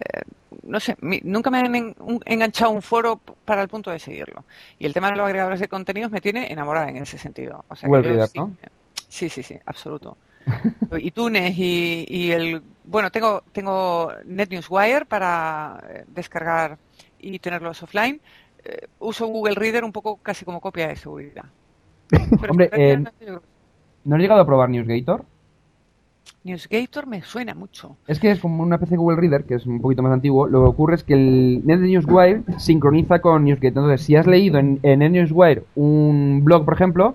eh, 0.00 0.22
no 0.62 0.80
sé, 0.80 0.96
mi- 1.00 1.20
nunca 1.24 1.50
me 1.50 1.58
han 1.58 1.74
en- 1.74 1.94
un- 2.00 2.20
enganchado 2.24 2.70
un 2.70 2.82
foro 2.82 3.20
para 3.44 3.62
el 3.62 3.68
punto 3.68 3.90
de 3.90 3.98
seguirlo. 3.98 4.44
Y 4.78 4.86
el 4.86 4.92
tema 4.94 5.10
de 5.10 5.16
los 5.16 5.26
agregadores 5.26 5.60
de 5.60 5.68
contenidos 5.68 6.10
me 6.10 6.20
tiene 6.20 6.52
enamorada 6.52 6.88
en 6.88 6.96
ese 6.98 7.18
sentido. 7.18 7.64
O 7.68 7.76
sea 7.76 7.88
yo 7.88 8.26
sí, 8.26 8.38
¿no? 8.38 8.52
Sí, 9.08 9.28
sí, 9.28 9.42
sí, 9.42 9.58
absoluto. 9.66 10.16
iTunes 10.98 11.54
y, 11.56 12.06
y 12.08 12.32
el 12.32 12.62
bueno 12.84 13.10
tengo 13.10 13.42
tengo 13.52 14.12
NetNewsWire 14.24 15.06
para 15.06 15.80
eh, 15.88 16.04
descargar 16.08 16.78
y 17.18 17.38
tenerlos 17.38 17.82
offline. 17.82 18.20
Eh, 18.64 18.88
uso 18.98 19.26
Google 19.26 19.54
Reader 19.54 19.84
un 19.84 19.92
poco 19.92 20.16
casi 20.16 20.44
como 20.44 20.60
copia 20.60 20.88
de 20.88 20.96
seguridad. 20.96 21.44
Pero 22.40 22.52
Hombre, 22.52 22.70
yo 23.20 23.40
¿No 24.04 24.16
has 24.16 24.20
llegado 24.22 24.40
a 24.40 24.46
probar 24.46 24.70
NewsGator? 24.70 25.24
NewsGator 26.42 27.06
me 27.06 27.22
suena 27.22 27.54
mucho. 27.54 27.96
Es 28.06 28.18
que 28.18 28.30
es 28.30 28.40
como 28.40 28.62
una 28.62 28.76
especie 28.76 28.94
de 28.94 28.98
Google 28.98 29.20
Reader, 29.20 29.44
que 29.44 29.54
es 29.54 29.66
un 29.66 29.80
poquito 29.80 30.02
más 30.02 30.12
antiguo. 30.12 30.46
Lo 30.46 30.62
que 30.62 30.68
ocurre 30.68 30.94
es 30.94 31.04
que 31.04 31.14
el 31.14 31.62
NetNewsWire 31.64 32.42
sincroniza 32.58 33.20
con 33.20 33.44
NewsGator. 33.44 33.82
Entonces, 33.82 34.02
si 34.02 34.16
has 34.16 34.26
leído 34.26 34.58
en, 34.58 34.80
en 34.82 35.00
NetNewsWire 35.00 35.64
un 35.74 36.40
blog, 36.42 36.64
por 36.64 36.74
ejemplo, 36.74 37.14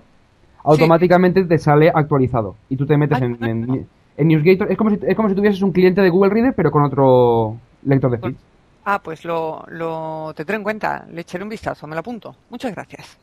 automáticamente 0.62 1.44
te 1.44 1.58
sale 1.58 1.90
actualizado. 1.92 2.56
Y 2.68 2.76
tú 2.76 2.86
te 2.86 2.96
metes 2.96 3.20
en, 3.20 3.42
en, 3.44 3.86
en 4.16 4.28
NewsGator. 4.28 4.70
Es 4.70 4.78
como, 4.78 4.90
si, 4.90 4.98
es 5.02 5.16
como 5.16 5.28
si 5.28 5.34
tuvieses 5.34 5.62
un 5.62 5.72
cliente 5.72 6.00
de 6.02 6.10
Google 6.10 6.32
Reader, 6.32 6.54
pero 6.54 6.70
con 6.70 6.84
otro 6.84 7.56
lector 7.84 8.10
de 8.12 8.18
feeds. 8.18 8.40
Ah, 8.84 9.00
pues 9.02 9.24
lo, 9.24 9.64
lo 9.68 10.32
tendré 10.36 10.54
en 10.54 10.62
cuenta. 10.62 11.04
Le 11.10 11.22
echaré 11.22 11.42
un 11.42 11.50
vistazo, 11.50 11.88
me 11.88 11.94
lo 11.96 12.00
apunto. 12.00 12.36
Muchas 12.48 12.72
gracias. 12.72 13.18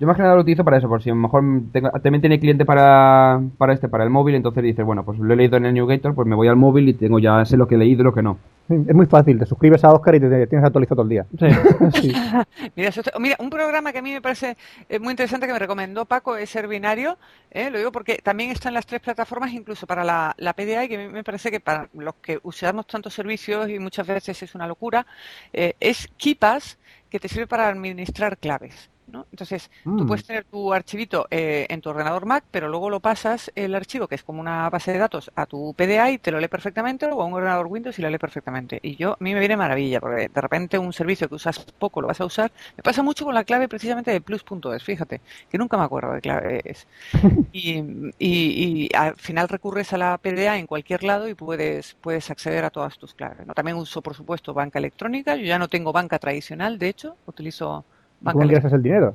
Yo 0.00 0.06
más 0.08 0.16
que 0.16 0.22
nada 0.22 0.34
lo 0.34 0.40
utilizo 0.42 0.64
para 0.64 0.76
eso, 0.78 0.88
por 0.88 1.02
si 1.02 1.10
a 1.10 1.14
lo 1.14 1.20
mejor 1.20 1.42
tengo- 1.72 1.90
también 1.90 2.20
tiene 2.20 2.40
cliente 2.40 2.64
para, 2.64 3.40
para 3.58 3.72
este, 3.72 3.88
para 3.88 4.02
el 4.04 4.10
móvil, 4.10 4.34
entonces 4.34 4.62
dices, 4.62 4.84
bueno, 4.84 5.04
pues 5.04 5.18
lo 5.20 5.32
he 5.32 5.36
leído 5.36 5.56
en 5.56 5.66
el 5.66 5.74
NewsGator, 5.74 6.14
pues 6.14 6.26
me 6.26 6.34
voy 6.34 6.48
al 6.48 6.56
móvil 6.56 6.88
y 6.88 6.94
tengo 6.94 7.18
ya 7.20 7.44
sé 7.44 7.56
lo 7.56 7.68
que 7.68 7.76
he 7.76 7.78
leído 7.78 8.00
y 8.02 8.04
lo 8.04 8.12
que 8.12 8.22
no. 8.22 8.36
Es 8.68 8.94
muy 8.94 9.04
fácil. 9.06 9.38
Te 9.38 9.44
suscribes 9.44 9.84
a 9.84 9.92
Oscar 9.92 10.14
y 10.14 10.20
te, 10.20 10.28
te 10.30 10.46
tienes 10.46 10.64
actualizado 10.66 10.96
todo 10.96 11.02
el 11.04 11.08
día. 11.10 11.26
Sí. 11.38 11.46
Sí. 12.00 12.12
Mira, 12.76 12.90
mira, 13.20 13.36
un 13.38 13.50
programa 13.50 13.92
que 13.92 13.98
a 13.98 14.02
mí 14.02 14.10
me 14.12 14.22
parece 14.22 14.56
eh, 14.88 14.98
muy 14.98 15.10
interesante 15.10 15.46
que 15.46 15.52
me 15.52 15.58
recomendó 15.58 16.06
Paco 16.06 16.34
es 16.36 16.48
Ser 16.50 16.66
Binario. 16.66 17.18
eh, 17.50 17.68
lo 17.70 17.76
digo 17.78 17.92
porque 17.92 18.18
también 18.22 18.50
está 18.50 18.68
en 18.68 18.74
las 18.74 18.86
tres 18.86 19.00
plataformas, 19.02 19.52
incluso 19.52 19.86
para 19.86 20.02
la, 20.02 20.34
la 20.38 20.54
PDA, 20.54 20.84
y 20.84 20.88
que 20.88 20.96
a 20.96 21.06
mí 21.06 21.12
me 21.12 21.22
parece 21.22 21.50
que 21.50 21.60
para 21.60 21.88
los 21.92 22.14
que 22.16 22.40
usamos 22.42 22.86
tantos 22.86 23.12
servicios 23.14 23.68
y 23.68 23.78
muchas 23.78 24.06
veces 24.06 24.42
es 24.42 24.54
una 24.54 24.66
locura, 24.66 25.06
eh, 25.52 25.74
es 25.78 26.08
KeePass, 26.16 26.78
que 27.10 27.20
te 27.20 27.28
sirve 27.28 27.46
para 27.46 27.68
administrar 27.68 28.38
claves. 28.38 28.90
¿No? 29.06 29.26
Entonces, 29.30 29.70
tú 29.94 30.04
Mm. 30.04 30.06
puedes 30.06 30.24
tener 30.24 30.44
tu 30.44 30.72
archivito 30.72 31.26
eh, 31.30 31.66
en 31.68 31.80
tu 31.80 31.90
ordenador 31.90 32.26
Mac, 32.26 32.44
pero 32.50 32.68
luego 32.68 32.90
lo 32.90 33.00
pasas 33.00 33.50
el 33.54 33.74
archivo, 33.74 34.08
que 34.08 34.14
es 34.16 34.24
como 34.24 34.40
una 34.40 34.68
base 34.70 34.92
de 34.92 34.98
datos, 34.98 35.30
a 35.34 35.46
tu 35.46 35.74
PDA 35.74 36.10
y 36.10 36.18
te 36.18 36.30
lo 36.30 36.40
lee 36.40 36.48
perfectamente, 36.48 37.06
o 37.06 37.22
a 37.22 37.24
un 37.26 37.34
ordenador 37.34 37.66
Windows 37.66 37.98
y 37.98 38.02
lo 38.02 38.10
lee 38.10 38.18
perfectamente. 38.18 38.78
Y 38.82 38.96
yo, 38.96 39.12
a 39.12 39.16
mí 39.20 39.34
me 39.34 39.40
viene 39.40 39.56
maravilla, 39.56 40.00
porque 40.00 40.28
de 40.28 40.40
repente 40.40 40.78
un 40.78 40.92
servicio 40.92 41.28
que 41.28 41.34
usas 41.36 41.64
poco 41.78 42.00
lo 42.00 42.08
vas 42.08 42.20
a 42.20 42.24
usar. 42.26 42.52
Me 42.76 42.82
pasa 42.82 43.02
mucho 43.02 43.24
con 43.24 43.34
la 43.34 43.44
clave 43.44 43.68
precisamente 43.68 44.10
de 44.10 44.20
plus.es, 44.20 44.84
fíjate, 44.84 45.22
que 45.48 45.58
nunca 45.58 45.76
me 45.76 45.84
acuerdo 45.84 46.12
de 46.12 46.20
claves. 46.20 46.86
Y, 47.52 47.78
y, 48.18 48.86
y 48.88 48.88
al 48.96 49.16
final 49.16 49.48
recurres 49.48 49.92
a 49.92 49.98
la 49.98 50.18
PDA 50.18 50.58
en 50.58 50.66
cualquier 50.66 51.04
lado 51.04 51.28
y 51.28 51.34
puedes, 51.34 51.94
puedes 52.00 52.30
acceder 52.30 52.64
a 52.64 52.70
todas 52.70 52.98
tus 52.98 53.14
claves. 53.14 53.46
¿no? 53.46 53.54
También 53.54 53.76
uso, 53.76 54.02
por 54.02 54.14
supuesto, 54.14 54.54
banca 54.54 54.78
electrónica. 54.80 55.36
Yo 55.36 55.44
ya 55.44 55.58
no 55.58 55.68
tengo 55.68 55.92
banca 55.92 56.18
tradicional, 56.18 56.78
de 56.78 56.88
hecho, 56.88 57.18
utilizo 57.26 57.86
¿Cómo 58.32 58.44
ingresas 58.44 58.72
el 58.72 58.82
dinero? 58.82 59.14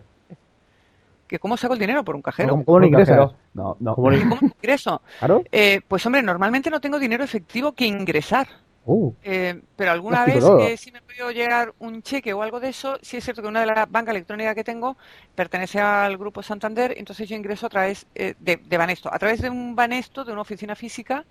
¿Que 1.28 1.38
¿Cómo 1.38 1.58
saco 1.58 1.74
el 1.76 1.80
dinero? 1.80 2.04
Por 2.04 2.16
un 2.16 2.22
cajero. 2.24 2.50
¿Cómo, 2.50 2.66
cómo 2.66 2.80
lo 2.80 2.88
Un 2.88 2.94
ingresas? 2.94 3.18
cajero. 3.18 3.36
No, 3.54 3.78
no. 3.80 3.96
Como 3.96 4.12
¿Y 4.14 4.20
cómo 4.22 4.40
ingreso? 4.42 5.02
¿Claro? 5.20 5.44
Eh, 5.52 5.82
pues 5.88 6.06
hombre, 6.06 6.24
normalmente 6.24 6.70
no 6.72 6.82
tengo 6.82 6.98
dinero 6.98 7.24
efectivo 7.24 7.74
que 7.74 7.86
ingresar. 7.86 8.48
Uh, 8.86 9.14
Eh, 9.22 9.62
pero 9.76 9.92
alguna 9.92 10.26
vez 10.26 10.44
eh, 10.62 10.76
sí 10.76 10.92
me 10.92 11.02
podido 11.02 11.30
llegar 11.30 11.74
un 11.78 12.02
cheque 12.02 12.34
o 12.34 12.42
algo 12.42 12.60
de 12.60 12.70
eso. 12.70 12.98
Sí 13.04 13.18
es 13.18 13.24
cierto 13.24 13.44
que 13.44 13.48
una 13.48 13.60
de 13.60 13.68
las 13.68 13.92
bancas 13.92 14.14
electrónicas 14.16 14.56
que 14.56 14.64
tengo 14.64 14.98
pertenece 15.36 15.80
al 15.80 16.18
grupo 16.18 16.42
Santander, 16.42 16.96
entonces 16.98 17.30
yo 17.30 17.36
ingreso 17.36 17.68
a 17.68 17.70
través 17.70 18.08
eh, 18.16 18.34
de, 18.40 18.58
de 18.58 18.78
Banesto. 18.78 19.14
A 19.14 19.20
través 19.20 19.42
de 19.42 19.52
un 19.52 19.76
Banesto, 19.76 20.26
de 20.26 20.32
una 20.32 20.42
oficina 20.42 20.76
física, 20.76 21.24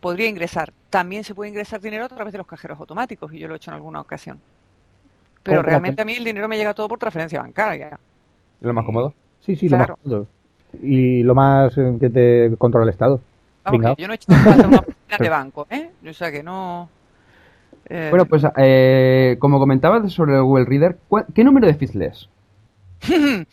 podría 0.00 0.26
ingresar. 0.28 0.72
También 0.90 1.22
se 1.22 1.34
puede 1.36 1.50
ingresar 1.50 1.80
dinero 1.80 2.06
a 2.06 2.08
través 2.08 2.32
de 2.32 2.38
los 2.38 2.46
cajeros 2.48 2.80
automáticos, 2.80 3.32
y 3.32 3.38
yo 3.38 3.46
lo 3.46 3.54
he 3.54 3.58
hecho 3.58 3.70
en 3.70 3.76
alguna 3.76 4.00
ocasión. 4.00 4.40
Pero 5.44 5.58
¿Cómo- 5.58 5.62
cómo 5.62 5.70
realmente 5.70 6.02
a 6.02 6.04
mí 6.04 6.14
el 6.14 6.24
dinero 6.24 6.48
me 6.48 6.56
llega 6.56 6.74
todo 6.74 6.88
por 6.88 6.98
transferencia 6.98 7.40
bancaria. 7.40 7.88
¿Es 8.60 8.66
lo 8.66 8.72
más 8.74 8.84
cómodo? 8.84 9.14
sí, 9.40 9.54
sí, 9.56 9.68
lo 9.68 9.76
más 9.78 9.88
cómodo. 10.02 10.26
Y 10.82 11.22
lo 11.22 11.34
más 11.36 11.76
eh, 11.78 11.96
que 12.00 12.10
te 12.10 12.54
controla 12.58 12.84
el 12.84 12.90
Estado. 12.90 13.20
Vamos, 13.62 13.94
yo 13.96 14.06
no 14.08 14.12
he 14.12 14.16
hecho 14.16 14.32
falta 14.32 14.62
en 14.62 14.68
una 14.68 14.78
oficina 14.80 15.16
de 15.18 15.28
banco, 15.28 15.66
¿eh? 15.70 15.90
O 16.08 16.12
sea 16.12 16.32
que 16.32 16.42
no... 16.42 16.88
eh, 17.88 18.08
Bueno, 18.10 18.26
pues 18.26 18.42
eh, 18.56 19.36
como 19.38 19.58
comentabas 19.58 20.12
sobre 20.12 20.34
el 20.34 20.42
Google 20.42 20.64
Reader, 20.64 20.98
¿cuál- 21.08 21.26
¿qué 21.34 21.44
número 21.44 21.66
de 21.66 21.74
feeds 21.74 21.94
lees? 21.94 22.28
Uy, 23.10 23.46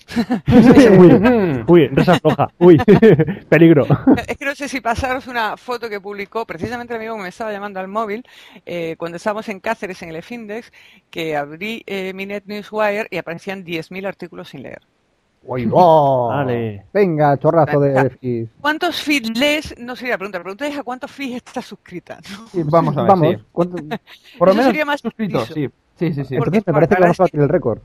uy, 1.67 1.87
risa 1.87 2.19
floja. 2.19 2.49
Uy, 2.59 2.77
peligro. 3.49 3.85
Es 4.27 4.37
que 4.37 4.45
no 4.45 4.55
sé 4.55 4.67
si 4.67 4.81
pasaros 4.81 5.27
una 5.27 5.57
foto 5.57 5.89
que 5.89 5.99
publicó 5.99 6.45
precisamente 6.45 6.93
el 6.93 6.99
amigo 6.99 7.15
que 7.17 7.23
me 7.23 7.29
estaba 7.29 7.51
llamando 7.51 7.79
al 7.79 7.87
móvil 7.87 8.23
eh, 8.65 8.95
cuando 8.97 9.17
estábamos 9.17 9.47
en 9.49 9.59
Cáceres 9.59 10.01
en 10.01 10.09
el 10.09 10.23
Findex, 10.23 10.71
que 11.09 11.35
abrí 11.35 11.83
eh, 11.85 12.13
mi 12.13 12.25
Net 12.25 12.43
Newswire 12.45 13.07
y 13.09 13.17
aparecían 13.17 13.63
10.000 13.65 14.07
artículos 14.07 14.49
sin 14.49 14.63
leer. 14.63 14.81
Uy. 15.43 15.65
Vale. 15.65 16.85
Venga, 16.93 17.35
chorrazo 17.39 17.79
de 17.79 18.09
feeds. 18.11 18.51
¿Cuántos 18.61 19.01
feeds 19.01 19.37
lees? 19.37 19.73
No 19.79 19.95
sería 19.95 20.13
la 20.13 20.17
pregunta. 20.19 20.37
La 20.37 20.43
pregunta 20.43 20.67
es 20.67 20.77
a 20.77 20.83
cuántos 20.83 21.11
feeds 21.11 21.37
estás 21.37 21.65
suscrita. 21.65 22.19
¿no? 22.31 22.47
Sí, 22.51 22.61
Vamos 22.63 22.95
a 22.95 23.01
ver, 23.01 23.09
Vamos. 23.09 23.35
sí. 23.35 23.43
¿Cuánto- 23.51 23.77
Por 24.37 24.47
lo 24.49 24.53
menos 24.53 24.67
sería 24.67 24.85
más 24.85 25.01
suscritos, 25.01 25.47
sí. 25.47 25.67
Sí, 25.97 26.13
sí, 26.13 26.25
sí. 26.25 26.37
Porque 26.37 26.57
Entonces 26.57 26.67
me 26.67 26.71
no, 26.71 26.73
parece 26.75 26.95
que 26.95 27.01
vamos 27.01 27.19
a 27.19 27.23
batir 27.23 27.39
el 27.39 27.49
récord. 27.49 27.79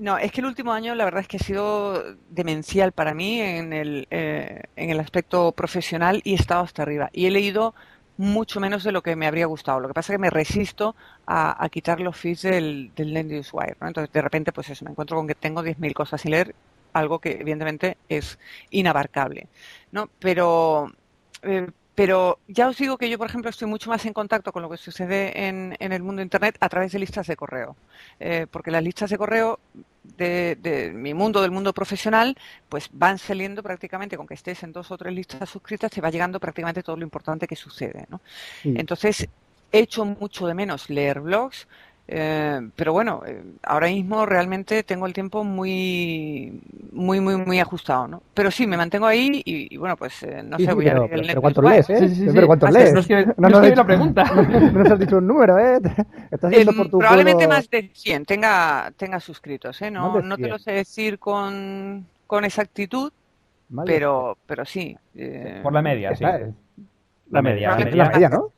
No, 0.00 0.16
es 0.16 0.30
que 0.30 0.40
el 0.40 0.46
último 0.46 0.72
año 0.72 0.94
la 0.94 1.04
verdad 1.04 1.22
es 1.22 1.28
que 1.28 1.38
ha 1.38 1.40
sido 1.40 2.14
demencial 2.28 2.92
para 2.92 3.14
mí 3.14 3.40
en 3.40 3.72
el, 3.72 4.06
eh, 4.10 4.62
en 4.76 4.90
el 4.90 5.00
aspecto 5.00 5.50
profesional 5.52 6.20
y 6.24 6.32
he 6.32 6.34
estado 6.36 6.62
hasta 6.62 6.82
arriba. 6.82 7.10
Y 7.12 7.26
he 7.26 7.30
leído 7.32 7.74
mucho 8.16 8.60
menos 8.60 8.84
de 8.84 8.92
lo 8.92 9.02
que 9.02 9.16
me 9.16 9.26
habría 9.26 9.46
gustado. 9.46 9.80
Lo 9.80 9.88
que 9.88 9.94
pasa 9.94 10.12
es 10.12 10.16
que 10.16 10.20
me 10.20 10.30
resisto 10.30 10.94
a, 11.26 11.62
a 11.64 11.68
quitar 11.68 12.00
los 12.00 12.16
feeds 12.16 12.42
del, 12.42 12.92
del 12.94 13.12
NetNewsWire, 13.12 13.76
¿no? 13.80 13.88
Entonces, 13.88 14.12
de 14.12 14.22
repente, 14.22 14.52
pues 14.52 14.70
eso, 14.70 14.84
me 14.84 14.92
encuentro 14.92 15.16
con 15.16 15.26
que 15.26 15.34
tengo 15.34 15.62
10.000 15.62 15.92
cosas 15.94 16.20
sin 16.20 16.30
leer, 16.32 16.54
algo 16.92 17.18
que 17.20 17.32
evidentemente 17.40 17.98
es 18.08 18.38
inabarcable, 18.70 19.48
¿no? 19.90 20.08
Pero, 20.20 20.92
eh, 21.42 21.66
pero 21.98 22.38
ya 22.46 22.68
os 22.68 22.76
digo 22.76 22.96
que 22.96 23.10
yo, 23.10 23.18
por 23.18 23.26
ejemplo, 23.26 23.50
estoy 23.50 23.66
mucho 23.66 23.90
más 23.90 24.06
en 24.06 24.12
contacto 24.12 24.52
con 24.52 24.62
lo 24.62 24.70
que 24.70 24.76
sucede 24.76 25.48
en, 25.48 25.74
en 25.80 25.92
el 25.92 26.00
mundo 26.00 26.20
de 26.20 26.26
Internet 26.26 26.56
a 26.60 26.68
través 26.68 26.92
de 26.92 27.00
listas 27.00 27.26
de 27.26 27.34
correo. 27.34 27.74
Eh, 28.20 28.46
porque 28.48 28.70
las 28.70 28.84
listas 28.84 29.10
de 29.10 29.18
correo 29.18 29.58
de, 30.04 30.56
de 30.62 30.92
mi 30.92 31.12
mundo, 31.12 31.42
del 31.42 31.50
mundo 31.50 31.72
profesional, 31.72 32.36
pues 32.68 32.88
van 32.92 33.18
saliendo 33.18 33.64
prácticamente, 33.64 34.16
con 34.16 34.28
que 34.28 34.34
estés 34.34 34.62
en 34.62 34.70
dos 34.70 34.92
o 34.92 34.96
tres 34.96 35.12
listas 35.12 35.50
suscritas, 35.50 35.90
te 35.90 36.00
va 36.00 36.08
llegando 36.08 36.38
prácticamente 36.38 36.84
todo 36.84 36.96
lo 36.96 37.02
importante 37.02 37.48
que 37.48 37.56
sucede, 37.56 38.06
¿no? 38.08 38.20
Sí. 38.62 38.74
Entonces, 38.76 39.28
echo 39.72 40.04
mucho 40.04 40.46
de 40.46 40.54
menos 40.54 40.90
leer 40.90 41.18
blogs, 41.18 41.66
eh, 42.10 42.60
pero 42.74 42.92
bueno, 42.94 43.22
eh, 43.26 43.42
ahora 43.62 43.88
mismo 43.88 44.24
realmente 44.24 44.82
tengo 44.82 45.06
el 45.06 45.12
tiempo 45.12 45.44
muy, 45.44 46.58
muy, 46.92 47.20
muy, 47.20 47.36
muy 47.36 47.60
ajustado, 47.60 48.08
¿no? 48.08 48.22
Pero 48.32 48.50
sí, 48.50 48.66
me 48.66 48.76
mantengo 48.78 49.06
ahí 49.06 49.42
y, 49.44 49.74
y 49.74 49.76
bueno, 49.76 49.94
pues 49.96 50.22
eh, 50.22 50.42
no 50.42 50.56
Sí, 50.56 50.64
sé, 50.64 50.70
sí, 50.70 50.74
voy 50.74 50.88
a 50.88 50.94
leer 50.94 51.12
el 51.12 51.26
pero 51.26 51.40
¿cuántos 51.42 51.64
lees, 51.64 51.90
eh? 51.90 51.98
Sí, 51.98 52.08
sí, 52.08 52.14
sí, 52.14 52.30
Pero. 52.34 52.46
¿cuántos 52.46 52.68
Ah, 52.68 52.72
lees? 52.72 53.08
no 53.36 53.48
no 53.48 53.60
la 53.60 53.68
dicho- 53.68 53.84
pregunta. 53.86 54.24
No 54.72 54.82
nos 54.82 54.90
has 54.90 54.98
dicho 54.98 55.18
un 55.18 55.26
número, 55.26 55.58
¿eh? 55.58 55.80
Estás 56.30 56.50
yendo 56.50 56.70
Em, 56.72 56.76
por 56.78 56.88
tu 56.90 56.98
probablemente 56.98 57.44
pueblo- 57.44 57.54
más 57.56 57.68
de 57.70 57.90
100 57.94 58.24
tenga, 58.24 58.90
tenga 58.96 59.20
suscritos, 59.20 59.80
¿eh? 59.82 59.90
No, 59.90 60.20
no 60.22 60.36
te 60.36 60.42
100. 60.44 60.50
lo 60.50 60.58
sé 60.58 60.72
decir 60.72 61.18
con, 61.18 62.06
con 62.26 62.44
exactitud, 62.44 63.12
pero, 63.84 64.38
pero 64.46 64.64
sí. 64.64 64.96
eh, 65.14 65.60
Por 65.62 65.74
la 65.74 65.82
media, 65.82 66.16
sí. 66.16 66.24
La 66.24 67.42
media. 67.42 67.76
La 67.78 67.84
media, 68.10 68.28
¿no? 68.30 68.50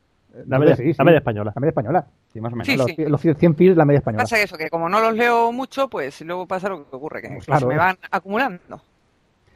La 0.47 0.59
media, 0.59 0.77
Sí, 0.77 0.93
sí. 0.93 0.95
la 0.99 1.05
media 1.05 1.19
española. 1.19 1.53
La 1.55 1.61
media 1.61 1.71
española. 1.71 2.07
Sí, 2.33 2.41
más 2.41 2.53
o 2.53 2.57
menos. 2.57 2.67
Sí, 2.67 2.77
los, 2.77 2.87
sí. 2.87 3.05
los 3.05 3.39
100 3.39 3.57
feeds, 3.57 3.77
la 3.77 3.85
media 3.85 3.99
española. 3.99 4.25
Pasa 4.25 4.37
que 4.37 4.43
eso, 4.45 4.57
que 4.57 4.71
como 4.71 4.89
no 4.89 5.01
los 5.01 5.15
leo 5.15 5.53
mucho, 5.53 5.89
pues 5.89 6.21
luego 6.23 6.47
pasa 6.47 6.69
lo 6.69 6.89
que 6.89 6.97
ocurre, 6.97 7.23
que, 7.23 7.29
que 7.29 7.39
Claro, 7.39 7.61
se 7.61 7.67
me 7.67 7.75
eh. 7.75 7.79
van 7.79 7.99
acumulando. 8.11 8.83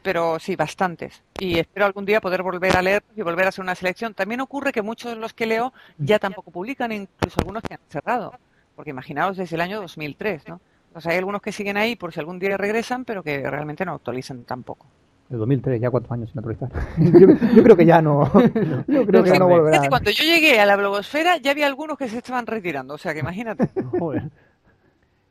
Pero 0.02 0.38
sí, 0.38 0.54
bastantes. 0.54 1.22
Y 1.38 1.58
espero 1.58 1.86
algún 1.86 2.04
día 2.04 2.20
poder 2.20 2.42
volver 2.42 2.76
a 2.76 2.82
leer 2.82 3.02
y 3.16 3.22
volver 3.22 3.46
a 3.46 3.48
hacer 3.48 3.62
una 3.62 3.74
selección. 3.74 4.12
También 4.12 4.40
ocurre 4.42 4.70
que 4.72 4.82
muchos 4.82 5.12
de 5.14 5.16
los 5.18 5.32
que 5.32 5.46
leo 5.46 5.72
ya 5.96 6.18
tampoco 6.18 6.50
publican, 6.50 6.92
incluso 6.92 7.40
algunos 7.40 7.62
que 7.62 7.74
han 7.74 7.80
cerrado. 7.88 8.34
Porque 8.76 8.90
imaginaos 8.90 9.36
desde 9.38 9.56
el 9.56 9.62
año 9.62 9.80
2003, 9.80 10.48
¿no? 10.48 10.60
O 10.94 11.00
sea, 11.00 11.12
hay 11.12 11.18
algunos 11.18 11.40
que 11.40 11.52
siguen 11.52 11.76
ahí 11.76 11.96
por 11.96 12.12
si 12.12 12.20
algún 12.20 12.38
día 12.38 12.56
regresan, 12.56 13.04
pero 13.04 13.22
que 13.22 13.48
realmente 13.50 13.84
no 13.84 13.94
actualizan 13.94 14.44
tampoco. 14.44 14.86
El 15.34 15.40
2003, 15.40 15.80
ya 15.80 15.90
cuatro 15.90 16.14
años 16.14 16.30
sin 16.30 16.38
actualizar. 16.38 16.68
yo, 16.98 17.26
yo 17.56 17.62
creo 17.64 17.76
que 17.76 17.84
ya 17.86 18.00
no. 18.00 18.24
Yo 18.86 19.04
creo 19.04 19.24
que 19.24 19.30
ya 19.30 19.38
no 19.38 19.46
Fíjate, 19.48 19.60
volverá. 19.60 19.88
cuando 19.88 20.10
yo 20.12 20.22
llegué 20.24 20.60
a 20.60 20.66
la 20.66 20.76
blogosfera 20.76 21.38
ya 21.38 21.50
había 21.50 21.66
algunos 21.66 21.98
que 21.98 22.08
se 22.08 22.18
estaban 22.18 22.46
retirando, 22.46 22.94
o 22.94 22.98
sea 22.98 23.12
que 23.14 23.20
imagínate. 23.20 23.68
Joder. 23.98 24.24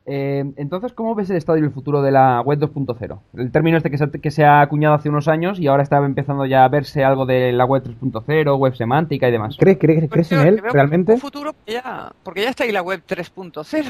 Eh, 0.06 0.44
entonces, 0.56 0.92
¿cómo 0.92 1.14
ves 1.14 1.30
el 1.30 1.36
estado 1.38 1.56
y 1.56 1.62
el 1.62 1.70
futuro 1.70 2.02
de 2.02 2.10
la 2.10 2.42
web 2.42 2.58
2.0? 2.58 3.18
El 3.38 3.50
término 3.50 3.78
este 3.78 3.90
que 3.90 3.96
se, 3.96 4.10
que 4.10 4.30
se 4.30 4.44
ha 4.44 4.60
acuñado 4.60 4.94
hace 4.94 5.08
unos 5.08 5.28
años 5.28 5.58
y 5.58 5.66
ahora 5.66 5.82
está 5.82 5.96
empezando 6.04 6.44
ya 6.44 6.64
a 6.64 6.68
verse 6.68 7.02
algo 7.02 7.24
de 7.24 7.52
la 7.52 7.64
web 7.64 7.82
3.0, 7.82 8.58
web 8.58 8.74
semántica 8.74 9.26
y 9.28 9.32
demás. 9.32 9.56
¿Crees, 9.58 9.78
crees, 9.78 10.10
crees 10.10 10.30
en 10.32 10.40
él 10.46 10.60
realmente? 10.70 11.14
Un 11.14 11.20
futuro 11.20 11.54
porque 11.54 11.72
ya, 11.72 12.12
porque 12.22 12.42
ya 12.42 12.50
está 12.50 12.64
ahí 12.64 12.72
la 12.72 12.82
web 12.82 13.00
3.0. 13.08 13.44
Entonces, 13.46 13.86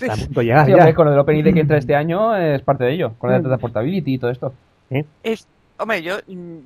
Está 0.00 0.14
a 0.14 0.16
punto 0.16 0.40
de 0.40 0.46
llegar, 0.46 0.66
Sí, 0.66 0.72
ya. 0.76 0.92
con 0.94 1.06
el 1.06 1.16
OpenID 1.16 1.54
que 1.54 1.60
entra 1.60 1.78
este 1.78 1.94
año 1.94 2.34
es 2.34 2.60
parte 2.62 2.82
de 2.82 2.94
ello, 2.94 3.12
con 3.18 3.30
la 3.30 3.38
data 3.38 3.58
portability 3.58 4.14
y 4.14 4.18
todo 4.18 4.32
esto. 4.32 4.52
Es, 5.22 5.46
hombre, 5.78 6.02
yo, 6.02 6.18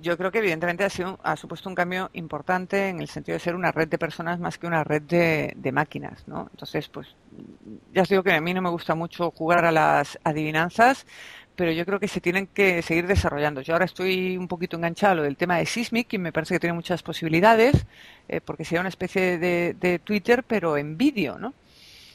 yo 0.03 0.17
creo 0.17 0.31
que 0.31 0.39
evidentemente 0.39 0.85
ha, 0.85 0.91
sido, 0.91 1.19
ha 1.23 1.37
supuesto 1.37 1.69
un 1.69 1.75
cambio 1.75 2.11
importante 2.13 2.89
en 2.89 3.01
el 3.01 3.09
sentido 3.09 3.35
de 3.35 3.41
ser 3.41 3.55
una 3.55 3.73
red 3.73 3.89
de 3.89 3.99
personas 3.99 4.39
más 4.39 4.59
que 4.59 4.67
una 4.67 4.85
red 4.85 5.03
de, 5.03 5.53
de 5.57 5.73
máquinas, 5.73 6.27
¿no? 6.27 6.49
Entonces, 6.51 6.89
pues, 6.89 7.09
ya 7.95 8.03
os 8.03 8.09
digo 8.09 8.23
que 8.23 8.33
a 8.33 8.41
mí 8.41 8.55
no 8.55 8.63
me 8.63 8.71
gusta 8.71 8.95
mucho 8.95 9.31
jugar 9.31 9.65
a 9.65 9.73
las 9.73 10.19
adivinanzas, 10.25 11.07
pero 11.57 11.73
yo 11.73 11.87
creo 11.87 11.99
que 11.99 12.09
se 12.09 12.21
tienen 12.21 12.47
que 12.49 12.83
seguir 12.83 13.07
desarrollando. 13.07 13.63
Yo 13.63 13.73
ahora 13.73 13.87
estoy 13.87 14.37
un 14.37 14.47
poquito 14.47 14.77
enganchado 14.77 15.13
a 15.13 15.17
lo 15.17 15.23
del 15.23 15.37
tema 15.37 15.57
de 15.57 15.67
Sismic, 15.67 16.07
que 16.07 16.19
me 16.19 16.33
parece 16.33 16.55
que 16.55 16.61
tiene 16.61 16.75
muchas 16.75 17.03
posibilidades, 17.03 17.87
eh, 18.29 18.41
porque 18.43 18.65
sería 18.65 18.81
una 18.81 18.91
especie 18.91 19.39
de, 19.39 19.75
de 19.81 19.99
Twitter, 19.99 20.45
pero 20.47 20.77
en 20.77 20.99
vídeo, 20.99 21.39
¿no? 21.39 21.55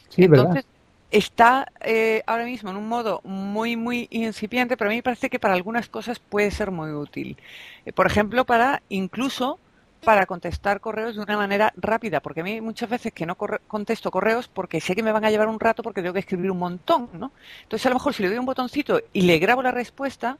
Sí, 0.08 0.22
es 0.22 0.30
verdad. 0.30 0.64
Está 1.12 1.70
eh, 1.82 2.22
ahora 2.26 2.44
mismo 2.44 2.70
en 2.70 2.76
un 2.76 2.88
modo 2.88 3.20
muy, 3.22 3.76
muy 3.76 4.08
incipiente, 4.10 4.76
pero 4.78 4.88
a 4.88 4.92
mí 4.92 4.96
me 4.96 5.02
parece 5.02 5.28
que 5.28 5.38
para 5.38 5.52
algunas 5.54 5.88
cosas 5.88 6.18
puede 6.18 6.50
ser 6.50 6.70
muy 6.70 6.90
útil. 6.90 7.36
Eh, 7.84 7.92
por 7.92 8.06
ejemplo, 8.06 8.44
para 8.46 8.82
incluso 8.88 9.58
para 10.04 10.26
contestar 10.26 10.80
correos 10.80 11.14
de 11.14 11.22
una 11.22 11.36
manera 11.36 11.72
rápida, 11.76 12.20
porque 12.20 12.40
a 12.40 12.44
mí 12.44 12.60
muchas 12.60 12.88
veces 12.90 13.12
que 13.12 13.24
no 13.26 13.36
corre- 13.36 13.60
contesto 13.68 14.10
correos 14.10 14.48
porque 14.48 14.80
sé 14.80 14.96
que 14.96 15.02
me 15.02 15.12
van 15.12 15.24
a 15.24 15.30
llevar 15.30 15.46
un 15.48 15.60
rato 15.60 15.82
porque 15.84 16.00
tengo 16.00 16.14
que 16.14 16.20
escribir 16.20 16.50
un 16.50 16.58
montón, 16.58 17.08
¿no? 17.12 17.30
Entonces, 17.62 17.86
a 17.86 17.90
lo 17.90 17.96
mejor 17.96 18.12
si 18.14 18.22
le 18.22 18.30
doy 18.30 18.38
un 18.38 18.46
botoncito 18.46 19.00
y 19.12 19.20
le 19.22 19.38
grabo 19.38 19.62
la 19.62 19.70
respuesta, 19.70 20.38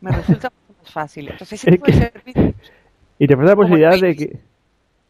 me 0.00 0.10
resulta 0.12 0.50
más 0.82 0.90
fácil. 0.92 1.28
Entonces, 1.28 1.60
ese 1.60 1.70
Es 1.70 1.74
tipo 1.76 1.86
de 1.86 1.92
servicios- 2.12 2.54
Y 3.18 3.26
te 3.26 3.34
ofrece 3.34 3.50
la 3.50 3.56
posibilidad 3.56 3.90
de 3.98 4.16
que. 4.16 4.38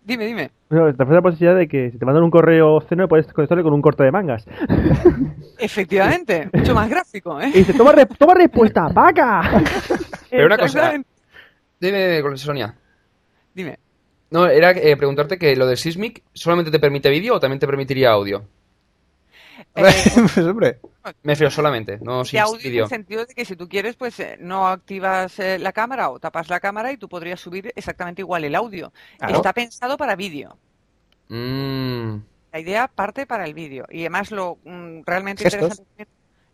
Dime, 0.05 0.27
dime. 0.27 0.51
no, 0.69 0.85
te 0.95 1.03
ofrece 1.03 1.15
la 1.15 1.23
posibilidad 1.23 1.57
de 1.57 1.67
que 1.67 1.91
si 1.91 1.99
te 1.99 2.05
mandan 2.05 2.23
un 2.25 2.31
correo 2.31 2.75
obsceno 2.75 3.09
puedes 3.09 3.27
contestarle 3.33 3.65
con 3.65 3.73
un 3.73 3.81
corte 3.81 4.03
de 4.05 4.13
mangas. 4.13 4.45
Efectivamente, 5.59 6.51
mucho 6.53 6.75
más 6.75 6.89
gráfico, 6.91 7.41
¿eh? 7.41 7.49
Y 7.55 7.59
dice, 7.59 7.73
toma, 7.75 7.93
re- 7.93 8.07
toma 8.07 8.35
respuesta, 8.35 8.89
vaca. 8.93 9.63
Pero 10.31 10.47
una 10.47 10.57
cosa, 10.57 10.67
Exactamente. 10.95 11.09
dime, 11.81 12.23
con 12.23 12.37
Sonia. 12.37 12.75
Dime. 13.55 13.79
No, 14.31 14.47
era 14.47 14.73
eh, 14.73 14.97
preguntarte 14.97 15.39
que 15.39 15.55
lo 15.57 15.67
de 15.67 15.77
Sismic 15.77 16.23
solamente 16.33 16.71
te 16.71 16.81
permite 16.81 17.09
vídeo 17.09 17.35
o 17.37 17.41
también 17.41 17.61
te 17.61 17.67
permitiría 17.67 18.11
audio. 18.11 18.45
Eh, 19.77 19.83
pues. 20.35 20.77
Me 21.23 21.33
refiero 21.33 21.51
solamente, 21.51 21.99
no 22.01 22.25
sin 22.25 22.41
audio 22.41 22.57
en 22.57 22.63
vídeo. 22.63 22.85
el 22.85 22.91
sentido 22.91 23.27
de 23.27 23.35
que 23.35 23.45
si 23.45 23.57
tú 23.57 23.69
quieres, 23.69 23.97
pues 23.97 24.19
eh, 24.21 24.37
no 24.41 24.69
activas 24.69 25.39
eh, 25.39 25.59
la 25.59 25.73
cámara 25.73 26.11
o 26.11 26.19
tapas 26.19 26.49
la 26.49 26.61
cámara 26.61 26.93
y 26.93 26.97
tú 26.97 27.09
podrías 27.09 27.41
subir 27.41 27.73
exactamente 27.75 28.23
igual 28.23 28.45
el 28.45 28.55
audio. 28.55 28.93
Claro. 29.19 29.35
Está 29.35 29.53
pensado 29.53 29.97
para 29.97 30.17
vídeo. 30.17 30.57
Mm, 31.29 32.19
La 32.53 32.61
idea 32.61 32.89
parte 32.89 33.27
para 33.27 33.45
el 33.45 33.55
vídeo. 33.55 33.87
Y 33.91 34.01
además 34.01 34.31
lo 34.31 34.59
mm, 34.65 35.01
realmente 35.05 35.45
Gestos. 35.45 35.63
interesante 35.63 36.07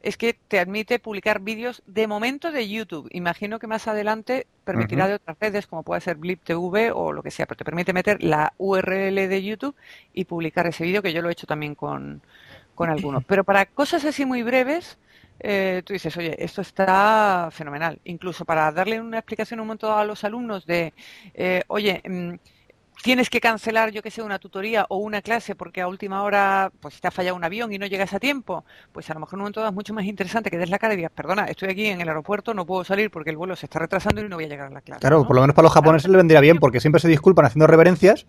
es 0.03 0.17
que 0.17 0.33
te 0.33 0.59
admite 0.59 0.99
publicar 0.99 1.41
vídeos 1.41 1.83
de 1.87 2.07
momento 2.07 2.53
de 2.53 2.69
YouTube. 2.69 3.09
Imagino 3.13 3.59
que 3.59 3.67
más 3.67 3.87
adelante 3.87 4.47
permitirá 4.65 5.07
de 5.07 5.15
otras 5.15 5.37
redes, 5.39 5.67
como 5.67 5.83
puede 5.83 6.01
ser 6.01 6.17
Blip 6.17 6.43
TV 6.43 6.91
o 6.91 7.13
lo 7.13 7.23
que 7.23 7.31
sea, 7.31 7.47
pero 7.47 7.59
te 7.59 7.65
permite 7.65 7.93
meter 7.93 8.23
la 8.23 8.55
URL 8.57 9.29
de 9.29 9.43
YouTube 9.43 9.77
y 10.15 10.25
publicar 10.25 10.67
ese 10.67 10.85
vídeo, 10.85 11.03
que 11.03 11.13
yo 11.13 11.21
lo 11.21 11.29
he 11.29 11.33
hecho 11.33 11.47
también 11.47 11.75
con, 11.75 12.23
con 12.81 12.89
algunos. 12.89 13.23
Pero 13.27 13.45
para 13.45 13.67
cosas 13.67 14.07
así 14.07 14.25
muy 14.25 14.43
breves, 14.43 14.97
eh, 15.39 15.83
tú 15.85 15.93
dices, 15.93 16.17
oye, 16.17 16.35
esto 16.43 16.63
está 16.63 17.51
fenomenal. 17.53 18.01
Incluso 18.05 18.47
para 18.47 18.73
darle 18.73 18.99
una 18.99 19.19
explicación 19.19 19.61
un 19.61 19.67
momento 19.67 19.95
a 19.95 20.03
los 20.07 20.25
alumnos 20.25 20.65
de, 20.65 20.95
eh, 21.35 21.63
oye, 21.69 22.01
mm, 22.09 22.37
tienes 23.03 23.29
que 23.29 23.39
cancelar, 23.39 23.91
yo 23.91 24.03
que 24.03 24.11
sé, 24.11 24.23
una 24.23 24.39
tutoría 24.39 24.87
o 24.89 24.97
una 24.97 25.21
clase 25.21 25.55
porque 25.55 25.83
a 25.83 25.89
última 25.89 26.23
hora 26.23 26.73
pues 26.81 27.03
te 27.03 27.09
ha 27.09 27.11
fallado 27.11 27.37
un 27.37 27.45
avión 27.45 27.71
y 27.71 27.77
no 27.77 27.85
llegas 27.85 28.15
a 28.15 28.19
tiempo, 28.19 28.65
pues 28.93 29.11
a 29.11 29.15
lo 29.15 29.21
mejor 29.21 29.35
en 29.35 29.41
un 29.41 29.43
momento 29.43 29.67
es 29.67 29.75
mucho 29.75 29.93
más 29.93 30.07
interesante 30.07 30.51
que 30.51 30.57
des 30.57 30.71
la 30.71 30.79
cara 30.79 30.95
y 30.95 30.97
digas, 30.97 31.13
perdona, 31.15 31.45
estoy 31.45 31.69
aquí 31.69 31.87
en 31.87 32.01
el 32.01 32.09
aeropuerto, 32.09 32.55
no 32.55 32.65
puedo 32.65 32.83
salir 32.83 33.11
porque 33.11 33.29
el 33.29 33.37
vuelo 33.37 33.57
se 33.57 33.67
está 33.67 33.79
retrasando 33.79 34.23
y 34.23 34.29
no 34.31 34.37
voy 34.37 34.47
a 34.47 34.49
llegar 34.49 34.69
a 34.69 34.71
la 34.71 34.81
clase. 34.81 35.01
Claro, 35.01 35.19
¿no? 35.19 35.27
por 35.27 35.37
lo 35.37 35.43
menos 35.43 35.55
para 35.55 35.65
los 35.65 35.75
japoneses 35.75 36.11
le 36.11 36.17
vendría 36.17 36.41
bien, 36.41 36.57
porque 36.57 36.81
siempre 36.81 37.01
se 37.01 37.09
disculpan 37.09 37.45
haciendo 37.45 37.67
reverencias. 37.67 38.27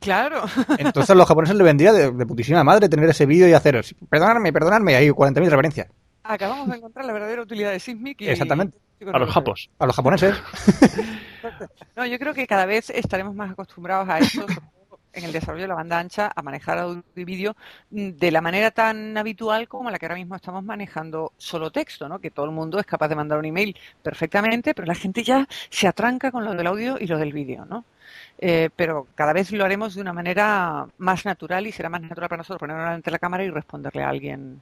Claro. 0.00 0.42
Entonces 0.78 1.10
a 1.10 1.14
los 1.14 1.26
japoneses 1.26 1.56
le 1.56 1.64
vendría 1.64 1.92
de, 1.92 2.10
de 2.10 2.26
putísima 2.26 2.64
madre 2.64 2.88
tener 2.88 3.08
ese 3.10 3.26
vídeo 3.26 3.48
y 3.48 3.52
hacer, 3.52 3.84
perdonadme, 4.08 4.52
perdonadme, 4.52 4.96
hay 4.96 5.08
40.000 5.08 5.48
reverencias. 5.48 5.88
Acabamos 6.22 6.68
de 6.68 6.76
encontrar 6.76 7.06
la 7.06 7.12
verdadera 7.12 7.42
utilidad 7.42 7.70
de 7.70 7.80
Sismic 7.80 8.20
y... 8.20 8.28
Exactamente. 8.28 8.76
A 9.12 9.18
los 9.18 9.30
japos. 9.30 9.70
A 9.78 9.86
los 9.86 9.96
japoneses. 9.96 10.34
No, 11.96 12.04
yo 12.04 12.18
creo 12.18 12.34
que 12.34 12.46
cada 12.46 12.66
vez 12.66 12.90
estaremos 12.90 13.34
más 13.34 13.52
acostumbrados 13.52 14.08
a 14.08 14.18
eso, 14.18 14.44
en 15.12 15.24
el 15.24 15.32
desarrollo 15.32 15.62
de 15.62 15.68
la 15.68 15.74
banda 15.74 15.98
ancha 15.98 16.30
a 16.34 16.42
manejar 16.42 16.78
audio 16.78 17.02
y 17.14 17.24
vídeo 17.24 17.56
mm, 17.90 18.10
de 18.10 18.30
la 18.30 18.40
manera 18.40 18.70
tan 18.70 19.16
habitual 19.16 19.68
como 19.68 19.90
la 19.90 19.98
que 19.98 20.06
ahora 20.06 20.16
mismo 20.16 20.36
estamos 20.36 20.64
manejando 20.64 21.32
solo 21.36 21.70
texto, 21.70 22.08
¿no? 22.08 22.18
Que 22.18 22.30
todo 22.30 22.46
el 22.46 22.52
mundo 22.52 22.78
es 22.78 22.86
capaz 22.86 23.08
de 23.08 23.16
mandar 23.16 23.38
un 23.38 23.44
email 23.44 23.76
perfectamente, 24.02 24.74
pero 24.74 24.86
la 24.86 24.94
gente 24.94 25.22
ya 25.22 25.46
se 25.70 25.86
atranca 25.86 26.30
con 26.30 26.44
lo 26.44 26.54
del 26.54 26.66
audio 26.66 26.96
y 26.98 27.06
lo 27.06 27.18
del 27.18 27.32
vídeo, 27.32 27.64
¿no? 27.64 27.84
Eh, 28.38 28.70
pero 28.74 29.06
cada 29.14 29.32
vez 29.32 29.50
lo 29.52 29.64
haremos 29.64 29.94
de 29.94 30.00
una 30.00 30.12
manera 30.12 30.86
más 30.98 31.24
natural 31.24 31.66
y 31.66 31.72
será 31.72 31.88
más 31.88 32.02
natural 32.02 32.28
para 32.28 32.38
nosotros 32.38 32.60
ponernos 32.60 32.88
ante 32.88 33.10
la 33.10 33.18
cámara 33.18 33.44
y 33.44 33.50
responderle 33.50 34.02
a 34.02 34.08
alguien 34.08 34.60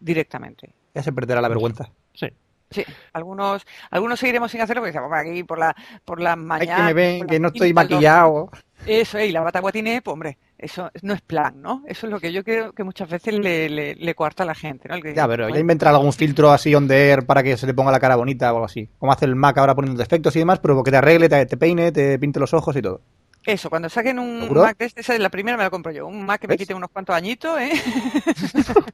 directamente. 0.00 0.70
Ya 0.94 1.02
se 1.02 1.12
perderá 1.12 1.40
la 1.40 1.48
vergüenza. 1.48 1.88
Sí. 2.14 2.28
Sí, 2.70 2.84
algunos, 3.12 3.66
algunos 3.90 4.18
seguiremos 4.18 4.50
sin 4.50 4.62
hacerlo 4.62 4.80
porque 4.80 4.92
decimos, 4.92 5.12
aquí 5.14 5.44
por 5.44 5.58
la, 5.58 5.76
por 6.06 6.20
las 6.20 6.38
Ay, 6.38 6.42
mañanas. 6.42 6.76
que 6.76 6.82
me 6.82 6.92
ven, 6.94 7.26
que 7.26 7.38
no 7.38 7.48
estoy 7.48 7.74
maquillado. 7.74 8.50
Eso, 8.86 9.20
y 9.20 9.30
la 9.30 9.42
bata 9.42 9.60
guatiné, 9.60 10.00
pues 10.00 10.12
hombre, 10.12 10.38
eso 10.62 10.90
no 11.02 11.12
es 11.14 11.20
plan, 11.20 11.60
¿no? 11.60 11.82
Eso 11.86 12.06
es 12.06 12.12
lo 12.12 12.20
que 12.20 12.32
yo 12.32 12.42
creo 12.44 12.72
que 12.72 12.84
muchas 12.84 13.08
veces 13.10 13.34
le, 13.34 13.68
le, 13.68 13.94
le 13.94 14.14
coarta 14.14 14.44
a 14.44 14.46
la 14.46 14.54
gente, 14.54 14.88
¿no? 14.88 14.94
El 14.94 15.02
que- 15.02 15.14
Ya, 15.14 15.26
pero 15.28 15.44
ya 15.44 15.48
Joder, 15.48 15.60
inventará 15.60 15.96
algún 15.96 16.12
filtro 16.12 16.50
así 16.52 16.74
on 16.74 16.88
the 16.88 17.10
air 17.10 17.26
para 17.26 17.42
que 17.42 17.56
se 17.56 17.66
le 17.66 17.74
ponga 17.74 17.90
la 17.92 18.00
cara 18.00 18.16
bonita 18.16 18.50
o 18.52 18.56
algo 18.56 18.64
así. 18.66 18.88
Como 18.98 19.12
hace 19.12 19.24
el 19.26 19.34
Mac 19.36 19.58
ahora 19.58 19.74
poniendo 19.74 19.98
defectos 19.98 20.34
y 20.36 20.38
demás, 20.38 20.60
pero 20.60 20.82
que 20.82 20.90
te 20.90 20.96
arregle, 20.96 21.28
te, 21.28 21.44
te 21.46 21.56
peine, 21.56 21.92
te 21.92 22.18
pinte 22.18 22.40
los 22.40 22.54
ojos 22.54 22.74
y 22.76 22.82
todo. 22.82 23.00
Eso, 23.44 23.68
cuando 23.68 23.88
saquen 23.88 24.20
un 24.20 24.42
¿Seguro? 24.42 24.62
Mac 24.62 24.78
de 24.78 24.84
este, 24.86 25.00
esa 25.00 25.14
es 25.14 25.20
la 25.20 25.28
primera 25.28 25.56
me 25.56 25.64
la 25.64 25.70
compro 25.70 25.90
yo. 25.90 26.06
Un 26.06 26.24
Mac 26.24 26.40
que 26.40 26.46
me 26.48 26.56
quite 26.56 26.74
unos 26.74 26.90
cuantos 26.90 27.14
añitos, 27.16 27.58
¿eh? 27.60 27.72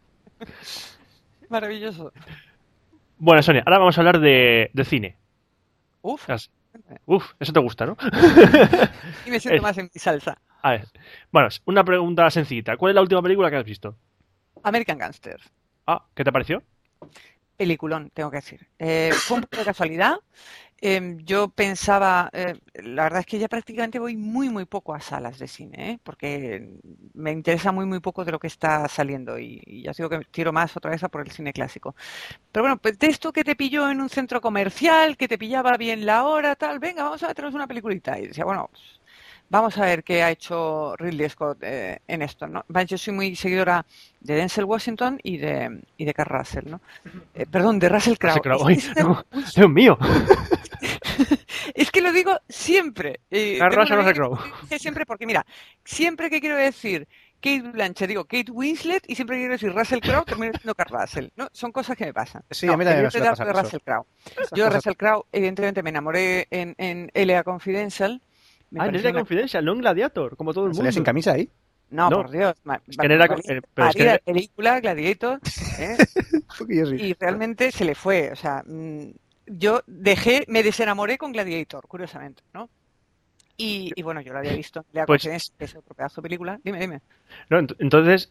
Maravilloso. 1.49 2.13
Bueno, 3.19 3.43
Sonia, 3.43 3.63
ahora 3.67 3.79
vamos 3.79 3.97
a 3.97 4.01
hablar 4.01 4.21
de, 4.21 4.71
de 4.73 4.85
cine. 4.85 5.17
Uf, 6.03 6.29
Uf, 7.07 7.33
eso 7.39 7.53
te 7.53 7.61
gusta, 7.61 7.87
¿no? 7.87 7.97
y 9.27 9.31
me 9.31 9.41
siento 9.41 9.59
Eh. 9.59 9.61
más 9.61 9.77
en 9.79 9.91
mi 9.93 10.01
salsa. 10.01 10.39
A 10.63 10.71
ver. 10.73 10.87
Bueno, 11.31 11.49
una 11.67 11.85
pregunta 11.85 12.31
sencillita. 12.31 12.77
¿Cuál 12.77 12.91
es 12.91 12.95
la 12.95 13.03
última 13.03 13.23
película 13.23 13.51
que 13.51 13.57
has 13.57 13.65
visto? 13.65 13.97
American 14.63 14.99
Gangster. 14.99 15.41
Ah, 15.87 16.05
¿qué 16.15 16.25
te 16.25 16.33
pareció? 16.33 16.63
Peliculón, 17.57 18.11
tengo 18.15 18.31
que 18.31 18.37
decir. 18.39 18.69
Eh, 18.79 19.11
fue 19.15 19.37
un 19.39 19.43
poco 19.45 19.57
de 19.59 19.65
casualidad. 19.65 20.17
Eh, 20.81 21.17
yo 21.25 21.49
pensaba, 21.49 22.31
eh, 22.33 22.55
la 22.75 23.03
verdad 23.05 23.21
es 23.21 23.27
que 23.27 23.39
ya 23.41 23.49
prácticamente 23.49 23.99
voy 23.99 24.17
muy, 24.17 24.49
muy 24.49 24.65
poco 24.65 24.95
a 24.95 25.01
salas 25.01 25.39
de 25.41 25.49
cine, 25.49 25.91
¿eh? 25.93 25.99
porque 26.05 26.79
me 27.15 27.33
interesa 27.33 27.73
muy, 27.73 27.85
muy 27.85 27.99
poco 27.99 28.25
de 28.25 28.31
lo 28.31 28.39
que 28.39 28.47
está 28.47 28.87
saliendo 28.87 29.39
y, 29.41 29.83
ya 29.83 29.93
digo 29.93 30.09
que 30.09 30.21
tiro 30.31 30.53
más 30.53 30.77
otra 30.77 30.93
vez 30.93 31.03
a 31.03 31.09
por 31.09 31.23
el 31.23 31.33
cine 31.33 31.53
clásico. 31.53 31.97
Pero 32.53 32.63
bueno, 32.65 32.79
pues 32.79 32.99
de 32.99 33.09
esto 33.09 33.33
que 33.33 33.45
te 33.45 33.57
pilló 33.57 33.91
en 33.91 34.01
un 34.01 34.09
centro 34.09 34.41
comercial, 34.41 35.17
que 35.17 35.29
te 35.29 35.39
pillaba 35.39 35.77
bien 35.77 36.07
la 36.07 36.25
hora, 36.25 36.55
tal, 36.57 36.79
venga, 36.79 37.03
vamos 37.05 37.23
a 37.25 37.29
meternos 37.29 37.55
una 37.55 37.67
peliculita. 37.67 38.19
Y 38.19 38.29
decía, 38.29 38.45
bueno, 38.45 38.71
vamos 39.51 39.79
a 39.79 39.85
ver 39.85 40.05
qué 40.05 40.23
ha 40.23 40.31
hecho 40.31 40.95
Ridley 40.97 41.29
Scott 41.29 41.59
eh, 41.63 42.01
en 42.07 42.23
esto, 42.23 42.47
¿no? 42.47 42.65
Yo 42.87 42.99
soy 42.99 43.15
muy 43.15 43.37
seguidora 43.37 43.85
de 44.21 44.35
Denzel 44.35 44.65
Washington 44.65 45.19
y 45.23 45.39
de, 45.39 45.81
y 45.97 46.05
de 46.05 46.15
Carl 46.15 46.39
Russell, 46.39 46.69
¿no? 46.69 46.81
Eh, 47.35 47.47
perdón, 47.47 47.79
de 47.79 47.89
Russell 47.89 48.17
Crowe. 48.17 48.41
Russell 48.43 48.53
Crowe. 48.53 48.73
Es 48.73 48.89
que 48.95 49.03
no. 49.03 49.25
Dios 49.55 49.71
mío. 49.71 49.99
es 51.75 51.91
que 51.91 52.01
lo 52.01 52.13
digo 52.13 52.39
siempre. 52.49 53.21
Eh, 53.31 53.59
Russell, 53.61 53.97
Russell 53.97 54.39
dice 54.63 54.79
siempre 54.79 55.07
porque, 55.07 55.27
mira, 55.27 55.45
siempre 55.85 56.31
que 56.31 56.41
quiero 56.41 56.57
decir 56.57 57.09
Kate 57.41 57.63
Blanchett, 57.63 58.09
digo 58.09 58.25
Kate 58.25 58.51
Winslet 58.51 59.05
y 59.09 59.15
siempre 59.15 59.37
que 59.37 59.43
quiero 59.43 59.53
decir 59.53 59.73
Russell 59.73 60.01
Crowe, 60.01 60.25
termino 60.25 60.53
diciendo 60.53 60.75
Carl 60.75 61.01
Russell. 61.01 61.29
¿no? 61.37 61.49
Son 61.53 61.73
cosas 61.73 61.97
que 61.97 62.07
me 62.07 62.13
pasan. 62.13 62.43
Sí, 62.51 62.67
No, 62.67 62.73
a 62.73 62.77
mí 62.77 62.85
también 62.85 63.05
me 63.05 63.11
yo 63.11 63.21
de 63.21 63.81
Crowe. 63.81 64.05
Yo 64.55 64.71
Russell 64.71 64.95
Crowe, 64.95 65.27
evidentemente, 65.33 65.83
me 65.83 65.91
enamoré 65.91 66.47
en, 66.51 66.75
en 66.79 67.11
LA 67.15 67.45
Confidential. 67.45 68.21
Me 68.71 68.81
Ah, 68.81 68.87
Elite 68.87 69.09
una- 69.09 69.19
Confidential, 69.21 69.65
no 69.65 69.73
en 69.73 69.79
Gladiator, 69.79 70.37
como 70.37 70.53
todo 70.53 70.67
el 70.67 70.73
¿Salía 70.75 70.89
mundo. 70.89 70.93
sin 70.95 71.05
camisa 71.05 71.33
ahí? 71.33 71.49
No, 71.91 72.11
No. 72.11 72.17
por 72.19 72.31
Dios. 72.31 72.55
ma- 72.65 72.81
Es 72.87 72.97
que 72.99 73.07
en 73.07 73.13
era- 73.13 73.27
valía 73.27 73.43
eh, 73.49 73.61
pero 73.75 73.89
es 73.89 73.97
que 73.97 74.03
era- 74.03 74.19
película, 74.19 74.81
Gladiator, 74.81 75.41
¿eh? 75.79 75.97
Y 76.99 77.15
realmente 77.15 77.73
se 77.73 77.85
le 77.85 77.95
fue. 77.95 78.31
O 78.33 78.37
sea, 78.37 78.63
mm, 78.67 79.11
yo 79.47 79.81
dejé, 79.87 80.45
me 80.49 80.63
desenamoré 80.63 81.17
con 81.17 81.33
Gladiator, 81.33 81.87
curiosamente, 81.89 82.43
¿no? 82.53 82.69
Y, 83.57 83.91
y 83.97 84.03
bueno, 84.03 84.21
yo 84.21 84.33
lo 84.33 84.39
había 84.41 84.53
visto. 84.55 84.85
Le 84.93 85.05
Pues- 85.07 85.25
es 85.27 85.53
otro 85.75 85.95
pedazo 85.95 86.21
de 86.21 86.29
película. 86.29 86.61
Dime, 86.63 86.79
dime. 86.79 87.01
No, 87.49 87.59
ent- 87.59 87.75
entonces, 87.79 88.31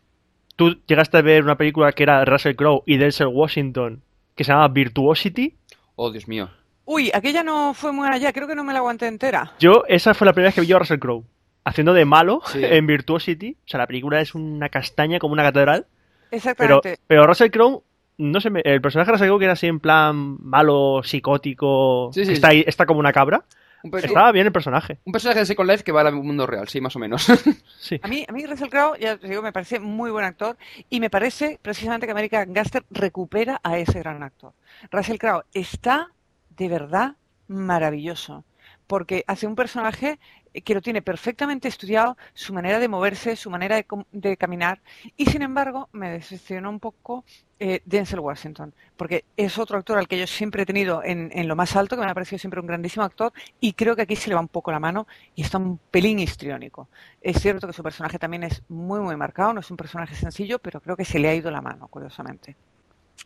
tú 0.56 0.80
llegaste 0.88 1.18
a 1.18 1.22
ver 1.22 1.44
una 1.44 1.58
película 1.58 1.92
que 1.94 2.04
era 2.04 2.24
Russell 2.26 2.56
Crowe 2.56 2.84
y 2.86 2.98
Denzel 2.98 3.28
Washington 3.28 4.04
que 4.36 4.44
se 4.44 4.52
llama 4.52 4.68
Virtuosity. 4.68 5.58
Oh, 5.96 6.12
Dios 6.12 6.28
mío. 6.28 6.50
Uy, 6.90 7.12
aquella 7.14 7.44
no 7.44 7.74
fue 7.74 7.92
muy 7.92 8.08
allá, 8.08 8.32
creo 8.34 8.48
que 8.48 8.56
no 8.56 8.64
me 8.64 8.72
la 8.74 8.80
aguanté 8.80 9.08
entera. 9.08 9.52
Yo, 9.60 9.84
esa 9.88 10.14
fue 10.14 10.26
la 10.26 10.32
primera 10.34 10.48
vez 10.48 10.56
que 10.56 10.62
vi 10.62 10.68
yo 10.68 10.78
a 10.78 10.80
Russell 10.80 11.00
Crowe. 11.00 11.24
Haciendo 11.66 11.94
de 11.94 12.06
malo 12.06 12.42
Sí. 12.46 12.60
en 12.64 12.88
Virtuosity. 12.88 13.58
O 13.66 13.68
sea, 13.68 13.78
la 13.80 13.88
película 13.88 14.22
es 14.22 14.34
una 14.34 14.70
castaña 14.70 15.20
como 15.20 15.34
una 15.34 15.44
catedral. 15.44 15.86
Exactamente. 16.32 16.98
pero 17.08 17.26
Russell 17.28 17.52
Crowe, 17.52 17.84
no 18.18 18.40
sé, 18.42 18.50
me- 18.50 18.62
el 18.64 18.82
personaje 18.82 19.08
de 19.12 19.14
Russell 19.14 19.28
Crowe 19.28 19.40
que 19.40 19.46
era 19.46 19.54
así 19.54 19.68
en 19.68 19.80
plan 19.82 20.38
malo, 20.42 21.02
psicótico, 21.04 22.10
Sí, 22.14 22.22
sí, 22.22 22.28
que 22.30 22.34
está, 22.36 22.48
ahí, 22.50 22.64
está 22.66 22.86
como 22.86 23.00
una 23.00 23.14
cabra. 23.14 23.44
Un, 23.84 23.96
Estaba 23.96 24.32
bien 24.32 24.48
el 24.48 24.52
personaje. 24.52 24.98
un 25.06 25.14
personaje 25.14 25.40
de 25.42 25.46
Second 25.46 25.70
Life 25.70 25.84
que 25.84 25.92
va 25.92 26.02
al 26.02 26.16
mundo 26.16 26.48
real, 26.48 26.68
sí, 26.68 26.82
más 26.82 26.96
o 26.96 27.00
menos. 27.00 27.28
Sí. 27.80 28.00
A 28.02 28.08
mí, 28.08 28.26
a 28.28 28.32
mí 28.34 28.46
Russell 28.46 28.70
Crowe, 28.70 28.98
ya 29.00 29.18
te 29.18 29.28
digo, 29.30 29.42
me 29.42 29.54
parece 29.54 29.80
muy 29.80 30.10
buen 30.10 30.26
actor 30.26 30.58
y 30.90 31.00
me 31.00 31.10
parece 31.10 31.60
precisamente 31.62 32.06
que 32.08 32.12
American 32.12 32.52
Gaster 32.54 32.84
recupera 32.90 33.62
a 33.64 33.78
ese 33.78 34.00
gran 34.00 34.24
actor. 34.24 34.52
Russell 34.92 35.18
Crowe 35.18 35.44
está 35.54 36.10
de 36.58 36.68
verdad 36.68 37.16
maravilloso 37.48 38.44
porque 38.88 39.24
hace 39.28 39.48
un 39.48 39.56
personaje 39.56 40.20
que 40.64 40.74
lo 40.74 40.82
tiene 40.82 41.02
perfectamente 41.02 41.68
estudiado, 41.68 42.18
su 42.34 42.54
manera 42.54 42.80
de 42.80 42.88
moverse, 42.88 43.36
su 43.36 43.50
manera 43.50 43.76
de, 43.76 43.86
de 44.12 44.38
caminar 44.38 44.82
y 45.16 45.26
sin 45.26 45.42
embargo 45.42 45.90
me 45.92 46.10
decepcionó 46.10 46.70
un 46.70 46.80
poco 46.80 47.26
eh, 47.60 47.82
Denzel 47.86 48.22
Washington 48.22 48.74
porque 48.96 49.26
es 49.36 49.58
otro 49.58 49.78
actor 49.78 49.98
al 49.98 50.08
que 50.08 50.18
yo 50.18 50.26
siempre 50.26 50.64
he 50.64 50.66
tenido 50.66 51.04
en, 51.04 51.30
en 51.34 51.48
lo 51.48 51.56
más 51.56 51.76
alto, 51.76 51.96
que 51.96 52.04
me 52.04 52.10
ha 52.10 52.14
parecido 52.14 52.40
siempre 52.40 52.60
un 52.60 52.68
grandísimo 52.68 53.06
actor 53.06 53.34
y 53.60 53.74
creo 53.74 53.96
que 53.96 54.04
aquí 54.04 54.16
se 54.16 54.30
le 54.30 54.36
va 54.36 54.42
un 54.42 54.48
poco 54.48 54.72
la 54.72 54.80
mano 54.80 55.06
y 55.36 55.44
está 55.44 55.58
un 55.58 55.78
pelín 55.78 56.20
histriónico. 56.20 56.88
Es 57.22 57.40
cierto 57.42 57.68
que 57.68 57.74
su 57.74 57.84
personaje 57.84 58.18
también 58.18 58.44
es 58.44 58.64
muy, 58.70 59.00
muy 59.00 59.16
marcado, 59.16 59.54
no 59.54 59.60
es 59.60 59.70
un 59.70 59.78
personaje 59.78 60.16
sencillo, 60.16 60.60
pero 60.60 60.82
creo 60.82 60.96
que 60.96 61.06
se 61.06 61.20
le 61.20 61.30
ha 61.30 61.36
ido 61.36 61.52
la 61.52 61.62
mano, 61.62 61.88
curiosamente. 61.88 62.56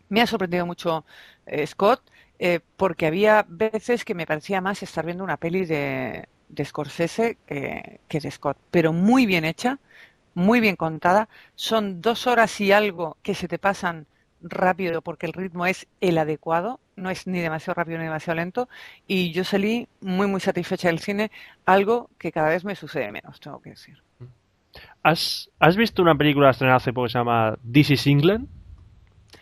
Me 0.10 0.22
ha 0.22 0.28
sorprendido 0.28 0.66
mucho 0.66 1.06
eh, 1.46 1.66
Scott, 1.66 2.02
eh, 2.44 2.60
porque 2.76 3.06
había 3.06 3.46
veces 3.48 4.04
que 4.04 4.16
me 4.16 4.26
parecía 4.26 4.62
más 4.62 4.82
estar 4.82 5.06
viendo 5.06 5.24
una 5.24 5.38
peli 5.38 5.64
de, 5.64 6.28
de 6.50 6.66
Scorsese 6.66 7.38
que, 7.46 8.00
que 8.08 8.20
de 8.20 8.32
Scott, 8.32 8.58
pero 8.72 8.94
muy 8.94 9.28
bien 9.28 9.46
hecha, 9.46 9.78
muy 10.34 10.60
bien 10.60 10.76
contada. 10.76 11.30
Son 11.54 12.02
dos 12.02 12.26
horas 12.26 12.60
y 12.60 12.72
algo 12.72 13.16
que 13.22 13.36
se 13.36 13.48
te 13.48 13.60
pasan 13.60 14.08
rápido 14.42 15.04
porque 15.04 15.28
el 15.28 15.34
ritmo 15.34 15.68
es 15.68 15.86
el 16.00 16.18
adecuado, 16.18 16.80
no 16.96 17.12
es 17.12 17.28
ni 17.28 17.42
demasiado 17.42 17.76
rápido 17.76 18.00
ni 18.00 18.06
demasiado 18.06 18.38
lento, 18.38 18.68
y 19.06 19.32
yo 19.34 19.44
salí 19.44 19.88
muy, 20.00 20.26
muy 20.26 20.42
satisfecha 20.42 20.88
del 20.88 20.98
cine, 20.98 21.30
algo 21.68 22.10
que 22.18 22.32
cada 22.32 22.50
vez 22.50 22.66
me 22.66 22.76
sucede 22.76 23.12
menos, 23.12 23.40
tengo 23.40 23.62
que 23.62 23.70
decir. 23.70 24.02
¿Has, 25.04 25.52
has 25.60 25.78
visto 25.78 26.02
una 26.02 26.16
película 26.16 26.50
estrenada 26.50 26.78
hace 26.78 26.92
poco 26.92 27.06
que 27.06 27.12
se 27.12 27.20
llama 27.20 27.56
This 27.72 27.92
is 27.92 28.08
England? 28.08 28.48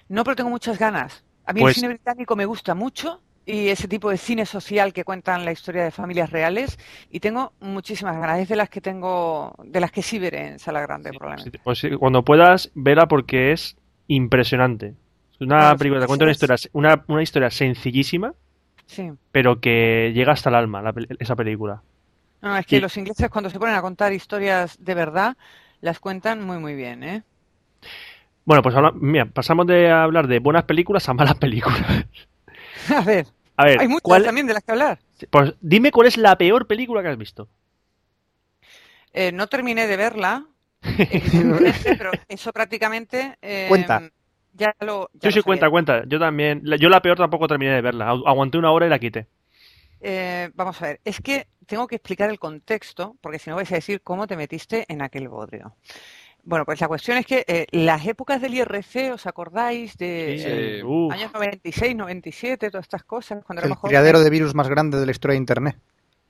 No, 0.10 0.26
pero 0.26 0.36
tengo 0.36 0.50
muchas 0.50 0.78
ganas. 0.78 1.24
A 1.50 1.54
mí 1.54 1.62
Pues- 1.62 1.78
el 1.78 1.82
cine 1.82 1.94
británico 1.96 2.36
me 2.36 2.46
gusta 2.46 2.76
mucho 2.76 3.22
y 3.44 3.70
ese 3.70 3.88
tipo 3.88 4.12
de 4.12 4.18
cine 4.18 4.46
social 4.46 4.94
que 4.94 5.04
cuentan 5.04 5.46
la 5.46 5.52
historia 5.52 5.84
de 5.84 5.90
familias 5.90 6.30
reales 6.30 6.78
y 7.10 7.20
tengo 7.20 7.54
muchísimas 7.60 8.16
ganas. 8.18 8.38
Es 8.40 8.50
de 8.50 8.56
las 8.56 8.70
que 8.70 8.82
tengo, 8.82 9.56
de 9.64 9.80
las 9.80 9.92
que 9.92 10.04
sí 10.04 10.20
veré 10.20 10.46
en 10.50 10.60
sala 10.60 10.80
grande 10.82 11.10
probablemente. 11.12 11.60
Pues 11.64 11.82
cuando 11.98 12.24
puedas, 12.24 12.70
vela 12.76 13.08
porque 13.08 13.52
es 13.52 13.76
impresionante. 14.08 14.94
Es 15.34 15.42
una 15.42 15.76
película 15.76 16.02
te 16.02 16.06
cuenta 16.06 16.26
una 16.26 16.34
historia, 16.34 16.56
una, 16.74 17.04
una 17.08 17.24
historia 17.24 17.50
sencillísima, 17.50 18.36
Sí. 18.86 19.10
pero 19.32 19.60
que 19.60 20.12
llega 20.14 20.34
hasta 20.34 20.50
el 20.50 20.56
alma, 20.56 20.84
la 20.84 20.94
esa 21.18 21.36
película. 21.36 21.82
No, 22.44 22.56
es 22.58 22.66
que 22.68 22.80
los 22.80 22.96
ingleses 22.96 23.28
cuando 23.32 23.50
se 23.50 23.58
ponen 23.58 23.74
a 23.76 23.82
contar 23.82 24.14
historias 24.14 24.78
de 24.80 24.94
verdad 24.94 25.36
las 25.82 26.00
cuentan 26.00 26.44
muy 26.46 26.60
muy 26.60 26.76
bien, 26.76 27.04
¿eh? 27.04 27.24
Bueno, 28.46 28.64
pues 28.64 28.76
habla- 28.76 28.92
mira, 28.96 29.26
pasamos 29.26 29.68
de 29.68 29.90
hablar 29.92 30.28
de 30.28 30.40
buenas 30.40 30.64
películas 30.64 31.08
a 31.10 31.14
malas 31.14 31.36
películas. 31.36 31.80
A 32.96 33.02
ver, 33.02 33.28
A 33.58 33.66
ver, 33.66 33.80
hay 33.80 33.88
muchas 33.88 34.04
¿cuál- 34.04 34.24
también 34.24 34.48
de 34.48 34.54
las 34.54 34.64
que 34.64 34.72
hablar. 34.72 35.00
pues 35.30 35.54
dime 35.62 35.92
cuál 35.92 36.08
es 36.08 36.18
la 36.18 36.38
peor 36.38 36.66
película 36.68 37.02
que 37.02 37.10
has 37.10 37.18
visto. 37.18 37.48
Eh, 39.14 39.32
no 39.32 39.48
terminé 39.48 39.88
de 39.88 39.98
verla, 39.98 40.46
evidentemente, 41.10 41.96
pero 41.98 42.12
eso 42.28 42.52
prácticamente 42.54 43.38
eh, 43.42 43.68
Cuenta. 43.70 44.04
Ya 44.54 44.76
lo. 44.80 45.10
ya 45.14 45.20
Sí, 45.22 45.28
lo 45.28 45.32
sí, 45.32 45.40
sabía. 45.40 45.44
cuenta, 45.46 45.70
cuenta. 45.70 46.04
Yo 46.08 46.20
también. 46.20 46.64
Yo 46.80 46.90
la 46.90 47.02
peor 47.02 47.18
tampoco 47.18 47.48
terminé 47.48 47.72
de 47.74 47.82
verla. 47.82 48.12
Agu- 48.12 48.28
Aguanté 48.28 48.58
una 48.58 48.72
hora 48.72 48.88
y 48.88 48.90
la 48.90 49.00
quité. 49.00 49.28
Eh, 50.02 50.50
vamos 50.56 50.82
a 50.82 50.86
ver, 50.88 51.02
es 51.04 51.20
que 51.20 51.48
tengo 51.66 51.86
que 51.88 51.96
explicar 51.98 52.30
el 52.30 52.40
contexto, 52.40 53.18
porque 53.22 53.38
si 53.40 53.50
no 53.50 53.58
vais 53.58 53.72
a 53.72 53.76
decir 53.76 54.02
cómo 54.02 54.28
te 54.28 54.38
metiste 54.38 54.86
en 54.88 55.02
aquel 55.02 55.28
bodrio. 55.28 55.76
Bueno, 56.50 56.66
pues 56.66 56.82
la 56.82 56.88
cuestión 56.88 57.16
es 57.18 57.28
que 57.28 57.46
eh, 57.48 57.68
las 57.70 58.08
épocas 58.08 58.42
del 58.42 58.56
IRC, 58.56 59.12
¿os 59.14 59.28
acordáis 59.28 59.96
de 59.98 60.36
Sí, 60.40 60.44
eh, 60.48 61.12
años 61.12 61.32
96, 61.32 61.96
97, 61.96 62.72
todas 62.72 62.86
estas 62.86 63.04
cosas? 63.04 63.46
Cuando 63.46 63.64
El 63.64 63.78
criadero 63.78 64.20
de 64.20 64.32
virus 64.32 64.56
más 64.56 64.68
grande 64.68 65.00
de 65.00 65.06
la 65.06 65.12
historia 65.12 65.34
de 65.34 65.38
Internet. 65.38 65.78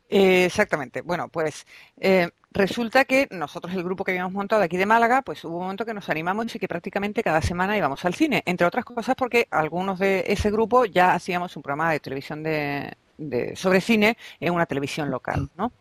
Eh, 0.10 0.44
exactamente. 0.44 1.04
Bueno, 1.04 1.30
pues 1.30 1.66
eh, 2.02 2.30
resulta 2.52 3.06
que 3.06 3.30
nosotros, 3.32 3.74
el 3.74 3.82
grupo 3.82 4.04
que 4.04 4.12
habíamos 4.12 4.34
montado 4.34 4.62
aquí 4.62 4.76
de 4.76 4.86
Málaga, 4.86 5.22
pues 5.22 5.46
hubo 5.46 5.56
un 5.56 5.62
momento 5.62 5.86
que 5.86 5.94
nos 5.94 6.10
animamos 6.10 6.54
y 6.54 6.60
que 6.60 6.68
prácticamente 6.68 7.24
cada 7.24 7.42
semana 7.42 7.78
íbamos 7.78 8.04
al 8.04 8.14
cine. 8.14 8.44
Entre 8.46 8.68
otras 8.68 8.84
cosas 8.84 9.16
porque 9.16 9.48
algunos 9.52 10.00
de 10.00 10.26
ese 10.28 10.52
grupo 10.52 10.84
ya 10.84 11.14
hacíamos 11.14 11.56
un 11.56 11.64
programa 11.64 11.94
de 11.94 12.02
televisión 12.02 12.44
de, 12.44 12.92
de- 13.18 13.56
sobre 13.56 13.80
cine 13.80 14.18
en 14.42 14.54
una 14.54 14.66
televisión 14.66 15.10
local, 15.10 15.50
¿no? 15.56 15.72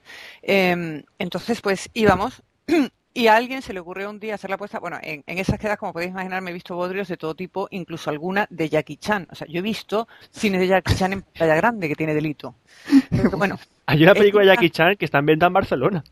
Eh, 0.42 1.02
entonces, 1.18 1.60
pues 1.60 1.90
íbamos 1.92 2.40
y 3.14 3.26
a 3.26 3.36
alguien 3.36 3.62
se 3.62 3.72
le 3.72 3.80
ocurrió 3.80 4.10
un 4.10 4.20
día 4.20 4.34
hacer 4.34 4.50
la 4.50 4.56
apuesta. 4.56 4.78
Bueno, 4.78 4.98
en, 5.02 5.24
en 5.26 5.38
esas 5.38 5.58
quedas, 5.58 5.78
como 5.78 5.92
podéis 5.92 6.12
imaginar, 6.12 6.42
me 6.42 6.50
he 6.50 6.54
visto 6.54 6.76
bodrios 6.76 7.08
de 7.08 7.16
todo 7.16 7.34
tipo, 7.34 7.68
incluso 7.70 8.10
alguna 8.10 8.46
de 8.50 8.68
Jackie 8.68 8.96
Chan. 8.96 9.26
O 9.30 9.34
sea, 9.34 9.46
yo 9.48 9.58
he 9.58 9.62
visto 9.62 10.08
cine 10.30 10.58
de 10.58 10.68
Jackie 10.68 10.94
Chan 10.94 11.12
en 11.12 11.22
pantalla 11.22 11.56
grande 11.56 11.88
que 11.88 11.94
tiene 11.94 12.14
delito. 12.14 12.54
Pero 13.10 13.30
bueno, 13.30 13.58
Hay 13.88 14.02
una 14.02 14.12
película 14.12 14.44
de 14.44 14.50
Jackie 14.50 14.68
Chan 14.68 14.96
que 14.96 15.06
está 15.06 15.18
en 15.18 15.26
venta 15.26 15.46
en 15.46 15.52
Barcelona. 15.54 16.04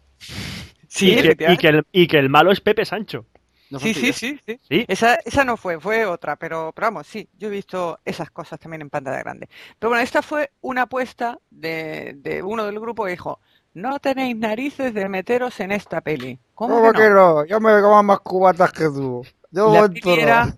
sí, 0.89 1.13
y, 1.13 1.15
que, 1.15 1.17
y, 1.17 1.19
efectivamente. 1.19 1.61
que 1.61 1.69
el, 1.69 1.87
y 1.93 2.07
que 2.07 2.19
el 2.19 2.31
malo 2.31 2.51
es 2.51 2.63
Pepe 2.63 2.87
Sancho. 2.87 3.27
No 3.69 3.79
Sí, 3.79 3.93
sí, 3.93 4.15
sí, 4.15 4.41
sí. 4.47 4.59
Sí. 4.67 4.85
Esa, 4.89 5.17
esa 5.17 5.45
no 5.45 5.59
fue, 5.59 5.79
fue 5.79 6.07
otra, 6.07 6.37
pero, 6.37 6.73
pero 6.75 6.87
vamos, 6.87 7.07
sí, 7.07 7.29
yo 7.37 7.49
he 7.49 7.51
visto 7.51 7.99
esas 8.05 8.31
cosas 8.31 8.59
también 8.59 8.81
en 8.81 8.89
pantalla 8.89 9.19
grande. 9.19 9.51
Pero 9.79 9.91
bueno, 9.91 10.03
esta 10.03 10.23
fue 10.23 10.53
una 10.63 10.83
apuesta 10.83 11.39
de, 11.51 12.15
de 12.17 12.43
uno 12.43 12.65
del 12.65 12.81
grupo 12.81 13.05
que 13.05 13.11
dijo, 13.11 13.41
no 13.75 13.99
tenéis 13.99 14.37
narices 14.37 14.95
de 14.95 15.09
meteros 15.11 15.61
en 15.61 15.73
esta 15.73 16.01
peli. 16.01 16.39
¿Cómo, 16.57 16.91
que 16.93 17.11
no? 17.11 17.35
no? 17.35 17.45
Yo 17.45 17.61
me 17.61 17.83
como 17.83 18.03
más 18.03 18.21
cubatas 18.21 18.73
que 18.73 18.85
tú. 18.85 19.23
Yo 19.51 19.73
La 19.73 19.89
peli 19.89 20.21
era 20.21 20.57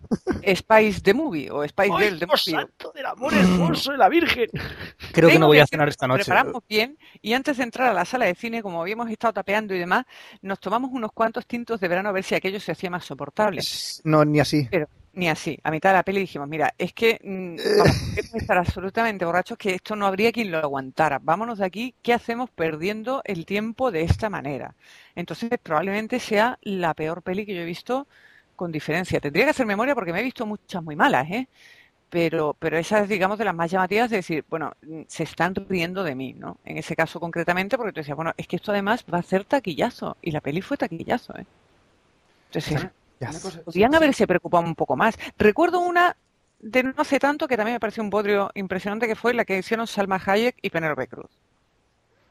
Spice 0.54 1.00
the 1.02 1.12
Movie 1.12 1.50
o 1.50 1.66
Spice 1.66 1.90
¡Ay, 1.92 2.04
Girl 2.04 2.18
the 2.20 2.26
Dios 2.26 2.44
Movie. 2.46 2.60
santo 2.60 2.92
del 2.94 3.06
amor 3.06 3.34
hermoso 3.34 3.92
de 3.92 3.98
la 3.98 4.08
Virgen! 4.08 4.48
Creo 5.12 5.28
que 5.28 5.38
no 5.40 5.48
voy 5.48 5.58
a 5.58 5.66
cenar 5.66 5.88
esta 5.88 6.06
nos 6.06 6.18
noche. 6.18 6.26
Preparamos 6.26 6.62
bien 6.68 6.96
y 7.20 7.32
antes 7.32 7.56
de 7.56 7.64
entrar 7.64 7.88
a 7.88 7.92
la 7.92 8.04
sala 8.04 8.26
de 8.26 8.34
cine, 8.36 8.62
como 8.62 8.80
habíamos 8.80 9.10
estado 9.10 9.32
tapeando 9.34 9.74
y 9.74 9.78
demás, 9.78 10.06
nos 10.40 10.60
tomamos 10.60 10.90
unos 10.92 11.12
cuantos 11.12 11.46
tintos 11.46 11.80
de 11.80 11.88
verano 11.88 12.08
a 12.08 12.12
ver 12.12 12.22
si 12.22 12.36
aquello 12.36 12.60
se 12.60 12.72
hacía 12.72 12.90
más 12.90 13.04
soportable. 13.04 13.60
No, 14.04 14.24
ni 14.24 14.38
así. 14.38 14.68
Pero 14.70 14.88
ni 15.18 15.28
así. 15.28 15.58
A 15.64 15.70
mitad 15.70 15.90
de 15.90 15.96
la 15.96 16.02
peli 16.04 16.20
dijimos, 16.20 16.48
mira, 16.48 16.72
es 16.78 16.92
que 16.92 17.20
mm, 17.22 17.56
vamos, 17.78 17.96
queremos 18.14 18.34
estar 18.36 18.56
absolutamente 18.56 19.24
borrachos 19.24 19.58
que 19.58 19.74
esto 19.74 19.96
no 19.96 20.06
habría 20.06 20.30
quien 20.32 20.50
lo 20.50 20.58
aguantara. 20.58 21.18
Vámonos 21.20 21.58
de 21.58 21.66
aquí, 21.66 21.94
¿qué 22.02 22.12
hacemos 22.14 22.50
perdiendo 22.50 23.22
el 23.24 23.44
tiempo 23.44 23.90
de 23.90 24.02
esta 24.02 24.30
manera? 24.30 24.74
Entonces 25.16 25.50
probablemente 25.60 26.20
sea 26.20 26.58
la 26.62 26.94
peor 26.94 27.22
peli 27.22 27.44
que 27.44 27.54
yo 27.54 27.62
he 27.62 27.64
visto 27.64 28.06
con 28.56 28.70
diferencia. 28.72 29.20
Tendría 29.20 29.44
que 29.46 29.50
hacer 29.50 29.66
memoria 29.66 29.94
porque 29.94 30.12
me 30.12 30.20
he 30.20 30.22
visto 30.22 30.46
muchas 30.46 30.82
muy 30.82 30.94
malas, 30.96 31.28
¿eh? 31.30 31.48
Pero, 32.10 32.56
pero 32.58 32.78
esa 32.78 33.00
es, 33.00 33.08
digamos, 33.08 33.38
de 33.38 33.44
las 33.44 33.54
más 33.54 33.70
llamativas 33.70 34.10
de 34.10 34.16
decir, 34.16 34.44
bueno, 34.48 34.72
mm, 34.82 35.02
se 35.08 35.24
están 35.24 35.54
riendo 35.68 36.04
de 36.04 36.14
mí, 36.14 36.34
¿no? 36.34 36.58
En 36.64 36.78
ese 36.78 36.96
caso 36.96 37.20
concretamente, 37.20 37.76
porque 37.76 37.92
tú 37.92 38.00
decías, 38.00 38.16
bueno, 38.16 38.32
es 38.36 38.46
que 38.48 38.56
esto 38.56 38.72
además 38.72 39.04
va 39.12 39.18
a 39.18 39.22
ser 39.22 39.44
taquillazo. 39.44 40.16
Y 40.22 40.30
la 40.30 40.40
peli 40.40 40.62
fue 40.62 40.76
taquillazo, 40.76 41.36
¿eh? 41.38 41.46
Entonces, 42.50 42.88
cosa- 43.26 43.62
Podrían 43.62 43.94
haberse 43.94 44.26
preocupado 44.26 44.64
un 44.64 44.74
poco 44.74 44.96
más. 44.96 45.16
Recuerdo 45.38 45.80
una 45.80 46.16
de 46.60 46.82
no 46.82 46.92
hace 46.96 47.18
tanto 47.20 47.46
que 47.46 47.56
también 47.56 47.74
me 47.76 47.80
pareció 47.80 48.02
un 48.02 48.10
bodrio 48.10 48.50
impresionante 48.54 49.06
que 49.06 49.14
fue 49.16 49.32
la 49.34 49.44
que 49.44 49.58
hicieron 49.58 49.86
Salma 49.86 50.20
Hayek 50.24 50.56
y 50.62 50.70
Penélope 50.70 51.06
Cruz. 51.06 51.30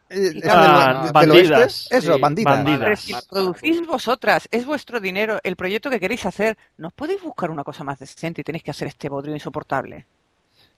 Eh, 0.09 0.31
Y 0.35 0.37
¿esa 0.39 0.51
claro, 0.53 0.99
del- 0.99 1.07
Ah, 1.09 1.11
bandidas. 1.13 1.87
Eso, 1.91 2.15
Sí, 2.15 2.21
bandidas. 2.43 2.99
si 2.99 3.13
producís 3.29 3.85
vosotras, 3.85 4.47
es 4.51 4.65
vuestro 4.65 4.99
dinero, 5.01 5.39
el 5.43 5.55
proyecto 5.57 5.89
que 5.89 5.99
queréis 5.99 6.25
hacer, 6.25 6.57
¿no 6.77 6.87
os 6.87 6.93
podéis 6.93 7.21
buscar 7.21 7.51
una 7.51 7.63
cosa 7.65 7.83
más 7.83 7.99
decente 7.99 8.39
y 8.41 8.43
tenéis 8.43 8.63
que 8.63 8.71
hacer 8.71 8.87
este 8.87 9.09
bodrio 9.09 9.33
insoportable? 9.33 10.05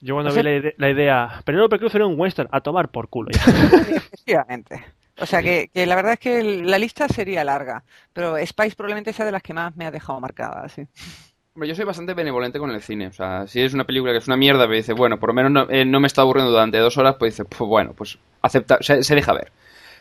Yo 0.01 0.15
cuando 0.15 0.31
O 0.31 0.35
vi 0.35 0.41
la, 0.43 0.51
ide- 0.51 0.73
la 0.77 0.89
idea, 0.89 1.41
Penélope 1.45 1.77
Cruz 1.77 1.93
era 1.93 2.07
un 2.07 2.19
western, 2.19 2.49
a 2.51 2.61
tomar 2.61 2.89
por 2.89 3.07
culo. 3.09 3.29
ya. 3.31 3.39
Efectivamente. 3.97 4.83
O 5.21 5.25
sea 5.25 5.41
que, 5.41 5.69
que 5.73 5.85
la 5.85 5.95
verdad 5.95 6.13
es 6.13 6.19
que 6.19 6.43
la 6.43 6.77
lista 6.79 7.07
sería 7.07 7.43
larga, 7.43 7.83
pero 8.13 8.35
Spice 8.45 8.75
probablemente 8.75 9.13
sea 9.13 9.25
de 9.25 9.31
las 9.31 9.41
que 9.43 9.53
más 9.53 9.75
me 9.75 9.85
ha 9.85 9.91
dejado 9.91 10.19
marcada. 10.19 10.67
Sí. 10.69 10.83
Hombre, 11.55 11.67
yo 11.69 11.75
soy 11.75 11.85
bastante 11.85 12.13
benevolente 12.13 12.59
con 12.59 12.71
el 12.71 12.81
cine. 12.81 13.07
O 13.07 13.13
sea, 13.13 13.45
si 13.47 13.61
es 13.61 13.73
una 13.73 13.83
película 13.83 14.11
que 14.13 14.19
es 14.19 14.27
una 14.27 14.37
mierda, 14.37 14.67
me 14.67 14.77
dice, 14.77 14.93
bueno, 14.93 15.19
por 15.19 15.29
lo 15.29 15.33
menos 15.33 15.51
no, 15.51 15.67
eh, 15.69 15.83
no 15.83 15.99
me 15.99 16.07
está 16.07 16.21
aburriendo 16.21 16.51
durante 16.51 16.77
dos 16.77 16.97
horas, 16.97 17.15
pues 17.19 17.33
dice, 17.33 17.45
pues 17.45 17.67
bueno, 17.67 17.93
pues 17.93 18.17
acepta, 18.41 18.77
se, 18.81 19.03
se 19.03 19.15
deja 19.15 19.33
ver. 19.33 19.51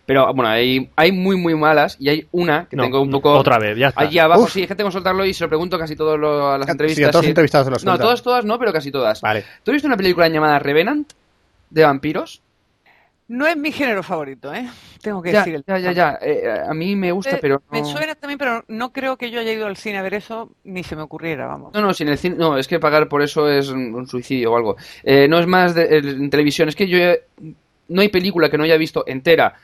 Pero 0.06 0.32
bueno, 0.32 0.48
hay, 0.48 0.88
hay 0.96 1.12
muy, 1.12 1.36
muy 1.36 1.54
malas 1.54 1.96
y 2.00 2.08
hay 2.08 2.26
una 2.30 2.66
que 2.66 2.76
No, 2.76 2.84
tengo 2.84 3.02
un 3.02 3.10
no, 3.10 3.18
poco. 3.18 3.32
Otra 3.34 3.58
vez, 3.58 3.76
ya 3.76 3.88
está. 3.88 4.00
Allí 4.02 4.18
abajo, 4.18 4.42
Uf. 4.44 4.52
sí, 4.52 4.66
gente 4.66 4.82
consultarlo 4.82 5.24
y 5.26 5.34
se 5.34 5.44
lo 5.44 5.48
pregunto 5.48 5.78
casi 5.78 5.96
todas 5.96 6.18
las 6.18 6.64
Sí, 6.66 6.70
entrevistas. 6.72 7.08
a 7.08 7.10
todos 7.10 7.22
los 7.22 7.26
sí. 7.26 7.30
entrevistados 7.30 7.64
se 7.66 7.70
los 7.72 7.84
No, 7.84 7.98
todas, 7.98 8.22
todas 8.22 8.44
no, 8.44 8.58
pero 8.58 8.72
casi 8.72 8.90
todas. 8.90 9.20
Vale. 9.20 9.44
¿Tú 9.62 9.70
has 9.70 9.74
visto 9.74 9.86
una 9.88 9.96
película 9.98 10.28
llamada 10.28 10.58
Revenant? 10.58 11.12
De 11.70 11.82
vampiros. 11.84 12.40
No 13.28 13.46
es 13.46 13.56
mi 13.58 13.70
género 13.72 14.02
favorito, 14.02 14.52
¿eh? 14.54 14.66
Tengo 15.02 15.22
que 15.22 15.32
Ya, 15.32 15.40
decir 15.40 15.54
el 15.56 15.64
ya, 15.66 15.78
ya, 15.78 15.92
ya. 15.92 16.18
Eh, 16.22 16.62
a 16.66 16.72
mí 16.72 16.96
me 16.96 17.12
gusta, 17.12 17.36
Eh, 17.36 17.38
pero. 17.40 17.62
Me 17.70 17.84
suena 17.84 18.14
también, 18.14 18.38
pero 18.38 18.64
no 18.68 18.90
creo 18.90 19.18
que 19.18 19.30
yo 19.30 19.40
haya 19.40 19.52
ido 19.52 19.66
al 19.66 19.76
cine 19.76 19.98
a 19.98 20.02
ver 20.02 20.14
eso, 20.14 20.50
ni 20.64 20.82
se 20.82 20.96
me 20.96 21.02
ocurriera, 21.02 21.46
vamos. 21.46 21.74
No, 21.74 21.82
no, 21.82 21.92
si 21.92 22.04
en 22.04 22.08
el 22.08 22.16
cine, 22.18 22.36
no, 22.38 22.56
es 22.56 22.66
que 22.66 22.80
pagar 22.80 23.06
por 23.06 23.20
eso 23.20 23.48
es 23.50 23.68
un, 23.68 24.06
suicidio 24.08 24.52
o 24.52 24.56
algo. 24.56 24.76
Eh, 25.02 25.28
no 25.28 25.38
es 25.38 25.46
más 25.46 25.74
de, 25.74 25.98
el- 25.98 26.08
en 26.08 26.30
televisión, 26.30 26.70
es 26.70 26.74
que 26.76 26.88
yo 26.88 26.96
he- 26.96 27.22
no 27.88 28.00
hay 28.00 28.08
película 28.08 28.48
que 28.50 28.56
no 28.56 28.64
haya 28.64 28.76
visto 28.78 29.04
entera 29.06 29.54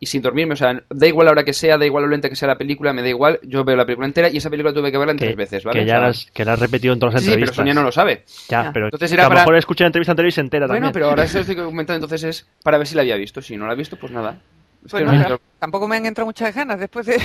y 0.00 0.06
sin 0.06 0.22
dormirme, 0.22 0.54
o 0.54 0.56
sea, 0.56 0.80
da 0.88 1.06
igual 1.06 1.24
la 1.26 1.32
hora 1.32 1.44
que 1.44 1.52
sea, 1.52 1.76
da 1.76 1.84
igual 1.84 2.04
lo 2.04 2.10
lenta 2.10 2.28
que 2.28 2.36
sea 2.36 2.46
la 2.48 2.56
película, 2.56 2.92
me 2.92 3.02
da 3.02 3.08
igual, 3.08 3.40
yo 3.42 3.64
veo 3.64 3.76
la 3.76 3.84
película 3.84 4.06
entera 4.06 4.28
y 4.28 4.36
esa 4.36 4.48
película 4.48 4.72
tuve 4.72 4.92
que 4.92 4.98
verla 4.98 5.12
en 5.12 5.18
que, 5.18 5.24
tres 5.26 5.36
veces, 5.36 5.64
¿vale? 5.64 5.80
que 5.80 5.86
ya 5.86 5.94
O 5.94 5.96
sea, 5.96 6.00
la 6.02 6.08
has, 6.08 6.30
que 6.32 6.44
la 6.44 6.52
has 6.52 6.58
repetido 6.60 6.94
en 6.94 7.00
todas 7.00 7.14
las 7.14 7.22
sí, 7.22 7.26
sí, 7.26 7.30
pero 7.32 7.38
entrevistas. 7.40 7.56
Sonia 7.56 7.74
no 7.74 7.82
lo 7.82 7.90
sabe. 7.92 8.24
Ya, 8.48 8.64
Ya. 8.64 8.72
pero 8.72 8.86
Entonces 8.86 9.10
era 9.12 9.22
a 9.24 9.26
lo 9.26 9.30
para- 9.30 9.40
mejor 9.42 9.56
escuché 9.56 9.84
la 9.84 9.88
entrevista 9.88 10.12
entera 10.12 10.28
y 10.28 10.32
se 10.32 10.40
entera 10.40 10.66
Bueno, 10.66 10.86
también. 10.86 10.92
pero 10.92 11.08
ahora 11.10 11.24
eso 11.24 11.40
estoy 11.40 11.56
comentando, 11.56 12.04
entonces 12.06 12.22
es 12.24 12.46
para 12.62 12.78
ver 12.78 12.86
si 12.86 12.94
la 12.94 13.02
había 13.02 13.16
visto. 13.16 13.42
Si 13.42 13.56
no 13.56 13.66
la 13.66 13.72
ha 13.72 13.76
visto, 13.76 13.96
pues 13.96 14.12
nada. 14.12 14.38
Es 14.84 14.92
Pues 14.92 15.02
que 15.02 15.04
no, 15.06 15.12
no- 15.12 15.22
pero 15.24 15.40
tampoco 15.58 15.88
me 15.88 15.96
han 15.96 16.06
entrado 16.06 16.26
muchas 16.26 16.54
ganas 16.54 16.78
después 16.78 17.04
de 17.06 17.16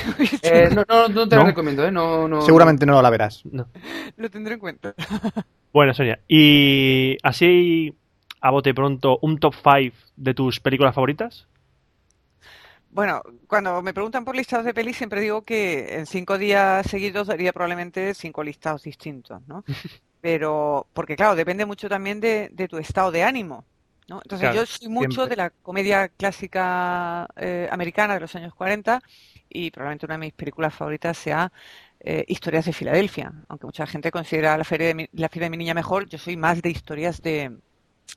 Eh, 0.41 0.69
no, 0.73 0.83
no, 0.89 1.07
no 1.09 1.29
te 1.29 1.35
la 1.35 1.43
¿No? 1.43 1.47
recomiendo, 1.49 1.85
¿eh? 1.85 1.91
No, 1.91 2.27
no, 2.27 2.41
Seguramente 2.41 2.85
no 2.87 2.99
la 3.01 3.09
verás. 3.11 3.43
No. 3.51 3.67
lo 4.17 4.29
tendré 4.31 4.55
en 4.55 4.59
cuenta. 4.59 4.95
Bueno, 5.71 5.93
Sonia, 5.93 6.19
y 6.27 7.17
así 7.21 7.93
a 8.41 8.49
bote 8.49 8.73
pronto, 8.73 9.19
un 9.21 9.37
top 9.37 9.53
5 9.63 9.95
de 10.17 10.33
tus 10.33 10.59
películas 10.59 10.95
favoritas. 10.95 11.45
Bueno, 12.93 13.23
cuando 13.47 13.81
me 13.81 13.93
preguntan 13.93 14.23
por 14.23 14.35
listados 14.35 14.65
de 14.65 14.73
pelis, 14.73 14.97
siempre 14.97 15.19
digo 15.21 15.43
que 15.43 15.95
en 15.97 16.05
cinco 16.05 16.37
días 16.37 16.85
seguidos 16.87 17.27
daría 17.27 17.51
probablemente 17.51 18.13
cinco 18.13 18.43
listados 18.43 18.83
distintos, 18.83 19.41
¿no? 19.47 19.65
Pero, 20.21 20.89
porque 20.93 21.15
claro, 21.15 21.35
depende 21.35 21.65
mucho 21.65 21.89
también 21.89 22.19
de, 22.21 22.49
de 22.53 22.67
tu 22.67 22.77
estado 22.77 23.11
de 23.11 23.23
ánimo, 23.23 23.65
¿no? 24.07 24.21
Entonces, 24.23 24.49
Claro, 24.49 24.53
yo 24.53 24.65
soy 24.67 24.89
mucho 24.89 25.25
siempre. 25.25 25.29
de 25.29 25.35
la 25.37 25.49
comedia 25.51 26.09
clásica 26.09 27.27
eh, 27.37 27.67
americana 27.71 28.15
de 28.15 28.21
los 28.21 28.35
años 28.35 28.53
40 28.55 29.01
y 29.49 29.71
probablemente 29.71 30.05
una 30.07 30.15
de 30.15 30.19
mis 30.19 30.33
películas 30.33 30.75
favoritas 30.75 31.17
sea 31.17 31.51
eh, 31.99 32.25
Historias 32.27 32.65
de 32.65 32.73
Filadelfia. 32.73 33.33
Aunque 33.49 33.65
mucha 33.67 33.87
gente 33.87 34.11
considera 34.11 34.57
la 34.57 34.63
feria 34.65 34.87
de 34.89 34.95
mi, 34.95 35.09
la 35.13 35.29
Feria 35.29 35.47
de 35.47 35.51
mi 35.51 35.57
niña 35.57 35.73
mejor, 35.73 36.07
yo 36.09 36.17
soy 36.19 36.37
más 36.37 36.61
de 36.61 36.69
historias 36.71 37.21
de, 37.21 37.57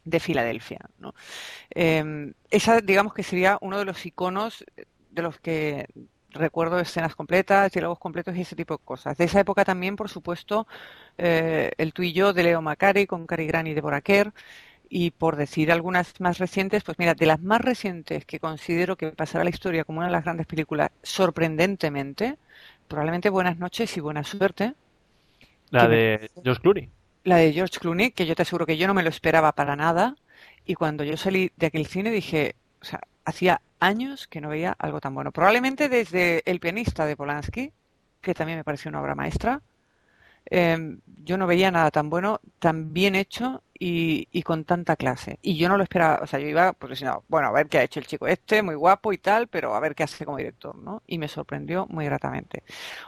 de 0.04 0.20
Filadelfia, 0.20 0.80
¿no? 0.98 1.14
Eh, 1.74 2.32
esa, 2.50 2.80
digamos 2.80 3.14
que 3.14 3.22
sería 3.22 3.58
uno 3.60 3.78
de 3.78 3.84
los 3.84 4.04
iconos 4.06 4.64
de 5.10 5.22
los 5.22 5.38
que 5.40 5.86
recuerdo 6.30 6.78
escenas 6.78 7.14
completas, 7.14 7.72
diálogos 7.72 7.98
completos 7.98 8.36
y 8.36 8.42
ese 8.42 8.56
tipo 8.56 8.76
de 8.76 8.84
cosas. 8.84 9.16
De 9.16 9.24
esa 9.24 9.40
época 9.40 9.64
también, 9.64 9.96
por 9.96 10.08
supuesto, 10.08 10.66
eh, 11.18 11.72
El 11.78 11.92
tú 11.92 12.02
y 12.02 12.12
yo 12.12 12.32
de 12.32 12.42
Leo 12.44 12.62
Macari 12.62 13.06
con 13.06 13.26
Cary 13.26 13.46
Grant 13.46 13.68
y 13.68 13.74
Deborah 13.74 14.00
Kerr. 14.00 14.32
Y 14.88 15.10
por 15.10 15.34
decir 15.34 15.72
algunas 15.72 16.20
más 16.20 16.38
recientes, 16.38 16.84
pues 16.84 16.96
mira, 16.98 17.14
de 17.14 17.26
las 17.26 17.40
más 17.40 17.60
recientes 17.60 18.24
que 18.24 18.38
considero 18.38 18.94
que 18.94 19.08
pasará 19.10 19.40
a 19.42 19.44
la 19.44 19.50
historia 19.50 19.82
como 19.84 19.98
una 19.98 20.06
de 20.06 20.12
las 20.12 20.22
grandes 20.22 20.46
películas, 20.46 20.90
sorprendentemente, 21.02 22.36
probablemente 22.86 23.28
Buenas 23.28 23.58
noches 23.58 23.96
y 23.96 24.00
Buena 24.00 24.22
suerte, 24.22 24.74
La 25.70 25.88
de 25.88 26.30
George 26.44 26.62
Clooney. 26.62 26.88
La 27.26 27.36
de 27.38 27.52
George 27.52 27.78
Clooney, 27.80 28.12
que 28.12 28.26
yo 28.26 28.34
te 28.36 28.42
aseguro 28.42 28.66
que 28.66 28.78
yo 28.78 28.86
no 28.88 28.94
me 28.94 29.02
lo 29.02 29.10
esperaba 29.10 29.52
para 29.52 29.76
nada. 29.76 30.16
Y 30.66 30.74
cuando 30.74 31.04
yo 31.04 31.16
salí 31.16 31.52
de 31.56 31.66
aquel 31.68 31.86
cine 31.86 32.10
dije, 32.10 32.56
o 32.82 32.84
sea, 32.84 33.00
hacía 33.24 33.60
años 33.80 34.26
que 34.28 34.40
no 34.40 34.48
veía 34.50 34.74
algo 34.78 35.00
tan 35.00 35.14
bueno. 35.14 35.32
Probablemente 35.32 35.88
desde 35.88 36.42
El 36.46 36.60
pianista 36.60 37.06
de 37.06 37.16
Polanski, 37.16 37.72
que 38.22 38.34
también 38.34 38.58
me 38.58 38.64
pareció 38.64 38.88
una 38.90 39.00
obra 39.02 39.14
maestra. 39.14 39.62
eh, 40.50 40.98
yo 41.24 41.36
no 41.38 41.46
veía 41.46 41.70
nada 41.70 41.90
tan 41.90 42.10
bueno, 42.10 42.40
tan 42.60 42.92
bien 42.92 43.14
hecho 43.16 43.62
y, 43.78 44.28
y 44.32 44.42
con 44.42 44.64
tanta 44.64 44.96
clase. 44.96 45.38
Y 45.42 45.56
yo 45.56 45.68
no 45.68 45.76
lo 45.76 45.82
esperaba, 45.82 46.20
o 46.22 46.26
sea, 46.26 46.38
yo 46.40 46.48
iba 46.48 46.72
pues 46.74 46.90
diciendo, 46.90 47.24
bueno, 47.28 47.48
a 47.48 47.52
ver 47.52 47.68
qué 47.68 47.78
ha 47.78 47.82
hecho 47.84 48.00
el 48.00 48.06
chico 48.06 48.26
este, 48.26 48.62
muy 48.62 48.74
guapo 48.74 49.12
y 49.12 49.18
tal, 49.18 49.48
pero 49.48 49.74
a 49.74 49.80
ver 49.80 49.94
qué 49.94 50.04
hace 50.04 50.24
como 50.24 50.38
director, 50.38 50.76
¿no? 50.76 51.02
Y 51.06 51.18
me 51.18 51.28
sorprendió 51.28 51.86
muy 51.88 52.04
gratamente. 52.06 52.62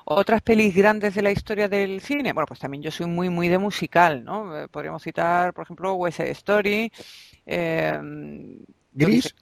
Otras 0.04 0.42
pelis 0.42 0.74
grandes 0.74 1.14
de 1.14 1.22
la 1.22 1.30
historia 1.30 1.68
del 1.68 2.00
cine, 2.00 2.32
bueno, 2.32 2.46
pues 2.46 2.60
también 2.60 2.82
yo 2.82 2.90
soy 2.90 3.06
muy, 3.06 3.28
muy 3.30 3.48
de 3.48 3.58
musical, 3.58 4.24
¿no? 4.24 4.56
Eh, 4.58 4.68
Podríamos 4.68 5.02
citar, 5.02 5.52
por 5.54 5.64
ejemplo, 5.64 5.94
West 5.94 6.20
Story. 6.20 6.90
eh, 7.46 7.98
¿Gris? 8.92 9.34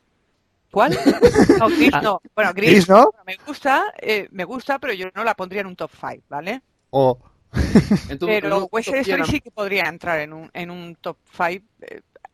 ¿Cuál? 0.71 0.93
No, 1.59 1.69
Gris 1.71 2.01
no. 2.03 2.21
Bueno, 2.35 2.53
Gris, 2.55 2.71
¿Gris 2.71 2.89
no? 2.89 3.11
me 3.27 3.37
gusta, 3.47 3.85
eh, 4.01 4.29
me 4.33 4.45
gusta, 4.45 4.79
pero 4.79 4.93
yo 4.93 5.07
no 5.15 5.25
la 5.25 5.35
pondría 5.35 5.63
en 5.63 5.69
un 5.69 5.77
top 5.77 5.91
5, 5.99 6.25
¿vale? 6.29 6.63
O 6.91 7.19
tu- 8.19 8.27
en 8.27 8.41
Pero 8.41 8.69
West 8.73 8.89
Story 8.89 9.01
opinión, 9.01 9.27
sí 9.27 9.41
que 9.41 9.51
podría 9.51 9.85
entrar 9.89 10.21
en 10.21 10.33
un, 10.33 10.51
en 10.53 10.71
un 10.71 10.97
top 10.97 11.19
5 11.37 11.65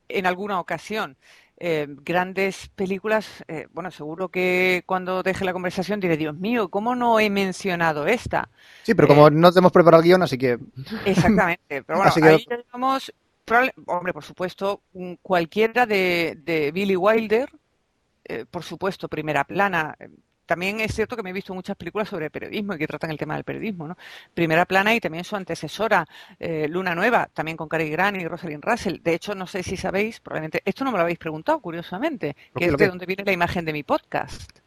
en 0.08 0.26
alguna 0.26 0.60
ocasión. 0.60 1.16
eh, 1.64 1.86
grandes 1.88 2.68
películas, 2.74 3.44
eh, 3.46 3.68
bueno, 3.72 3.90
seguro 3.92 4.28
que 4.28 4.82
cuando 4.84 5.22
deje 5.22 5.44
la 5.44 5.52
conversación 5.52 6.00
diré, 6.00 6.16
Dios 6.16 6.34
mío, 6.36 6.68
¿cómo 6.68 6.96
no 6.96 7.20
he 7.20 7.30
mencionado 7.30 8.06
esta? 8.06 8.48
Sí, 8.82 8.94
pero 8.94 9.06
como 9.06 9.28
Eh, 9.28 9.30
no 9.30 9.52
te 9.52 9.60
hemos 9.60 9.70
preparado 9.70 10.02
el 10.02 10.08
guion, 10.08 10.22
así 10.22 10.36
que... 10.36 10.58
Exactamente, 11.06 11.82
pero 11.84 11.98
bueno, 11.98 12.10
que- 12.14 12.24
ahí 12.24 12.44
ya 12.50 12.56
llegamos, 12.56 13.12
probable- 13.44 13.74
hombre, 13.86 14.12
por 14.12 14.24
supuesto, 14.24 14.82
cualquiera 15.22 15.86
de, 15.86 16.36
de 16.42 16.72
Billy 16.72 16.96
Wilder, 16.96 17.48
eh, 18.24 18.44
por 18.50 18.64
supuesto, 18.64 19.08
primera 19.08 19.44
plana. 19.44 19.96
También 20.52 20.80
es 20.80 20.94
cierto 20.94 21.16
que 21.16 21.22
me 21.22 21.30
he 21.30 21.32
visto 21.32 21.54
muchas 21.54 21.76
películas 21.76 22.10
sobre 22.10 22.28
periodismo 22.28 22.74
y 22.74 22.78
que 22.78 22.86
tratan 22.86 23.10
el 23.10 23.16
tema 23.16 23.36
del 23.36 23.44
periodismo, 23.44 23.88
¿no? 23.88 23.96
Primera 24.34 24.66
plana 24.66 24.94
y 24.94 25.00
también 25.00 25.24
su 25.24 25.34
antecesora, 25.34 26.04
eh, 26.38 26.66
Luna 26.68 26.94
Nueva, 26.94 27.26
también 27.32 27.56
con 27.56 27.70
Cary 27.70 27.88
Grant 27.88 28.18
y 28.20 28.28
Rosalind 28.28 28.62
Russell. 28.62 28.98
De 29.02 29.14
hecho, 29.14 29.34
no 29.34 29.46
sé 29.46 29.62
si 29.62 29.78
sabéis, 29.78 30.20
probablemente, 30.20 30.60
esto 30.66 30.84
no 30.84 30.92
me 30.92 30.98
lo 30.98 31.04
habéis 31.04 31.18
preguntado, 31.18 31.58
curiosamente, 31.60 32.36
¿Lo 32.54 32.58
que 32.58 32.66
es 32.66 32.70
de 32.72 32.76
qué? 32.76 32.86
donde 32.88 33.06
viene 33.06 33.24
la 33.24 33.32
imagen 33.32 33.64
de 33.64 33.72
mi 33.72 33.82
podcast. 33.82 34.58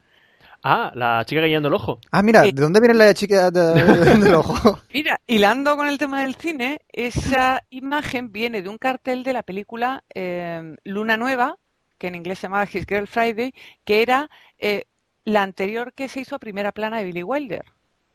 Ah, 0.64 0.92
la 0.96 1.24
chica 1.26 1.42
guiando 1.42 1.68
el 1.68 1.76
ojo. 1.76 2.00
Ah, 2.12 2.24
mira. 2.24 2.42
¿de 2.42 2.52
dónde 2.52 2.80
viene 2.80 2.96
la 2.96 3.14
chica 3.14 3.52
de- 3.52 3.84
del 4.18 4.34
ojo? 4.34 4.80
Mira, 4.92 5.22
hilando 5.28 5.78
con 5.78 5.88
el 5.88 6.00
tema 6.00 6.22
del 6.24 6.34
cine, 6.34 6.80
esa 6.92 7.64
imagen 7.70 8.32
viene 8.32 8.64
de 8.64 8.70
un 8.70 8.80
cartel 8.80 9.24
de 9.24 9.34
la 9.34 9.44
película 9.44 10.04
eh, 10.16 10.76
Luna 10.84 11.18
Nueva, 11.18 11.58
que 12.00 12.08
en 12.08 12.16
inglés 12.16 12.40
se 12.40 12.48
llamaba 12.48 12.68
His 12.72 12.88
Girl 12.88 13.06
Friday, 13.06 13.54
que 13.84 14.02
era 14.02 14.28
eh, 14.58 14.86
la 15.26 15.44
anterior 15.44 15.94
que 15.94 16.08
se 16.08 16.22
hizo 16.22 16.36
a 16.36 16.40
primera 16.40 16.72
plana 16.72 17.00
de 17.00 17.06
Billy 17.06 17.24
Wilder. 17.24 17.66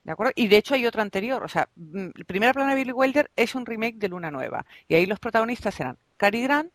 ¿De 0.04 0.12
acuerdo? 0.12 0.32
Y 0.34 0.48
de 0.48 0.56
hecho 0.56 0.74
hay 0.74 0.86
otra 0.86 1.02
anterior. 1.02 1.44
O 1.44 1.48
sea, 1.48 1.68
mm, 1.76 2.10
primera 2.26 2.54
plana 2.54 2.70
de 2.70 2.76
Billy 2.76 2.92
Wilder 2.92 3.30
es 3.36 3.54
un 3.54 3.66
remake 3.66 3.96
de 3.96 4.08
Luna 4.08 4.30
Nueva. 4.30 4.64
Y 4.88 4.94
ahí 4.94 5.06
los 5.06 5.20
protagonistas 5.20 5.78
eran 5.80 5.98
Cary 6.16 6.42
Grant 6.42 6.72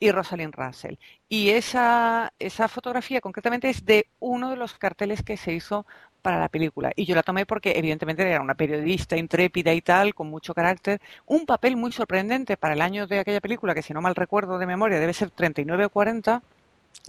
y 0.00 0.10
Rosalind 0.10 0.54
Russell. 0.54 0.96
Y 1.28 1.50
esa, 1.50 2.32
esa 2.38 2.68
fotografía 2.68 3.20
concretamente 3.20 3.70
es 3.70 3.84
de 3.84 4.06
uno 4.18 4.50
de 4.50 4.56
los 4.56 4.74
carteles 4.74 5.22
que 5.22 5.36
se 5.36 5.52
hizo 5.52 5.86
para 6.22 6.40
la 6.40 6.48
película. 6.48 6.92
Y 6.96 7.04
yo 7.04 7.14
la 7.14 7.22
tomé 7.22 7.46
porque 7.46 7.72
evidentemente 7.76 8.22
era 8.28 8.40
una 8.40 8.54
periodista 8.54 9.16
intrépida 9.16 9.72
y 9.74 9.82
tal, 9.82 10.14
con 10.14 10.28
mucho 10.30 10.54
carácter. 10.54 11.00
Un 11.26 11.46
papel 11.46 11.76
muy 11.76 11.92
sorprendente 11.92 12.56
para 12.56 12.74
el 12.74 12.80
año 12.80 13.06
de 13.06 13.18
aquella 13.20 13.40
película, 13.40 13.74
que 13.74 13.82
si 13.82 13.92
no 13.92 14.00
mal 14.00 14.14
recuerdo 14.14 14.58
de 14.58 14.66
memoria 14.66 14.98
debe 14.98 15.12
ser 15.12 15.30
39 15.30 15.86
o 15.86 15.90
40. 15.90 16.42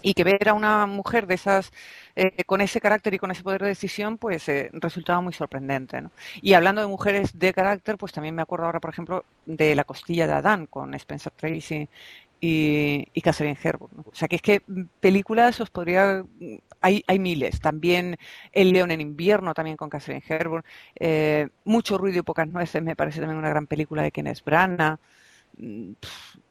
Y 0.01 0.13
que 0.13 0.23
ver 0.23 0.49
a 0.49 0.53
una 0.53 0.85
mujer 0.85 1.25
de 1.25 1.35
esas, 1.35 1.71
eh, 2.15 2.43
con 2.45 2.61
ese 2.61 2.79
carácter 2.81 3.13
y 3.13 3.17
con 3.19 3.31
ese 3.31 3.43
poder 3.43 3.61
de 3.61 3.69
decisión, 3.69 4.17
pues 4.17 4.47
eh, 4.49 4.69
resultaba 4.73 5.21
muy 5.21 5.33
sorprendente. 5.33 6.01
¿no? 6.01 6.11
Y 6.41 6.53
hablando 6.53 6.81
de 6.81 6.87
mujeres 6.87 7.37
de 7.39 7.53
carácter, 7.53 7.97
pues 7.97 8.11
también 8.11 8.35
me 8.35 8.41
acuerdo 8.43 8.65
ahora, 8.65 8.79
por 8.79 8.91
ejemplo, 8.91 9.25
de 9.45 9.73
La 9.75 9.83
costilla 9.83 10.27
de 10.27 10.33
Adán 10.33 10.67
con 10.67 10.93
Spencer 10.95 11.31
Tracy 11.35 11.89
y, 12.39 13.21
Catherine. 13.21 13.57
¿no? 13.63 14.03
O 14.05 14.13
sea, 14.15 14.27
que 14.27 14.35
es 14.37 14.41
que 14.41 14.61
mm, 14.67 14.83
películas 14.99 15.59
os 15.61 15.69
podría... 15.71 16.23
mm, 16.39 16.55
Hay, 16.81 17.03
hay 17.07 17.19
miles. 17.19 17.59
También 17.59 18.17
El 18.51 18.71
león 18.73 18.91
en 18.91 19.01
invierno, 19.01 19.53
también 19.53 19.77
con 19.77 19.89
Catherine 19.89 20.23
Hepburn. 20.27 20.63
Eh, 20.99 21.47
Mucho 21.63 21.97
ruido 21.97 22.19
y 22.19 22.21
pocas 22.23 22.47
nueces, 22.47 22.83
me 22.83 22.95
parece 22.95 23.19
también 23.21 23.39
una 23.39 23.49
gran 23.49 23.65
película 23.67 24.03
de 24.03 24.11
Kenneth 24.11 24.43
Branagh. 24.43 24.99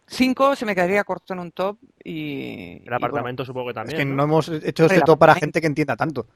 Cinco 0.06 0.54
se 0.54 0.66
me 0.66 0.74
quedaría 0.74 1.02
corto 1.04 1.32
en 1.32 1.38
un 1.40 1.52
top 1.52 1.78
y... 2.04 2.72
El 2.72 2.76
y 2.76 2.78
bueno, 2.84 2.96
apartamento 2.96 3.44
supongo 3.44 3.66
que 3.66 3.70
Es 3.70 3.74
también. 3.74 3.98
que 3.98 4.04
¿no? 4.04 4.14
no 4.16 4.22
hemos 4.24 4.48
hecho 4.48 4.86
este 4.86 5.00
top 5.00 5.18
para 5.18 5.34
gente 5.34 5.60
que 5.60 5.66
entienda 5.66 5.96
tanto. 5.96 6.26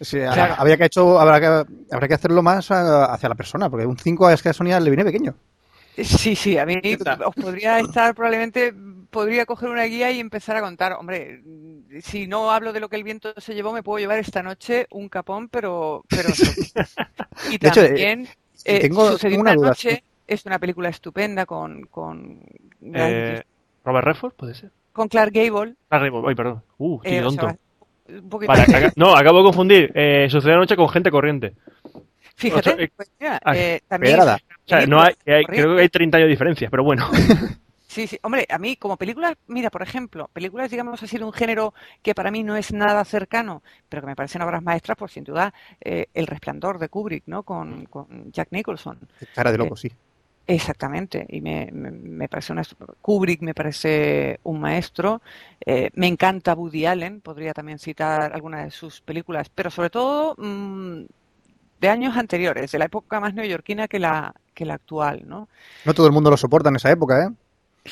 O 0.00 0.04
sea, 0.04 0.32
Claro. 0.32 0.54
habría 0.58 0.76
que 0.76 0.84
hecho, 0.84 1.18
habrá 1.18 1.40
que, 1.40 1.72
habrá 1.92 2.06
que 2.08 2.14
hacerlo 2.14 2.42
más 2.42 2.70
a- 2.70 3.06
hacia 3.12 3.28
la 3.28 3.34
persona, 3.34 3.68
porque 3.68 3.86
un 3.86 3.98
5 3.98 4.30
es 4.30 4.40
que 4.42 4.50
a 4.50 4.52
Sonia 4.52 4.78
le 4.78 4.90
viene 4.90 5.04
pequeño. 5.04 5.34
Sí, 5.96 6.36
sí, 6.36 6.56
a 6.56 6.64
mí 6.64 6.76
os 7.26 7.34
podría 7.34 7.80
estar, 7.80 8.14
probablemente 8.14 8.72
podría 9.10 9.44
coger 9.46 9.68
una 9.70 9.82
guía 9.84 10.12
y 10.12 10.20
empezar 10.20 10.54
a 10.56 10.60
contar. 10.60 10.92
Hombre, 10.92 11.42
si 12.02 12.28
no 12.28 12.52
hablo 12.52 12.72
de 12.72 12.78
lo 12.78 12.88
que 12.88 12.94
el 12.94 13.02
viento 13.02 13.34
se 13.38 13.54
llevó, 13.54 13.72
me 13.72 13.82
puedo 13.82 13.98
llevar 13.98 14.20
esta 14.20 14.40
noche 14.44 14.86
un 14.92 15.08
capón, 15.08 15.48
pero... 15.48 16.04
pero 16.08 16.28
y 17.50 17.58
De 17.58 17.68
hecho, 17.68 17.82
eh, 17.82 17.86
también, 17.88 18.28
eh, 18.64 18.78
tengo- 18.80 19.16
una 19.24 19.40
una 19.40 19.54
duda, 19.56 19.68
noche 19.70 20.04
es 20.28 20.46
una 20.46 20.60
película 20.60 20.90
estupenda 20.90 21.46
con, 21.46 21.86
con, 21.86 22.40
Eh, 22.82 23.42
Robert 23.84 24.04
Redford, 24.06 24.32
puede 24.34 24.54
ser. 24.54 24.70
con 24.92 25.08
Clark 25.08 25.32
Gable. 25.32 25.74
Ah, 25.90 25.98
Redford, 25.98 26.28
ay, 26.28 26.34
perdón. 26.34 26.62
Uh, 26.78 26.96
estoy 27.02 27.12
eh, 27.16 27.20
o 27.20 27.24
tonto. 27.24 27.46
sea, 27.48 27.58
un 28.20 28.28
poquito- 28.28 28.52
Vale, 28.52 28.62
aca- 28.76 28.92
no, 28.96 29.14
acabo 29.16 29.38
de 29.38 29.44
confundir. 29.44 29.92
Eh, 29.94 30.28
sucedió 30.30 30.56
anoche 30.56 30.76
con 30.76 30.88
gente 30.88 31.10
corriente. 31.10 31.54
Fíjate, 32.36 32.84
eh, 32.84 32.90
pues 32.96 33.10
mira, 33.18 33.40
ah, 33.44 33.56
eh, 33.56 33.80
también 33.88 34.12
pedrada. 34.14 34.36
es 34.36 34.42
una 34.42 34.56
O 34.56 34.68
sea, 34.68 34.86
no 34.86 35.02
hay, 35.02 35.14
que 35.24 35.34
hay- 35.34 35.44
corriente. 35.44 35.64
creo 35.64 35.76
que 35.76 35.82
hay 35.82 35.88
30 35.88 36.16
años 36.18 36.26
de 36.26 36.30
diferencia, 36.30 36.70
pero 36.70 36.84
bueno. 36.84 37.08
Sí, 37.90 38.06
sí. 38.06 38.18
Hombre, 38.22 38.46
a 38.50 38.58
mí 38.58 38.76
como 38.76 38.98
películas, 38.98 39.34
mira, 39.46 39.70
por 39.70 39.80
ejemplo, 39.80 40.28
películas, 40.34 40.70
digamos 40.70 41.02
así, 41.02 41.16
de 41.16 41.24
un 41.24 41.32
género 41.32 41.72
que 42.02 42.14
para 42.14 42.30
mí 42.30 42.44
no 42.44 42.54
es 42.54 42.70
nada 42.70 43.02
cercano, 43.06 43.62
pero 43.88 44.02
que 44.02 44.06
me 44.08 44.14
parecen 44.14 44.42
obras 44.42 44.62
maestras, 44.62 44.96
pues 44.98 45.12
sin 45.12 45.24
duda, 45.24 45.54
eh, 45.80 46.04
El 46.12 46.26
Resplandor 46.26 46.78
de 46.78 46.90
Kubrick, 46.90 47.22
¿no? 47.26 47.44
Con, 47.44 47.86
con 47.86 48.30
Jack 48.30 48.48
Nicholson. 48.50 48.98
Cara 49.34 49.50
de 49.50 49.56
loco, 49.58 49.74
sí. 49.74 49.90
Exactamente. 50.48 51.26
Y 51.28 51.42
me, 51.42 51.68
me, 51.70 51.90
me 51.90 52.26
parece 52.26 52.54
una... 52.54 52.62
Kubrick 53.02 53.42
me 53.42 53.52
parece 53.52 54.40
un 54.44 54.58
maestro. 54.58 55.20
Eh, 55.64 55.90
me 55.94 56.06
encanta 56.06 56.54
Woody 56.54 56.86
Allen, 56.86 57.20
podría 57.20 57.52
también 57.52 57.78
citar 57.78 58.32
algunas 58.32 58.64
de 58.64 58.70
sus 58.70 59.02
películas, 59.02 59.50
pero 59.54 59.70
sobre 59.70 59.90
todo 59.90 60.34
mm, 60.38 61.02
de 61.80 61.88
años 61.90 62.16
anteriores, 62.16 62.72
de 62.72 62.78
la 62.78 62.86
época 62.86 63.20
más 63.20 63.34
neoyorquina 63.34 63.88
que 63.88 63.98
la, 63.98 64.34
que 64.54 64.64
la 64.64 64.74
actual, 64.74 65.24
¿no? 65.26 65.48
No 65.84 65.92
todo 65.92 66.06
el 66.06 66.14
mundo 66.14 66.30
lo 66.30 66.38
soporta 66.38 66.70
en 66.70 66.76
esa 66.76 66.90
época, 66.90 67.26
¿eh? 67.26 67.90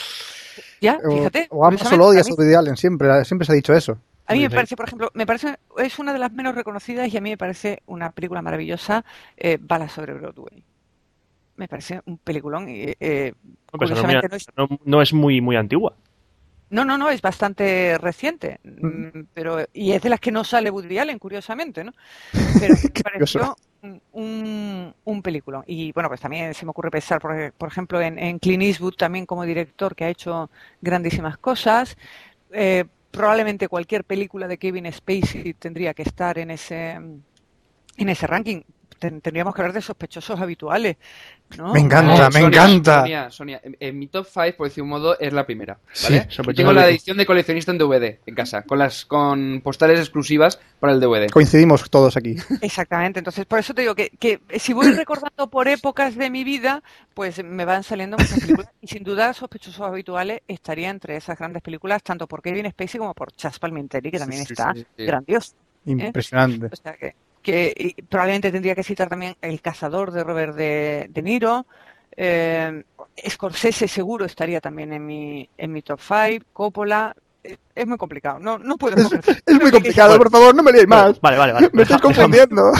Ya, 0.80 0.98
fíjate. 0.98 1.48
o 1.50 1.58
o 1.58 1.60
curiosamente, 1.64 1.96
lo 1.98 2.04
a 2.04 2.08
odias 2.08 2.30
a 2.30 2.32
Woody 2.32 2.54
Allen, 2.54 2.76
siempre, 2.78 3.22
siempre 3.26 3.44
se 3.44 3.52
ha 3.52 3.54
dicho 3.54 3.74
eso. 3.74 3.98
A 4.28 4.32
mí 4.32 4.40
me 4.40 4.50
parece, 4.50 4.76
por 4.76 4.86
ejemplo, 4.86 5.10
me 5.12 5.26
parece, 5.26 5.58
es 5.76 5.98
una 5.98 6.14
de 6.14 6.18
las 6.18 6.32
menos 6.32 6.54
reconocidas 6.54 7.12
y 7.12 7.18
a 7.18 7.20
mí 7.20 7.28
me 7.28 7.36
parece 7.36 7.82
una 7.86 8.12
película 8.12 8.40
maravillosa, 8.40 9.04
eh, 9.36 9.58
Bala 9.60 9.90
sobre 9.90 10.14
Broadway. 10.14 10.64
Me 11.56 11.68
parece 11.68 12.00
un 12.06 12.18
peliculón 12.18 12.68
y, 12.68 12.94
eh, 13.00 13.32
no, 13.72 13.78
curiosamente 13.78 14.28
no 14.28 14.36
es, 14.36 14.46
no- 14.56 14.68
no 14.84 15.02
es 15.02 15.12
muy, 15.12 15.40
muy 15.40 15.56
antigua. 15.56 15.94
no, 16.70 16.84
no, 16.84 16.98
no, 16.98 17.10
es 17.10 17.22
bastante 17.22 17.96
reciente, 17.98 18.58
Mm. 18.64 18.86
mm, 19.20 19.26
pero, 19.34 19.64
y 19.72 19.92
es 19.92 20.02
de 20.02 20.08
las 20.10 20.20
que 20.20 20.32
no 20.32 20.42
sale 20.44 20.70
Woody 20.70 20.98
Allen, 20.98 21.18
curiosamente, 21.18 21.84
¿no? 21.84 21.92
Pero 22.52 22.74
me 22.82 22.90
pareció 23.02 23.56
un, 24.12 24.94
un, 25.04 25.22
peliculón. 25.22 25.62
Y 25.66 25.92
bueno, 25.92 26.08
pues 26.08 26.20
también 26.20 26.54
se 26.54 26.64
me 26.66 26.70
ocurre 26.70 26.90
pensar, 26.90 27.20
por, 27.20 27.52
por 27.52 27.68
ejemplo, 27.68 28.00
en, 28.00 28.18
en 28.18 28.38
Clint 28.40 28.62
Eastwood 28.64 28.94
también 28.94 29.26
como 29.26 29.44
director 29.44 29.94
que 29.94 30.04
ha 30.04 30.08
hecho 30.10 30.50
grandísimas 30.80 31.38
cosas. 31.38 31.96
Eh, 32.52 32.84
probablemente 33.12 33.68
cualquier 33.68 34.04
película 34.04 34.48
de 34.48 34.58
Kevin 34.58 34.92
Spacey 34.92 35.54
tendría 35.54 35.94
que 35.94 36.02
estar 36.02 36.38
en 36.38 36.50
ese 36.50 36.92
en 37.98 38.08
ese 38.08 38.26
ranking. 38.26 38.62
Ten- 38.98 39.20
tendríamos 39.20 39.54
que 39.54 39.60
hablar 39.60 39.74
de 39.74 39.82
sospechosos 39.82 40.40
habituales, 40.40 40.96
¿no? 41.58 41.72
Me 41.72 41.80
encanta, 41.80 42.14
No, 42.18 42.26
me 42.26 42.32
Sonia, 42.32 42.46
encanta. 42.46 43.00
Sonia, 43.00 43.30
Sonia, 43.30 43.60
en, 43.62 43.76
en 43.78 43.98
mi 43.98 44.06
top 44.08 44.26
5, 44.32 44.56
por 44.56 44.68
decir 44.68 44.82
un 44.82 44.88
modo, 44.88 45.18
es 45.18 45.32
la 45.32 45.44
primera. 45.44 45.78
¿vale? 46.02 46.26
Sí, 46.30 46.42
tengo 46.54 46.72
la 46.72 46.88
edición 46.88 47.16
de 47.16 47.26
coleccionista 47.26 47.70
en 47.72 47.78
DVD 47.78 48.18
en 48.24 48.34
casa, 48.34 48.62
con 48.62 48.78
las 48.78 49.04
con 49.04 49.60
postales 49.62 50.00
exclusivas 50.00 50.58
para 50.80 50.92
el 50.92 51.00
DVD. 51.00 51.28
Coincidimos 51.30 51.88
todos 51.90 52.16
aquí. 52.16 52.36
Exactamente, 52.62 53.18
entonces 53.20 53.44
por 53.46 53.58
eso 53.58 53.74
te 53.74 53.82
digo 53.82 53.94
que, 53.94 54.10
que 54.18 54.40
si 54.58 54.72
voy 54.72 54.92
recordando 54.92 55.48
por 55.48 55.68
épocas 55.68 56.16
de 56.16 56.30
mi 56.30 56.42
vida, 56.44 56.82
pues 57.14 57.42
me 57.44 57.64
van 57.64 57.82
saliendo 57.84 58.16
muchas 58.16 58.40
películas 58.40 58.70
y 58.80 58.86
sin 58.88 59.04
duda 59.04 59.32
Sospechosos 59.34 59.80
Habituales 59.86 60.40
estaría 60.48 60.88
entre 60.90 61.16
esas 61.16 61.38
grandes 61.38 61.62
películas, 61.62 62.02
tanto 62.02 62.26
por 62.26 62.42
Kevin 62.42 62.70
Spacey 62.70 62.98
como 62.98 63.14
por 63.14 63.32
Chas 63.32 63.58
Palminteri, 63.58 64.10
que 64.10 64.18
también 64.18 64.44
sí, 64.46 64.52
está 64.54 64.72
sí, 64.74 64.84
sí. 64.96 65.04
grandioso. 65.04 65.52
Impresionante. 65.84 66.66
O 66.72 66.76
sea 66.76 66.94
que, 66.94 67.14
que 67.46 67.72
y 67.76 68.02
probablemente 68.02 68.50
tendría 68.50 68.74
que 68.74 68.82
citar 68.82 69.08
también 69.08 69.36
El 69.40 69.60
Cazador 69.60 70.10
de 70.10 70.24
Robert 70.24 70.54
De, 70.56 71.06
De 71.10 71.22
Niro. 71.22 71.64
Eh, 72.16 72.82
Scorsese 73.28 73.86
seguro 73.88 74.24
estaría 74.24 74.60
también 74.60 74.92
en 74.92 75.06
mi, 75.06 75.48
en 75.56 75.72
mi 75.72 75.82
top 75.82 76.00
5. 76.00 76.44
Coppola. 76.52 77.14
eh, 77.44 77.56
Es 77.74 77.86
muy 77.86 77.96
complicado. 77.98 78.38
No, 78.40 78.58
no 78.58 78.76
puedo. 78.76 78.96
Es, 78.96 79.60
muy 79.60 79.70
complicado, 79.70 80.18
por 80.18 80.30
favor, 80.30 80.54
no 80.54 80.62
me 80.64 80.72
liéis 80.72 80.88
más. 80.88 81.20
Vale, 81.20 81.36
vale, 81.38 81.52
vale. 81.52 81.70
Me 81.72 81.82
estás 81.82 81.98
Deja- 82.00 82.02
confundiendo. 82.02 82.72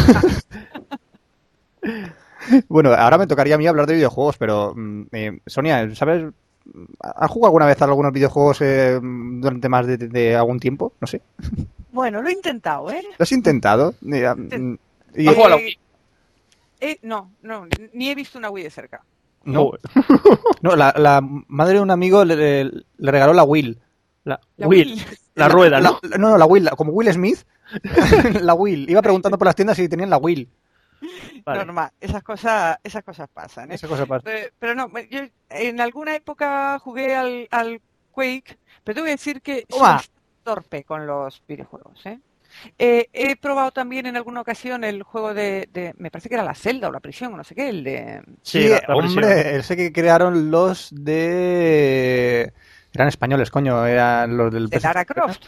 bueno, 2.69 2.93
ahora 2.93 3.19
me 3.19 3.27
tocaría 3.27 3.55
a 3.55 3.59
mí 3.59 3.67
hablar 3.67 3.87
de 3.87 3.95
videojuegos, 3.95 4.37
pero 4.39 4.75
mm, 4.77 5.03
eh, 5.13 5.39
Sonia, 5.47 5.95
¿sabes? 5.95 6.25
¿Has 7.01 7.31
jugado 7.31 7.47
alguna 7.49 7.67
vez 7.67 7.81
a 7.81 7.85
algunos 7.85 8.13
videojuegos 8.13 8.61
eh, 8.61 8.99
durante 9.01 9.69
más 9.69 9.87
de, 9.87 9.97
de- 9.97 10.09
de 10.09 10.35
algún 10.37 10.59
tiempo? 10.59 10.93
No 11.01 11.07
sé. 11.07 11.23
Bueno, 11.97 12.21
lo 12.21 12.29
he 12.29 12.33
intentado, 12.33 12.91
¿eh? 12.91 13.03
¿Lo 13.19 13.23
has 13.23 13.33
intentado? 13.33 13.95
Eh, 14.07 14.35
mm, 14.37 14.75
y- 15.17 15.29
¿Has 15.29 15.35
jugado 15.35 15.55
a 15.55 15.57
la 15.57 15.63
Eh, 15.63 15.65
Wii? 15.65 15.79
eh, 16.81 16.99
no, 17.03 17.33
no, 17.41 17.67
ni 17.95 18.11
he 18.11 18.15
visto 18.15 18.37
una 18.39 18.51
Wii 18.51 18.65
de 18.65 18.71
cerca. 18.71 19.03
no, 19.45 19.71
no, 20.61 20.77
la, 20.77 20.93
la 20.99 21.21
madre 21.23 21.75
de 21.77 21.81
un 21.81 21.91
amigo 21.91 22.23
le, 22.25 22.37
le- 22.37 22.85
le 22.99 23.11
regaló 23.11 23.33
la 23.33 23.45
Will. 23.45 23.81
La, 24.25 24.39
La 24.59 24.69
Will, 24.69 24.93
Wii. 24.93 25.05
la 25.37 25.49
rueda, 25.49 25.81
¿no? 25.81 25.99
La- 26.03 26.19
no, 26.19 26.29
no, 26.31 26.37
la 26.37 26.45
Will, 26.45 26.65
la- 26.65 26.73
como 26.73 26.93
Will 26.93 27.11
Smith. 27.15 27.45
la 28.43 28.53
Will. 28.55 28.91
Iba 28.91 29.01
preguntando 29.01 29.39
por 29.39 29.47
las 29.47 29.57
tiendas 29.57 29.77
si 29.79 29.89
tenían 29.89 30.11
la 30.11 30.19
Will. 30.19 30.49
Vale. 31.47 31.65
Normal, 31.65 31.91
esas 32.01 32.23
cosas, 32.23 32.77
esas 32.85 33.03
cosas 33.05 33.29
pasan, 33.33 33.71
¿eh? 33.73 33.77
Esa 33.77 33.89
cosa 33.89 34.05
pasa. 34.05 34.23
Pero, 34.25 34.49
pero 34.59 34.75
no, 34.75 34.91
yo 35.11 35.21
en 35.49 35.81
alguna 35.81 36.15
época 36.15 36.79
jugué 36.81 37.15
al, 37.15 37.49
al 37.51 37.81
Quake, 38.11 38.59
pero 38.85 38.95
te 38.97 39.01
voy 39.01 39.11
a 39.11 39.13
decir 39.13 39.41
que 39.41 39.65
Toma. 39.69 40.03
Torpe 40.47 40.85
con 40.85 41.07
los 41.07 41.43
videojuegos, 41.49 42.07
¿eh? 42.07 42.19
Eh, 42.79 43.09
he 43.13 43.37
probado 43.37 43.71
también 43.71 44.07
en 44.07 44.17
alguna 44.17 44.41
ocasión 44.41 44.85
el 44.85 45.03
juego 45.03 45.35
de, 45.35 45.69
de- 45.73 45.93
me 45.99 46.11
parece 46.11 46.29
que 46.29 46.37
era 46.37 46.45
la 46.45 46.55
celda 46.55 46.89
o 46.89 46.93
la 46.93 47.01
prisión 47.01 47.35
o 47.35 47.37
no 47.37 47.45
sé 47.45 47.55
qué, 47.55 47.69
el 47.69 47.85
de... 47.85 48.23
Sí, 48.43 48.61
Sí, 48.63 48.69
la- 48.69 48.83
la 48.89 48.95
hombre, 48.97 49.57
ese 49.57 49.77
que 49.77 49.93
crearon 49.93 50.51
los 50.51 50.89
de... 50.93 52.53
Eran 52.95 53.09
españoles, 53.09 53.51
coño, 53.51 53.85
eran 53.85 54.37
los 54.37 54.53
del... 54.53 54.71
de 54.71 54.81
Lara 54.81 55.05
Croft. 55.05 55.43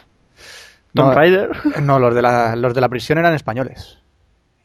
Tomb 0.93 1.09
No, 1.09 1.13
Raider. 1.15 1.49
no, 1.81 1.99
los 1.99 2.13
de, 2.13 2.21
la, 2.21 2.55
los 2.55 2.73
de 2.73 2.81
la 2.81 2.89
prisión 2.89 3.17
eran 3.17 3.33
españoles. 3.33 3.99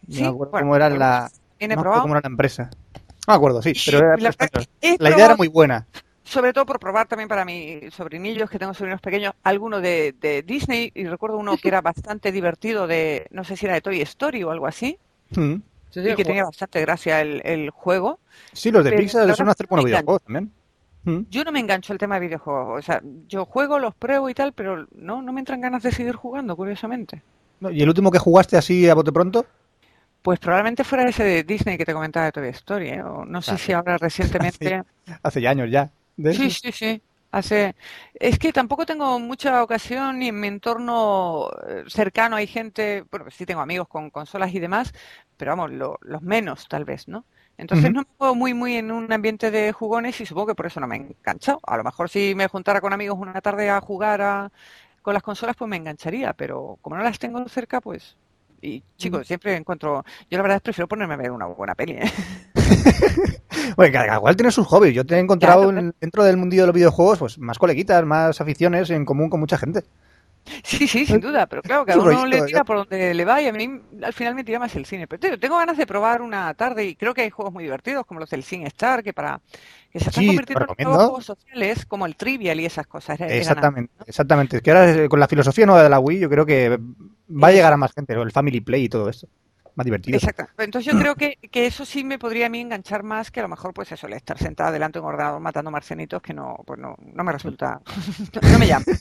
No 0.06 0.15
Sí, 0.15 0.23
me 0.23 0.28
acuerdo 0.28 0.51
bueno, 0.52 0.65
cómo 0.66 0.77
era 0.77 0.90
la... 0.90 1.31
No 1.61 1.69
me 1.69 1.74
acuerdo 1.74 1.82
probado. 1.82 2.02
cómo 2.02 2.15
era 2.15 2.20
la 2.23 2.28
empresa. 2.31 2.70
No 3.27 3.32
me 3.32 3.35
acuerdo, 3.35 3.62
sí, 3.62 3.73
pero 3.86 3.98
era 3.98 4.16
la, 4.19 4.35
La 4.98 5.11
idea 5.11 5.24
era 5.27 5.36
muy 5.36 5.48
buena. 5.48 5.86
Sobre 6.25 6.53
todo 6.53 6.67
por 6.67 6.81
probar 6.81 7.07
también 7.07 7.29
para 7.29 7.45
mis 7.45 7.93
sobrinillos, 7.95 8.51
que 8.51 8.59
tengo 8.59 8.75
sobrinos 8.75 9.01
pequeños, 9.01 9.35
alguno 9.43 9.81
de, 9.81 10.15
de 10.21 10.43
Disney, 10.43 10.91
y 10.95 11.05
recuerdo 11.05 11.39
uno 11.39 11.57
que 11.57 11.69
era 11.69 11.81
bastante 11.81 12.33
divertido, 12.33 12.87
de 12.87 13.27
no 13.31 13.45
sé 13.45 13.57
si 13.57 13.67
era 13.67 13.75
de 13.75 13.83
Toy 13.83 14.01
Story 14.03 14.43
o 14.43 14.51
algo 14.51 14.67
así, 14.67 14.99
Mm. 15.31 15.55
Sí, 15.91 16.03
sí, 16.03 16.11
y 16.11 16.15
que 16.17 16.25
tenía 16.25 16.45
bastante 16.45 16.81
gracia 16.81 17.21
el, 17.21 17.41
el 17.45 17.71
juego. 17.71 18.19
Sí, 18.53 18.71
los 18.71 18.85
de 18.85 18.91
Pero 18.91 19.03
Pixar 19.03 19.35
suelen 19.35 19.51
hacer 19.51 19.67
buenos 19.69 19.85
videojuegos 19.87 20.23
también. 20.23 20.53
Yo 21.31 21.45
no 21.45 21.53
me 21.53 21.61
engancho 21.61 21.93
el 21.93 21.99
tema 21.99 22.17
de 22.17 22.27
videojuegos, 22.27 22.79
o 22.79 22.83
sea, 22.83 23.01
yo 23.29 23.45
juego, 23.45 23.79
los 23.79 23.95
pruebo 23.95 24.29
y 24.29 24.35
tal, 24.35 24.53
pero 24.53 24.87
no, 24.95 25.23
no 25.23 25.33
me 25.33 25.41
entran 25.41 25.61
ganas 25.61 25.83
de 25.83 25.93
seguir 25.93 26.15
jugando, 26.17 26.57
curiosamente. 26.57 27.23
¿Y 27.71 27.83
el 27.83 27.89
último 27.89 28.11
que 28.11 28.19
jugaste 28.19 28.57
así 28.57 28.89
a 28.89 28.95
bote 28.95 29.13
pronto? 29.13 29.45
Pues 30.23 30.39
probablemente 30.39 30.85
fuera 30.85 31.09
ese 31.09 31.23
de 31.23 31.43
Disney 31.45 31.77
que 31.77 31.85
te 31.85 31.93
comentaba 31.93 32.27
de 32.27 32.33
Toy 32.33 32.49
Story, 32.49 32.89
¿eh? 32.89 33.03
o 33.03 33.25
no 33.25 33.43
sé 33.43 33.51
Claro. 33.53 33.59
si 33.65 33.73
ahora 33.73 33.99
recientemente... 33.99 34.83
Hace 35.23 35.41
ya 35.43 35.51
años 35.51 35.71
ya. 35.71 35.91
¿De 36.16 36.32
Sí, 36.35 36.51
sí, 36.51 36.73
sí. 36.73 37.03
Hace... 37.31 37.74
Es 38.15 38.39
que 38.39 38.53
tampoco 38.53 38.86
tengo 38.86 39.19
mucha 39.19 39.62
ocasión 39.62 40.19
ni 40.20 40.28
en 40.28 40.39
mi 40.41 40.47
entorno 40.49 41.51
eh, 41.69 41.85
cercano 41.89 42.36
hay 42.36 42.47
gente, 42.47 43.05
bueno, 43.11 43.27
sí 43.31 43.45
tengo 43.45 43.61
amigos 43.61 43.89
con 43.89 44.11
consolas 44.11 44.55
y 44.55 44.61
demás, 44.61 44.93
pero 45.36 45.51
vamos, 45.53 45.73
lo- 45.73 45.99
los 46.03 46.23
menos 46.23 46.69
tal 46.69 46.85
vez, 46.85 47.09
¿no? 47.09 47.27
Entonces 47.57 47.91
no 47.91 48.01
me 48.01 48.07
puedo 48.16 48.35
muy, 48.36 48.55
muy 48.55 48.77
en 48.77 48.93
un 48.93 49.12
ambiente 49.12 49.51
de 49.51 49.73
jugones 49.73 50.20
y 50.20 50.27
supongo 50.27 50.49
que 50.49 50.55
por 50.55 50.66
eso 50.66 50.81
no 50.81 50.86
me 50.86 50.97
he 50.97 51.01
enganchado. 51.01 51.61
A 51.66 51.77
lo 51.77 51.82
mejor 51.85 52.09
si 52.09 52.35
me 52.36 52.47
juntara 52.49 52.81
con 52.81 52.93
amigos 52.93 53.19
una 53.19 53.41
tarde 53.41 53.69
a 53.70 53.81
jugar 53.81 54.23
a- 54.23 54.53
con 55.03 55.15
las 55.15 55.23
consolas, 55.23 55.57
pues 55.57 55.69
me 55.69 55.77
engancharía, 55.77 56.32
pero 56.35 56.78
como 56.82 56.97
no 56.97 57.03
las 57.03 57.19
tengo 57.19 57.47
cerca, 57.49 57.81
pues... 57.81 58.16
Y 58.65 58.82
chicos, 58.97 59.27
siempre 59.27 59.55
encuentro... 59.57 60.05
Yo 60.31 60.39
la 60.39 60.43
verdad 60.43 60.62
prefiero 60.62 60.89
ponerme 60.89 61.15
a 61.15 61.16
ver 61.19 61.31
una 61.31 61.47
buena 61.47 61.74
peli, 61.74 61.93
¿eh? 61.93 62.11
Bueno, 63.77 63.93
cada 63.93 64.20
cual 64.20 64.36
tiene 64.36 64.51
sus 64.51 64.66
hobbies. 64.66 64.95
Yo 64.95 65.05
te 65.05 65.16
he 65.16 65.19
encontrado 65.19 65.65
Claro. 65.65 65.78
en- 65.78 65.95
dentro 66.01 66.24
del 66.24 66.36
mundillo 66.36 66.62
de 66.62 66.66
los 66.69 66.74
videojuegos 66.74 67.19
pues 67.19 67.39
más 67.39 67.59
coleguitas, 67.59 68.05
más 68.05 68.41
aficiones 68.41 68.91
en 68.91 69.05
común 69.05 69.28
con 69.31 69.41
mucha 69.41 69.59
gente. 69.59 69.85
Sí, 70.62 70.86
sí, 70.86 71.07
sin 71.07 71.20
duda, 71.20 71.47
pero 71.47 71.62
claro, 71.62 71.85
cada 71.86 71.99
uno 72.03 72.27
le 72.27 72.43
tira 72.43 72.65
por 72.65 72.77
donde 72.78 73.15
le 73.15 73.24
va 73.24 73.41
y 73.41 73.47
a 73.49 73.53
mí 73.53 73.81
al 74.03 74.12
final 74.12 74.35
me 74.35 74.45
tira 74.45 74.59
más 74.59 74.74
el 74.77 74.85
cine. 74.86 75.07
Pero 75.07 75.39
tengo 75.39 75.57
ganas 75.57 75.77
de 75.78 75.86
probar 75.86 76.20
una 76.23 76.53
tarde 76.55 76.85
y 76.85 76.95
creo 76.97 77.15
que 77.15 77.23
hay 77.23 77.31
juegos 77.31 77.53
muy 77.53 77.65
divertidos 77.65 78.05
como 78.07 78.20
los 78.20 78.31
del 78.31 78.43
Sin 78.43 78.66
Star 78.66 79.03
que 79.03 79.12
para 79.12 79.41
que 79.95 80.01
se 80.01 80.09
están 80.11 80.23
Sí, 80.23 80.27
convirtiendo 80.27 80.75
en 80.77 80.85
nuevos 80.89 81.05
juegos 81.05 81.25
sociales 81.25 81.87
como 81.87 82.05
el 82.05 82.16
Trivial 82.16 82.61
y 82.61 82.66
esas 82.66 82.87
cosas. 82.87 83.19
Eran 83.21 83.33
Exactamente, 83.33 83.93
exactamente. 84.07 84.57
Es 84.57 84.62
que 84.62 84.71
ahora 84.73 84.91
eh, 84.93 85.09
con 85.09 85.21
la 85.21 85.29
filosofía 85.29 85.65
nueva 85.66 85.83
de 85.85 85.89
la 85.89 86.01
Wii 86.01 86.19
yo 86.19 86.29
creo 86.29 86.45
que 86.45 86.77
va 87.31 87.49
a 87.49 87.53
llegar 87.53 87.73
a 87.73 87.77
más 87.77 87.93
gente, 87.93 88.12
el 88.12 88.33
Family 88.33 88.61
Play 88.61 88.85
y 88.85 88.89
todo 88.89 89.09
esto. 89.09 89.29
Más 89.77 89.85
divertido. 89.85 90.16
Exacto. 90.19 90.47
Entonces 90.59 90.93
yo 90.93 90.99
creo 90.99 91.15
que, 91.15 91.39
que 91.51 91.66
eso 91.66 91.85
sí 91.85 92.05
me 92.05 92.19
podría 92.19 92.47
a 92.47 92.49
mí 92.49 92.61
enganchar 92.61 93.03
más 93.05 93.31
que 93.31 93.41
a 93.41 93.45
lo 93.45 93.49
mejor 93.49 93.73
pues 93.73 93.91
eso, 93.93 94.07
el 94.09 94.12
estar 94.15 94.37
sentada 94.39 94.71
delante 94.73 94.99
de 94.99 95.03
un 95.05 95.09
ordenador 95.09 95.41
matando 95.41 95.71
marcianitos 95.71 96.21
que 96.23 96.35
no, 96.35 96.57
pues 96.66 96.79
no, 96.81 96.97
no 97.01 97.25
me 97.25 97.33
resulta, 97.33 97.81
no 98.53 98.59
me 98.59 98.66
llama. 98.66 98.85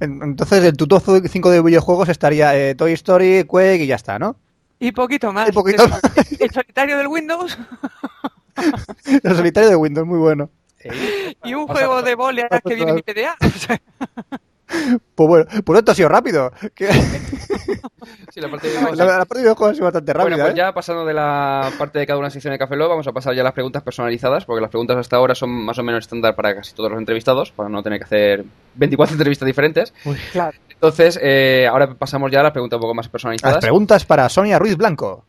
En- 0.00 0.22
Entonces 0.22 0.62
el 0.64 0.76
tu 0.76 0.86
top 0.86 1.02
5 1.28 1.50
de 1.50 1.62
videojuegos 1.62 2.08
estaría 2.08 2.56
eh, 2.56 2.74
Toy 2.76 2.92
Story, 2.92 3.44
Quake 3.44 3.82
y 3.84 3.86
ya 3.88 3.96
está, 3.96 4.18
¿no? 4.18 4.36
Y 4.78 4.92
poquito 4.92 5.32
más. 5.32 5.48
Y 5.48 5.52
poquito 5.52 5.84
El- 5.84 6.36
El 6.40 6.50
solitario 6.50 6.98
del 6.98 7.06
Windows 7.08 7.56
El 9.22 9.36
solitario 9.36 9.70
de 9.70 9.76
Windows, 9.76 10.06
muy 10.06 10.18
bueno. 10.18 10.50
y 11.44 11.54
un 11.54 11.66
juego 11.66 11.94
pasa. 11.94 12.06
de 12.06 12.14
boleas 12.14 12.48
que 12.64 12.74
viene 12.74 12.90
en 12.90 12.96
mi 12.96 13.02
PDA. 13.02 13.36
Pues 15.14 15.28
bueno, 15.28 15.46
pues 15.64 15.78
esto 15.78 15.92
ha 15.92 15.94
sido 15.94 16.08
rápido. 16.08 16.50
Sí, 18.32 18.40
la 18.40 18.50
parte 18.50 18.66
de 18.68 18.74
videojuegos, 18.74 18.98
la 18.98 19.18
parte 19.18 19.34
de 19.36 19.40
videojuegos 19.42 19.70
ha 19.70 19.74
sido 19.74 19.84
bastante 19.84 20.12
rápida. 20.12 20.36
Bueno, 20.36 20.44
pues 20.44 20.54
¿eh? 20.54 20.56
ya 20.58 20.72
pasando 20.72 21.04
de 21.06 21.14
la 21.14 21.70
parte 21.78 21.98
de 21.98 22.06
cada 22.06 22.18
una 22.18 22.30
sección 22.30 22.52
de 22.52 22.58
Café 22.58 22.76
Lock, 22.76 22.90
vamos 22.90 23.06
a 23.06 23.12
pasar 23.12 23.34
ya 23.34 23.40
a 23.40 23.44
las 23.44 23.52
preguntas 23.54 23.82
personalizadas, 23.82 24.44
porque 24.44 24.60
las 24.60 24.70
preguntas 24.70 24.96
hasta 24.96 25.16
ahora 25.16 25.34
son 25.34 25.50
más 25.50 25.78
o 25.78 25.82
menos 25.82 26.04
estándar 26.04 26.36
para 26.36 26.54
casi 26.54 26.74
todos 26.74 26.90
los 26.90 26.98
entrevistados, 27.00 27.50
para 27.52 27.68
no 27.68 27.82
tener 27.82 27.98
que 27.98 28.04
hacer 28.04 28.44
24 28.74 29.14
entrevistas 29.14 29.46
diferentes. 29.46 29.94
claro. 30.32 30.56
Entonces, 30.70 31.18
eh, 31.22 31.66
ahora 31.70 31.94
pasamos 31.94 32.30
ya 32.30 32.40
a 32.40 32.42
las 32.44 32.52
preguntas 32.52 32.76
un 32.76 32.82
poco 32.82 32.94
más 32.94 33.06
Las 33.06 33.10
personalizadas. 33.12 33.58
preguntas 33.58 34.04
para 34.04 34.28
Sonia 34.28 34.58
Ruiz 34.58 34.76
Blanco. 34.76 35.24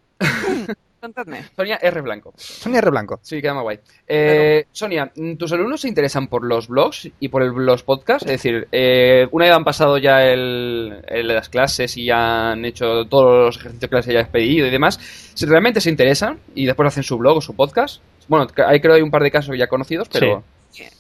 Contadme. 1.08 1.44
Sonia 1.56 1.80
R. 1.82 2.02
Blanco. 2.02 2.34
Sonia 2.36 2.80
R. 2.80 2.90
Blanco. 2.92 3.20
Sí, 3.22 3.42
queda 3.42 3.54
más 3.54 3.64
guay. 3.64 3.80
Eh, 4.06 4.66
Sonia, 4.74 5.10
¿tus 5.40 5.52
alumnos 5.54 5.80
se 5.82 5.88
interesan 5.88 6.28
por 6.28 6.44
los 6.46 6.68
blogs 6.68 7.10
y 7.20 7.30
por 7.30 7.44
el- 7.44 7.52
los 7.54 7.84
podcasts? 7.84 8.26
Es 8.26 8.32
decir, 8.34 8.68
eh, 8.74 9.26
una 9.32 9.46
vez 9.46 9.54
han 9.56 9.64
pasado 9.64 9.98
ya 9.98 10.24
el, 10.26 11.02
el- 11.08 11.28
las 11.28 11.48
clases 11.50 11.96
y 11.96 12.06
ya 12.06 12.52
han 12.52 12.66
hecho 12.66 13.06
todos 13.06 13.46
los 13.46 13.58
ejercicios 13.58 13.90
que 13.90 13.96
les 13.96 14.08
hayas 14.10 14.28
pedido 14.30 14.68
y 14.68 14.70
demás, 14.70 15.00
¿se- 15.34 15.46
¿realmente 15.46 15.80
se 15.80 15.90
interesan 15.90 16.40
y 16.54 16.66
después 16.66 16.88
hacen 16.88 17.04
su 17.04 17.18
blog 17.18 17.38
o 17.38 17.42
su 17.42 17.56
podcast? 17.56 18.02
Bueno, 18.28 18.48
hay, 18.68 18.82
creo 18.82 18.92
que 18.94 18.98
hay 18.98 19.02
un 19.04 19.12
par 19.12 19.24
de 19.24 19.32
casos 19.32 19.58
ya 19.58 19.68
conocidos, 19.68 20.10
pero... 20.12 20.44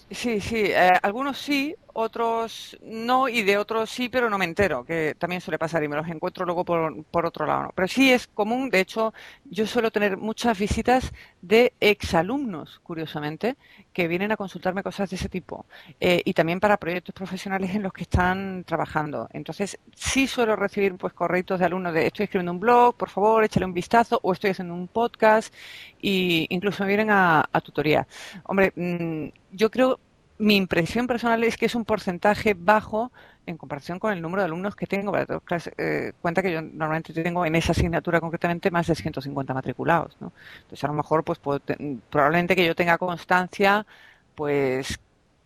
Sí, 0.09 0.39
sí, 0.39 0.63
eh, 0.67 0.91
algunos 1.03 1.37
sí, 1.37 1.75
otros 1.99 2.77
no, 2.83 3.27
y 3.27 3.41
de 3.41 3.57
otros 3.57 3.89
sí, 3.89 4.07
pero 4.07 4.29
no 4.29 4.37
me 4.37 4.45
entero, 4.45 4.85
que 4.85 5.15
también 5.17 5.41
suele 5.41 5.57
pasar 5.57 5.83
y 5.83 5.87
me 5.87 5.95
los 5.95 6.07
encuentro 6.07 6.45
luego 6.45 6.63
por, 6.63 7.03
por 7.05 7.25
otro 7.25 7.47
lado. 7.47 7.71
Pero 7.73 7.87
sí 7.87 8.11
es 8.11 8.27
común, 8.27 8.69
de 8.69 8.81
hecho, 8.81 9.15
yo 9.45 9.65
suelo 9.65 9.89
tener 9.89 10.15
muchas 10.15 10.59
visitas 10.59 11.11
de 11.41 11.73
exalumnos, 11.79 12.79
curiosamente, 12.83 13.57
que 13.93 14.07
vienen 14.07 14.31
a 14.31 14.37
consultarme 14.37 14.83
cosas 14.83 15.09
de 15.09 15.15
ese 15.15 15.27
tipo, 15.27 15.65
eh, 15.99 16.21
y 16.23 16.33
también 16.33 16.59
para 16.59 16.77
proyectos 16.77 17.15
profesionales 17.15 17.73
en 17.73 17.81
los 17.81 17.93
que 17.93 18.03
están 18.03 18.63
trabajando. 18.63 19.27
Entonces, 19.33 19.79
sí 19.95 20.27
suelo 20.27 20.55
recibir 20.55 20.95
pues 20.97 21.13
correitos 21.13 21.59
de 21.59 21.65
alumnos 21.65 21.93
de 21.95 22.05
estoy 22.05 22.25
escribiendo 22.25 22.51
un 22.51 22.59
blog, 22.59 22.95
por 22.95 23.09
favor, 23.09 23.43
échale 23.43 23.65
un 23.65 23.73
vistazo, 23.73 24.19
o 24.21 24.33
estoy 24.33 24.51
haciendo 24.51 24.75
un 24.75 24.87
podcast, 24.87 25.51
y 25.99 26.45
incluso 26.49 26.83
me 26.83 26.89
vienen 26.89 27.09
a, 27.09 27.49
a 27.51 27.61
tutoría. 27.61 28.07
Hombre, 28.43 28.71
mm, 28.75 29.29
yo 29.51 29.71
creo, 29.71 29.99
mi 30.39 30.55
impresión 30.55 31.07
personal 31.07 31.43
es 31.43 31.57
que 31.57 31.65
es 31.65 31.75
un 31.75 31.85
porcentaje 31.85 32.53
bajo 32.57 33.11
en 33.45 33.57
comparación 33.57 33.97
con 33.99 34.13
el 34.13 34.21
número 34.21 34.41
de 34.41 34.45
alumnos 34.47 34.75
que 34.75 34.85
tengo. 34.87 35.11
Para 35.11 35.25
clase- 35.39 35.73
eh, 35.77 36.13
cuenta 36.21 36.41
que 36.43 36.51
yo 36.51 36.61
normalmente 36.61 37.13
tengo 37.13 37.45
en 37.45 37.55
esa 37.55 37.71
asignatura 37.71 38.19
concretamente 38.21 38.69
más 38.71 38.87
de 38.87 38.95
150 38.95 39.53
matriculados, 39.53 40.15
¿no? 40.19 40.33
Entonces 40.57 40.83
a 40.83 40.87
lo 40.87 40.93
mejor, 40.93 41.23
pues 41.23 41.39
puedo 41.39 41.59
te- 41.59 41.77
probablemente 42.09 42.55
que 42.55 42.65
yo 42.65 42.75
tenga 42.75 42.97
constancia, 42.97 43.85
pues 44.35 44.99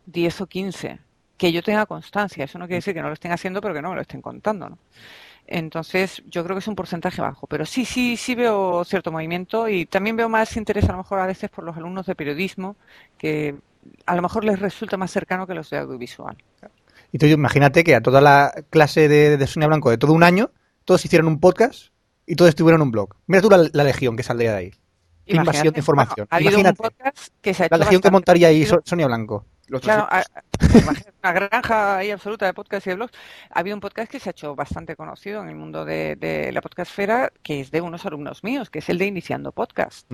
10 0.06 0.42
o 0.42 0.48
15. 0.48 1.00
Que 1.38 1.52
yo 1.52 1.64
tenga 1.64 1.86
constancia, 1.88 2.44
eso 2.46 2.60
no 2.60 2.66
quiere 2.68 2.78
decir 2.78 2.94
que 2.94 3.02
no 3.02 3.08
lo 3.08 3.14
estén 3.16 3.32
haciendo, 3.32 3.62
pero 3.62 3.74
que 3.74 3.82
no 3.82 3.90
me 3.90 3.96
lo 3.96 4.02
estén 4.02 4.22
contando, 4.22 4.70
¿no? 4.70 4.78
Entonces, 5.48 6.24
yo 6.30 6.44
creo 6.44 6.56
que 6.56 6.60
es 6.60 6.68
un 6.68 6.76
porcentaje 6.76 7.22
bajo, 7.22 7.48
pero 7.48 7.66
sí, 7.66 7.86
sí, 7.86 8.16
sí 8.18 8.36
veo 8.36 8.84
cierto 8.86 9.12
movimiento 9.12 9.68
y 9.68 9.86
también 9.86 10.16
veo 10.16 10.30
más 10.30 10.56
interés 10.58 10.86
a 10.90 10.94
lo 10.94 11.00
mejor 11.00 11.20
a 11.20 11.26
veces 11.26 11.50
por 11.50 11.64
los 11.66 11.76
alumnos 11.78 12.06
de 12.06 12.16
periodismo, 12.16 12.76
que 13.18 13.56
a 14.06 14.16
lo 14.16 14.22
mejor 14.22 14.44
les 14.44 14.60
resulta 14.60 14.98
más 14.98 15.12
cercano 15.12 15.48
que 15.48 15.54
los 15.54 15.70
de 15.70 15.78
audiovisual. 15.78 16.36
Y 17.12 17.18
tú 17.18 17.26
imagínate 17.26 17.84
que 17.84 17.96
a 17.96 18.02
toda 18.02 18.22
la 18.22 18.54
clase 18.70 19.08
de, 19.08 19.38
de 19.38 19.48
Sonia 19.48 19.68
Blanco 19.68 19.90
de 19.90 19.98
todo 19.98 20.14
un 20.14 20.24
año, 20.24 20.52
todos 20.86 21.04
hicieron 21.06 21.28
un 21.28 21.40
podcast 21.40 21.88
y 22.26 22.36
todos 22.36 22.50
estuvieron 22.50 22.82
un 22.82 22.92
blog. 22.92 23.16
Mira 23.28 23.42
tú 23.42 23.50
la, 23.50 23.68
la 23.74 23.84
legión 23.84 24.16
que 24.16 24.24
saldría 24.24 24.52
de 24.52 24.58
ahí. 24.58 24.72
Qué 25.26 25.36
invasión 25.38 25.74
de 25.74 25.80
información. 25.80 26.28
bueno, 26.30 26.48
ha 26.48 26.50
Imagínate. 26.52 26.82
un 26.82 26.90
podcast 26.90 27.28
que 27.42 27.54
se 27.54 27.64
ha 27.64 27.66
hecho 27.68 27.76
La 27.78 27.84
legión 27.86 28.02
que 28.02 28.12
montaría 28.12 28.48
ahí 28.48 28.66
Sonia 28.86 29.08
Blanco. 29.08 29.46
Los 29.68 29.82
Claro, 29.82 30.06
a- 30.10 30.24
una 31.24 31.32
granja 31.32 31.98
ahí 31.98 32.12
absoluta 32.12 32.46
de 32.46 32.54
podcast 32.54 32.86
y 32.88 32.90
de 32.90 32.96
blogs. 32.98 33.14
Ha 33.52 33.60
habido 33.60 33.76
un 33.78 33.80
podcast 33.82 34.12
que 34.12 34.20
se 34.20 34.30
ha 34.30 34.32
hecho 34.32 34.56
bastante 34.56 34.96
conocido 34.98 35.42
en 35.42 35.48
el 35.50 35.56
mundo 35.56 35.86
de, 35.86 36.16
de 36.18 36.52
la 36.52 36.62
podcastfera, 36.62 37.32
que 37.44 37.62
es 37.62 37.72
de 37.72 37.80
unos 37.80 38.06
alumnos 38.06 38.44
míos, 38.44 38.70
que 38.70 38.80
es 38.80 38.90
el 38.90 38.98
de 38.98 39.06
Iniciando 39.06 39.52
Podcast. 39.54 40.06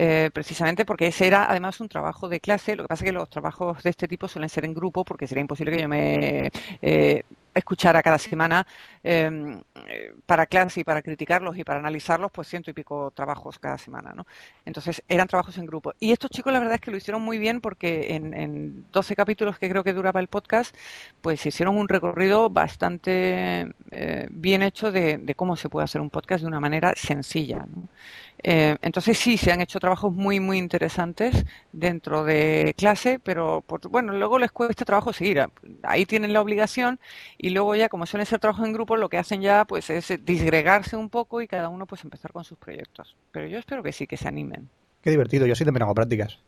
Eh, 0.00 0.30
precisamente 0.32 0.84
porque 0.84 1.08
ese 1.08 1.26
era 1.26 1.50
además 1.50 1.80
un 1.80 1.88
trabajo 1.88 2.28
de 2.28 2.38
clase. 2.38 2.76
Lo 2.76 2.84
que 2.84 2.88
pasa 2.88 3.04
es 3.04 3.08
que 3.10 3.12
los 3.12 3.28
trabajos 3.28 3.82
de 3.82 3.90
este 3.90 4.06
tipo 4.06 4.28
suelen 4.28 4.48
ser 4.48 4.64
en 4.64 4.72
grupo 4.72 5.04
porque 5.04 5.26
sería 5.26 5.40
imposible 5.40 5.72
que 5.74 5.82
yo 5.82 5.88
me 5.88 6.52
eh, 6.82 7.24
escuchara 7.52 8.00
cada 8.00 8.18
semana 8.18 8.64
eh, 9.08 10.12
para 10.26 10.46
clase 10.46 10.80
y 10.80 10.84
para 10.84 11.02
criticarlos 11.02 11.56
y 11.56 11.64
para 11.64 11.78
analizarlos, 11.80 12.30
pues 12.32 12.48
ciento 12.48 12.70
y 12.70 12.74
pico 12.74 13.10
trabajos 13.14 13.58
cada 13.58 13.78
semana, 13.78 14.12
¿no? 14.14 14.26
Entonces 14.64 15.02
eran 15.08 15.28
trabajos 15.28 15.56
en 15.58 15.66
grupo. 15.66 15.94
Y 16.00 16.12
estos 16.12 16.30
chicos 16.30 16.52
la 16.52 16.58
verdad 16.60 16.74
es 16.76 16.80
que 16.80 16.90
lo 16.90 16.96
hicieron 16.96 17.22
muy 17.22 17.38
bien 17.38 17.60
porque 17.60 18.14
en, 18.14 18.34
en 18.34 18.86
12 18.92 19.16
capítulos 19.16 19.58
que 19.58 19.68
creo 19.70 19.84
que 19.84 19.92
duraba 19.94 20.20
el 20.20 20.28
podcast, 20.28 20.74
pues 21.20 21.44
hicieron 21.46 21.76
un 21.76 21.88
recorrido 21.88 22.50
bastante 22.50 23.66
eh, 23.90 24.26
bien 24.30 24.62
hecho 24.62 24.92
de, 24.92 25.34
cómo 25.36 25.56
se 25.56 25.68
puede 25.68 25.84
hacer 25.84 26.00
un 26.00 26.10
podcast 26.10 26.42
de 26.42 26.48
una 26.48 26.60
manera 26.60 26.92
sencilla. 26.96 27.66
Eh, 28.42 28.76
entonces 28.82 29.18
sí, 29.18 29.36
se 29.36 29.50
han 29.52 29.60
hecho 29.60 29.80
trabajos 29.80 30.12
muy, 30.12 30.38
muy 30.40 30.58
interesantes 30.58 31.44
dentro 31.72 32.24
de 32.24 32.74
clase, 32.76 33.18
pero 33.18 33.62
por- 33.62 33.88
bueno, 33.88 34.12
luego 34.12 34.38
les 34.38 34.52
cuesta 34.52 34.84
trabajo 34.84 35.12
seguir. 35.12 35.44
Ahí 35.82 36.06
tienen 36.06 36.32
la 36.32 36.40
obligación 36.40 37.00
y 37.36 37.50
luego 37.50 37.74
ya, 37.74 37.88
como 37.88 38.06
suelen 38.06 38.26
ser 38.26 38.38
trabajos 38.38 38.66
en 38.66 38.72
grupo, 38.72 38.96
lo 38.98 39.08
que 39.08 39.18
hacen 39.18 39.40
ya 39.40 39.64
pues 39.64 39.88
es 39.90 40.12
disgregarse 40.24 40.96
un 40.96 41.08
poco 41.08 41.40
y 41.40 41.48
cada 41.48 41.68
uno 41.68 41.86
pues 41.86 42.04
empezar 42.04 42.32
con 42.32 42.44
sus 42.44 42.58
proyectos. 42.58 43.16
Pero 43.32 43.46
yo 43.46 43.58
espero 43.58 43.82
que 43.82 43.92
sí, 43.92 44.06
que 44.06 44.16
se 44.16 44.28
animen. 44.28 44.68
Qué 45.02 45.10
divertido, 45.10 45.46
yo 45.46 45.54
sí 45.54 45.64
también 45.64 45.84
hago 45.84 45.94
prácticas. 45.94 46.38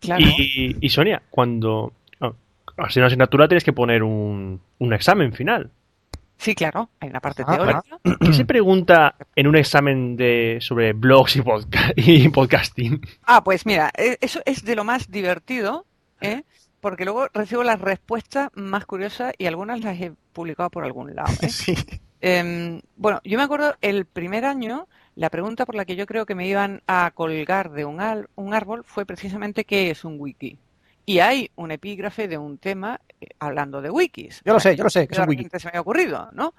Claro. 0.00 0.24
Y, 0.24 0.76
y 0.80 0.88
Sonia, 0.90 1.22
cuando 1.30 1.92
oh, 2.20 2.34
así 2.78 2.98
una 2.98 3.06
asignatura 3.06 3.46
tienes 3.48 3.64
que 3.64 3.72
poner 3.72 4.02
un, 4.02 4.60
un 4.78 4.92
examen 4.92 5.32
final. 5.32 5.70
Sí, 6.38 6.56
claro, 6.56 6.88
hay 6.98 7.08
una 7.08 7.20
parte 7.20 7.44
Ah, 7.46 7.56
teórica. 7.56 7.82
¿Qué 8.20 8.32
se 8.32 8.44
pregunta 8.46 9.14
en 9.36 9.46
un 9.46 9.54
examen 9.56 10.16
de 10.16 10.58
sobre 10.60 10.92
blogs 10.92 11.36
y, 11.36 11.40
podca- 11.42 11.92
y 11.96 12.28
podcasting? 12.30 13.00
Ah, 13.24 13.44
pues 13.44 13.64
mira, 13.64 13.92
e- 13.96 14.18
eso 14.20 14.40
es 14.44 14.64
de 14.64 14.74
lo 14.74 14.82
más 14.82 15.08
divertido, 15.08 15.86
¿eh? 16.20 16.42
Porque 16.82 17.04
luego 17.04 17.28
recibo 17.32 17.62
las 17.62 17.80
respuestas 17.80 18.50
más 18.54 18.84
curiosas 18.84 19.32
y 19.38 19.46
algunas 19.46 19.80
las 19.80 19.98
he 19.98 20.12
publicado 20.34 20.68
por 20.68 20.84
algún 20.84 21.14
lado. 21.14 21.32
¿eh? 21.40 21.48
Sí. 21.48 21.74
Em, 22.20 22.80
bueno, 22.96 23.20
yo 23.24 23.36
me 23.38 23.44
acuerdo 23.44 23.74
el 23.80 24.04
primer 24.04 24.44
año, 24.44 24.86
la 25.16 25.28
pregunta 25.30 25.64
por 25.66 25.74
la 25.74 25.84
que 25.84 25.96
yo 25.96 26.06
creo 26.06 26.24
que 26.26 26.34
me 26.36 26.46
iban 26.46 26.82
a 26.86 27.10
colgar 27.14 27.70
de 27.72 27.84
un, 27.84 28.00
al- 28.00 28.28
un 28.36 28.52
árbol 28.54 28.84
fue 28.84 29.06
precisamente 29.06 29.64
qué 29.64 29.90
es 29.90 30.04
un 30.04 30.16
wiki. 30.20 30.58
Y 31.04 31.18
hay 31.18 31.50
un 31.56 31.72
epígrafe 31.72 32.28
de 32.28 32.38
un 32.38 32.58
tema 32.58 33.00
eh, 33.20 33.26
hablando 33.40 33.80
de 33.82 33.90
wikis. 33.90 34.40
Yo 34.44 34.52
lo 34.52 34.60
sé, 34.60 34.76
yo 34.76 34.84
lo 34.84 34.90
sé, 34.90 35.08
que 35.08 35.14
es 35.14 35.18
un 35.18 35.28
wiki. 35.28 35.48
Se 35.58 35.70
me 35.72 35.78
ha 35.78 35.80
ocurrido, 35.80 36.28
¿no? 36.32 36.54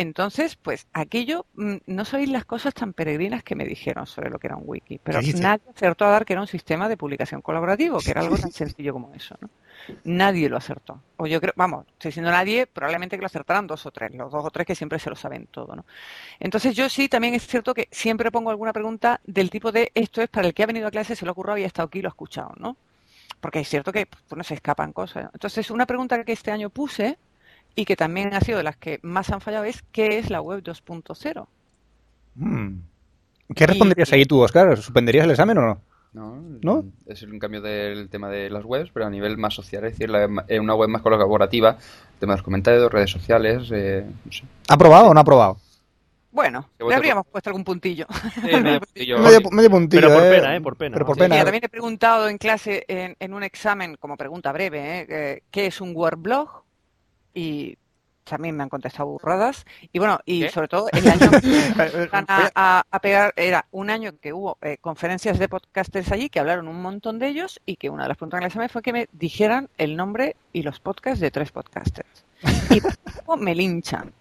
Entonces, 0.00 0.56
pues 0.56 0.86
aquello, 0.94 1.44
mm, 1.56 1.74
no 1.84 2.06
sabéis 2.06 2.30
las 2.30 2.46
cosas 2.46 2.72
tan 2.72 2.94
peregrinas 2.94 3.42
que 3.42 3.54
me 3.54 3.66
dijeron 3.66 4.06
sobre 4.06 4.30
lo 4.30 4.38
que 4.38 4.46
era 4.46 4.56
un 4.56 4.62
wiki, 4.64 4.96
pero 4.96 5.20
nadie 5.20 5.60
acertó 5.76 6.06
a 6.06 6.08
dar 6.08 6.24
que 6.24 6.32
era 6.32 6.40
un 6.40 6.48
sistema 6.48 6.88
de 6.88 6.96
publicación 6.96 7.42
colaborativo, 7.42 7.98
que 7.98 8.10
era 8.10 8.22
algo 8.22 8.38
tan 8.38 8.50
sencillo 8.50 8.94
como 8.94 9.12
eso, 9.12 9.36
¿no? 9.42 9.50
Nadie 10.04 10.48
lo 10.48 10.56
acertó. 10.56 11.02
O 11.18 11.26
yo 11.26 11.38
creo, 11.38 11.52
vamos, 11.54 11.84
estoy 11.86 12.08
diciendo 12.08 12.30
nadie, 12.30 12.66
probablemente 12.66 13.16
que 13.16 13.20
lo 13.20 13.26
acertaran 13.26 13.66
dos 13.66 13.84
o 13.84 13.90
tres, 13.90 14.14
los 14.14 14.32
dos 14.32 14.42
o 14.42 14.50
tres 14.50 14.66
que 14.66 14.74
siempre 14.74 14.98
se 14.98 15.10
lo 15.10 15.16
saben 15.16 15.48
todo, 15.48 15.76
¿no? 15.76 15.84
Entonces 16.38 16.74
yo 16.74 16.88
sí, 16.88 17.10
también 17.10 17.34
es 17.34 17.46
cierto 17.46 17.74
que 17.74 17.86
siempre 17.90 18.30
pongo 18.30 18.48
alguna 18.48 18.72
pregunta 18.72 19.20
del 19.26 19.50
tipo 19.50 19.70
de 19.70 19.92
esto 19.94 20.22
es 20.22 20.30
para 20.30 20.46
el 20.46 20.54
que 20.54 20.62
ha 20.62 20.66
venido 20.66 20.88
a 20.88 20.90
clase, 20.90 21.14
se 21.14 21.26
lo 21.26 21.32
ha 21.32 21.32
ocurrido 21.32 21.58
y 21.58 21.64
ha 21.64 21.66
estado 21.66 21.88
aquí 21.88 21.98
y 21.98 22.02
lo 22.02 22.08
ha 22.08 22.16
escuchado, 22.16 22.54
¿no? 22.56 22.78
Porque 23.38 23.60
es 23.60 23.68
cierto 23.68 23.92
que 23.92 24.06
pues, 24.06 24.22
no 24.34 24.44
se 24.44 24.54
escapan 24.54 24.94
cosas. 24.94 25.24
¿no? 25.24 25.30
Entonces, 25.34 25.70
una 25.70 25.84
pregunta 25.84 26.24
que 26.24 26.32
este 26.32 26.50
año 26.50 26.70
puse 26.70 27.18
y 27.74 27.84
que 27.84 27.96
también 27.96 28.34
ha 28.34 28.40
sido 28.40 28.58
de 28.58 28.64
las 28.64 28.76
que 28.76 28.98
más 29.02 29.30
han 29.30 29.40
fallado 29.40 29.64
es 29.64 29.82
¿qué 29.92 30.18
es 30.18 30.30
la 30.30 30.40
web 30.40 30.62
2.0? 30.62 31.46
Mm. 32.36 32.78
¿Qué 33.54 33.66
responderías 33.66 34.12
ahí 34.12 34.24
tú, 34.26 34.40
Oscar? 34.40 34.76
¿Suspenderías 34.76 35.24
el 35.24 35.30
examen 35.32 35.58
o 35.58 35.62
no? 35.62 35.80
No, 36.12 36.42
¿No? 36.62 36.84
Es 37.06 37.22
un 37.22 37.38
cambio 37.38 37.60
del 37.60 38.08
tema 38.08 38.28
de 38.28 38.50
las 38.50 38.64
webs, 38.64 38.90
pero 38.92 39.06
a 39.06 39.10
nivel 39.10 39.36
más 39.38 39.54
social, 39.54 39.84
es 39.84 39.92
decir, 39.92 40.10
la- 40.10 40.44
eh, 40.48 40.58
una 40.58 40.74
web 40.74 40.88
más 40.88 41.02
colaborativa, 41.02 41.76
tema 42.18 42.32
de 42.32 42.38
los 42.38 42.44
comentarios, 42.44 42.90
redes 42.92 43.10
sociales, 43.10 43.68
eh, 43.72 44.04
no 44.24 44.32
sé. 44.32 44.42
¿Ha 44.68 44.74
aprobado 44.74 45.08
o 45.10 45.14
no 45.14 45.20
ha 45.20 45.22
aprobado? 45.22 45.58
Bueno, 46.32 46.68
le 46.88 46.94
habríamos 46.94 47.26
puesto 47.26 47.50
algún 47.50 47.64
puntillo. 47.64 48.06
medio 48.42 48.80
puntillo. 48.80 49.18
Medio, 49.18 49.50
medio 49.50 49.70
puntillo, 49.70 50.02
Pero 50.08 50.14
por 50.14 50.24
eh. 50.26 50.30
pena, 50.36 50.56
¿eh? 50.56 50.60
Por 50.60 50.76
pena. 50.76 50.94
Pero 50.94 51.06
por 51.06 51.16
Sí, 51.16 51.20
pena. 51.22 51.34
Mira, 51.34 51.44
también 51.44 51.64
he 51.64 51.68
preguntado 51.68 52.28
en 52.28 52.38
clase, 52.38 52.84
en, 52.88 53.16
en 53.18 53.34
un 53.34 53.42
examen, 53.42 53.96
como 53.96 54.16
pregunta 54.16 54.52
breve, 54.52 55.06
eh, 55.08 55.42
¿qué 55.50 55.66
es 55.66 55.80
un 55.80 55.94
Wordblog? 55.94 56.62
Y 57.34 57.76
también 58.24 58.56
me 58.56 58.62
han 58.62 58.68
contestado 58.68 59.08
burradas. 59.08 59.64
Y 59.92 59.98
bueno, 59.98 60.20
y 60.24 60.42
¿Qué? 60.42 60.50
sobre 60.50 60.68
todo 60.68 60.88
el 60.92 61.08
año 61.08 61.30
Eh, 61.42 62.08
van 62.12 62.24
a, 62.28 62.50
a- 62.54 62.84
a 62.90 62.98
pegar, 63.00 63.32
era 63.36 63.66
un 63.72 63.90
año 63.90 64.12
que 64.20 64.32
hubo 64.32 64.56
eh, 64.62 64.76
conferencias 64.80 65.38
de 65.38 65.48
podcasters 65.48 66.12
allí, 66.12 66.28
que 66.28 66.38
hablaron 66.38 66.68
un 66.68 66.80
montón 66.80 67.18
de 67.18 67.28
ellos, 67.28 67.60
y 67.66 67.76
que 67.76 67.90
una 67.90 68.04
de 68.04 68.08
las 68.10 68.16
preguntas 68.18 68.40
el 68.40 68.46
examen 68.46 68.68
fue 68.68 68.82
que 68.82 68.92
me 68.92 69.08
dijeran 69.12 69.68
el 69.78 69.96
nombre 69.96 70.36
y 70.52 70.62
los 70.62 70.78
podcasts 70.80 71.20
de 71.20 71.30
tres 71.32 71.50
podcasters. 71.50 72.24
Y 72.70 72.80
me 73.38 73.54
linchan. 73.54 74.12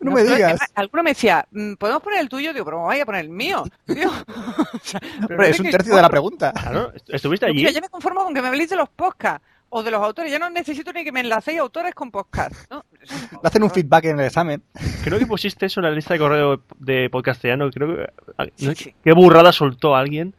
No 0.00 0.12
me 0.12 0.24
digas. 0.24 0.58
Alguno 0.74 1.02
me 1.02 1.10
decía, 1.10 1.46
"Mm, 1.50 1.74
¿podemos 1.74 2.02
poner 2.02 2.20
el 2.20 2.28
tuyo? 2.30 2.52
Digo, 2.54 2.64
pero 2.64 2.80
me 2.80 2.86
vaya 2.86 3.02
a 3.02 3.06
poner 3.06 3.20
el 3.22 3.30
mío. 3.30 3.64
Tío. 3.86 4.10
O 4.74 4.78
sea, 4.82 5.00
pero 5.00 5.20
Hombre, 5.22 5.36
no 5.36 5.44
es 5.44 5.60
un 5.60 5.70
tercio 5.70 5.94
de 5.96 6.02
la 6.02 6.08
pregunta. 6.08 6.52
Claro, 6.52 6.92
¿estuviste 7.08 7.46
Yo, 7.46 7.50
allí? 7.50 7.58
mira, 7.60 7.70
ya 7.70 7.80
me 7.80 7.88
conformo 7.90 8.24
con 8.24 8.32
que 8.34 8.40
me 8.42 8.48
habléis 8.48 8.70
de 8.70 8.76
los 8.76 8.88
podcasts 8.88 9.44
o 9.70 9.82
de 9.82 9.90
los 9.90 10.02
autores. 10.02 10.30
Ya 10.30 10.38
no 10.38 10.50
necesito 10.50 10.92
ni 10.92 11.04
que 11.04 11.12
me 11.12 11.20
enlacéis 11.20 11.58
autores 11.58 11.94
con 11.94 12.10
podcasts. 12.10 12.66
¿no? 12.70 12.84
Le 13.00 13.38
hacen 13.42 13.62
un 13.62 13.70
feedback 13.70 14.06
en 14.06 14.20
el 14.20 14.26
examen. 14.26 14.62
Creo 15.04 15.18
que 15.18 15.26
pusiste 15.26 15.66
eso 15.66 15.80
en 15.80 15.86
la 15.86 15.92
lista 15.92 16.14
de 16.14 16.20
correo 16.20 16.62
de 16.78 17.08
podcastiano. 17.10 17.70
Creo 17.70 17.96
que. 17.96 18.52
Sí, 18.56 18.74
sí. 18.74 18.94
¿Qué 19.02 19.12
burrada 19.12 19.52
soltó 19.52 19.94
alguien? 19.94 20.34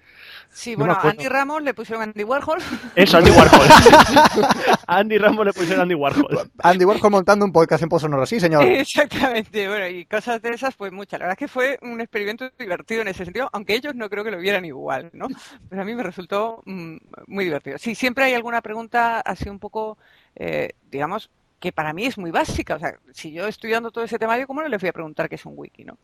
Sí, 0.51 0.71
No 0.71 0.85
bueno. 0.85 0.97
Andy 1.01 1.27
Ramos 1.27 1.61
le 1.61 1.73
pusieron 1.73 2.03
Andy 2.03 2.23
Warhol. 2.23 2.59
Eso, 2.95 3.17
Andy 3.17 3.31
Warhol. 3.31 3.67
A 4.87 4.97
Andy 4.97 5.17
Ramos 5.17 5.45
le 5.45 5.53
pusieron 5.53 5.81
Andy 5.81 5.95
Warhol. 5.95 6.51
Andy 6.59 6.85
Warhol 6.85 7.11
montando 7.11 7.45
un 7.45 7.51
podcast 7.51 7.83
en 7.83 7.89
Pozo 7.89 8.01
Sonoro. 8.01 8.25
Sí, 8.25 8.39
señor. 8.39 8.63
Exactamente, 8.65 9.67
bueno, 9.67 9.87
y 9.87 10.05
cosas 10.05 10.41
de 10.41 10.49
esas, 10.49 10.75
pues 10.75 10.91
muchas. 10.91 11.19
La 11.19 11.27
verdad 11.27 11.37
es 11.41 11.47
que 11.47 11.47
fue 11.47 11.77
un 11.81 12.01
experimento 12.01 12.49
divertido 12.57 13.01
en 13.01 13.09
ese 13.09 13.25
sentido, 13.25 13.49
aunque 13.53 13.75
ellos 13.75 13.95
no 13.95 14.09
creo 14.09 14.23
que 14.23 14.31
lo 14.31 14.39
vieran 14.39 14.65
igual, 14.65 15.09
¿no? 15.13 15.27
Pero 15.69 15.81
a 15.81 15.85
mí 15.85 15.95
me 15.95 16.03
resultó 16.03 16.61
mm, 16.65 16.97
muy 17.27 17.45
divertido. 17.45 17.77
Sí, 17.77 17.95
siempre 17.95 18.25
hay 18.25 18.33
alguna 18.33 18.61
pregunta 18.61 19.19
así 19.21 19.49
un 19.49 19.59
poco, 19.59 19.97
eh, 20.35 20.73
digamos, 20.89 21.29
que 21.59 21.71
para 21.71 21.93
mí 21.93 22.05
es 22.05 22.17
muy 22.17 22.31
básica. 22.31 22.75
O 22.75 22.79
sea, 22.79 22.97
si 23.13 23.31
yo 23.31 23.47
estudiando 23.47 23.91
todo 23.91 24.03
ese 24.03 24.17
temario, 24.17 24.47
¿cómo 24.47 24.61
no 24.61 24.67
les 24.67 24.81
voy 24.81 24.89
a 24.89 24.93
preguntar 24.93 25.29
qué 25.29 25.35
es 25.35 25.45
un 25.45 25.53
wiki, 25.55 25.83
no? 25.83 25.97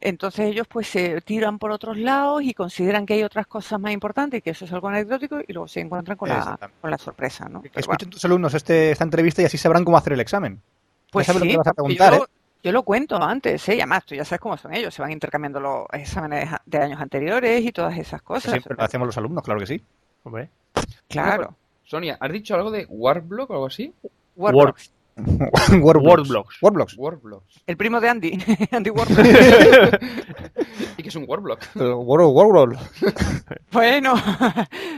Entonces 0.00 0.46
ellos 0.46 0.66
pues 0.68 0.88
se 0.88 1.20
tiran 1.22 1.58
por 1.58 1.70
otros 1.70 1.96
lados 1.96 2.42
y 2.42 2.54
consideran 2.54 3.06
que 3.06 3.14
hay 3.14 3.22
otras 3.22 3.46
cosas 3.46 3.80
más 3.80 3.92
importantes 3.92 4.38
y 4.38 4.42
que 4.42 4.50
eso 4.50 4.64
es 4.64 4.72
algo 4.72 4.88
anecdótico 4.88 5.38
y 5.46 5.52
luego 5.52 5.68
se 5.68 5.80
encuentran 5.80 6.16
con 6.16 6.28
la, 6.28 6.58
con 6.80 6.90
la 6.90 6.98
sorpresa, 6.98 7.46
¿no? 7.46 7.60
Bueno. 7.60 7.70
escuchen 7.74 8.10
tus 8.10 8.24
alumnos 8.24 8.54
este, 8.54 8.90
esta 8.90 9.04
entrevista 9.04 9.42
y 9.42 9.46
así 9.46 9.58
sabrán 9.58 9.84
cómo 9.84 9.96
hacer 9.96 10.12
el 10.12 10.20
examen. 10.20 10.60
Pues 11.10 11.26
sabes 11.26 11.40
lo 11.40 11.44
sí, 11.46 11.50
que 11.52 11.56
vas 11.56 11.66
a 11.68 11.72
preguntar, 11.72 12.12
yo, 12.14 12.24
¿eh? 12.24 12.26
yo 12.62 12.72
lo 12.72 12.82
cuento 12.82 13.16
antes, 13.16 13.68
¿eh? 13.68 13.76
y 13.76 13.80
además 13.80 14.04
tú 14.04 14.14
ya 14.14 14.24
sabes 14.24 14.40
cómo 14.40 14.56
son 14.56 14.74
ellos, 14.74 14.94
se 14.94 15.02
van 15.02 15.10
intercambiando 15.10 15.60
los 15.60 15.86
exámenes 15.92 16.50
de 16.66 16.78
años 16.78 17.00
anteriores 17.00 17.64
y 17.64 17.72
todas 17.72 17.96
esas 17.98 18.22
cosas. 18.22 18.52
Siempre 18.52 18.76
lo 18.76 18.84
hacemos 18.84 19.06
los 19.06 19.18
alumnos, 19.18 19.42
claro 19.42 19.60
que 19.60 19.66
sí. 19.66 19.82
Hombre. 20.24 20.50
Claro. 21.08 21.54
Sonia, 21.84 22.18
¿has 22.20 22.32
dicho 22.32 22.54
algo 22.54 22.70
de 22.70 22.86
Warblock 22.88 23.50
o 23.50 23.54
algo 23.54 23.66
así? 23.66 23.94
Wordblocks. 24.36 24.92
Wordblocks. 25.82 26.58
Wordblocks. 26.62 26.96
Wordblocks. 26.96 27.62
El 27.66 27.76
primo 27.76 28.00
de 28.00 28.08
Andy, 28.08 28.38
Andy 28.70 28.90
Warhol. 28.90 29.16
¿Y 30.96 31.02
qué 31.02 31.08
es 31.08 31.16
un 31.16 31.24
Warblock? 31.28 31.62
Eh, 31.76 31.78
Word- 31.80 32.32
Wordblocks. 32.32 32.78
bueno, 33.72 34.14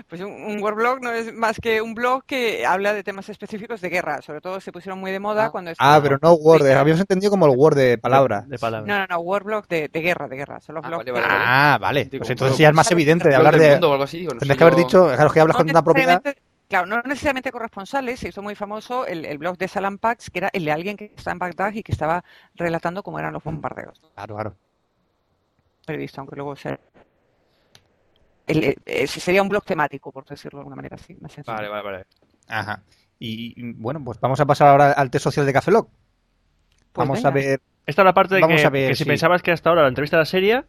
pues 0.09 0.21
un, 0.23 0.31
un 0.33 0.63
Wordblog 0.63 1.03
no 1.03 1.13
es 1.13 1.33
más 1.35 1.59
que 1.61 1.81
un 1.83 1.95
blog 1.95 2.25
que 2.25 2.65
habla 2.65 2.93
de 2.95 3.03
temas 3.03 3.29
específicos 3.29 3.81
de 3.81 3.89
guerra. 3.91 4.23
Sobre 4.23 4.41
todo 4.41 4.61
se 4.61 4.73
pusieron 4.73 4.99
muy 4.99 5.11
de 5.11 5.21
moda 5.21 5.51
cuando... 5.51 5.73
Ah, 5.79 6.01
pero 6.03 6.19
no 6.23 6.33
Word. 6.35 6.67
Habíamos 6.71 7.01
entendido 7.01 7.31
como 7.31 7.47
el 7.47 7.53
Word 7.57 7.77
de 7.77 7.99
palabra. 7.99 8.45
De 8.47 8.59
palabra. 8.59 8.87
No, 8.93 9.01
no, 9.01 9.07
no, 9.17 9.21
Wordblog 9.21 9.67
de, 9.69 9.89
de 9.89 10.01
guerra, 10.01 10.29
de 10.29 10.37
guerra. 10.37 10.61
Son 10.61 10.75
los 10.77 10.85
Ah, 10.85 10.89
blogs 10.89 11.05
vale, 11.05 11.13
que- 11.15 11.21
vale, 11.21 11.27
vale. 11.35 11.45
Ah, 11.47 11.79
vale. 11.81 12.05
Digo, 12.07 12.21
Pues 12.21 12.31
entonces 12.31 12.59
ya 12.59 12.69
es 12.69 12.75
más 12.75 12.91
evidente 12.91 13.29
de 13.29 13.35
hablar 13.35 13.59
de... 13.59 13.73
mundo 13.73 13.91
o 13.91 13.93
algo 13.93 14.05
así, 14.05 14.19
digo, 14.19 14.33
no 14.35 14.39
Tendrías 14.39 14.59
que 14.59 14.65
haber 14.65 14.77
dicho, 14.77 15.07
claro, 15.15 15.31
que 15.31 15.41
hablas 15.41 15.55
No 15.55 15.59
con 15.59 15.67
tanta 15.67 15.83
propiedad. 15.83 16.23
Claro, 16.71 16.87
no 16.87 17.03
necesariamente 17.03 17.51
corresponsales, 17.51 18.21
se 18.21 18.29
hizo 18.29 18.43
muy 18.43 18.55
famoso 18.55 19.05
el, 19.05 19.25
el 19.25 19.39
blog 19.39 19.59
de 19.59 19.67
Salam 19.67 19.99
Pax, 19.99 20.31
que 20.31 20.39
era 20.39 20.51
el 20.53 20.65
de 20.65 20.71
alguien 20.73 20.97
que 20.97 21.07
estaba 21.17 21.33
en 21.33 21.39
Bagdad 21.41 21.73
y 21.75 21.83
que 21.83 21.91
estaba 21.91 22.25
relatando 22.55 23.03
cómo 23.03 23.19
eran 23.19 23.33
los 23.33 23.43
bombardeos. 23.43 24.01
Claro, 24.15 24.35
claro. 24.37 24.55
Periodista, 25.85 26.21
aunque 26.21 26.37
luego 26.37 26.55
sea. 26.55 26.79
el- 28.47 28.65
el- 28.65 28.77
ese 28.87 29.19
sería 29.21 29.43
un 29.43 29.49
blog 29.49 29.65
temático, 29.65 30.13
por 30.13 30.25
decirlo 30.25 30.59
de 30.59 30.61
alguna 30.61 30.77
manera 30.77 30.95
así. 30.97 31.17
Más. 31.21 31.35
Vale, 31.45 31.69
vale, 31.69 31.83
vale. 31.83 32.07
Ajá. 32.49 32.83
Y 33.19 33.53
y, 33.61 33.73
bueno, 33.75 34.03
pues 34.05 34.21
vamos 34.21 34.39
a 34.41 34.47
pasar 34.47 34.69
ahora 34.69 34.93
al 34.93 35.11
test 35.11 35.25
social 35.25 35.45
de 35.47 35.53
Café 35.53 35.73
Lock. 35.73 35.89
Pues 36.93 37.09
Vamos 37.09 37.25
a 37.25 37.31
ver. 37.31 37.61
Esta 37.87 38.03
es 38.03 38.07
la 38.07 38.15
parte 38.15 38.37
de 38.37 38.41
Vamos 38.43 38.61
que, 38.61 38.67
a 38.67 38.71
ver, 38.71 38.89
que 38.91 38.95
si 38.97 39.03
sí. 39.05 39.09
pensabas 39.09 39.43
que 39.43 39.51
hasta 39.53 39.71
ahora 39.71 39.83
la 39.83 39.89
entrevista 39.89 40.17
era 40.17 40.25
seria, 40.25 40.65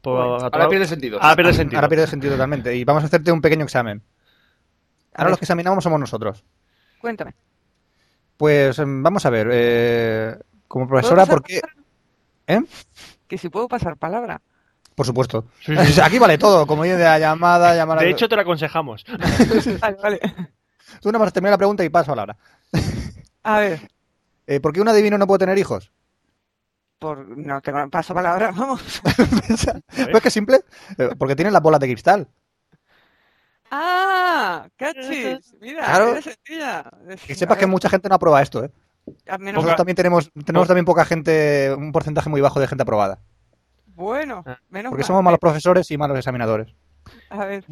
pues 0.00 0.42
Ahora 0.42 0.68
pierde 0.68 0.86
sentido. 0.86 1.20
Ahora 1.20 1.36
pierde 1.36 1.52
sentido. 1.52 1.78
Ahora 1.78 1.88
pierde 1.88 2.06
sentido 2.06 2.32
totalmente. 2.32 2.74
Y 2.76 2.84
vamos 2.84 3.02
a 3.02 3.06
hacerte 3.06 3.30
un 3.32 3.40
pequeño 3.42 3.64
examen. 3.64 4.02
Ahora 5.14 5.30
los 5.30 5.38
que 5.38 5.44
examinamos 5.44 5.84
somos 5.84 6.00
nosotros. 6.00 6.44
Cuéntame. 7.00 7.34
Pues 8.36 8.78
em, 8.78 9.02
vamos 9.02 9.24
a 9.26 9.30
ver. 9.30 9.48
eh, 9.52 10.38
como 10.68 10.88
¿Puedo 10.88 11.00
profesora, 11.02 11.26
¿por 11.26 11.42
qué? 11.42 11.60
¿Eh? 12.46 12.60
Que 13.28 13.38
si 13.38 13.48
puedo 13.48 13.68
pasar 13.68 13.96
palabra. 13.96 14.40
Por 14.94 15.06
supuesto. 15.06 15.46
Sí, 15.60 15.74
sí. 15.76 16.00
Aquí 16.02 16.18
vale 16.18 16.38
todo, 16.38 16.66
como 16.66 16.82
dice 16.84 16.98
la 16.98 17.18
llamada, 17.18 17.74
llamar 17.74 17.98
a- 17.98 18.02
De 18.02 18.10
hecho, 18.10 18.28
te 18.28 18.36
lo 18.36 18.42
aconsejamos. 18.42 19.04
Vale, 19.80 19.96
vale. 20.02 20.20
Tú 21.00 21.10
nada 21.10 21.24
más 21.24 21.32
termina 21.32 21.50
la 21.52 21.58
pregunta 21.58 21.84
y 21.84 21.88
paso 21.88 22.12
a 22.12 22.16
la 22.16 22.22
hora. 22.22 22.36
A 23.42 23.58
ver, 23.60 23.80
Eh, 24.46 24.60
¿Por 24.60 24.72
qué 24.74 24.80
un 24.82 24.88
adivino 24.88 25.16
no 25.16 25.26
puede 25.26 25.38
tener 25.38 25.56
hijos? 25.58 25.90
por... 26.98 27.26
no 27.38 27.60
tengo 27.62 27.88
paso 27.90 28.12
palabra, 28.14 28.50
vamos. 28.54 29.00
¿Ves 29.96 30.22
qué 30.22 30.30
simple? 30.30 30.60
Eh, 30.98 31.10
Porque 31.18 31.34
tienen 31.36 31.52
las 31.52 31.62
bolas 31.62 31.80
de 31.80 31.86
cristal. 31.86 32.28
¡Ah! 33.76 34.68
¡Cachis! 34.76 35.52
Mira, 35.60 35.84
Claro. 35.84 36.14
Que 37.26 37.34
sepas 37.34 37.58
que 37.58 37.66
mucha 37.66 37.88
gente 37.88 38.08
no 38.08 38.14
aprueba 38.14 38.40
esto, 38.40 38.64
¿eh? 38.64 38.70
A 39.28 39.36
menos 39.36 39.54
Nosotros 39.56 39.76
también 39.76 39.96
tenemos, 39.96 40.30
tenemos 40.46 40.68
también 40.68 40.84
poca 40.84 41.04
gente, 41.04 41.74
un 41.76 41.90
porcentaje 41.90 42.30
muy 42.30 42.40
bajo 42.40 42.60
de 42.60 42.68
gente 42.68 42.82
aprobada. 42.82 43.18
Bueno, 43.86 44.44
Ah. 44.46 44.58
menos 44.70 44.90
Porque 44.90 45.02
mal. 45.02 45.06
somos 45.08 45.24
malos 45.24 45.40
profesores 45.40 45.90
y 45.90 45.98
malos 45.98 46.16
examinadores. 46.18 46.72
A 47.30 47.44
ver. 47.46 47.64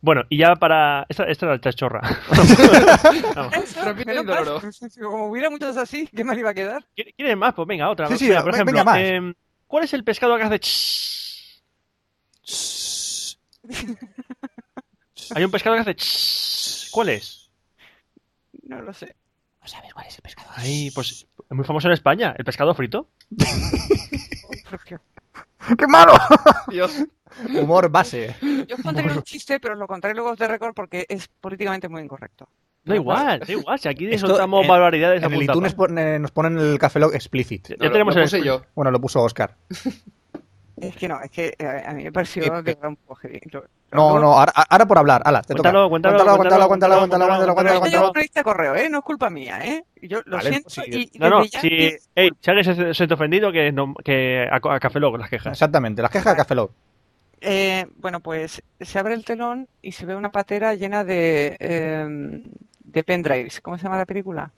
Bueno, 0.00 0.22
y 0.28 0.38
ya 0.38 0.54
para. 0.56 1.04
Esta, 1.08 1.24
esta 1.24 1.46
era 1.46 1.54
la 1.56 1.60
chachorra. 1.60 2.00
Repite 3.84 4.12
el 4.12 4.26
loro. 4.26 4.60
Como 5.02 5.26
hubiera 5.28 5.50
muchos 5.50 5.76
así, 5.76 6.08
¿qué 6.14 6.24
mal 6.24 6.38
iba 6.38 6.50
a 6.50 6.54
quedar? 6.54 6.84
¿Qui- 6.96 7.14
¿Quieres 7.16 7.36
más? 7.36 7.54
Pues 7.54 7.66
venga, 7.68 7.88
otra. 7.90 8.08
Sí, 8.08 8.18
sí, 8.18 8.24
Mira, 8.28 8.42
por 8.42 8.52
venga, 8.52 8.62
ejemplo, 8.64 8.84
más. 8.84 8.98
em, 9.00 9.34
¿cuál 9.66 9.84
es 9.84 9.92
el 9.94 10.04
pescado 10.04 10.36
que 10.36 10.42
hace? 10.44 10.60
Hay 15.34 15.44
un 15.44 15.50
pescado 15.50 15.76
que 15.76 15.80
hace 15.82 15.94
chss. 15.96 16.90
¿Cuál 16.92 17.08
es? 17.10 17.50
No 18.62 18.80
lo 18.80 18.92
sé. 18.92 19.14
Ay, 20.54 20.90
pues 20.94 21.10
es 21.12 21.26
muy 21.50 21.64
famoso 21.64 21.88
en 21.88 21.94
España, 21.94 22.34
el 22.38 22.44
pescado 22.44 22.72
frito. 22.74 23.08
¡Qué 25.78 25.86
malo! 25.88 26.12
Dios. 26.68 26.92
Humor 27.60 27.90
base. 27.90 28.34
Yo 28.40 28.76
os 28.76 28.82
contaría 28.82 29.12
un 29.12 29.22
chiste, 29.22 29.58
pero 29.60 29.74
os 29.74 29.80
lo 29.80 29.86
contaré 29.86 30.14
luego 30.14 30.34
de 30.36 30.46
récord 30.48 30.72
porque 30.74 31.04
es 31.08 31.28
políticamente 31.28 31.88
muy 31.88 32.02
incorrecto. 32.02 32.48
Da 32.84 32.94
igual, 32.94 33.40
da 33.40 33.52
igual, 33.52 33.78
si 33.80 33.88
aquí 33.88 34.16
soltamos 34.16 34.64
barbaridades 34.66 35.20
En 35.20 35.32
el 35.32 35.42
iTunes 35.42 35.74
nos 36.20 36.30
ponen 36.30 36.58
el 36.58 36.78
Café 36.78 37.00
Lock 37.00 37.14
explicit. 37.14 37.70
Ya 37.70 37.76
No, 37.80 37.86
lo- 37.86 37.92
tenemos 37.92 38.14
lo 38.14 38.20
el 38.22 38.26
puse 38.28 38.44
yo. 38.44 38.62
Bueno, 38.76 38.92
lo 38.92 39.00
puso 39.00 39.22
Oscar. 39.22 39.56
Es 40.78 40.94
que 40.96 41.08
no, 41.08 41.20
es 41.22 41.30
que 41.30 41.54
eh, 41.58 41.82
a 41.86 41.92
mí 41.94 42.04
me 42.04 42.12
pareció 42.12 42.42
Eh, 42.44 42.50
de 42.62 42.74
verdad 42.74 42.88
un 42.88 42.96
poco 42.96 43.20
No, 43.92 44.18
no, 44.20 44.32
ahora, 44.38 44.52
ahora 44.68 44.86
por 44.86 44.98
hablar. 44.98 45.22
Ala, 45.24 45.40
te 45.42 45.54
Cuéntalo, 45.54 45.84
toca. 45.84 45.90
cuéntalo, 45.90 46.18
cuéntalo, 46.18 46.36
cuéntalo, 46.36 46.68
cuéntalo, 46.68 46.98
cuéntalo, 46.98 46.98
cuéntalo, 46.98 47.54
cuéntalo, 47.54 47.54
Pero 47.54 47.54
cuéntalo, 47.54 47.78
es 47.78 47.80
que 47.82 47.90
yo 47.90 47.98
cuéntalo. 48.00 48.12
no 48.14 48.20
hice 48.20 48.42
correo, 48.42 48.74
¿eh? 48.76 48.88
No 48.90 48.98
es 48.98 49.04
culpa 49.04 49.30
mía, 49.30 49.58
¿eh? 49.64 49.84
Yo 50.02 50.20
lo 50.26 50.36
Vale, 50.36 50.50
siento 50.50 50.68
pues 50.74 50.86
sí. 50.86 51.10
y, 51.12 51.18
No, 51.18 51.30
no, 51.30 51.44
si, 51.44 51.68
ey, 52.14 52.30
si 52.40 52.50
alguien 52.50 52.64
se, 52.64 52.74
se 52.74 52.94
siente 52.94 53.14
ofendido, 53.14 53.50
que, 53.52 53.72
no, 53.72 53.94
que 54.04 54.46
a, 54.50 54.56
a 54.56 54.80
Café 54.80 55.00
Lock 55.00 55.18
las 55.18 55.30
quejas. 55.30 55.52
Exactamente, 55.52 56.02
las 56.02 56.10
quejas 56.10 56.34
de 56.34 56.36
Café 56.36 56.54
Lock. 56.54 56.72
Eh, 57.40 57.86
bueno, 57.96 58.20
pues 58.20 58.62
se 58.80 58.98
abre 58.98 59.14
el 59.14 59.24
telón 59.24 59.68
y 59.82 59.92
se 59.92 60.06
ve 60.06 60.16
una 60.16 60.30
patera 60.32 60.74
llena 60.74 61.04
de, 61.04 61.56
eh, 61.60 62.42
de 62.80 63.04
pendrives. 63.04 63.60
¿Cómo 63.60 63.78
se 63.78 63.84
llama 63.84 63.98
la 63.98 64.06
película? 64.06 64.52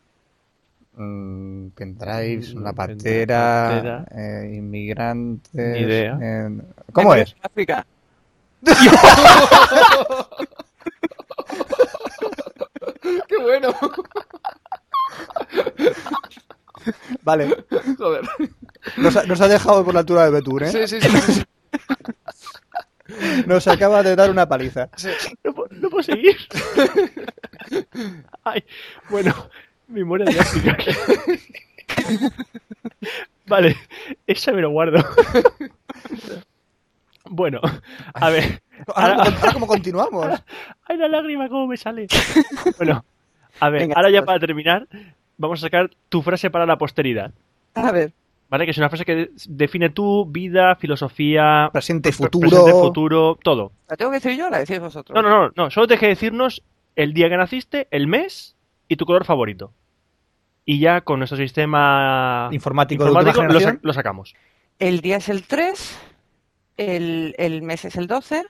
Mm, 1.01 1.69
pendrives, 1.77 2.55
una 2.55 2.73
patera. 2.73 3.69
patera, 3.70 4.05
eh, 4.11 4.53
inmigrantes. 4.57 5.55
Ni 5.55 5.79
idea. 5.81 6.19
eh, 6.20 6.51
¿Cómo 6.93 7.15
es? 7.15 7.37
África. 7.43 7.87
Qué 13.29 13.37
bueno. 13.41 13.75
Vale, 17.23 17.65
Joder. 17.99 18.23
nos 18.97 19.16
ha, 19.16 19.25
nos 19.25 19.41
ha 19.41 19.49
dejado 19.49 19.85
por 19.85 19.95
la 19.95 20.01
altura 20.01 20.25
de 20.25 20.31
Betún, 20.31 20.62
¿eh? 20.65 20.73
Sí, 20.73 20.87
sí, 20.87 21.01
sí. 21.01 21.09
sí, 21.20 21.33
sí. 21.33 21.45
Nos 23.47 23.66
acaba 23.69 24.03
de 24.03 24.15
dar 24.16 24.31
una 24.31 24.49
paliza. 24.49 24.89
No, 25.45 25.55
puedo- 25.55 25.69
no 25.73 25.91
puedo 25.91 26.03
seguir. 26.03 26.37
Ay, 28.45 28.65
bueno, 29.11 29.35
memoria 29.89 30.27
de 30.27 30.39
África. 30.39 30.77
vale, 33.47 33.77
esa 34.27 34.52
me 34.52 34.60
lo 34.62 34.70
guardo. 34.70 35.02
bueno, 37.31 37.60
a 38.15 38.31
ver. 38.31 38.62
Ahora, 38.94 39.15
Ahora, 39.15 39.24
¿cómo- 39.24 39.36
ahora 39.39 39.52
cómo 39.52 39.66
continuamos? 39.66 40.27
ay, 40.85 40.97
la 40.97 41.09
lágrima, 41.09 41.48
cómo 41.48 41.66
me 41.66 41.77
sale. 41.77 42.06
Bueno, 42.78 43.05
a 43.60 43.70
ver, 43.70 43.82
Venga, 43.82 43.94
ahora 43.97 44.10
ya 44.10 44.19
chicos. 44.19 44.27
para 44.27 44.40
terminar, 44.40 44.86
vamos 45.36 45.60
a 45.60 45.66
sacar 45.66 45.90
tu 46.09 46.23
frase 46.23 46.51
para 46.51 46.66
la 46.66 46.78
posteridad. 46.78 47.32
A 47.74 47.90
ver, 47.93 48.12
¿Vale? 48.51 48.65
Que 48.65 48.70
es 48.70 48.78
una 48.78 48.89
frase 48.89 49.05
que 49.05 49.28
define 49.47 49.90
tu 49.90 50.24
vida, 50.24 50.74
filosofía, 50.77 51.69
Presente, 51.70 52.09
pre- 52.09 52.16
futuro. 52.16 52.48
presente, 52.48 52.73
futuro, 52.73 53.39
todo. 53.43 53.73
¿la 53.90 53.94
tengo 53.97 54.10
que 54.10 54.16
decir 54.20 54.39
yo 54.39 54.47
o 54.47 54.51
la 54.51 54.60
decís 54.60 54.81
vosotros? 54.81 55.15
No, 55.15 55.20
no, 55.20 55.28
no, 55.28 55.52
no. 55.55 55.70
Solo 55.70 55.86
tienes 55.86 56.01
que 56.01 56.06
decirnos 56.09 56.62
el 56.97 57.12
día 57.12 57.28
que 57.28 57.36
naciste, 57.36 57.89
el 57.90 58.06
mes 58.06 58.56
y 58.89 58.97
tu 58.97 59.05
color 59.06 59.24
favorito. 59.24 59.73
Y 60.65 60.81
ya 60.81 61.01
con 61.02 61.19
nuestro 61.20 61.39
sistema 61.39 62.48
Informático 62.52 63.05
de 63.05 63.10
lo, 63.12 63.60
sa- 63.60 63.78
lo 63.81 63.93
sacamos. 63.93 64.35
El 64.78 65.01
día 65.01 65.16
es 65.16 65.28
el 65.28 65.44
3, 65.47 65.98
el, 66.77 67.35
el 67.39 67.62
mes 67.62 67.85
es 67.85 67.97
el 67.97 68.06
12 68.06 68.44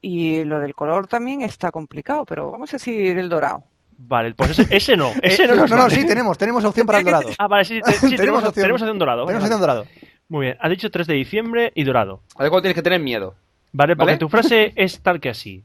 y 0.00 0.44
lo 0.44 0.60
del 0.60 0.74
color 0.74 1.06
también 1.08 1.42
está 1.42 1.70
complicado, 1.70 2.24
pero 2.24 2.50
vamos 2.50 2.72
a 2.72 2.76
decir 2.76 3.18
el 3.18 3.28
dorado. 3.28 3.64
Vale, 4.00 4.32
pues 4.34 4.56
ese, 4.58 4.76
ese 4.76 4.96
no. 4.96 5.10
Ese 5.22 5.44
Eh, 5.44 5.48
no, 5.48 5.54
no, 5.56 5.62
nos 5.62 5.70
no, 5.70 5.76
no, 5.76 5.82
vale. 5.82 5.94
sí, 5.96 6.06
tenemos, 6.06 6.38
tenemos 6.38 6.64
opción 6.64 6.86
para 6.86 6.98
el 7.00 7.04
dorado. 7.04 7.30
Ah, 7.36 7.48
vale, 7.48 7.64
sí, 7.64 7.80
te- 7.84 7.92
sí, 7.92 8.00
tenemos, 8.00 8.16
Tenemos 8.20 8.44
opción, 8.44 8.62
tenemos 8.62 8.82
opción 8.82 8.98
dorado. 8.98 9.26
Tenemos 9.26 9.44
opción 9.44 9.60
dorado. 9.60 9.86
Muy 10.28 10.46
bien, 10.46 10.56
has 10.60 10.70
dicho 10.70 10.90
3 10.90 11.06
de 11.08 11.14
diciembre 11.14 11.72
y 11.74 11.82
dorado. 11.82 12.20
A 12.36 12.42
ver 12.44 12.50
cuándo 12.50 12.62
tienes 12.62 12.76
que 12.76 12.82
tener 12.82 13.00
miedo. 13.00 13.34
Vale, 13.72 13.96
porque 13.96 14.12
¿Vale? 14.12 14.18
tu 14.18 14.28
frase 14.28 14.72
es 14.76 15.00
tal 15.00 15.18
que 15.20 15.30
así. 15.30 15.64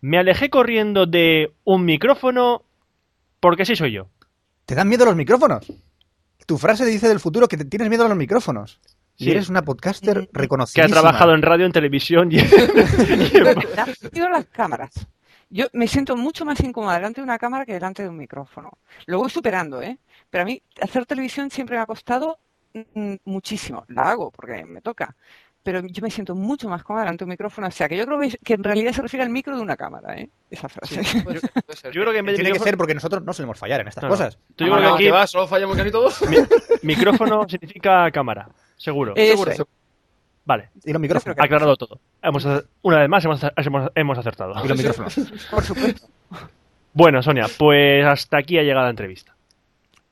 Me 0.00 0.18
alejé 0.18 0.50
corriendo 0.50 1.06
de 1.06 1.52
un 1.62 1.84
micrófono 1.84 2.62
porque 3.44 3.62
así 3.62 3.76
soy 3.76 3.92
yo. 3.92 4.08
¿Te 4.64 4.74
dan 4.74 4.88
miedo 4.88 5.04
los 5.04 5.14
micrófonos? 5.16 5.70
Tu 6.46 6.56
frase 6.56 6.86
dice 6.86 7.08
del 7.08 7.20
futuro 7.20 7.46
que 7.46 7.58
te 7.58 7.66
tienes 7.66 7.88
miedo 7.90 8.06
a 8.06 8.08
los 8.08 8.16
micrófonos. 8.16 8.80
Y 9.16 9.24
Sí. 9.24 9.30
eres 9.32 9.48
una 9.50 9.62
podcaster 9.62 10.22
Mm, 10.22 10.26
Que 10.26 10.30
reconocida. 10.32 10.84
ha 10.86 10.88
trabajado 10.88 11.34
en 11.34 11.42
radio, 11.42 11.66
en 11.66 11.72
televisión 11.72 12.32
y... 12.32 12.36
y 12.38 13.94
sentido 14.00 14.28
las 14.30 14.46
cámaras. 14.46 14.92
Yo 15.50 15.66
me 15.74 15.86
siento 15.86 16.16
mucho 16.16 16.44
más 16.46 16.58
incómoda 16.60 16.94
delante 16.94 17.20
de 17.20 17.24
una 17.24 17.38
cámara 17.38 17.64
que 17.66 17.74
delante 17.74 18.02
de 18.02 18.08
un 18.08 18.16
micrófono. 18.16 18.70
Lo 19.06 19.18
voy 19.18 19.28
superando, 19.30 19.82
¿eh? 19.82 19.98
Pero 20.30 20.42
a 20.42 20.44
mí 20.46 20.60
hacer 20.80 21.04
televisión 21.06 21.50
siempre 21.50 21.76
me 21.76 21.82
ha 21.82 21.86
costado 21.86 22.38
mm, 22.72 23.14
muchísimo. 23.26 23.84
La 23.88 24.10
hago 24.10 24.30
porque 24.30 24.64
me 24.64 24.80
toca. 24.80 25.14
Pero 25.64 25.80
yo 25.80 26.02
me 26.02 26.10
siento 26.10 26.34
mucho 26.34 26.68
más 26.68 26.84
cómoda 26.84 27.04
delante 27.04 27.24
de 27.24 27.26
un 27.26 27.30
micrófono. 27.30 27.66
O 27.66 27.70
sea, 27.70 27.88
que 27.88 27.96
yo 27.96 28.04
creo 28.06 28.20
que, 28.20 28.54
en 28.54 28.62
realidad 28.62 28.92
se 28.92 29.00
refiere 29.02 29.24
al 29.24 29.30
micro 29.30 29.56
de 29.56 29.62
una 29.62 29.76
cámara, 29.76 30.14
¿eh? 30.14 30.28
Esa 30.50 30.68
frase. 30.68 30.96
Puede 31.24 31.40
ser, 31.40 31.50
puede 31.50 31.76
ser. 31.78 31.90
Yo 31.92 32.02
creo 32.02 32.12
que 32.12 32.18
en 32.18 32.26
vez 32.26 32.36
de 32.36 32.42
Tiene 32.44 32.56
que 32.58 32.62
ser 32.62 32.76
porque 32.76 32.94
nosotros 32.94 33.24
no 33.24 33.32
solemos 33.32 33.58
fallar 33.58 33.80
en 33.80 33.88
estas 33.88 34.02
No, 34.04 34.08
no. 34.10 34.12
cosas. 34.14 34.38
yo 34.58 34.66
Ah, 34.74 34.78
creo 34.78 34.96
que 34.96 35.04
aquí 35.04 35.10
va, 35.10 35.26
solo 35.26 35.48
fallamos 35.48 35.76
casi 35.76 35.90
todos. 35.90 36.20
micrófono 36.82 37.44
significa 37.48 38.10
cámara. 38.10 38.48
Seguro. 38.76 39.14
Eso 39.16 39.32
Seguro, 39.32 39.50
es. 39.52 39.56
seguro. 39.56 39.74
Vale, 40.46 40.68
Y 40.84 40.92
los 40.92 41.00
micrófonos. 41.00 41.38
aclarado 41.40 41.74
todo. 41.76 41.98
Hemos, 42.22 42.46
una 42.82 42.98
vez 43.00 43.08
más 43.08 43.24
hemos, 43.24 43.40
hemos, 43.94 44.18
acertado. 44.18 44.54
Y 44.62 44.68
los 44.68 44.76
micrófonos. 44.76 45.14
Por 45.50 45.62
supuesto. 45.64 46.06
Bueno, 46.92 47.22
Sonia, 47.22 47.46
pues 47.58 48.04
hasta 48.04 48.36
aquí 48.36 48.58
ha 48.58 48.62
llegado 48.62 48.84
la 48.84 48.90
entrevista. 48.90 49.34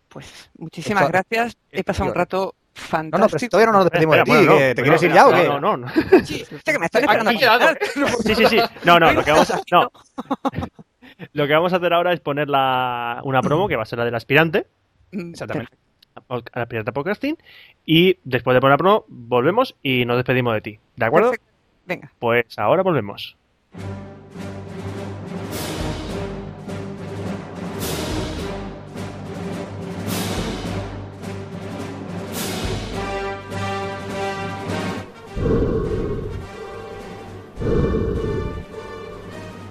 Pues 0.09 0.51
muchísimas 0.57 1.07
gracias. 1.09 1.57
He 1.70 1.85
pasado 1.85 2.09
un 2.09 2.15
rato 2.15 2.55
No, 2.93 3.19
no, 3.19 3.27
pero 3.27 3.39
si 3.39 3.49
todavía 3.49 3.70
no 3.70 3.78
nos 3.78 3.85
despedimos 3.85 4.16
de 4.16 4.23
ti. 4.24 4.31
Bueno, 4.31 4.53
no, 4.53 4.59
¿Te 4.59 4.82
quieres 4.82 5.03
ir 5.03 5.11
no, 5.11 5.15
ya 5.15 5.28
o 5.28 5.32
qué? 5.32 5.49
No, 5.49 5.61
no, 5.61 5.77
no. 5.77 5.89
Sí, 6.24 6.44
que 6.65 6.78
me 6.78 6.86
están 6.86 7.05
esperando. 7.05 7.31
A. 7.31 7.77
Sí, 8.24 8.35
sí, 8.35 8.47
sí. 8.47 8.59
No, 8.85 8.99
no, 8.99 9.12
lo 9.12 9.23
que 9.24 9.31
vamos, 9.31 9.53
no. 9.70 9.90
Lo 11.35 11.47
que 11.47 11.53
vamos 11.53 11.73
a 11.73 11.77
hacer 11.77 11.93
ahora 11.93 12.12
es 12.12 12.20
poner 12.20 12.49
la, 12.49 13.20
una 13.24 13.43
promo 13.43 13.69
que 13.69 13.77
va 13.77 13.82
a 13.82 13.86
ser 13.86 13.99
la 13.99 14.05
del 14.05 14.15
aspirante, 14.15 14.66
Exactamente. 15.12 15.77
al 16.28 16.43
aspirante 16.55 16.90
a 16.90 16.93
podcasting, 16.93 17.39
y 17.86 18.19
después 18.24 18.55
de 18.55 18.61
poner 18.61 18.73
la 18.73 18.78
promo 18.78 19.05
volvemos 19.09 19.77
y 19.82 20.05
nos 20.05 20.16
despedimos 20.16 20.55
de 20.55 20.61
ti. 20.62 20.81
¿De 20.97 21.05
acuerdo? 21.05 21.31
Perfecto. 21.31 21.53
Venga. 21.86 22.12
Pues 22.19 22.59
ahora 22.59 22.82
volvemos. 22.82 23.36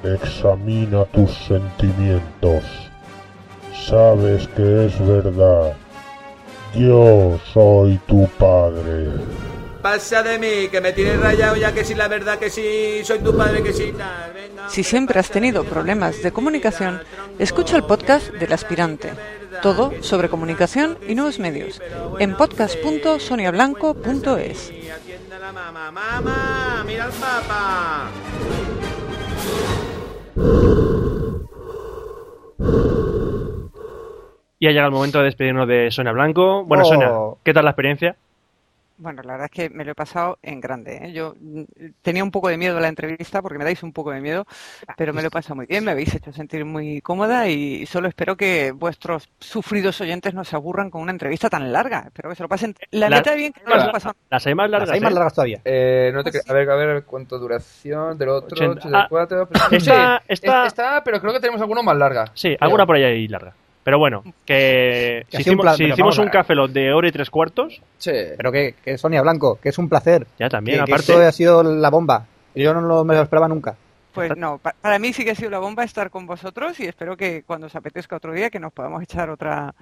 Examina 0.03 1.06
tus 1.06 1.32
sentimientos. 1.45 2.64
Sabes 3.88 4.48
que 4.49 4.88
es 4.88 5.07
verdad. 5.07 5.73
Yo 6.73 7.40
soy 7.53 7.98
tu 8.07 8.28
padre. 8.40 9.07
Pasa 9.82 10.23
de 10.23 10.40
mí, 10.40 10.68
que 10.69 10.82
me 10.82 10.94
tienes 10.94 11.19
rayado 11.19 11.56
ya 11.56 11.72
que 11.73 11.84
sí, 11.84 11.94
la 11.95 12.07
verdad 12.07 12.40
que 12.40 12.49
sí, 12.49 13.02
soy 13.03 13.19
tu 13.19 13.36
padre 13.36 13.61
que 13.64 13.73
sí, 13.73 13.91
tal, 13.98 14.32
venga. 14.34 14.69
Si 14.69 14.84
siempre 14.84 15.19
has 15.19 15.32
tenido 15.32 15.64
problemas 15.64 16.22
de 16.22 16.32
comunicación, 16.32 17.02
escucha 17.40 17.78
el 17.78 17.84
podcast 17.84 18.30
del 18.32 18.53
aspirante. 18.53 19.11
Todo 19.61 19.91
sobre 20.02 20.30
comunicación 20.30 20.98
y 21.07 21.15
nuevos 21.15 21.40
medios. 21.40 21.82
En 22.19 22.38
podcast.soniablanco.es. 22.38 24.72
Mamá, 25.91 26.84
mira 26.86 27.06
al 27.06 27.11
papá. 27.11 28.11
Y 34.60 34.68
ha 34.68 34.70
llegado 34.70 34.90
el 34.90 34.94
momento 34.94 35.20
de 35.20 35.26
despedirnos 35.26 35.68
de 35.68 35.90
Sonia 35.92 36.12
Blanco. 36.12 36.64
Bueno, 36.66 36.84
Oh. 36.86 36.88
Sonia, 36.88 37.12
¿qué 37.44 37.54
tal 37.54 37.66
la 37.66 37.72
experiencia? 37.72 38.16
Bueno, 39.02 39.23
la 39.23 39.32
verdad 39.34 39.49
es 39.52 39.52
que 39.52 39.69
me 39.76 39.84
lo 39.84 39.94
he 39.94 39.95
pasado 39.95 40.38
en 40.44 40.61
grande. 40.61 40.98
¿eh? 41.02 41.11
Yo 41.11 41.34
mm, 41.40 41.64
tenía 42.03 42.23
un 42.23 42.30
poco 42.30 42.49
de 42.49 42.57
miedo 42.57 42.78
a 42.78 42.82
la 42.82 42.88
entrevista 42.88 43.41
porque 43.41 43.57
me 43.57 43.64
dais 43.64 43.82
un 43.82 43.94
poco 43.94 44.11
de 44.11 44.22
miedo, 44.22 44.45
pero 44.95 45.11
me 45.11 45.23
lo 45.23 45.30
he 45.30 45.32
pasado 45.32 45.56
muy 45.56 45.65
bien, 45.65 45.84
me 45.84 45.90
habéis 45.91 46.14
hecho 46.14 46.32
sentir 46.32 46.65
muy 46.65 47.02
cómoda 47.02 47.48
y 47.48 47.88
solo 47.88 48.07
espero 48.07 48.38
que 48.38 48.72
vuestros 48.72 49.28
sufridos 49.40 49.99
oyentes 50.02 50.36
no 50.36 50.44
se 50.44 50.56
aburran 50.56 50.91
con 50.91 51.02
una 51.02 51.11
entrevista 51.11 51.49
tan 51.49 51.73
larga. 51.73 52.03
Espero 52.06 52.30
que 52.30 52.36
se 52.36 52.44
lo 52.44 52.49
pasen 52.49 52.76
la, 52.91 53.10
La- 53.10 53.22
de 53.22 53.36
bien 53.36 53.53
que 53.53 53.61
no 53.64 53.76
lo 53.76 53.91
pasado. 53.91 54.15
las 54.30 54.45
hay 54.45 54.53
más 54.53 54.69
largas. 54.69 54.90
Las 54.90 54.95
hay 54.95 55.02
más 55.02 55.11
¿eh? 55.11 55.15
largas 55.15 55.34
todavía. 55.34 55.61
Eh, 55.65 56.11
no 56.14 56.23
te 56.23 56.32
Ah, 56.38 56.41
a 56.49 56.53
ver, 56.53 56.69
a 56.69 56.76
ver 56.76 57.03
cuánto 57.03 57.40
duración 57.40 58.18
del 58.18 58.30
otro, 58.30 58.56
80. 58.56 58.88
84. 58.88 59.49
Ah, 59.56 59.68
Sí, 59.69 59.76
esta- 59.78 60.18
es- 60.18 60.23
esta- 60.44 60.65
está, 60.68 61.03
pero 61.03 61.19
creo 61.19 61.34
que 61.34 61.40
tenemos 61.40 61.60
alguno 61.60 61.82
más 61.82 61.98
larga. 61.98 62.26
Sí, 62.36 62.49
Creo. 62.49 62.57
alguna 62.61 62.86
por 62.86 62.95
ahí 62.98 63.28
larga. 63.28 63.53
Pero 63.84 63.98
bueno, 63.98 64.24
que 64.45 65.26
Que 65.30 65.38
si 65.38 65.41
hicimos, 65.41 65.64
plan- 65.64 65.76
si 65.76 65.86
hicimos 65.86 66.18
un 66.20 66.30
Lock 66.32 66.70
de 66.72 66.94
hora 66.94 67.08
y 67.08 67.12
tres 67.12 67.30
cuartos, 67.30 67.82
Sí. 67.98 68.12
Pero 68.38 68.52
que, 68.52 68.76
que 68.84 68.98
Sonia 68.98 69.22
Blanco, 69.22 69.60
que 69.62 69.70
es 69.70 69.78
un 69.78 69.90
placer. 69.90 70.28
ya 70.38 70.49
también, 70.49 70.80
que, 70.80 70.86
que 70.86 70.91
aparte. 70.91 71.12
esto 71.14 71.26
ha 71.26 71.32
sido 71.32 71.64
la 71.64 71.90
bomba. 71.90 72.26
Yo 72.53 72.74
no 72.74 72.82
lo, 72.82 73.03
me 73.03 73.16
lo 73.16 73.22
esperaba 73.24 73.48
nunca. 73.48 73.76
Pues 74.14 74.36
no, 74.36 74.58
pa- 74.58 74.76
para 74.82 74.99
mí 74.99 75.14
sí 75.14 75.24
que 75.24 75.32
ha 75.32 75.36
sido 75.36 75.49
la 75.49 75.60
bomba 75.60 75.84
estar 75.86 76.10
con 76.10 76.26
vosotros 76.28 76.78
y 76.82 76.86
espero 76.86 77.16
que 77.16 77.44
cuando 77.44 77.68
os 77.68 77.76
apetezca 77.76 78.18
otro 78.18 78.34
día 78.34 78.49
que 78.49 78.60
nos 78.60 78.74
podamos 78.74 79.02
echar 79.02 79.30
otra 79.30 79.74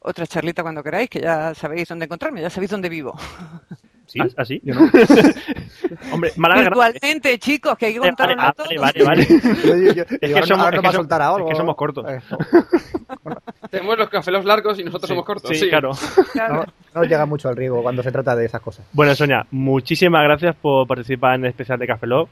otra 0.00 0.26
charlita 0.26 0.62
cuando 0.62 0.82
queráis, 0.82 1.08
que 1.08 1.20
ya 1.20 1.54
sabéis 1.54 1.88
dónde 1.88 2.04
encontrarme, 2.06 2.40
ya 2.42 2.50
sabéis 2.50 2.70
dónde 2.72 2.88
vivo. 2.88 3.16
¿Sí? 4.06 4.20
¿Así? 4.36 4.62
Hombre, 6.12 6.32
Málaga 6.36 6.62
Grande. 6.62 6.90
Virtualmente, 6.92 7.38
chicos, 7.38 7.76
que 7.76 7.86
hay 7.86 7.92
que 7.94 7.98
Vale, 8.00 8.10
contarlo 8.12 8.36
vale, 8.36 8.52
todo. 8.54 8.80
vale, 8.80 9.04
vale. 9.04 9.26
Yo- 9.64 9.76
yo- 9.76 9.92
yo- 9.92 10.02
Es 10.02 10.18
que 10.20 10.34
ahora 10.34 10.46
somos, 10.46 10.72
no 10.72 10.82
va 10.82 10.88
a 10.88 10.92
soltar 10.92 11.22
algo. 11.22 11.38
es 11.48 11.52
que 11.52 11.56
somos 11.56 11.76
cortos. 11.76 12.06
Eh, 12.08 12.20
Tenemos 13.70 13.98
los 13.98 14.08
cafés 14.08 14.44
largos 14.44 14.78
y 14.78 14.84
nosotros 14.84 15.08
somos 15.08 15.24
cortos. 15.24 15.50
Sí, 15.50 15.56
Sí, 15.56 15.68
claro. 15.68 15.90
No, 16.34 16.64
no 16.94 17.02
llega 17.04 17.26
mucho 17.26 17.48
al 17.48 17.56
riego 17.56 17.82
cuando 17.82 18.02
se 18.02 18.12
trata 18.12 18.36
de 18.36 18.46
esas 18.46 18.60
cosas. 18.60 18.86
Bueno, 18.92 19.14
Sonia, 19.14 19.46
muchísimas 19.50 20.22
gracias 20.22 20.54
por 20.56 20.86
participar 20.86 21.34
en 21.34 21.44
el 21.44 21.50
especial 21.50 21.78
de 21.78 21.86
Café 21.86 22.06
Lock. 22.06 22.28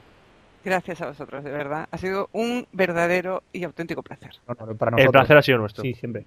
Gracias 0.63 0.99
a 1.01 1.07
vosotros, 1.07 1.43
de 1.43 1.51
verdad. 1.51 1.87
Ha 1.91 1.97
sido 1.97 2.29
un 2.31 2.65
verdadero 2.71 3.43
y 3.53 3.63
auténtico 3.65 4.01
placer. 4.01 4.31
No, 4.47 4.55
no, 4.65 4.75
para 4.75 4.97
El 4.97 5.09
placer 5.11 5.37
ha 5.37 5.41
sido 5.43 5.59
nuestro. 5.59 5.83
Sí, 5.83 5.93
siempre. 5.93 6.25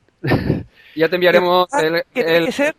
Ya 0.94 1.08
te 1.08 1.16
enviaremos 1.16 1.66
Ah, 1.72 1.80
el, 1.80 2.04
que 2.14 2.20
el- 2.20 2.44
que 2.46 2.52
ser 2.52 2.76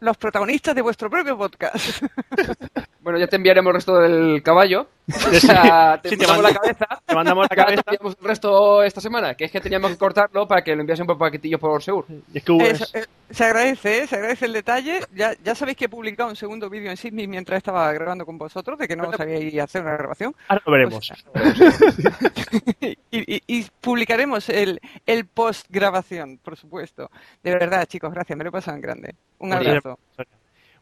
los 0.00 0.16
protagonistas 0.16 0.74
de 0.74 0.82
vuestro 0.82 1.10
propio 1.10 1.36
podcast. 1.36 2.02
bueno, 3.00 3.18
ya 3.18 3.26
te 3.26 3.36
enviaremos 3.36 3.70
el 3.70 3.74
resto 3.74 3.98
del 3.98 4.42
caballo. 4.42 4.88
O 5.28 5.40
sea, 5.40 5.98
te 6.02 6.10
Sí, 6.10 6.16
te 6.18 6.26
mandamos 6.26 6.52
la 6.52 6.58
cabeza. 6.60 6.86
Te 7.06 7.14
mandamos 7.14 7.46
la 7.48 7.56
cabeza. 7.56 7.82
el 7.88 7.98
resto 8.20 8.82
esta 8.82 9.00
semana, 9.00 9.34
que 9.34 9.46
es 9.46 9.50
que 9.50 9.60
teníamos 9.60 9.90
que 9.90 9.96
cortarlo 9.96 10.46
para 10.46 10.62
que 10.62 10.74
lo 10.74 10.82
enviasen 10.82 11.06
por 11.06 11.16
paquetillos 11.16 11.58
por 11.58 11.82
Seur. 11.82 12.04
Es 12.34 12.44
que 12.44 12.52
eh, 12.58 13.04
se 13.30 13.44
agradece, 13.44 14.02
¿eh? 14.02 14.06
se 14.06 14.16
agradece 14.16 14.44
el 14.46 14.52
detalle. 14.52 15.00
Ya, 15.14 15.32
ya 15.42 15.54
sabéis 15.54 15.78
que 15.78 15.86
he 15.86 15.88
publicado 15.88 16.28
un 16.28 16.36
segundo 16.36 16.68
vídeo 16.68 16.90
en 16.90 16.96
Sydney 16.98 17.26
mientras 17.26 17.56
estaba 17.58 17.90
grabando 17.92 18.26
con 18.26 18.36
vosotros, 18.36 18.78
de 18.78 18.86
que 18.86 18.96
no 18.96 19.10
sabíais 19.12 19.58
hacer 19.58 19.82
una 19.82 19.92
grabación. 19.96 20.34
ahora 20.48 20.62
lo 20.66 20.72
veremos. 20.72 21.12
y, 22.80 22.96
y- 23.10 23.42
y 23.46 23.66
publicaremos 23.80 24.48
el, 24.48 24.80
el 25.06 25.26
post 25.26 25.66
grabación, 25.70 26.38
por 26.42 26.56
supuesto. 26.56 27.10
De 27.42 27.52
verdad, 27.52 27.86
chicos, 27.86 28.12
gracias, 28.12 28.36
me 28.36 28.44
lo 28.44 28.52
en 28.58 28.80
grande. 28.80 29.14
Un 29.38 29.52
abrazo. 29.52 29.98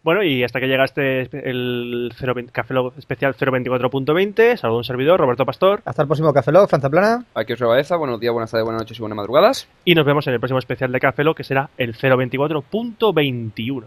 Bueno, 0.07 0.23
y 0.23 0.45
hasta 0.45 0.61
que 0.61 0.69
llega 0.69 0.85
este 0.85 1.23
el 1.51 2.13
020 2.17 2.53
Café 2.53 2.75
Lock 2.75 2.97
especial 2.97 3.35
024.20, 3.35 4.57
saludo 4.57 4.77
a 4.77 4.79
un 4.79 4.85
servidor, 4.85 5.19
Roberto 5.19 5.45
Pastor, 5.45 5.83
Hasta 5.85 6.03
el 6.03 6.07
próximo 6.07 6.33
Café 6.33 6.53
Lock, 6.53 6.69
Franza 6.69 6.89
Plana. 6.89 7.25
Aquí 7.35 7.55
os 7.55 7.59
Baeza, 7.59 7.97
buenos 7.97 8.21
días, 8.21 8.33
buenas 8.33 8.53
tardes, 8.53 8.65
buenas 8.65 8.83
noches 8.83 8.97
y 8.97 9.01
buenas 9.01 9.17
madrugadas. 9.17 9.69
y 9.85 9.97
nos 9.97 10.07
vemos 10.07 10.25
en 10.29 10.35
el 10.35 10.39
próximo 10.39 10.61
especial 10.61 10.93
de 10.93 11.01
Café 11.01 11.25
Lock, 11.25 11.39
que 11.39 11.43
será 11.43 11.71
el 11.77 11.97
024.21. 11.97 13.85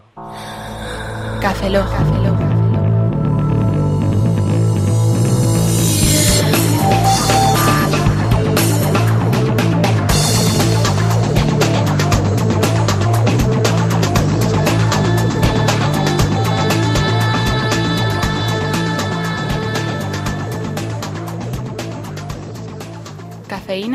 Café 1.40 1.70
Lock. 1.70 1.88
Cafeína 1.90 2.59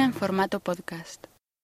en 0.04 0.12
formato 0.12 0.60
podcast. 0.60 1.33